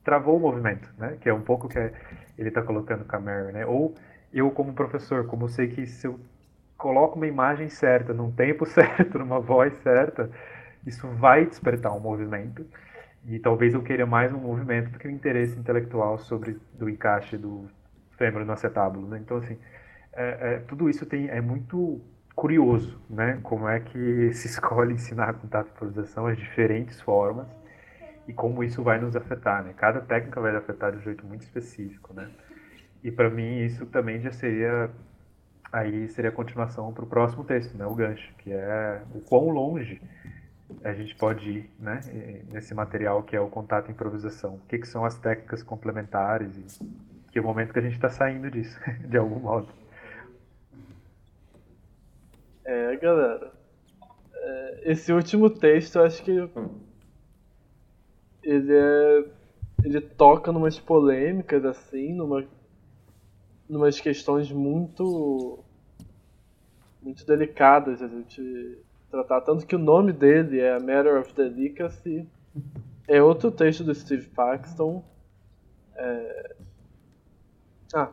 travou 0.03 0.38
o 0.38 0.40
movimento, 0.40 0.90
né? 0.98 1.18
Que 1.20 1.30
é 1.30 1.34
um 1.34 1.41
pouco 1.41 1.68
que 1.68 1.78
ele 2.38 2.49
está 2.49 2.62
colocando 2.62 3.06
com 3.06 3.16
a 3.16 3.20
Mary, 3.20 3.52
né? 3.53 3.66
Ou 3.66 3.95
eu 4.34 4.52
como 4.52 4.74
professor, 4.74 5.26
como 5.28 5.48
sei 5.48 5.68
que 5.68 5.86
se 5.86 6.07
eu 6.07 6.20
coloco 6.78 7.16
uma 7.16 7.28
imagem 7.28 7.70
certa, 7.70 8.14
num 8.14 8.32
tempo 8.32 8.66
certo, 8.68 9.20
numa 9.20 9.40
voz 9.40 9.74
certa, 9.78 10.30
isso 10.86 11.07
vai 11.07 11.45
despertar 11.45 11.95
um 11.95 11.99
movimento. 11.99 12.66
E 13.28 13.40
talvez 13.40 13.74
eu 13.74 13.82
queira 13.82 14.06
mais 14.06 14.32
um 14.34 14.38
movimento 14.38 14.91
do 14.91 14.99
que 14.99 15.07
o 15.07 15.12
um 15.12 15.14
interesse 15.14 15.57
intelectual 15.57 16.18
sobre 16.20 16.57
do 16.74 16.90
encaixe 16.90 17.38
do 17.38 17.68
fêmur 18.18 18.45
no 18.45 18.53
acetábulo, 18.53 19.07
né? 19.07 19.20
Então 19.20 19.38
assim, 19.38 19.57
é, 20.14 20.53
é, 20.53 20.60
tudo 20.60 20.90
isso 20.90 21.06
tem 21.06 21.28
é 21.30 21.41
muito 21.41 22.02
curioso, 22.36 22.99
né? 23.10 23.40
Como 23.41 23.68
é 23.68 23.80
que 23.80 24.32
se 24.34 24.48
escolhe 24.48 24.94
ensinar 24.94 25.36
e 25.41 25.45
improvisação 25.45 26.28
as 26.28 26.38
diferentes 26.38 27.02
formas 27.02 27.48
e 28.27 28.34
como 28.34 28.64
isso 28.64 28.84
vai 28.84 28.99
nos 28.99 29.15
afetar, 29.15 29.64
né? 29.64 29.73
Cada 29.76 30.02
técnica 30.02 30.41
vai 30.41 30.56
afetar 30.56 30.91
de 30.91 30.97
um 30.97 31.02
jeito 31.02 31.26
muito 31.26 31.41
específico, 31.41 32.14
né? 32.14 32.30
E 33.03 33.11
para 33.11 33.30
mim 33.30 33.60
isso 33.60 33.85
também 33.85 34.19
já 34.19 34.31
seria 34.31 34.89
aí 35.72 36.07
seria 36.10 36.30
a 36.30 36.34
continuação 36.34 36.93
para 36.93 37.03
o 37.03 37.07
próximo 37.07 37.43
texto, 37.43 37.77
né? 37.77 37.85
O 37.85 37.93
gancho, 37.93 38.34
que 38.38 38.52
é 38.52 39.02
o 39.14 39.22
quão 39.22 39.49
longe 39.49 40.02
a 40.84 40.93
gente 40.93 41.15
pode 41.15 41.49
ir, 41.49 41.72
né? 41.80 41.99
Nesse 42.52 42.73
material 42.73 43.23
que 43.23 43.35
é 43.35 43.39
o 43.39 43.47
contato 43.47 43.89
e 43.89 43.91
improvisação. 43.91 44.56
O 44.56 44.61
que, 44.68 44.80
que 44.80 44.88
são 44.88 45.06
as 45.06 45.18
técnicas 45.19 45.61
complementares 45.61 46.57
e 46.57 47.06
que 47.31 47.39
é 47.39 47.41
o 47.41 47.45
momento 47.45 47.73
que 47.73 47.80
a 47.80 47.81
gente 47.81 47.95
está 47.95 48.10
saindo 48.10 48.49
disso, 48.49 48.80
de 49.07 49.18
algum 49.18 49.39
modo. 49.39 49.68
É, 52.64 52.95
galera. 52.95 53.52
É, 54.34 54.91
esse 54.91 55.11
último 55.11 55.49
texto, 55.49 55.99
acho 55.99 56.23
que 56.23 56.49
ele 58.46 58.74
é 58.74 59.26
ele 59.84 60.02
toca 60.02 60.52
numas 60.52 60.80
polêmicas 60.80 61.64
assim, 61.66 62.14
numa 62.14 62.46
numas 63.68 64.00
questões 64.00 64.52
muito 64.52 65.60
muito 67.02 67.26
delicadas 67.26 68.02
a 68.02 68.08
gente 68.08 68.80
tratar, 69.12 69.42
tanto 69.42 69.66
que 69.66 69.76
o 69.76 69.80
nome 69.80 70.12
dele 70.12 70.60
é 70.60 70.74
A 70.74 70.80
Matter 70.80 71.20
of 71.20 71.34
Delicacy. 71.34 72.28
É 73.08 73.22
outro 73.22 73.52
texto 73.52 73.84
do 73.84 73.94
Steve 73.94 74.28
Paxton. 74.30 75.04
É... 75.96 76.56
Ah. 77.94 78.12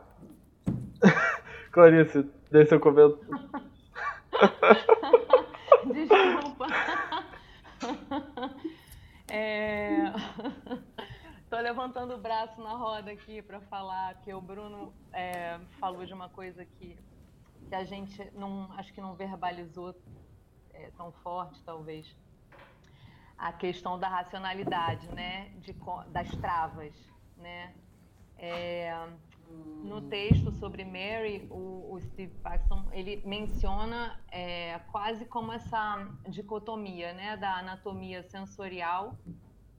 Clarice, 1.71 2.23
dê 2.51 2.65
seu 2.67 2.79
comentário. 2.79 3.19
Desculpa. 5.93 6.67
É... 9.35 9.92
Tô 11.49 11.59
levantando 11.59 12.15
o 12.15 12.17
braço 12.17 12.61
na 12.61 12.73
roda 12.73 13.11
aqui 13.11 13.41
para 13.41 13.59
falar 13.61 14.15
que 14.21 14.33
o 14.33 14.41
Bruno 14.41 14.93
é, 15.11 15.59
falou 15.79 16.05
de 16.05 16.13
uma 16.13 16.29
coisa 16.29 16.65
que, 16.65 16.97
que 17.67 17.75
a 17.75 17.83
gente 17.83 18.31
não 18.33 18.71
acho 18.73 18.93
que 18.93 19.01
não 19.01 19.15
verbalizou 19.15 19.95
é, 20.73 20.91
tão 20.97 21.11
forte, 21.11 21.61
talvez. 21.63 22.15
A 23.37 23.51
questão 23.51 23.99
da 23.99 24.07
racionalidade, 24.07 25.07
né? 25.13 25.49
De, 25.59 25.75
das 26.09 26.29
travas, 26.31 26.93
né? 27.37 27.73
É, 28.37 28.95
no 29.83 30.01
texto 30.01 30.51
sobre 30.51 30.83
Mary, 30.83 31.47
o, 31.49 31.93
o 31.93 32.01
Steve 32.01 32.33
Paxton 32.39 32.85
ele 32.91 33.21
menciona 33.25 34.19
é, 34.31 34.79
quase 34.91 35.25
como 35.25 35.51
essa 35.51 36.07
dicotomia, 36.27 37.13
né, 37.13 37.37
da 37.37 37.57
anatomia 37.57 38.23
sensorial 38.23 39.15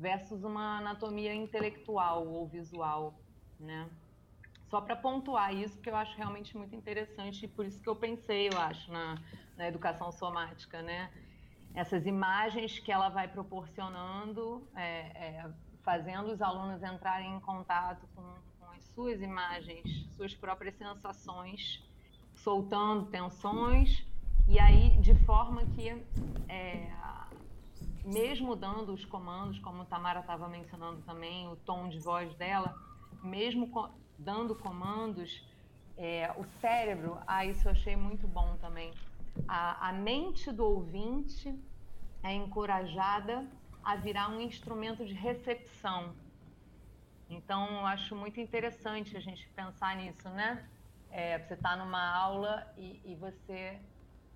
versus 0.04 0.44
uma 0.44 0.78
anatomia 0.80 1.34
intelectual 1.34 2.26
ou 2.26 2.46
visual, 2.46 3.14
né? 3.58 3.88
Só 4.68 4.78
para 4.82 4.94
pontuar 4.94 5.54
isso, 5.54 5.80
que 5.80 5.88
eu 5.88 5.96
acho 5.96 6.14
realmente 6.16 6.54
muito 6.58 6.74
interessante 6.76 7.46
e 7.46 7.48
por 7.48 7.64
isso 7.64 7.80
que 7.80 7.88
eu 7.88 7.96
pensei, 7.96 8.50
eu 8.52 8.58
acho, 8.58 8.92
na, 8.92 9.16
na 9.56 9.66
educação 9.66 10.12
somática, 10.12 10.82
né? 10.82 11.10
Essas 11.74 12.06
imagens 12.06 12.78
que 12.78 12.92
ela 12.92 13.08
vai 13.08 13.26
proporcionando, 13.28 14.68
é, 14.76 14.98
é, 15.26 15.50
fazendo 15.82 16.26
os 16.32 16.42
alunos 16.42 16.82
entrarem 16.82 17.34
em 17.36 17.40
contato 17.40 18.06
com 18.14 18.22
suas 18.94 19.22
imagens, 19.22 20.06
suas 20.16 20.34
próprias 20.34 20.74
sensações, 20.76 21.82
soltando 22.34 23.06
tensões 23.06 24.06
E 24.46 24.60
aí, 24.60 24.98
de 25.00 25.14
forma 25.24 25.64
que, 25.74 25.88
é, 26.48 26.92
mesmo 28.04 28.54
dando 28.54 28.92
os 28.92 29.04
comandos, 29.04 29.58
como 29.58 29.82
a 29.82 29.84
Tamara 29.86 30.20
estava 30.20 30.48
mencionando 30.48 31.00
também, 31.02 31.48
o 31.48 31.56
tom 31.56 31.88
de 31.88 31.98
voz 31.98 32.34
dela, 32.34 32.76
mesmo 33.22 33.70
co 33.70 33.88
dando 34.18 34.54
comandos, 34.54 35.42
é, 35.96 36.32
o 36.36 36.44
cérebro, 36.60 37.18
ah, 37.26 37.44
isso 37.44 37.66
eu 37.66 37.72
achei 37.72 37.96
muito 37.96 38.28
bom 38.28 38.56
também. 38.60 38.92
A, 39.48 39.88
a 39.88 39.92
mente 39.92 40.52
do 40.52 40.64
ouvinte 40.64 41.58
é 42.22 42.32
encorajada 42.32 43.46
a 43.82 43.96
virar 43.96 44.28
um 44.28 44.40
instrumento 44.40 45.04
de 45.04 45.14
recepção. 45.14 46.14
Então, 47.28 47.66
eu 47.70 47.86
acho 47.86 48.14
muito 48.14 48.40
interessante 48.40 49.16
a 49.16 49.20
gente 49.20 49.48
pensar 49.48 49.96
nisso, 49.96 50.28
né? 50.28 50.64
É, 51.10 51.38
você 51.38 51.54
está 51.54 51.76
numa 51.76 52.14
aula 52.16 52.66
e, 52.76 53.00
e 53.04 53.14
você 53.14 53.80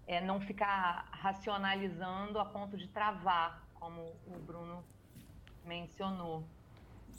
é, 0.08 0.22
não 0.22 0.40
ficar 0.40 1.06
racionalizando 1.12 2.40
a 2.40 2.44
ponto 2.44 2.76
de 2.78 2.88
travar, 2.88 3.62
como 3.74 4.16
o 4.26 4.38
Bruno 4.44 4.82
mencionou 5.64 6.42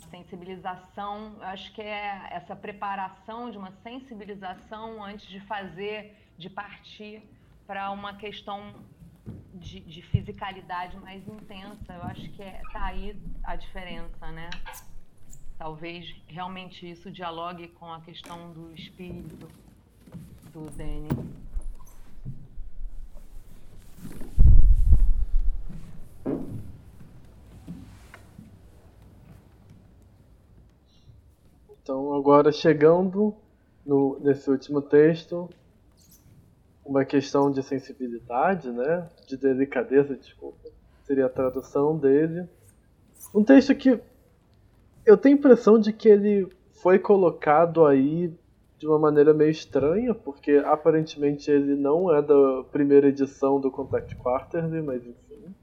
sensibilização, 0.10 1.38
acho 1.42 1.72
que 1.74 1.82
é 1.82 2.30
essa 2.32 2.56
preparação 2.56 3.52
de 3.52 3.58
uma 3.58 3.72
sensibilização 3.84 5.04
antes 5.04 5.28
de 5.28 5.40
fazer, 5.42 6.16
de 6.38 6.50
partir 6.50 7.22
para 7.68 7.92
uma 7.92 8.16
questão 8.16 8.74
de, 9.54 9.82
de, 9.82 10.02
fisicalidade 10.02 10.98
mais 10.98 11.28
intensa. 11.28 11.94
Eu 11.94 12.04
acho 12.04 12.28
que 12.32 12.42
é, 12.42 12.62
tá 12.72 12.86
aí 12.86 13.16
a 13.44 13.56
diferença, 13.56 14.32
né? 14.32 14.50
Talvez 15.58 16.16
realmente 16.28 16.90
isso 16.90 17.12
dialogue 17.12 17.68
com 17.68 17.92
a 17.94 18.02
questão 18.02 18.52
do 18.52 18.74
espírito 18.74 19.48
do 20.52 20.70
Danny. 20.72 21.10
Então, 31.82 32.14
agora 32.14 32.52
chegando 32.52 33.34
no, 33.84 34.20
nesse 34.20 34.50
último 34.50 34.80
texto, 34.80 35.50
uma 36.86 37.04
questão 37.04 37.52
de 37.52 37.64
sensibilidade, 37.64 38.70
né? 38.72 39.10
De 39.28 39.36
delicadeza, 39.36 40.16
desculpa. 40.16 40.70
Seria 41.04 41.26
a 41.26 41.30
tradução 41.30 41.98
dele. 41.98 42.48
Um 43.34 43.44
texto 43.44 43.74
que 43.74 44.00
eu 45.06 45.18
tenho 45.18 45.36
a 45.36 45.40
impressão 45.40 45.80
de 45.80 45.92
que 45.92 46.08
ele 46.08 46.48
foi 46.74 47.00
colocado 47.00 47.86
aí 47.86 48.32
de 48.80 48.88
uma 48.88 48.98
maneira 48.98 49.34
meio 49.34 49.52
estranha, 49.52 50.16
porque 50.16 50.54
aparentemente 50.66 51.52
ele 51.52 51.76
não 51.76 52.16
é 52.16 52.22
da 52.22 52.64
primeira 52.72 53.10
edição 53.10 53.60
do 53.60 53.70
Contact 53.70 54.16
Quarterly, 54.16 54.82
mas 54.82 55.06
enfim. 55.06 55.54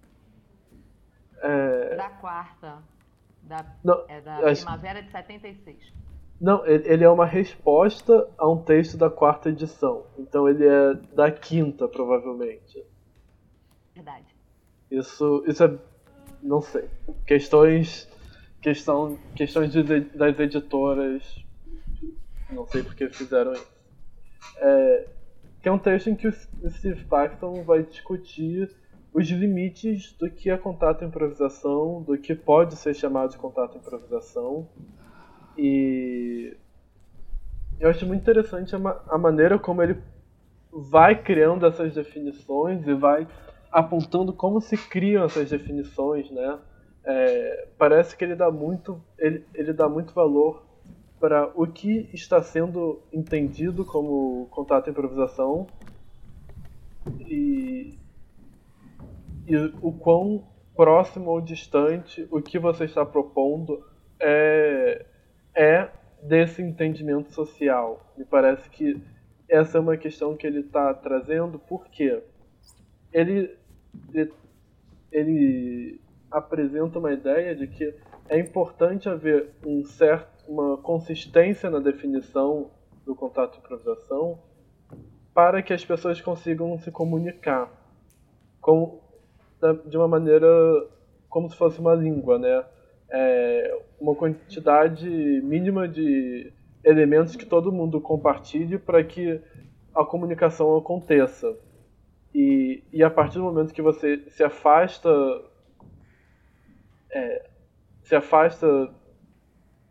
É... 1.40 1.96
Da 1.96 2.10
quarta. 2.10 2.78
Da, 3.42 3.64
não, 3.82 4.04
é 4.08 4.20
da 4.20 4.38
primavera 4.38 5.02
de 5.02 5.10
76. 5.10 5.94
Não, 6.38 6.66
ele 6.66 7.02
é 7.02 7.08
uma 7.08 7.24
resposta 7.24 8.28
a 8.36 8.46
um 8.46 8.62
texto 8.62 8.98
da 8.98 9.08
quarta 9.08 9.48
edição. 9.48 10.04
Então 10.18 10.46
ele 10.46 10.66
é 10.66 10.92
da 11.14 11.30
quinta, 11.30 11.88
provavelmente. 11.88 12.84
Verdade. 13.94 14.26
Isso, 14.90 15.42
isso 15.46 15.64
é. 15.64 15.78
Não 16.42 16.60
sei. 16.60 16.90
Questões. 17.26 18.06
Questão, 18.60 19.16
questões 19.34 19.72
de, 19.72 20.00
das 20.00 20.38
editoras. 20.38 21.45
Não 22.50 22.66
sei 22.66 22.82
porque 22.82 23.08
fizeram 23.08 23.52
isso. 23.52 23.76
É, 24.58 25.06
é 25.64 25.72
um 25.72 25.78
texto 25.78 26.08
em 26.08 26.14
que 26.14 26.28
o 26.28 26.32
Steve 26.70 27.04
Paxton 27.04 27.64
vai 27.64 27.82
discutir 27.82 28.70
os 29.12 29.28
limites 29.28 30.12
do 30.12 30.30
que 30.30 30.50
é 30.50 30.56
contato 30.56 31.04
improvisação, 31.04 32.02
do 32.02 32.16
que 32.16 32.34
pode 32.34 32.76
ser 32.76 32.94
chamado 32.94 33.30
de 33.30 33.36
contato 33.36 33.76
improvisação 33.76 34.68
e 35.56 36.54
eu 37.80 37.88
acho 37.88 38.06
muito 38.06 38.20
interessante 38.20 38.74
a, 38.74 38.78
ma 38.78 39.00
a 39.08 39.18
maneira 39.18 39.58
como 39.58 39.82
ele 39.82 39.96
vai 40.70 41.16
criando 41.16 41.66
essas 41.66 41.94
definições 41.94 42.86
e 42.86 42.94
vai 42.94 43.26
apontando 43.72 44.32
como 44.32 44.60
se 44.60 44.76
criam 44.76 45.24
essas 45.24 45.50
definições, 45.50 46.30
né? 46.30 46.58
É, 47.04 47.68
parece 47.78 48.16
que 48.16 48.24
ele 48.24 48.34
dá 48.34 48.50
muito, 48.50 49.02
ele, 49.18 49.44
ele 49.54 49.72
dá 49.72 49.88
muito 49.88 50.12
valor 50.12 50.65
para 51.18 51.50
o 51.54 51.66
que 51.66 52.08
está 52.12 52.42
sendo 52.42 53.00
entendido 53.12 53.84
como 53.84 54.46
contato 54.50 54.90
improvisação 54.90 55.66
e, 57.20 57.98
e 59.46 59.56
o 59.80 59.92
quão 59.92 60.44
próximo 60.74 61.30
ou 61.30 61.40
distante 61.40 62.26
o 62.30 62.40
que 62.42 62.58
você 62.58 62.84
está 62.84 63.04
propondo 63.04 63.82
é, 64.20 65.06
é 65.54 65.88
desse 66.22 66.62
entendimento 66.62 67.32
social. 67.32 68.12
Me 68.16 68.24
parece 68.24 68.68
que 68.68 69.00
essa 69.48 69.78
é 69.78 69.80
uma 69.80 69.96
questão 69.96 70.36
que 70.36 70.46
ele 70.46 70.60
está 70.60 70.92
trazendo, 70.92 71.58
porque 71.58 72.22
ele, 73.12 73.56
ele, 74.12 74.32
ele 75.10 76.00
apresenta 76.30 76.98
uma 76.98 77.12
ideia 77.12 77.54
de 77.54 77.66
que 77.66 77.94
é 78.28 78.38
importante 78.38 79.08
haver 79.08 79.50
um 79.64 79.84
certo, 79.84 80.35
uma 80.48 80.76
consistência 80.78 81.70
na 81.70 81.78
definição 81.78 82.70
do 83.04 83.14
contato 83.14 83.58
improvisação 83.58 84.38
para 85.34 85.62
que 85.62 85.72
as 85.72 85.84
pessoas 85.84 86.20
consigam 86.20 86.78
se 86.78 86.90
comunicar 86.90 87.70
com, 88.60 89.00
de 89.86 89.96
uma 89.96 90.08
maneira 90.08 90.48
como 91.28 91.50
se 91.50 91.56
fosse 91.56 91.78
uma 91.78 91.94
língua, 91.94 92.38
né? 92.38 92.64
é, 93.10 93.78
uma 94.00 94.14
quantidade 94.14 95.08
mínima 95.42 95.88
de 95.88 96.52
elementos 96.84 97.36
que 97.36 97.46
todo 97.46 97.72
mundo 97.72 98.00
compartilhe 98.00 98.78
para 98.78 99.02
que 99.02 99.40
a 99.94 100.04
comunicação 100.04 100.76
aconteça. 100.76 101.56
E, 102.34 102.82
e 102.92 103.02
a 103.02 103.10
partir 103.10 103.38
do 103.38 103.44
momento 103.44 103.72
que 103.72 103.82
você 103.82 104.22
se 104.28 104.44
afasta, 104.44 105.10
é, 107.10 107.48
se 108.02 108.14
afasta 108.14 108.90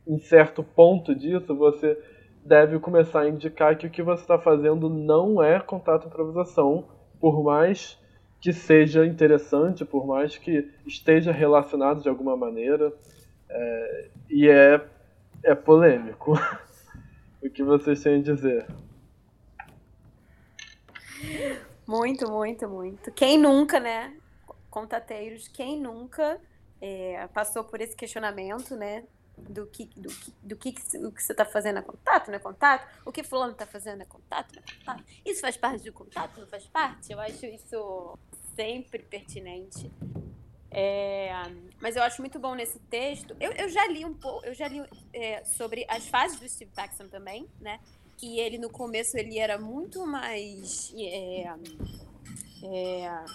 em 0.07 0.19
certo 0.19 0.64
ponto 0.64 1.15
disso, 1.15 1.56
você 1.56 1.98
deve 2.44 2.80
começar 2.80 3.22
a 3.22 3.30
indicar 3.30 3.77
que 3.77 3.88
o 3.88 3.90
que 3.90 4.03
você 4.03 4.22
está 4.22 4.38
fazendo 4.38 4.90
não 4.90 5.41
é 5.41 5.60
contato 5.60 6.07
improvisação, 6.07 6.86
por 7.19 7.44
mais 7.44 7.98
que 8.40 8.53
seja 8.53 9.06
interessante, 9.06 9.84
por 9.84 10.06
mais 10.06 10.38
que 10.38 10.72
esteja 10.86 11.32
relacionado 11.32 12.03
de 12.03 12.10
alguma 12.10 12.38
maneira. 12.38 12.94
É, 13.49 14.10
e 14.30 14.48
é, 14.48 14.86
é 15.44 15.56
polêmico. 15.56 16.34
o 17.41 17.49
que 17.49 17.64
vocês 17.64 18.03
têm 18.03 18.19
a 18.19 18.22
dizer? 18.22 18.68
Muito, 21.88 22.30
muito, 22.30 22.69
muito. 22.69 23.11
Quem 23.11 23.38
nunca, 23.38 23.80
né? 23.80 24.15
Contateiros, 24.69 25.48
quem 25.48 25.80
nunca 25.80 26.40
é, 26.82 27.27
passou 27.34 27.64
por 27.64 27.82
esse 27.82 27.95
questionamento, 27.95 28.76
né? 28.76 29.03
Do 29.38 29.68
que, 29.68 29.86
do 29.95 30.10
que, 30.10 30.34
do 30.41 30.56
que, 30.56 30.70
o 30.98 31.12
que 31.12 31.22
você 31.22 31.34
está 31.34 31.45
fazendo 31.45 31.80
é 31.80 31.82
contato, 31.82 32.28
não 32.28 32.36
é 32.36 32.40
contato? 32.40 32.88
O 33.06 33.12
que 33.12 33.24
fulano 33.24 33.52
está 33.52 33.66
fazendo 33.66 34.02
é 34.02 34.06
contato, 34.06 34.56
não 34.56 34.64
é 34.64 34.76
contato? 34.78 35.03
Isso 35.26 35.41
faz 35.41 35.57
parte 35.57 35.84
do 35.84 35.94
contato, 35.94 36.40
não 36.40 36.48
faz 36.48 36.66
parte? 36.68 37.12
Eu 37.12 37.20
acho 37.20 37.45
isso 37.45 38.18
sempre 38.56 39.03
pertinente. 39.03 39.91
É, 40.72 41.32
mas 41.80 41.95
eu 41.95 42.03
acho 42.03 42.22
muito 42.22 42.38
bom 42.38 42.53
nesse 42.53 42.80
texto. 42.80 43.36
Eu, 43.40 43.52
eu 43.53 43.70
já 43.70 43.88
li 43.88 44.03
um 44.03 44.14
pouco, 44.14 44.45
eu 44.45 44.53
já 44.53 44.68
li 44.68 44.84
é, 45.14 45.44
sobre 45.45 45.86
as 45.88 46.07
fases 46.07 46.40
do 46.40 46.48
Steve 46.49 46.72
Paxton 46.76 47.07
também, 47.07 47.48
né? 47.62 47.80
Que 48.18 48.40
ele 48.40 48.57
no 48.57 48.70
começo 48.70 49.18
ele 49.18 49.40
era 49.40 49.57
muito 49.57 50.06
mais, 50.06 50.94
é, 50.98 51.48
é, 52.64 53.26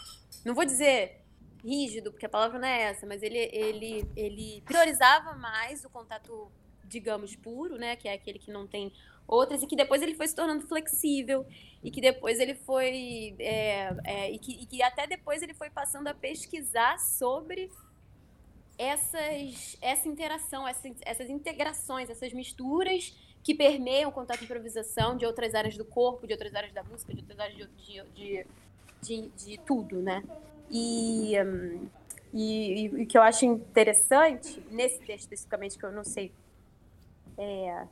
não 0.45 0.55
vou 0.55 0.65
dizer 0.65 1.20
rígido, 1.65 2.11
porque 2.11 2.27
a 2.27 2.29
palavra 2.29 2.59
não 2.59 2.67
é 2.67 2.83
essa, 2.83 3.07
mas 3.07 3.23
ele, 3.23 3.39
ele, 3.53 4.09
ele 4.17 4.63
priorizava 4.65 5.35
mais 5.35 5.85
o 5.85 5.91
contato, 5.91 6.51
digamos, 6.85 7.37
puro, 7.37 7.77
né? 7.77 7.97
Que 7.97 8.09
é 8.09 8.15
aquele 8.15 8.39
que 8.39 8.51
não 8.51 8.67
tem 8.67 8.93
outras, 9.27 9.63
e 9.63 9.67
que 9.67 9.77
depois 9.77 10.03
ele 10.03 10.15
foi 10.15 10.27
se 10.27 10.35
tornando 10.35 10.67
flexível, 10.67 11.47
e 11.83 11.91
que 11.91 12.01
depois 12.01 12.41
ele 12.41 12.55
foi. 12.55 13.35
É, 13.39 13.97
é, 14.05 14.31
e, 14.31 14.39
que, 14.39 14.53
e 14.53 14.67
que 14.67 14.83
até 14.83 15.07
depois 15.07 15.43
ele 15.43 15.55
foi 15.55 15.71
passando 15.71 16.09
a 16.09 16.15
pesquisar 16.15 16.99
sobre 16.99 17.71
essas, 18.77 19.77
essa 19.81 20.09
interação, 20.09 20.67
essas, 20.67 20.97
essas 21.03 21.29
integrações, 21.29 22.09
essas 22.09 22.33
misturas 22.33 23.15
que 23.43 23.55
permeiam 23.55 24.11
o 24.11 24.13
contato 24.13 24.39
de 24.39 24.45
improvisação 24.45 25.17
de 25.17 25.25
outras 25.25 25.55
áreas 25.55 25.77
do 25.77 25.85
corpo, 25.85 26.27
de 26.27 26.33
outras 26.33 26.55
áreas 26.55 26.73
da 26.73 26.83
música, 26.83 27.15
de 27.15 27.21
outras 27.21 27.39
áreas 27.39 27.57
de, 27.57 27.67
de, 27.77 28.05
de, 28.15 28.47
de, 29.03 29.29
de 29.29 29.59
tudo, 29.59 30.01
né? 30.01 30.23
E, 30.71 31.35
um, 31.43 31.89
e, 32.33 32.85
e, 32.85 33.03
o 33.03 33.07
que 33.07 33.19
eu 33.19 33.23
acho 33.23 33.45
interessante, 33.45 34.63
nesse 34.71 35.01
texto 35.01 35.23
especificamente, 35.25 35.79
que 35.79 35.85
eu 35.85 35.93
não 35.93 36.05
sei 36.05 36.33
é, 37.37 37.87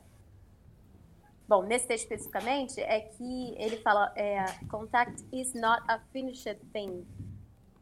bom, 1.47 1.63
nesse 1.63 1.87
texto 1.87 2.03
especificamente, 2.03 2.79
é 2.79 3.01
que 3.01 3.55
ele 3.57 3.77
fala: 3.77 4.13
é, 4.15 4.45
contact 4.69 5.25
is 5.33 5.53
not 5.53 5.83
a 5.87 5.99
finished 6.13 6.59
thing. 6.71 7.05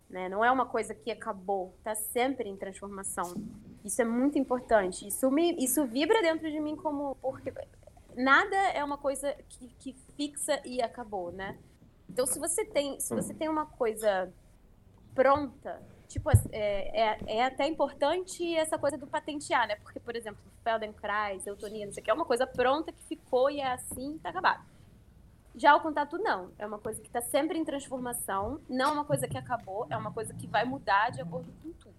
Né? 0.10 0.30
Não 0.30 0.44
é 0.44 0.50
uma 0.50 0.66
coisa 0.66 0.96
que 0.96 1.12
acabou, 1.12 1.74
está 1.80 1.94
sempre 1.94 2.48
em 2.50 2.56
transformação. 2.56 3.36
Isso 3.84 4.02
é 4.02 4.06
muito 4.06 4.40
importante. 4.40 5.06
Isso, 5.06 5.30
me, 5.30 5.54
isso 5.62 5.86
vibra 5.86 6.22
dentro 6.22 6.50
de 6.50 6.60
mim 6.60 6.78
como. 6.78 7.16
Porque 7.16 7.54
nada 8.16 8.56
é 8.74 8.84
uma 8.84 8.98
coisa 8.98 9.36
que, 9.50 9.68
que 9.80 9.96
fixa 10.16 10.62
e 10.66 10.82
acabou, 10.82 11.32
né? 11.32 11.58
Então, 12.10 12.26
se 12.26 12.40
você 12.40 12.64
tem, 12.64 12.98
se 13.02 13.14
você 13.14 13.34
tem 13.34 13.50
uma 13.50 13.66
coisa 13.66 14.32
pronta, 15.18 15.82
tipo, 16.08 16.30
é, 16.52 17.02
é, 17.02 17.18
é, 17.26 17.44
até 17.44 17.66
importante 17.66 18.56
essa 18.56 18.78
coisa 18.78 19.00
do 19.00 19.08
patentear, 19.08 19.68
né? 19.68 19.76
Porque, 19.78 20.00
por 20.00 20.16
exemplo, 20.16 20.40
Feldenkrais, 20.64 21.48
eutonia, 21.48 21.88
não 21.88 21.92
sei 21.92 22.02
o 22.02 22.04
que, 22.04 22.12
é 22.12 22.14
uma 22.14 22.24
coisa 22.24 22.46
pronta 22.46 22.92
que 22.92 23.04
ficou 23.04 23.50
e 23.50 23.60
é 23.60 23.74
assim, 23.74 24.20
tá 24.20 24.30
acabado. 24.30 24.64
Já 25.56 25.76
o 25.76 25.82
contato, 25.82 26.20
não. 26.20 26.52
É 26.60 26.68
uma 26.68 26.78
coisa 26.78 27.02
que 27.02 27.08
está 27.08 27.20
sempre 27.20 27.58
em 27.58 27.66
transformação, 27.66 28.62
não 28.70 28.92
é 28.92 28.94
uma 28.94 29.06
coisa 29.06 29.28
que 29.28 29.36
acabou, 29.36 29.88
é 29.90 29.98
uma 29.98 30.14
coisa 30.14 30.32
que 30.36 30.46
vai 30.46 30.64
mudar 30.64 31.10
de 31.10 31.20
acordo 31.20 31.52
com 31.64 31.72
tudo. 31.72 31.96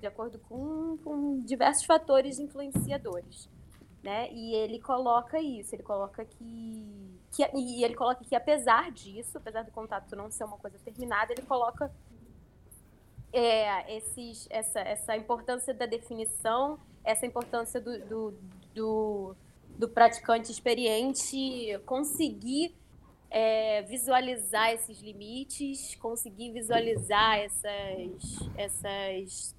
De 0.00 0.06
acordo 0.08 0.40
com, 0.40 0.98
com 1.04 1.40
diversos 1.42 1.84
fatores 1.84 2.40
influenciadores. 2.40 3.48
Né? 4.02 4.32
E 4.32 4.52
ele 4.52 4.80
coloca 4.80 5.40
isso, 5.40 5.76
ele 5.76 5.84
coloca 5.84 6.24
que, 6.24 7.18
que. 7.30 7.48
E 7.54 7.84
ele 7.84 7.94
coloca 7.94 8.24
que, 8.24 8.34
apesar 8.34 8.90
disso, 8.90 9.38
apesar 9.38 9.62
do 9.62 9.70
contato 9.70 10.16
não 10.16 10.30
ser 10.30 10.44
uma 10.44 10.56
coisa 10.56 10.76
terminada, 10.84 11.32
ele 11.32 11.42
coloca 11.42 11.92
é, 13.32 13.96
esses, 13.96 14.46
essa, 14.50 14.80
essa 14.80 15.16
importância 15.16 15.74
da 15.74 15.86
definição, 15.86 16.78
essa 17.04 17.26
importância 17.26 17.80
do, 17.80 17.98
do, 18.06 18.34
do, 18.74 19.36
do 19.78 19.88
praticante 19.88 20.50
experiente 20.50 21.78
conseguir 21.84 22.74
é, 23.30 23.82
visualizar 23.82 24.72
esses 24.72 25.00
limites, 25.00 25.94
conseguir 25.96 26.52
visualizar 26.52 27.38
essas, 27.38 28.50
essas, 28.56 29.56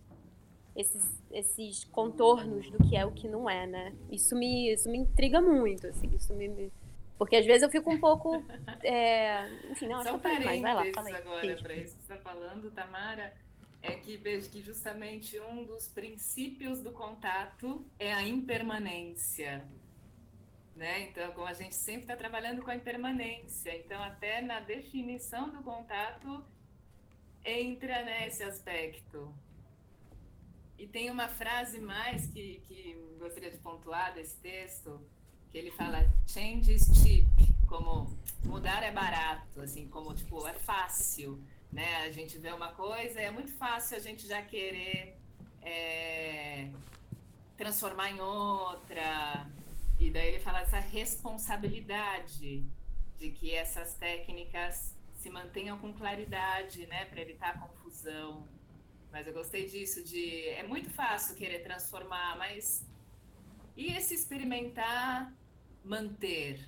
esses, 0.76 1.24
esses 1.32 1.84
contornos 1.86 2.70
do 2.72 2.78
que 2.90 2.96
é 2.96 3.06
o 3.06 3.12
que 3.12 3.28
não 3.28 3.50
é, 3.50 3.68
né? 3.68 3.94
Isso 4.12 4.36
me, 4.36 4.74
isso 4.74 4.90
me 4.90 4.98
intriga 4.98 5.40
muito, 5.40 5.88
assim, 5.88 6.10
isso 6.16 6.34
me, 6.34 6.48
me... 6.48 6.72
porque 7.18 7.36
às 7.36 7.46
vezes 7.46 7.62
eu 7.62 7.70
fico 7.70 7.91
um 7.91 8.00
pouco, 8.00 8.44
é... 8.84 9.48
enfim, 9.70 9.88
não, 9.88 10.02
Só 10.04 10.16
acho 10.16 10.20
que 10.20 10.28
eu 10.28 10.46
mais, 10.46 10.62
vai 10.62 10.74
lá, 10.74 10.86
fala 10.94 11.08
aí. 11.08 11.16
agora 11.16 11.56
para 11.58 11.76
isso 11.76 11.96
que 11.96 12.04
você 12.04 12.14
está 12.14 12.18
falando, 12.18 12.72
Tamara, 12.72 13.34
é 13.81 13.95
que 13.95 14.18
vejo 14.18 14.49
que 14.49 14.61
justamente 14.61 15.39
um 15.39 15.64
dos 15.64 15.88
princípios 15.88 16.81
do 16.81 16.91
contato 16.91 17.85
é 17.97 18.14
a 18.14 18.22
impermanência. 18.27 19.65
Né? 20.76 21.10
Então, 21.10 21.31
como 21.34 21.47
a 21.47 21.53
gente 21.53 21.76
sempre 21.76 22.03
está 22.03 22.15
trabalhando 22.15 22.61
com 22.61 22.72
a 22.72 22.76
impermanência, 22.76 23.76
então 23.77 24.01
até 24.01 24.41
na 24.41 24.60
definição 24.60 25.49
do 25.49 25.61
contato 25.61 26.43
entra 27.43 28.03
nesse 28.03 28.43
aspecto. 28.43 29.34
E 30.77 30.88
tem 30.88 31.10
uma 31.10 31.27
frase 31.27 31.80
mais 31.80 32.27
que, 32.27 32.61
que 32.65 32.95
gostaria 33.19 33.51
de 33.51 33.57
pontuar 33.57 34.14
desse 34.14 34.38
texto, 34.38 35.01
que 35.51 35.57
ele 35.57 35.72
fala 35.72 35.99
change 36.26 36.73
is 36.73 36.85
cheap, 37.03 37.27
como 37.68 38.18
mudar 38.45 38.84
é 38.84 38.91
barato, 38.91 39.60
assim, 39.61 39.88
como 39.89 40.14
tipo, 40.14 40.47
é 40.47 40.53
fácil 40.53 41.43
né? 41.72 42.04
A 42.04 42.12
gente 42.12 42.38
vê 42.38 42.52
uma 42.52 42.72
coisa, 42.72 43.20
é 43.20 43.32
muito 43.32 43.52
fácil 43.54 43.98
a 43.98 44.00
gente 44.00 44.28
já 44.28 44.41
querer 44.41 45.16
é, 45.62 46.70
transformar 47.58 48.12
em 48.12 48.20
outra. 48.20 49.48
E 50.00 50.10
daí 50.10 50.30
ele 50.30 50.40
fala 50.40 50.62
dessa 50.62 50.80
responsabilidade 50.80 52.64
de 53.18 53.32
que 53.32 53.54
essas 53.54 53.96
técnicas 53.96 54.96
se 55.16 55.30
mantenham 55.30 55.78
com 55.78 55.94
claridade, 55.94 56.86
né, 56.88 57.06
para 57.06 57.22
evitar 57.22 57.60
confusão. 57.60 58.48
Mas 59.12 59.28
eu 59.28 59.34
gostei 59.34 59.68
disso 59.68 60.04
de 60.04 60.48
é 60.50 60.64
muito 60.64 60.90
fácil 60.90 61.36
querer 61.36 61.60
transformar, 61.60 62.38
mas 62.38 62.86
e 63.76 63.88
esse 63.94 64.14
experimentar 64.14 65.34
manter, 65.84 66.60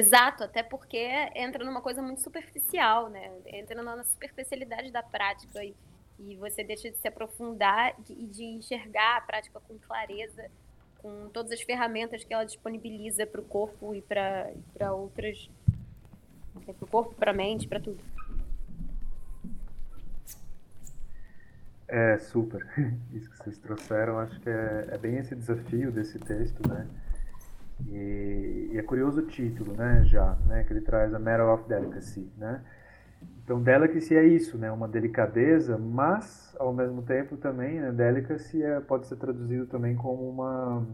Exato, 0.00 0.44
até 0.44 0.62
porque 0.62 0.96
entra 1.34 1.62
numa 1.62 1.82
coisa 1.82 2.00
muito 2.00 2.22
superficial, 2.22 3.10
né? 3.10 3.30
Entra 3.44 3.82
na 3.82 4.02
superficialidade 4.02 4.90
da 4.90 5.02
prática 5.02 5.62
e, 5.62 5.76
e 6.18 6.36
você 6.36 6.64
deixa 6.64 6.90
de 6.90 6.96
se 6.96 7.06
aprofundar 7.06 7.94
e 7.98 8.02
de, 8.02 8.26
de, 8.28 8.44
enxergar 8.44 9.18
a 9.18 9.20
prática 9.20 9.60
com 9.60 9.78
clareza, 9.78 10.50
com 11.02 11.28
todas 11.28 11.52
as 11.52 11.60
ferramentas 11.60 12.24
que 12.24 12.32
ela 12.32 12.44
disponibiliza 12.44 13.26
para 13.26 13.42
o 13.42 13.44
corpo 13.44 13.94
e 13.94 14.00
para 14.00 14.94
outras. 14.94 15.50
Para 16.64 16.74
o 16.80 16.86
corpo, 16.86 17.14
para 17.14 17.32
a 17.32 17.34
mente, 17.34 17.68
para 17.68 17.78
tudo. 17.78 18.02
É, 21.86 22.18
super. 22.18 22.66
Isso 23.12 23.28
que 23.28 23.36
vocês 23.36 23.58
trouxeram, 23.58 24.18
acho 24.18 24.40
que 24.40 24.48
é, 24.48 24.88
é 24.92 24.96
bem 24.96 25.18
esse 25.18 25.34
desafio 25.34 25.92
desse 25.92 26.18
texto, 26.18 26.66
né? 26.66 26.86
E, 27.86 28.70
e, 28.72 28.78
é 28.78 28.82
curioso 28.82 29.20
o 29.20 29.26
título, 29.26 29.74
né, 29.74 30.02
já, 30.04 30.36
né, 30.46 30.64
que 30.64 30.72
ele 30.72 30.80
traz 30.80 31.12
a 31.14 31.18
Matter 31.18 31.48
of 31.48 31.68
Delicacy, 31.68 32.30
né? 32.36 32.62
Então, 33.44 33.60
delicacy 33.60 34.16
é 34.16 34.24
isso, 34.24 34.56
né, 34.56 34.70
uma 34.70 34.88
delicadeza, 34.88 35.76
mas, 35.76 36.54
ao 36.58 36.72
mesmo 36.72 37.02
tempo, 37.02 37.36
também, 37.36 37.80
né, 37.80 37.90
delicacy 37.92 38.62
é, 38.62 38.80
pode 38.80 39.06
ser 39.06 39.16
traduzido 39.16 39.66
também 39.66 39.96
como 39.96 40.28
uma... 40.30 40.86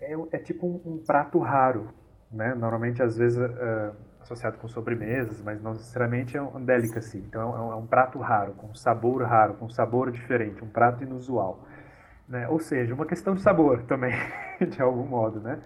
É, 0.00 0.14
é 0.32 0.38
tipo 0.38 0.66
um, 0.66 0.94
um, 0.94 0.98
prato 0.98 1.38
raro, 1.38 1.88
né? 2.32 2.54
Normalmente, 2.54 3.02
às 3.02 3.18
vezes, 3.18 3.38
é, 3.38 3.92
associado 4.22 4.56
com 4.56 4.66
sobremesas, 4.66 5.42
mas 5.42 5.60
não 5.60 5.72
necessariamente 5.72 6.36
é 6.36 6.42
um 6.42 6.64
delicacy. 6.64 7.18
Então, 7.18 7.42
é 7.42 7.60
um, 7.60 7.72
é 7.72 7.76
um 7.76 7.86
prato 7.86 8.18
raro, 8.18 8.52
com 8.54 8.74
sabor 8.74 9.22
raro, 9.22 9.54
com 9.54 9.68
sabor 9.68 10.10
diferente, 10.10 10.64
um 10.64 10.68
prato 10.68 11.02
inusual. 11.02 11.66
Né? 12.28 12.48
Ou 12.48 12.60
seja, 12.60 12.94
uma 12.94 13.04
questão 13.04 13.34
de 13.34 13.42
sabor 13.42 13.82
também, 13.82 14.14
de 14.70 14.80
algum 14.80 15.04
modo, 15.04 15.40
né? 15.40 15.60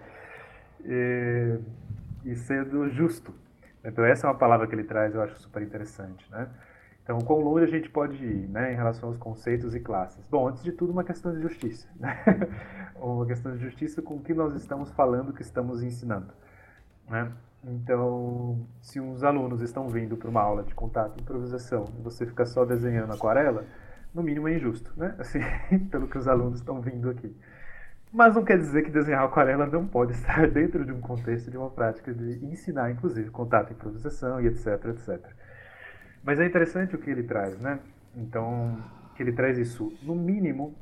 E, 0.85 1.59
e 2.23 2.35
sendo 2.35 2.89
justo. 2.89 3.33
Então 3.83 4.03
essa 4.03 4.27
é 4.27 4.29
uma 4.29 4.37
palavra 4.37 4.67
que 4.67 4.75
ele 4.75 4.83
traz, 4.83 5.13
eu 5.13 5.21
acho 5.21 5.39
super 5.39 5.61
interessante, 5.61 6.29
né? 6.31 6.49
Então, 7.05 7.19
quão 7.19 7.39
longe 7.39 7.65
a 7.65 7.67
gente 7.67 7.87
pode 7.87 8.15
ir, 8.15 8.49
né, 8.49 8.73
em 8.73 8.75
relação 8.75 9.09
aos 9.09 9.17
conceitos 9.17 9.75
e 9.75 9.79
classes? 9.79 10.27
Bom, 10.27 10.47
antes 10.47 10.63
de 10.63 10.71
tudo, 10.71 10.91
uma 10.91 11.03
questão 11.03 11.31
de 11.35 11.39
justiça, 11.39 11.87
né? 11.99 12.17
uma 12.97 13.27
questão 13.27 13.55
de 13.55 13.63
justiça 13.63 14.01
com 14.01 14.15
o 14.15 14.21
que 14.21 14.33
nós 14.33 14.55
estamos 14.55 14.89
falando, 14.91 15.31
que 15.31 15.43
estamos 15.43 15.83
ensinando, 15.83 16.33
né? 17.07 17.31
Então, 17.63 18.67
se 18.81 18.99
uns 18.99 19.23
alunos 19.23 19.61
estão 19.61 19.87
vindo 19.87 20.17
para 20.17 20.29
uma 20.29 20.41
aula 20.41 20.63
de 20.63 20.73
contato 20.73 21.19
improvisação 21.21 21.85
e 21.99 22.01
você 22.01 22.25
fica 22.25 22.43
só 22.43 22.65
desenhando 22.65 23.13
aquarela, 23.13 23.65
no 24.11 24.23
mínimo 24.23 24.47
é 24.47 24.55
injusto, 24.55 24.91
né? 24.97 25.13
Assim, 25.19 25.39
pelo 25.91 26.07
que 26.07 26.17
os 26.17 26.27
alunos 26.27 26.59
estão 26.59 26.81
vindo 26.81 27.07
aqui. 27.07 27.35
Mas 28.15 28.33
não 28.33 28.45
quer 28.45 28.57
dizer 28.57 28.83
que 28.83 28.91
desenhar 28.91 29.25
aquarela 29.25 29.65
não 29.65 29.85
pode 29.85 30.13
estar 30.13 30.47
dentro 30.47 30.85
de 30.85 30.93
um 30.93 31.01
contexto 31.01 31.51
de 31.51 31.57
uma 31.57 31.69
prática 31.69 32.13
de 32.13 32.45
ensinar, 32.45 32.89
inclusive, 32.89 33.29
contato, 33.29 33.73
improvisação 33.73 34.39
e 34.39 34.47
etc, 34.47 34.85
etc. 34.85 35.19
Mas 36.23 36.39
é 36.39 36.45
interessante 36.45 36.95
o 36.95 36.97
que 36.97 37.09
ele 37.09 37.23
traz, 37.23 37.59
né? 37.59 37.77
Então, 38.15 38.81
que 39.17 39.21
ele 39.21 39.33
traz 39.33 39.57
isso, 39.57 39.91
no 40.01 40.15
mínimo, 40.15 40.73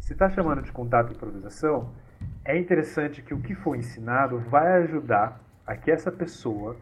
se 0.00 0.14
está 0.14 0.28
chamando 0.30 0.62
de 0.62 0.72
contato 0.72 1.12
e 1.12 1.14
improvisação, 1.14 1.92
é 2.44 2.58
interessante 2.58 3.22
que 3.22 3.32
o 3.32 3.40
que 3.40 3.54
foi 3.54 3.78
ensinado 3.78 4.40
vai 4.40 4.82
ajudar 4.82 5.40
a 5.64 5.76
que 5.76 5.92
essa 5.92 6.10
pessoa 6.10 6.76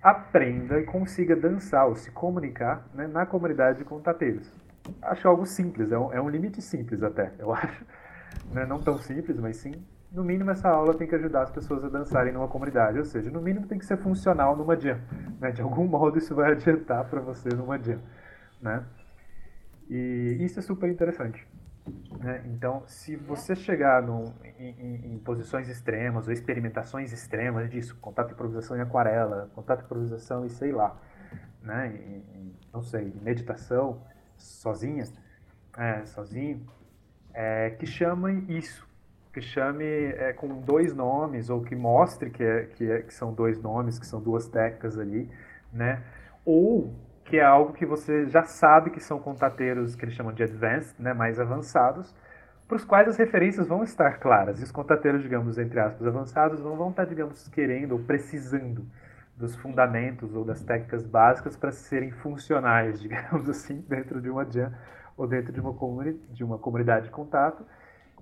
aprenda 0.00 0.78
e 0.78 0.84
consiga 0.84 1.34
dançar 1.34 1.88
ou 1.88 1.96
se 1.96 2.12
comunicar 2.12 2.86
né, 2.94 3.08
na 3.08 3.26
comunidade 3.26 3.78
de 3.78 3.84
contateiros. 3.84 4.48
Acho 5.02 5.26
algo 5.26 5.44
simples, 5.44 5.90
é 5.90 5.98
um, 5.98 6.12
é 6.12 6.20
um 6.20 6.28
limite 6.28 6.62
simples 6.62 7.02
até, 7.02 7.32
eu 7.40 7.50
acho 7.52 7.84
né? 8.52 8.66
não 8.66 8.78
tão 8.80 8.98
simples, 8.98 9.38
mas 9.38 9.56
sim, 9.56 9.72
no 10.10 10.24
mínimo 10.24 10.50
essa 10.50 10.68
aula 10.68 10.94
tem 10.94 11.06
que 11.06 11.14
ajudar 11.14 11.42
as 11.42 11.50
pessoas 11.50 11.84
a 11.84 11.88
dançarem 11.88 12.32
numa 12.32 12.48
comunidade, 12.48 12.98
ou 12.98 13.04
seja, 13.04 13.30
no 13.30 13.40
mínimo 13.40 13.66
tem 13.66 13.78
que 13.78 13.86
ser 13.86 13.98
funcional 13.98 14.56
numa 14.56 14.78
jam, 14.78 14.98
né? 15.40 15.50
de 15.50 15.60
algum 15.60 15.84
modo 15.88 16.18
isso 16.18 16.34
vai 16.34 16.52
adiantar 16.52 17.04
para 17.08 17.20
você 17.20 17.48
numa 17.50 17.78
jam, 17.78 18.00
né? 18.60 18.84
E 19.88 20.36
isso 20.40 20.58
é 20.58 20.62
super 20.62 20.90
interessante. 20.90 21.46
Né? 22.18 22.42
Então, 22.46 22.82
se 22.86 23.16
você 23.16 23.54
chegar 23.56 24.02
no, 24.02 24.34
em, 24.58 24.68
em, 24.68 25.12
em, 25.14 25.18
posições 25.18 25.68
extremas 25.68 26.26
ou 26.26 26.32
experimentações 26.32 27.12
extremas 27.12 27.70
disso, 27.70 27.96
contato 28.00 28.32
improvisação 28.32 28.76
em 28.76 28.80
aquarela, 28.80 29.50
contato 29.54 29.84
improvisação 29.84 30.44
e 30.44 30.50
sei 30.50 30.72
lá, 30.72 30.96
né? 31.62 32.22
Não 32.72 32.82
sei, 32.82 33.12
meditação 33.22 34.02
sozinha, 34.36 35.04
é, 35.76 36.04
sozinho, 36.04 36.66
é, 37.34 37.70
que 37.70 37.86
chame 37.86 38.44
isso, 38.48 38.86
que 39.32 39.40
chame 39.40 39.84
é, 39.84 40.32
com 40.32 40.60
dois 40.60 40.94
nomes, 40.94 41.50
ou 41.50 41.62
que 41.62 41.76
mostre 41.76 42.30
que, 42.30 42.42
é, 42.42 42.64
que, 42.64 42.90
é, 42.90 43.02
que 43.02 43.14
são 43.14 43.32
dois 43.32 43.60
nomes, 43.60 43.98
que 43.98 44.06
são 44.06 44.20
duas 44.20 44.48
técnicas 44.48 44.98
ali, 44.98 45.30
né? 45.72 46.02
Ou 46.44 46.94
que 47.24 47.36
é 47.36 47.44
algo 47.44 47.74
que 47.74 47.84
você 47.84 48.26
já 48.26 48.42
sabe 48.42 48.90
que 48.90 49.00
são 49.00 49.18
contateiros 49.18 49.94
que 49.94 50.04
eles 50.04 50.14
chamam 50.14 50.32
de 50.32 50.42
advanced, 50.42 50.94
né, 50.98 51.12
mais 51.12 51.38
avançados, 51.38 52.14
para 52.66 52.76
os 52.76 52.84
quais 52.84 53.08
as 53.08 53.16
referências 53.16 53.66
vão 53.66 53.82
estar 53.82 54.18
claras. 54.18 54.60
E 54.60 54.64
os 54.64 54.72
contateiros, 54.72 55.22
digamos, 55.22 55.58
entre 55.58 55.78
aspas, 55.78 56.06
avançados, 56.06 56.62
não 56.62 56.76
vão 56.76 56.90
estar, 56.90 57.04
digamos, 57.04 57.46
querendo 57.48 57.92
ou 57.92 57.98
precisando 57.98 58.86
dos 59.36 59.54
fundamentos 59.56 60.34
ou 60.34 60.44
das 60.44 60.62
técnicas 60.62 61.04
básicas 61.04 61.56
para 61.56 61.70
serem 61.70 62.10
funcionais, 62.10 63.00
digamos 63.00 63.48
assim, 63.48 63.84
dentro 63.88 64.20
de 64.20 64.28
uma 64.28 64.44
jam 64.50 64.72
ou 65.18 65.26
dentro 65.26 65.52
de 65.52 65.60
uma, 65.60 65.74
de 66.30 66.44
uma 66.44 66.56
comunidade 66.56 67.06
de 67.06 67.10
contato. 67.10 67.66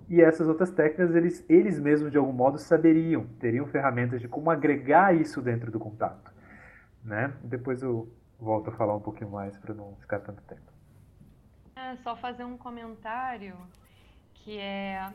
E 0.08 0.20
essas 0.20 0.48
outras 0.48 0.70
técnicas, 0.70 1.14
eles, 1.14 1.44
eles 1.48 1.78
mesmos, 1.78 2.10
de 2.10 2.16
algum 2.16 2.32
modo, 2.32 2.58
saberiam, 2.58 3.26
teriam 3.38 3.66
ferramentas 3.66 4.20
de 4.20 4.26
como 4.26 4.50
agregar 4.50 5.14
isso 5.14 5.42
dentro 5.42 5.70
do 5.70 5.78
contato. 5.78 6.32
Né? 7.04 7.32
Depois 7.44 7.82
eu 7.82 8.10
volto 8.40 8.70
a 8.70 8.72
falar 8.72 8.96
um 8.96 9.00
pouquinho 9.00 9.30
mais 9.30 9.56
para 9.58 9.74
não 9.74 9.94
ficar 9.96 10.20
tanto 10.20 10.42
tempo. 10.42 10.72
É, 11.76 11.94
só 11.96 12.16
fazer 12.16 12.44
um 12.44 12.56
comentário 12.56 13.54
que 14.34 14.58
é, 14.58 15.12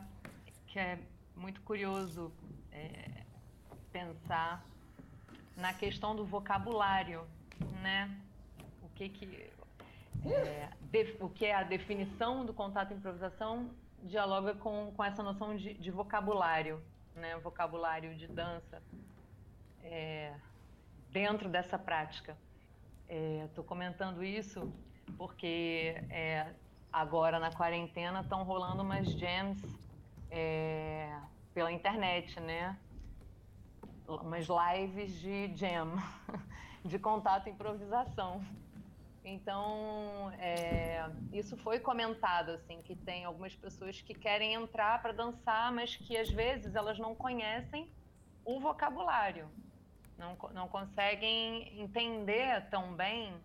que 0.67 0.77
é 0.77 0.99
muito 1.35 1.61
curioso 1.61 2.31
é, 2.71 3.23
pensar 3.91 4.63
na 5.57 5.73
questão 5.73 6.15
do 6.15 6.25
vocabulário, 6.25 7.21
né? 7.81 8.09
O 8.83 8.89
que 8.89 9.09
que 9.09 9.51
é, 10.25 10.69
de, 10.91 11.15
o 11.19 11.29
que 11.29 11.45
é 11.45 11.55
a 11.55 11.63
definição 11.63 12.45
do 12.45 12.53
contato 12.53 12.93
improvisação 12.93 13.69
dialoga 14.03 14.55
com, 14.55 14.91
com 14.95 15.03
essa 15.03 15.21
noção 15.23 15.55
de, 15.55 15.73
de 15.75 15.91
vocabulário, 15.91 16.81
né? 17.15 17.37
Vocabulário 17.37 18.15
de 18.15 18.27
dança 18.27 18.81
é, 19.83 20.33
dentro 21.09 21.49
dessa 21.49 21.77
prática. 21.77 22.37
Estou 23.07 23.63
é, 23.63 23.67
comentando 23.67 24.23
isso 24.23 24.71
porque 25.17 26.03
é, 26.09 26.53
agora 26.91 27.39
na 27.39 27.51
quarentena 27.51 28.21
estão 28.21 28.43
rolando 28.43 28.81
umas 28.81 29.07
jams 29.11 29.61
é, 30.29 31.13
pela 31.53 31.71
internet, 31.71 32.39
né? 32.39 32.77
Umas 34.07 34.47
lives 34.47 35.19
de 35.19 35.55
jam, 35.55 35.93
de 36.83 36.97
contato 36.97 37.47
e 37.47 37.51
improvisação. 37.51 38.41
Então, 39.23 40.31
é, 40.39 41.07
isso 41.31 41.55
foi 41.57 41.79
comentado, 41.79 42.51
assim, 42.51 42.81
que 42.81 42.95
tem 42.95 43.23
algumas 43.23 43.55
pessoas 43.55 44.01
que 44.01 44.13
querem 44.13 44.53
entrar 44.53 45.01
para 45.01 45.11
dançar, 45.11 45.71
mas 45.71 45.95
que 45.95 46.17
às 46.17 46.29
vezes 46.29 46.75
elas 46.75 46.97
não 46.97 47.13
conhecem 47.13 47.91
o 48.43 48.59
vocabulário, 48.59 49.47
não, 50.17 50.35
não 50.53 50.67
conseguem 50.67 51.79
entender 51.79 52.67
tão 52.69 52.95
bem 52.95 53.39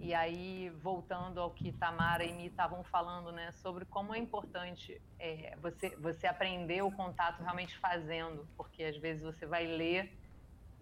e 0.00 0.12
aí, 0.12 0.70
voltando 0.82 1.40
ao 1.40 1.50
que 1.50 1.72
Tamara 1.72 2.24
e 2.24 2.32
Mi 2.32 2.46
estavam 2.46 2.82
falando, 2.84 3.32
né, 3.32 3.52
sobre 3.52 3.84
como 3.84 4.14
é 4.14 4.18
importante 4.18 5.00
é, 5.18 5.56
você, 5.62 5.96
você 5.96 6.26
aprender 6.26 6.82
o 6.82 6.92
contato 6.92 7.40
realmente 7.40 7.78
fazendo, 7.78 8.46
porque 8.56 8.84
às 8.84 8.96
vezes 8.96 9.22
você 9.22 9.46
vai 9.46 9.66
ler 9.66 10.12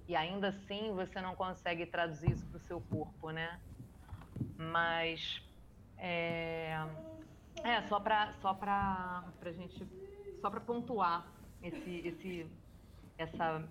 e 0.09 0.17
ainda 0.17 0.49
assim 0.49 0.93
você 0.93 1.21
não 1.21 1.35
consegue 1.37 1.87
traduzir 1.87 2.33
isso 2.33 2.47
para 2.47 2.57
o 2.57 2.61
seu 2.61 2.81
corpo, 2.81 3.31
né? 3.31 3.61
Mas 4.57 5.43
é, 5.99 6.77
é 7.65 7.83
só 7.89 8.01
para 8.01 8.33
só 8.41 8.55
para 8.55 9.25
gente 9.53 9.87
só 10.41 10.51
para 10.51 10.61
pontuar 10.61 11.27
esse 11.63 12.07
esse 12.07 12.47
essa 13.19 13.69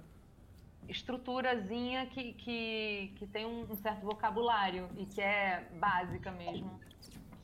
estruturazinha 0.88 2.06
que, 2.08 2.34
que, 2.34 3.14
que 3.18 3.28
tem 3.28 3.46
um, 3.46 3.76
certo 3.78 4.02
vocabulário 4.02 4.90
e 4.98 5.06
que 5.06 5.22
é 5.22 5.68
básica 5.80 6.32
mesmo, 6.32 6.80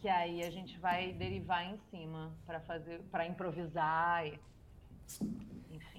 que 0.01 0.09
aí 0.09 0.43
a 0.43 0.49
gente 0.49 0.77
vai 0.79 1.13
derivar 1.13 1.65
em 1.65 1.77
cima 1.89 2.31
para 2.45 2.59
fazer, 2.61 2.99
para 3.11 3.25
improvisar, 3.25 4.27
e, 4.27 4.39
enfim. 5.71 5.96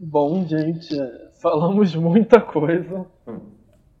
Bom, 0.00 0.46
gente, 0.46 0.94
falamos 1.40 1.92
muita 1.96 2.40
coisa. 2.40 3.04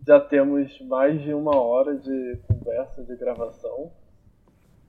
Já 0.06 0.20
temos 0.20 0.80
mais 0.82 1.20
de 1.20 1.34
uma 1.34 1.60
hora 1.60 1.96
de 1.96 2.38
conversa, 2.46 3.02
de 3.02 3.16
gravação. 3.16 3.90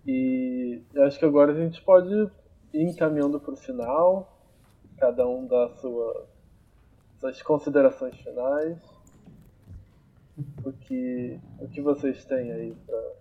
E 0.05 0.83
acho 0.97 1.17
que 1.17 1.25
agora 1.25 1.51
a 1.51 1.55
gente 1.55 1.81
pode 1.81 2.13
encaminhando 2.71 3.39
para 3.39 3.53
o 3.55 3.57
final, 3.57 4.39
cada 4.99 5.27
um 5.27 5.47
dá 5.47 5.69
sua, 5.77 6.29
suas 7.19 7.41
considerações 7.41 8.15
finais. 8.21 8.77
O 10.63 10.71
que, 10.71 11.39
o 11.59 11.67
que 11.69 11.81
vocês 11.81 12.23
têm 12.25 12.51
aí 12.51 12.77
para 12.85 13.15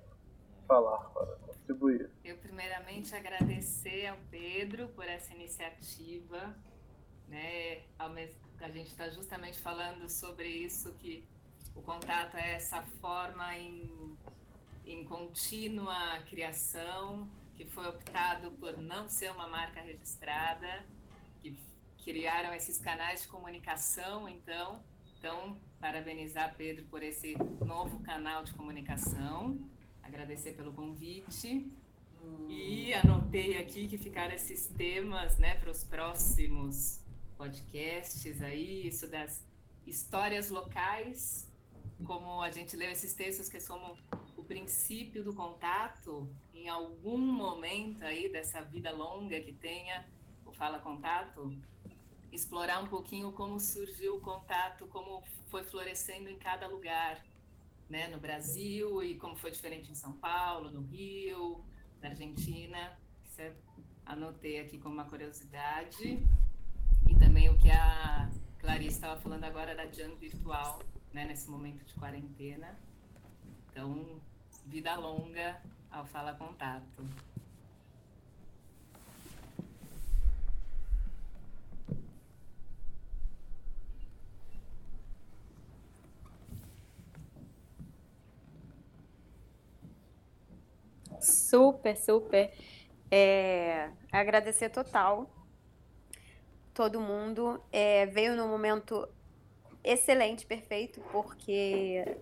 falar, 0.66 1.09
para 1.15 1.36
contribuir? 1.36 2.10
Eu, 2.23 2.36
primeiramente, 2.36 3.15
agradecer 3.15 4.09
ao 4.09 4.19
Pedro 4.31 4.89
por 4.89 5.05
essa 5.05 5.32
iniciativa. 5.32 6.55
Né? 7.28 7.82
A 7.98 8.70
gente 8.70 8.88
está 8.88 9.09
justamente 9.09 9.60
falando 9.60 10.09
sobre 10.09 10.48
isso, 10.48 10.92
que 10.94 11.24
o 11.74 11.82
contato 11.82 12.36
é 12.36 12.55
essa 12.55 12.82
forma 13.00 13.56
em, 13.56 14.16
em 14.84 15.05
contínua 15.05 16.18
criação, 16.28 17.28
que 17.56 17.64
foi 17.66 17.86
optado 17.86 18.50
por 18.52 18.76
não 18.78 19.09
ser 19.09 19.30
uma 19.30 19.46
marca 19.46 19.80
registrada, 19.80 20.84
que 21.40 21.56
criaram 22.02 22.52
esses 22.55 22.78
canais 22.78 23.22
de 23.22 23.28
comunicação, 23.28 24.28
então. 24.28 24.82
Então, 25.18 25.59
parabenizar 25.80 26.55
Pedro 26.56 26.84
por 26.86 27.02
esse 27.02 27.36
novo 27.64 28.00
canal 28.00 28.44
de 28.44 28.52
comunicação, 28.55 29.59
agradecer 30.02 30.52
pelo 30.52 30.72
convite. 30.72 31.66
E 32.48 32.94
anotei 32.94 33.59
aqui 33.59 33.88
que 33.88 33.98
ficaram 33.98 34.34
esses 34.34 34.66
temas 34.68 35.38
né, 35.38 35.55
para 35.56 35.70
os 35.70 35.84
próximos 35.84 37.00
podcasts 37.39 38.43
aí, 38.43 38.89
isso 38.89 39.09
das 39.09 39.47
histórias 39.86 40.51
locais, 40.51 41.48
como 42.05 42.43
a 42.43 42.51
gente 42.51 42.77
leu 42.77 42.90
esses 42.90 43.15
textos 43.15 43.48
que 43.48 43.60
são 43.60 43.97
o 44.36 44.43
princípio 44.43 45.23
do 45.23 45.32
contato, 45.32 46.28
em 46.52 46.69
algum 46.69 47.16
momento 47.16 48.02
aí 48.05 48.31
dessa 48.31 48.60
vida 48.60 48.90
longa 48.90 49.40
que 49.40 49.52
tenha 49.52 50.05
o 50.44 50.52
Fala 50.52 50.81
Contato, 50.81 51.56
explorar 52.32 52.82
um 52.82 52.89
pouquinho 52.89 53.31
como 53.32 53.59
surgiu 53.60 54.16
o 54.16 54.20
contato, 54.20 54.86
como 54.89 55.23
foi 55.47 55.62
florescendo 55.62 56.28
em 56.28 56.39
cada 56.39 56.66
lugar, 56.66 57.24
né, 57.89 58.09
no 58.09 58.19
Brasil 58.19 59.02
e 59.02 59.15
como 59.15 59.36
foi 59.36 59.51
diferente 59.51 59.90
em 59.90 59.94
São 59.94 60.12
Paulo, 60.12 60.70
no 60.70 60.82
Rio, 60.82 61.65
na 62.02 62.09
Argentina. 62.10 62.98
Anotei 64.05 64.60
aqui 64.60 64.78
como 64.78 64.94
uma 64.94 65.05
curiosidade. 65.05 66.27
Que 67.69 67.73
a 67.73 68.31
Clarice 68.61 68.95
estava 68.95 69.20
falando 69.20 69.45
agora 69.45 69.74
da 69.74 69.85
Jam 69.85 70.16
virtual, 70.16 70.81
né, 71.12 71.27
nesse 71.27 71.51
momento 71.51 71.85
de 71.85 71.93
quarentena. 71.93 72.74
Então, 73.70 74.23
vida 74.65 74.97
longa 74.97 75.61
ao 75.90 76.07
Fala 76.07 76.32
Contato. 76.32 77.07
Super, 91.20 91.99
super. 91.99 92.51
É, 93.11 93.90
agradecer 94.11 94.70
total 94.70 95.38
todo 96.78 97.00
mundo. 97.00 97.60
É, 97.72 98.06
veio 98.06 98.36
no 98.36 98.46
momento 98.46 99.09
excelente, 99.82 100.46
perfeito, 100.46 101.00
porque 101.10 102.16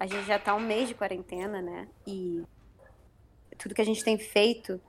a 0.00 0.04
gente 0.04 0.26
já 0.26 0.34
está 0.34 0.52
um 0.52 0.58
mês 0.60 0.88
de 0.88 0.96
quarentena, 0.96 1.62
né? 1.62 1.88
E 2.04 2.42
tudo 3.56 3.72
que 3.72 3.80
a 3.80 3.84
gente 3.84 4.02
tem 4.02 4.18
feito 4.18 4.80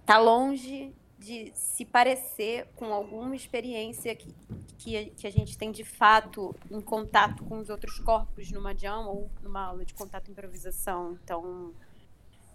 está 0.00 0.18
longe 0.18 0.92
de 1.20 1.52
se 1.54 1.84
parecer 1.84 2.66
com 2.74 2.92
alguma 2.92 3.36
experiência 3.36 4.12
que, 4.16 4.34
que, 4.76 5.10
que, 5.10 5.26
a 5.28 5.30
gente 5.30 5.56
tem 5.56 5.70
de 5.70 5.84
fato 5.84 6.52
em 6.68 6.80
contato 6.80 7.44
com 7.44 7.60
os 7.60 7.70
outros 7.70 8.00
corpos 8.00 8.50
numa 8.50 8.76
jam 8.76 9.06
ou 9.06 9.30
numa 9.40 9.66
aula 9.66 9.84
de 9.84 9.94
contato 9.94 10.26
e 10.26 10.32
improvisação. 10.32 11.16
Então, 11.22 11.72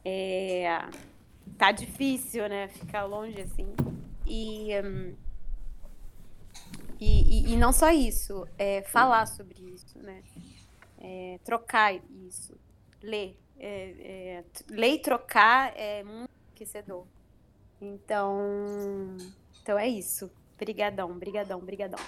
é, 0.04 0.68
tá 1.58 1.72
difícil, 1.72 2.50
né? 2.50 2.68
Ficar 2.68 3.06
longe 3.06 3.40
assim. 3.40 3.74
E, 4.28 4.70
um, 4.84 5.29
e, 7.00 7.50
e, 7.50 7.54
e, 7.54 7.58
não 7.58 7.72
só 7.72 7.90
isso, 7.90 8.48
é 8.58 8.82
falar 8.82 9.26
sobre 9.26 9.62
isso, 9.62 9.98
né? 10.00 10.22
É, 10.98 11.40
trocar 11.44 11.94
isso, 12.28 12.54
ler, 13.02 13.38
é, 13.58 13.96
é, 14.00 14.44
ler 14.70 14.96
e 14.96 15.00
trocar 15.00 15.74
é 15.78 16.04
muito 16.04 16.32
enriquecedor. 16.50 17.06
Então, 17.82 19.18
então 19.62 19.80
é 19.80 19.88
isso. 19.88 20.30
Brigadão, 20.58 21.18
brigadão, 21.18 21.60
brigadão. 21.62 22.00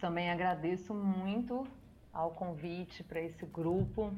também 0.00 0.30
agradeço 0.30 0.94
muito 0.94 1.66
ao 2.12 2.30
convite 2.32 3.04
para 3.04 3.20
esse 3.20 3.44
grupo. 3.46 4.12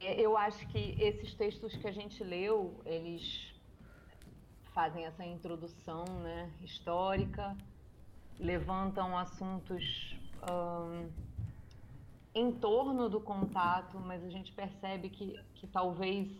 É, 0.00 0.20
eu 0.20 0.36
acho 0.36 0.66
que 0.68 0.96
esses 1.00 1.34
textos 1.34 1.74
que 1.76 1.86
a 1.86 1.92
gente 1.92 2.22
leu, 2.22 2.80
eles 2.84 3.54
fazem 4.74 5.06
essa 5.06 5.24
introdução 5.24 6.04
né, 6.22 6.50
histórica, 6.62 7.56
levantam 8.38 9.16
assuntos 9.16 10.16
um, 10.50 11.08
em 12.34 12.52
torno 12.52 13.08
do 13.08 13.18
contato, 13.18 13.98
mas 13.98 14.22
a 14.22 14.28
gente 14.28 14.52
percebe 14.52 15.08
que, 15.08 15.40
que 15.54 15.66
talvez 15.66 16.30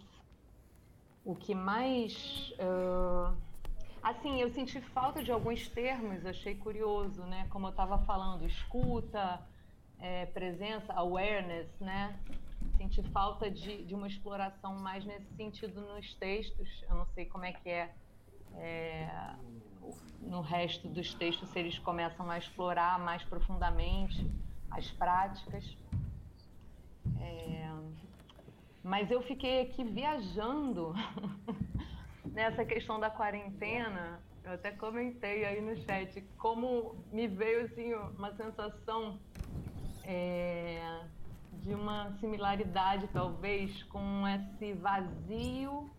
o 1.24 1.34
que 1.34 1.54
mais. 1.54 2.52
Uh, 2.60 3.34
assim, 4.02 4.40
eu 4.40 4.50
senti 4.50 4.80
falta 4.80 5.22
de 5.22 5.32
alguns 5.32 5.66
termos, 5.68 6.24
achei 6.26 6.54
curioso, 6.54 7.22
né? 7.22 7.46
Como 7.48 7.66
eu 7.66 7.70
estava 7.70 7.98
falando, 8.04 8.44
escuta, 8.44 9.40
é, 9.98 10.26
presença, 10.26 10.92
awareness, 10.92 11.68
né? 11.80 12.18
Senti 12.76 13.02
falta 13.10 13.50
de, 13.50 13.84
de 13.84 13.94
uma 13.94 14.06
exploração 14.06 14.74
mais 14.76 15.04
nesse 15.04 15.34
sentido 15.34 15.80
nos 15.80 16.14
textos. 16.14 16.84
Eu 16.88 16.96
não 16.96 17.06
sei 17.14 17.24
como 17.26 17.44
é 17.44 17.52
que 17.52 17.68
é, 17.68 17.94
é 18.54 19.34
no 20.20 20.40
resto 20.40 20.88
dos 20.88 21.14
textos, 21.14 21.48
se 21.50 21.58
eles 21.58 21.78
começam 21.78 22.30
a 22.30 22.38
explorar 22.38 22.98
mais 22.98 23.22
profundamente 23.24 24.28
as 24.70 24.90
práticas. 24.90 25.76
É, 27.20 27.70
mas 28.82 29.10
eu 29.10 29.22
fiquei 29.22 29.62
aqui 29.62 29.84
viajando 29.84 30.92
nessa 32.32 32.64
questão 32.64 33.00
da 33.00 33.10
quarentena. 33.10 34.20
Eu 34.44 34.52
até 34.52 34.70
comentei 34.70 35.44
aí 35.44 35.60
no 35.60 35.76
chat 35.76 36.20
como 36.38 36.94
me 37.12 37.26
veio 37.26 37.64
assim 37.64 37.94
uma 37.94 38.32
sensação 38.36 39.18
é, 40.04 41.00
de 41.66 41.74
uma 41.74 42.12
similaridade 42.20 43.08
talvez 43.12 43.82
com 43.84 44.22
esse 44.28 44.72
vazio 44.74 45.90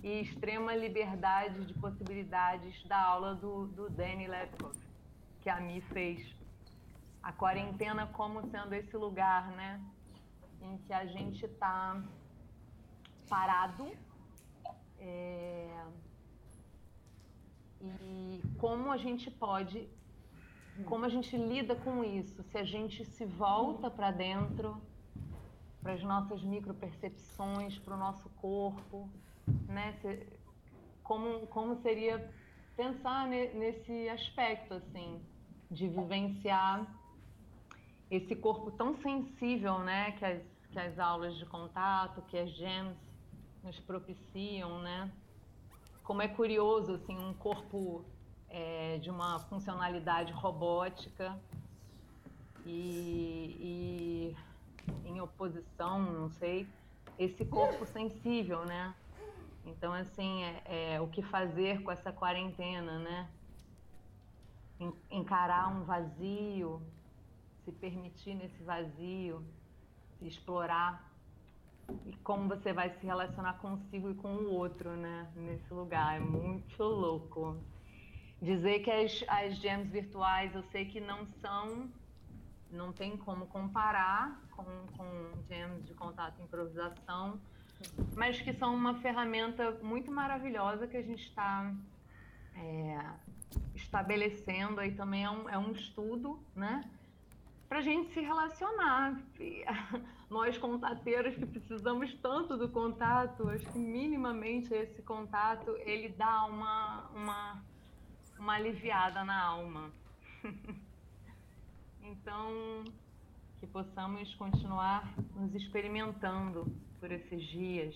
e 0.00 0.20
extrema 0.20 0.76
liberdade 0.76 1.64
de 1.64 1.74
possibilidades 1.74 2.86
da 2.86 3.02
aula 3.02 3.34
do, 3.34 3.66
do 3.66 3.90
Danny 3.90 4.28
Lepkoff, 4.28 4.78
que 5.40 5.50
a 5.50 5.60
Mi 5.60 5.80
fez. 5.80 6.24
A 7.20 7.32
quarentena 7.32 8.06
como 8.06 8.48
sendo 8.48 8.72
esse 8.74 8.96
lugar, 8.96 9.48
né? 9.48 9.80
Em 10.62 10.78
que 10.78 10.92
a 10.92 11.04
gente 11.04 11.44
está 11.44 12.00
parado 13.28 13.90
é, 15.00 15.84
e 18.00 18.40
como 18.58 18.92
a 18.92 18.96
gente 18.96 19.32
pode, 19.32 19.88
como 20.84 21.04
a 21.04 21.08
gente 21.08 21.36
lida 21.36 21.74
com 21.74 22.04
isso, 22.04 22.40
se 22.44 22.56
a 22.56 22.64
gente 22.64 23.04
se 23.04 23.24
volta 23.24 23.90
para 23.90 24.12
dentro, 24.12 24.80
para 25.88 25.94
as 25.94 26.02
nossas 26.02 26.42
micropercepções, 26.42 27.78
para 27.78 27.94
o 27.94 27.96
nosso 27.96 28.28
corpo, 28.42 29.08
né? 29.66 29.98
Como, 31.02 31.46
como 31.46 31.80
seria 31.80 32.30
pensar 32.76 33.26
ne, 33.26 33.48
nesse 33.54 34.06
aspecto, 34.10 34.74
assim, 34.74 35.18
de 35.70 35.88
vivenciar 35.88 36.86
esse 38.10 38.36
corpo 38.36 38.70
tão 38.72 38.98
sensível, 38.98 39.78
né? 39.78 40.12
Que 40.12 40.26
as, 40.26 40.42
que 40.72 40.78
as 40.78 40.98
aulas 40.98 41.34
de 41.38 41.46
contato, 41.46 42.20
que 42.28 42.36
as 42.36 42.50
gems 42.50 42.94
nos 43.64 43.80
propiciam, 43.80 44.82
né? 44.82 45.10
Como 46.04 46.20
é 46.20 46.28
curioso, 46.28 46.96
assim, 46.96 47.18
um 47.18 47.32
corpo 47.32 48.04
é, 48.50 48.98
de 48.98 49.08
uma 49.08 49.38
funcionalidade 49.38 50.34
robótica 50.34 51.34
e, 52.66 53.56
e 53.58 54.36
em 55.04 55.20
oposição, 55.20 56.00
não 56.00 56.30
sei, 56.30 56.66
esse 57.18 57.44
corpo 57.44 57.84
sensível, 57.86 58.64
né? 58.64 58.94
Então, 59.66 59.92
assim, 59.92 60.42
é, 60.44 60.94
é, 60.94 61.00
o 61.00 61.08
que 61.08 61.22
fazer 61.22 61.82
com 61.82 61.90
essa 61.90 62.12
quarentena, 62.12 62.98
né? 62.98 63.28
Encarar 65.10 65.68
um 65.68 65.84
vazio, 65.84 66.80
se 67.64 67.72
permitir 67.72 68.34
nesse 68.34 68.62
vazio, 68.62 69.44
se 70.18 70.26
explorar 70.26 71.08
e 72.06 72.12
como 72.22 72.48
você 72.48 72.72
vai 72.72 72.90
se 72.90 73.06
relacionar 73.06 73.54
consigo 73.54 74.10
e 74.10 74.14
com 74.14 74.34
o 74.34 74.52
outro, 74.52 74.90
né? 74.90 75.30
Nesse 75.34 75.72
lugar. 75.72 76.16
É 76.16 76.20
muito 76.20 76.82
louco. 76.82 77.56
Dizer 78.40 78.80
que 78.80 78.90
as, 78.90 79.24
as 79.26 79.56
jams 79.58 79.90
virtuais 79.90 80.54
eu 80.54 80.62
sei 80.64 80.84
que 80.84 81.00
não 81.00 81.26
são, 81.40 81.90
não 82.70 82.92
tem 82.92 83.16
como 83.16 83.46
comparar 83.46 84.40
com, 84.50 84.64
com 84.96 85.42
jams 85.48 85.84
de 85.84 85.94
contato 85.94 86.38
e 86.40 86.42
improvisação, 86.42 87.40
mas 88.16 88.40
que 88.40 88.52
são 88.54 88.74
uma 88.74 88.94
ferramenta 89.00 89.70
muito 89.82 90.10
maravilhosa 90.10 90.86
que 90.86 90.96
a 90.96 91.02
gente 91.02 91.22
está 91.28 91.72
é, 92.54 92.98
estabelecendo 93.74 94.80
aí 94.80 94.92
também 94.92 95.24
é 95.24 95.30
um, 95.30 95.48
é 95.48 95.58
um 95.58 95.72
estudo, 95.72 96.38
né? 96.54 96.84
Para 97.68 97.78
a 97.78 97.82
gente 97.82 98.12
se 98.12 98.20
relacionar. 98.20 99.20
Nós 100.28 100.58
contateiros 100.58 101.34
que 101.36 101.46
precisamos 101.46 102.12
tanto 102.16 102.56
do 102.56 102.68
contato, 102.68 103.48
acho 103.48 103.64
que 103.66 103.78
minimamente 103.78 104.74
esse 104.74 105.00
contato 105.02 105.74
ele 105.80 106.10
dá 106.10 106.44
uma, 106.44 107.08
uma, 107.14 107.62
uma 108.38 108.54
aliviada 108.54 109.24
na 109.24 109.40
alma. 109.40 109.90
então, 112.08 112.84
que 113.60 113.66
possamos 113.66 114.34
continuar 114.36 115.14
nos 115.36 115.54
experimentando 115.54 116.66
por 116.98 117.12
esses 117.12 117.42
dias. 117.48 117.94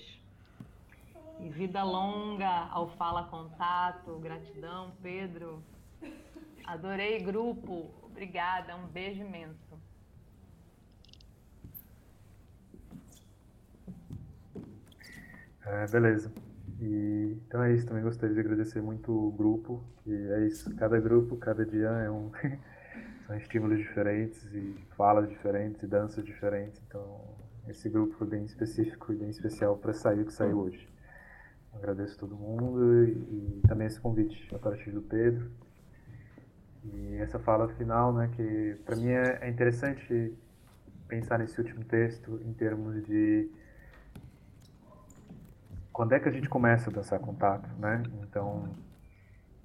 E 1.41 1.49
vida 1.49 1.83
longa 1.83 2.69
ao 2.71 2.91
Fala 2.97 3.25
Contato. 3.29 4.19
Gratidão, 4.19 4.93
Pedro. 5.03 5.63
Adorei 6.65 7.21
grupo. 7.21 7.91
Obrigada. 8.03 8.77
Um 8.77 8.87
beijo 8.87 9.23
imenso. 9.23 9.81
É, 15.65 15.87
beleza. 15.87 16.33
E, 16.81 17.39
então 17.47 17.63
é 17.63 17.75
isso. 17.75 17.87
Também 17.87 18.03
gostaria 18.03 18.35
de 18.35 18.41
agradecer 18.41 18.83
muito 18.83 19.11
o 19.11 19.33
grupo. 19.33 19.83
Que 20.05 20.13
é 20.13 20.47
isso. 20.47 20.75
Cada 20.77 21.01
grupo, 21.01 21.37
cada 21.37 21.65
dia 21.65 21.89
é 21.89 22.11
um. 22.11 22.31
são 23.27 23.37
estímulos 23.37 23.79
diferentes 23.79 24.43
e 24.53 24.77
falas 24.97 25.29
diferentes 25.29 25.83
e 25.83 25.87
danças 25.87 26.25
diferentes. 26.25 26.81
Então 26.87 27.21
esse 27.69 27.89
grupo 27.89 28.15
foi 28.15 28.27
bem 28.27 28.45
específico 28.45 29.13
e 29.13 29.17
bem 29.17 29.31
especial 29.31 29.77
para 29.77 29.93
sair 29.93 30.21
o 30.21 30.27
que 30.27 30.33
saiu 30.33 30.59
hoje. 30.59 30.89
Agradeço 31.75 32.19
todo 32.19 32.37
mundo 32.37 33.05
e, 33.05 33.11
e 33.11 33.63
também 33.67 33.87
esse 33.87 34.01
convite 34.01 34.55
a 34.55 34.59
partir 34.59 34.91
do 34.91 35.01
Pedro. 35.03 35.51
E 36.85 37.17
essa 37.17 37.39
fala 37.39 37.69
final, 37.69 38.13
né, 38.13 38.29
que 38.35 38.77
para 38.85 38.97
mim 38.97 39.09
é, 39.09 39.39
é 39.43 39.49
interessante 39.49 40.37
pensar 41.07 41.39
nesse 41.39 41.61
último 41.61 41.85
texto 41.85 42.41
em 42.45 42.53
termos 42.53 43.05
de 43.05 43.49
quando 45.93 46.15
é 46.15 46.21
que 46.21 46.29
a 46.29 46.33
gente 46.33 46.49
começa 46.49 46.91
a 46.91 46.93
dançar 46.93 47.21
contato, 47.21 47.69
né? 47.79 48.03
Então, 48.23 48.69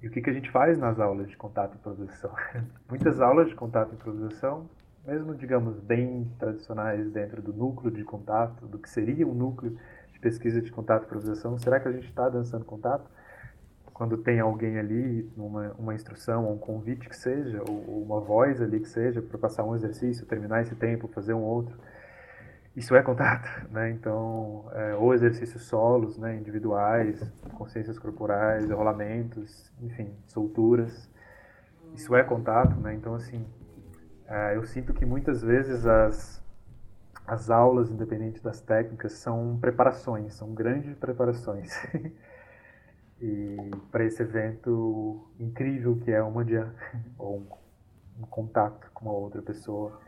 e 0.02 0.08
o 0.08 0.10
que, 0.10 0.20
que 0.20 0.30
a 0.30 0.32
gente 0.32 0.50
faz 0.50 0.78
nas 0.78 1.00
aulas 1.00 1.28
de 1.28 1.36
contato 1.36 1.74
e 1.74 1.76
improvisação? 1.76 2.32
Muitas 2.88 3.20
aulas 3.20 3.48
de 3.48 3.54
contato 3.54 3.92
e 3.92 3.94
improvisação 3.94 4.68
mesmo, 5.08 5.34
digamos, 5.34 5.80
bem 5.80 6.30
tradicionais 6.38 7.10
dentro 7.10 7.40
do 7.40 7.50
núcleo 7.50 7.90
de 7.90 8.04
contato, 8.04 8.66
do 8.66 8.78
que 8.78 8.90
seria 8.90 9.26
um 9.26 9.32
núcleo 9.32 9.78
de 10.12 10.18
pesquisa 10.18 10.60
de 10.60 10.70
contato 10.70 11.04
e 11.04 11.06
improvisação, 11.06 11.56
será 11.58 11.80
que 11.80 11.88
a 11.88 11.92
gente 11.92 12.06
está 12.08 12.28
dançando 12.28 12.66
contato? 12.66 13.10
Quando 13.94 14.18
tem 14.18 14.38
alguém 14.38 14.78
ali, 14.78 15.26
uma, 15.34 15.72
uma 15.78 15.94
instrução, 15.94 16.44
ou 16.44 16.54
um 16.54 16.58
convite 16.58 17.08
que 17.08 17.16
seja, 17.16 17.62
ou, 17.66 18.02
uma 18.02 18.20
voz 18.20 18.60
ali 18.60 18.80
que 18.80 18.88
seja, 18.88 19.22
para 19.22 19.38
passar 19.38 19.64
um 19.64 19.74
exercício, 19.74 20.26
terminar 20.26 20.60
esse 20.60 20.74
tempo, 20.74 21.08
fazer 21.08 21.32
um 21.32 21.42
outro, 21.42 21.74
isso 22.78 22.94
é 22.94 23.02
contato, 23.02 23.48
né? 23.72 23.90
Então, 23.90 24.70
é, 24.72 24.94
ou 24.94 25.12
exercícios 25.12 25.64
solos, 25.64 26.16
né, 26.16 26.36
individuais, 26.36 27.20
consciências 27.54 27.98
corporais, 27.98 28.70
rolamentos, 28.70 29.70
enfim, 29.82 30.14
solturas, 30.28 31.10
isso 31.94 32.14
é 32.14 32.22
contato, 32.22 32.78
né? 32.80 32.94
Então, 32.94 33.14
assim, 33.14 33.44
é, 34.26 34.56
eu 34.56 34.64
sinto 34.64 34.94
que 34.94 35.04
muitas 35.04 35.42
vezes 35.42 35.86
as, 35.86 36.42
as 37.26 37.50
aulas, 37.50 37.90
independente 37.90 38.40
das 38.42 38.60
técnicas, 38.60 39.12
são 39.14 39.58
preparações, 39.60 40.34
são 40.34 40.54
grandes 40.54 40.96
preparações. 40.96 41.72
e 43.20 43.56
para 43.90 44.04
esse 44.04 44.22
evento 44.22 45.28
incrível 45.40 45.96
que 45.96 46.12
é 46.12 46.22
uma 46.22 46.44
dia 46.44 46.72
ou 47.18 47.38
um, 47.38 48.22
um 48.22 48.26
contato 48.26 48.88
com 48.94 49.06
uma 49.06 49.14
outra 49.14 49.42
pessoa, 49.42 50.00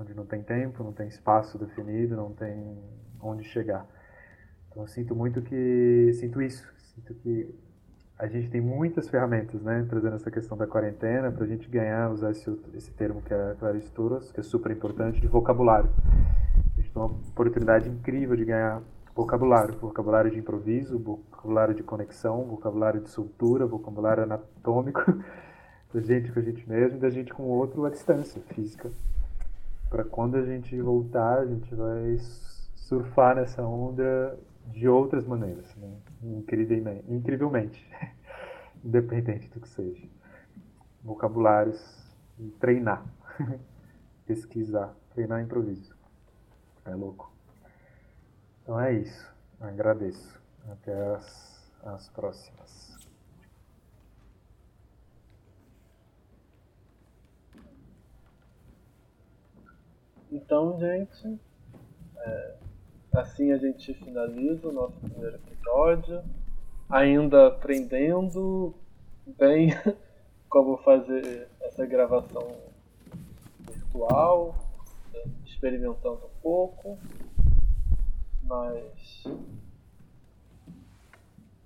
onde 0.00 0.14
não 0.14 0.24
tem 0.24 0.42
tempo, 0.42 0.82
não 0.82 0.92
tem 0.92 1.08
espaço 1.08 1.58
definido, 1.58 2.16
não 2.16 2.32
tem 2.32 2.78
onde 3.20 3.44
chegar. 3.44 3.86
Então 4.70 4.82
eu 4.84 4.88
sinto 4.88 5.14
muito 5.14 5.42
que 5.42 6.12
sinto 6.14 6.40
isso, 6.40 6.66
sinto 6.94 7.14
que 7.14 7.54
a 8.18 8.26
gente 8.26 8.50
tem 8.50 8.60
muitas 8.60 9.08
ferramentas, 9.08 9.62
né, 9.62 9.86
trazendo 9.88 10.16
essa 10.16 10.30
questão 10.30 10.56
da 10.56 10.66
quarentena, 10.66 11.32
para 11.32 11.44
a 11.44 11.46
gente 11.46 11.66
ganhar, 11.70 12.10
usar 12.10 12.30
esse, 12.32 12.50
esse 12.74 12.90
termo 12.92 13.22
que 13.22 13.32
é 13.32 13.56
Clarice 13.58 13.90
Turas, 13.92 14.30
que 14.30 14.40
é 14.40 14.42
super 14.42 14.70
importante, 14.70 15.18
de 15.20 15.26
vocabulário. 15.26 15.90
A 16.76 16.80
gente 16.80 16.92
tem 16.92 17.02
uma 17.02 17.10
oportunidade 17.10 17.88
incrível 17.88 18.36
de 18.36 18.44
ganhar 18.44 18.82
vocabulário, 19.14 19.74
vocabulário 19.78 20.30
de 20.30 20.38
improviso, 20.38 20.98
vocabulário 20.98 21.74
de 21.74 21.82
conexão, 21.82 22.44
vocabulário 22.44 23.00
de 23.00 23.08
soltura, 23.08 23.66
vocabulário 23.66 24.22
anatômico, 24.22 25.00
da 25.92 26.00
gente 26.00 26.30
com 26.30 26.40
a 26.40 26.42
gente 26.42 26.68
mesmo 26.68 26.98
e 26.98 27.00
da 27.00 27.08
gente 27.08 27.32
com 27.32 27.44
o 27.44 27.48
outro 27.48 27.86
à 27.86 27.90
distância 27.90 28.40
física. 28.54 28.90
Para 29.90 30.04
quando 30.04 30.36
a 30.36 30.46
gente 30.46 30.80
voltar, 30.80 31.40
a 31.40 31.46
gente 31.46 31.74
vai 31.74 32.16
surfar 32.76 33.34
nessa 33.34 33.62
onda 33.62 34.38
de 34.68 34.88
outras 34.88 35.26
maneiras, 35.26 35.74
né? 35.76 35.92
incrivelmente, 36.22 37.04
incrivelmente, 37.12 37.90
independente 38.84 39.48
do 39.48 39.60
que 39.60 39.68
seja. 39.68 40.06
Vocabulários 41.02 42.00
treinar, 42.60 43.04
pesquisar, 44.26 44.94
treinar 45.12 45.42
improviso. 45.42 45.94
É 46.84 46.94
louco. 46.94 47.32
Então 48.62 48.80
é 48.80 48.94
isso. 48.94 49.30
Agradeço. 49.60 50.40
Até 50.70 51.14
as, 51.14 51.72
as 51.82 52.08
próximas. 52.10 52.89
Então, 60.32 60.78
gente, 60.78 61.40
é, 62.18 62.54
assim 63.14 63.50
a 63.50 63.58
gente 63.58 63.92
finaliza 63.94 64.68
o 64.68 64.72
nosso 64.72 64.94
primeiro 65.00 65.36
episódio. 65.36 66.22
Ainda 66.88 67.48
aprendendo 67.48 68.74
bem 69.38 69.70
como 70.48 70.76
fazer 70.78 71.48
essa 71.62 71.84
gravação 71.84 72.56
virtual, 73.60 74.54
experimentando 75.44 76.26
um 76.26 76.40
pouco, 76.40 76.98
mas 78.42 79.24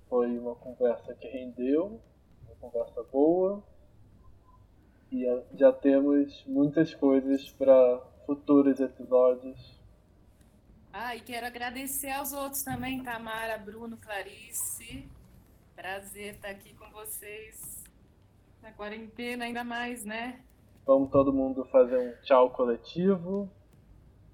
foi 0.09 0.37
uma 0.37 0.55
conversa 0.55 1.13
que 1.13 1.27
rendeu, 1.27 1.99
uma 2.45 2.55
conversa 2.59 3.03
boa 3.11 3.63
e 5.11 5.25
já 5.53 5.71
temos 5.71 6.43
muitas 6.47 6.93
coisas 6.93 7.49
para 7.51 8.01
futuros 8.25 8.79
episódios. 8.79 9.79
Ah, 10.91 11.15
e 11.15 11.19
quero 11.19 11.45
agradecer 11.45 12.11
aos 12.11 12.31
outros 12.31 12.63
também, 12.63 13.03
Tamara, 13.03 13.57
Bruno, 13.57 13.97
Clarice. 13.97 15.09
Prazer 15.75 16.35
estar 16.35 16.49
aqui 16.49 16.73
com 16.73 16.89
vocês 16.91 17.83
na 18.61 18.71
quarentena, 18.71 19.45
ainda 19.45 19.63
mais, 19.63 20.05
né? 20.05 20.39
Vamos 20.85 21.11
todo 21.11 21.33
mundo 21.33 21.65
fazer 21.65 21.97
um 21.97 22.21
tchau 22.23 22.49
coletivo 22.51 23.51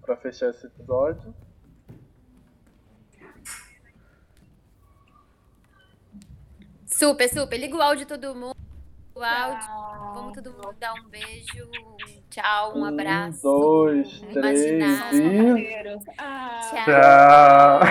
para 0.02 0.16
fechar 0.18 0.50
esse 0.52 0.68
episódio. 0.68 1.34
Super, 6.86 7.28
super. 7.28 7.58
Liga 7.58 7.76
o 7.76 7.82
áudio 7.82 8.06
de 8.06 8.10
todo 8.18 8.36
mundo. 8.36 8.61
O 9.22 9.24
áudio. 9.24 9.70
Vamos 10.16 10.34
todo 10.34 10.52
mundo 10.52 10.76
dar 10.80 10.94
um 10.94 11.08
beijo. 11.08 11.70
Um 11.86 11.96
tchau, 12.28 12.76
um 12.76 12.84
abraço. 12.84 13.48
Um, 13.48 13.52
dois, 13.52 14.20
três 14.34 14.62
e... 14.66 14.80
Ah, 16.18 16.60
tchau. 16.72 16.86
Tchau. 16.86 17.82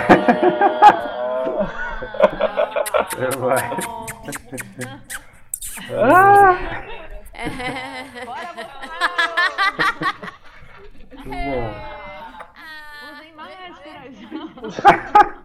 Ah. 5.93 6.57
Bora, 8.25 8.51
Muito 10.99 11.29
bom. 11.29 11.71
Usem 13.13 13.31
máscaras. 13.35 14.15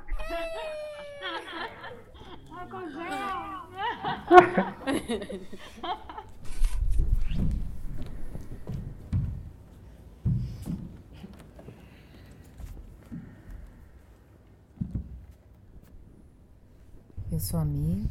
Eu 17.31 17.39
sou 17.39 17.61
a 17.61 17.65
Mi, 17.65 18.11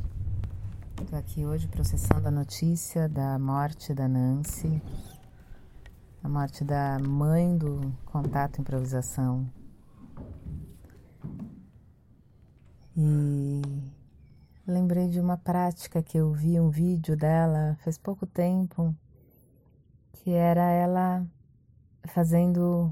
estou 1.01 1.19
aqui 1.19 1.45
hoje 1.45 1.67
processando 1.67 2.29
a 2.29 2.31
notícia 2.31 3.09
da 3.09 3.37
morte 3.37 3.93
da 3.93 4.07
Nancy, 4.07 4.81
a 6.23 6.29
morte 6.29 6.63
da 6.63 6.97
mãe 6.97 7.57
do 7.57 7.91
Contato 8.05 8.61
Improvisação. 8.61 9.45
E 12.95 13.61
lembrei 14.67 15.07
de 15.07 15.19
uma 15.19 15.37
prática 15.37 16.01
que 16.01 16.17
eu 16.17 16.31
vi 16.31 16.59
um 16.59 16.69
vídeo 16.69 17.15
dela 17.15 17.77
faz 17.83 17.97
pouco 17.97 18.25
tempo, 18.25 18.95
que 20.11 20.31
era 20.31 20.63
ela 20.71 21.25
fazendo 22.07 22.91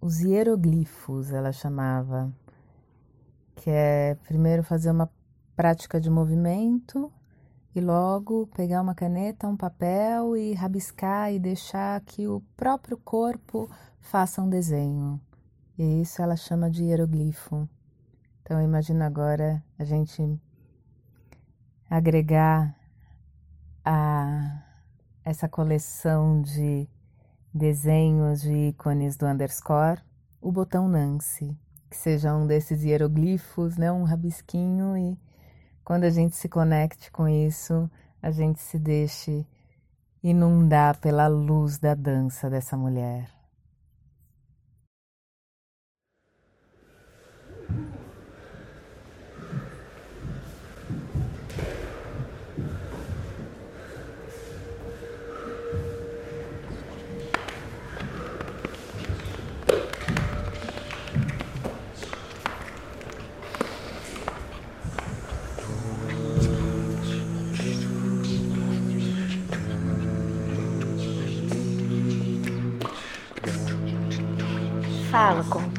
os 0.00 0.20
hieroglifos, 0.20 1.32
ela 1.32 1.52
chamava, 1.52 2.32
que 3.54 3.70
é 3.70 4.16
primeiro 4.26 4.62
fazer 4.62 4.90
uma 4.90 5.10
prática 5.54 6.00
de 6.00 6.10
movimento 6.10 7.12
e 7.74 7.80
logo 7.80 8.46
pegar 8.48 8.80
uma 8.80 8.94
caneta, 8.94 9.46
um 9.46 9.56
papel 9.56 10.36
e 10.36 10.54
rabiscar 10.54 11.32
e 11.32 11.38
deixar 11.38 12.00
que 12.00 12.26
o 12.26 12.42
próprio 12.56 12.96
corpo 12.96 13.70
faça 14.00 14.42
um 14.42 14.48
desenho. 14.48 15.20
E 15.78 16.02
isso 16.02 16.20
ela 16.20 16.36
chama 16.36 16.70
de 16.70 16.84
hieroglifo. 16.84 17.68
Então 18.42 18.60
imagina 18.60 19.06
agora 19.06 19.62
a 19.78 19.84
gente 19.84 20.38
agregar 21.92 22.74
a 23.84 24.62
essa 25.22 25.46
coleção 25.46 26.40
de 26.40 26.88
desenhos 27.52 28.40
de 28.40 28.68
ícones 28.68 29.14
do 29.14 29.26
underscore 29.26 30.00
o 30.40 30.50
botão 30.50 30.88
Nancy, 30.88 31.54
que 31.90 31.96
seja 31.96 32.34
um 32.34 32.46
desses 32.46 32.82
hieroglifos, 32.82 33.76
né, 33.76 33.92
um 33.92 34.04
rabisquinho 34.04 34.96
e 34.96 35.18
quando 35.84 36.04
a 36.04 36.10
gente 36.10 36.34
se 36.34 36.48
conecte 36.48 37.10
com 37.10 37.28
isso, 37.28 37.90
a 38.22 38.30
gente 38.30 38.58
se 38.62 38.78
deixe 38.78 39.46
inundar 40.22 40.98
pela 40.98 41.28
luz 41.28 41.78
da 41.78 41.94
dança 41.94 42.48
dessa 42.48 42.74
mulher. 42.74 43.28
fala, 75.22 75.44
como 75.44 75.71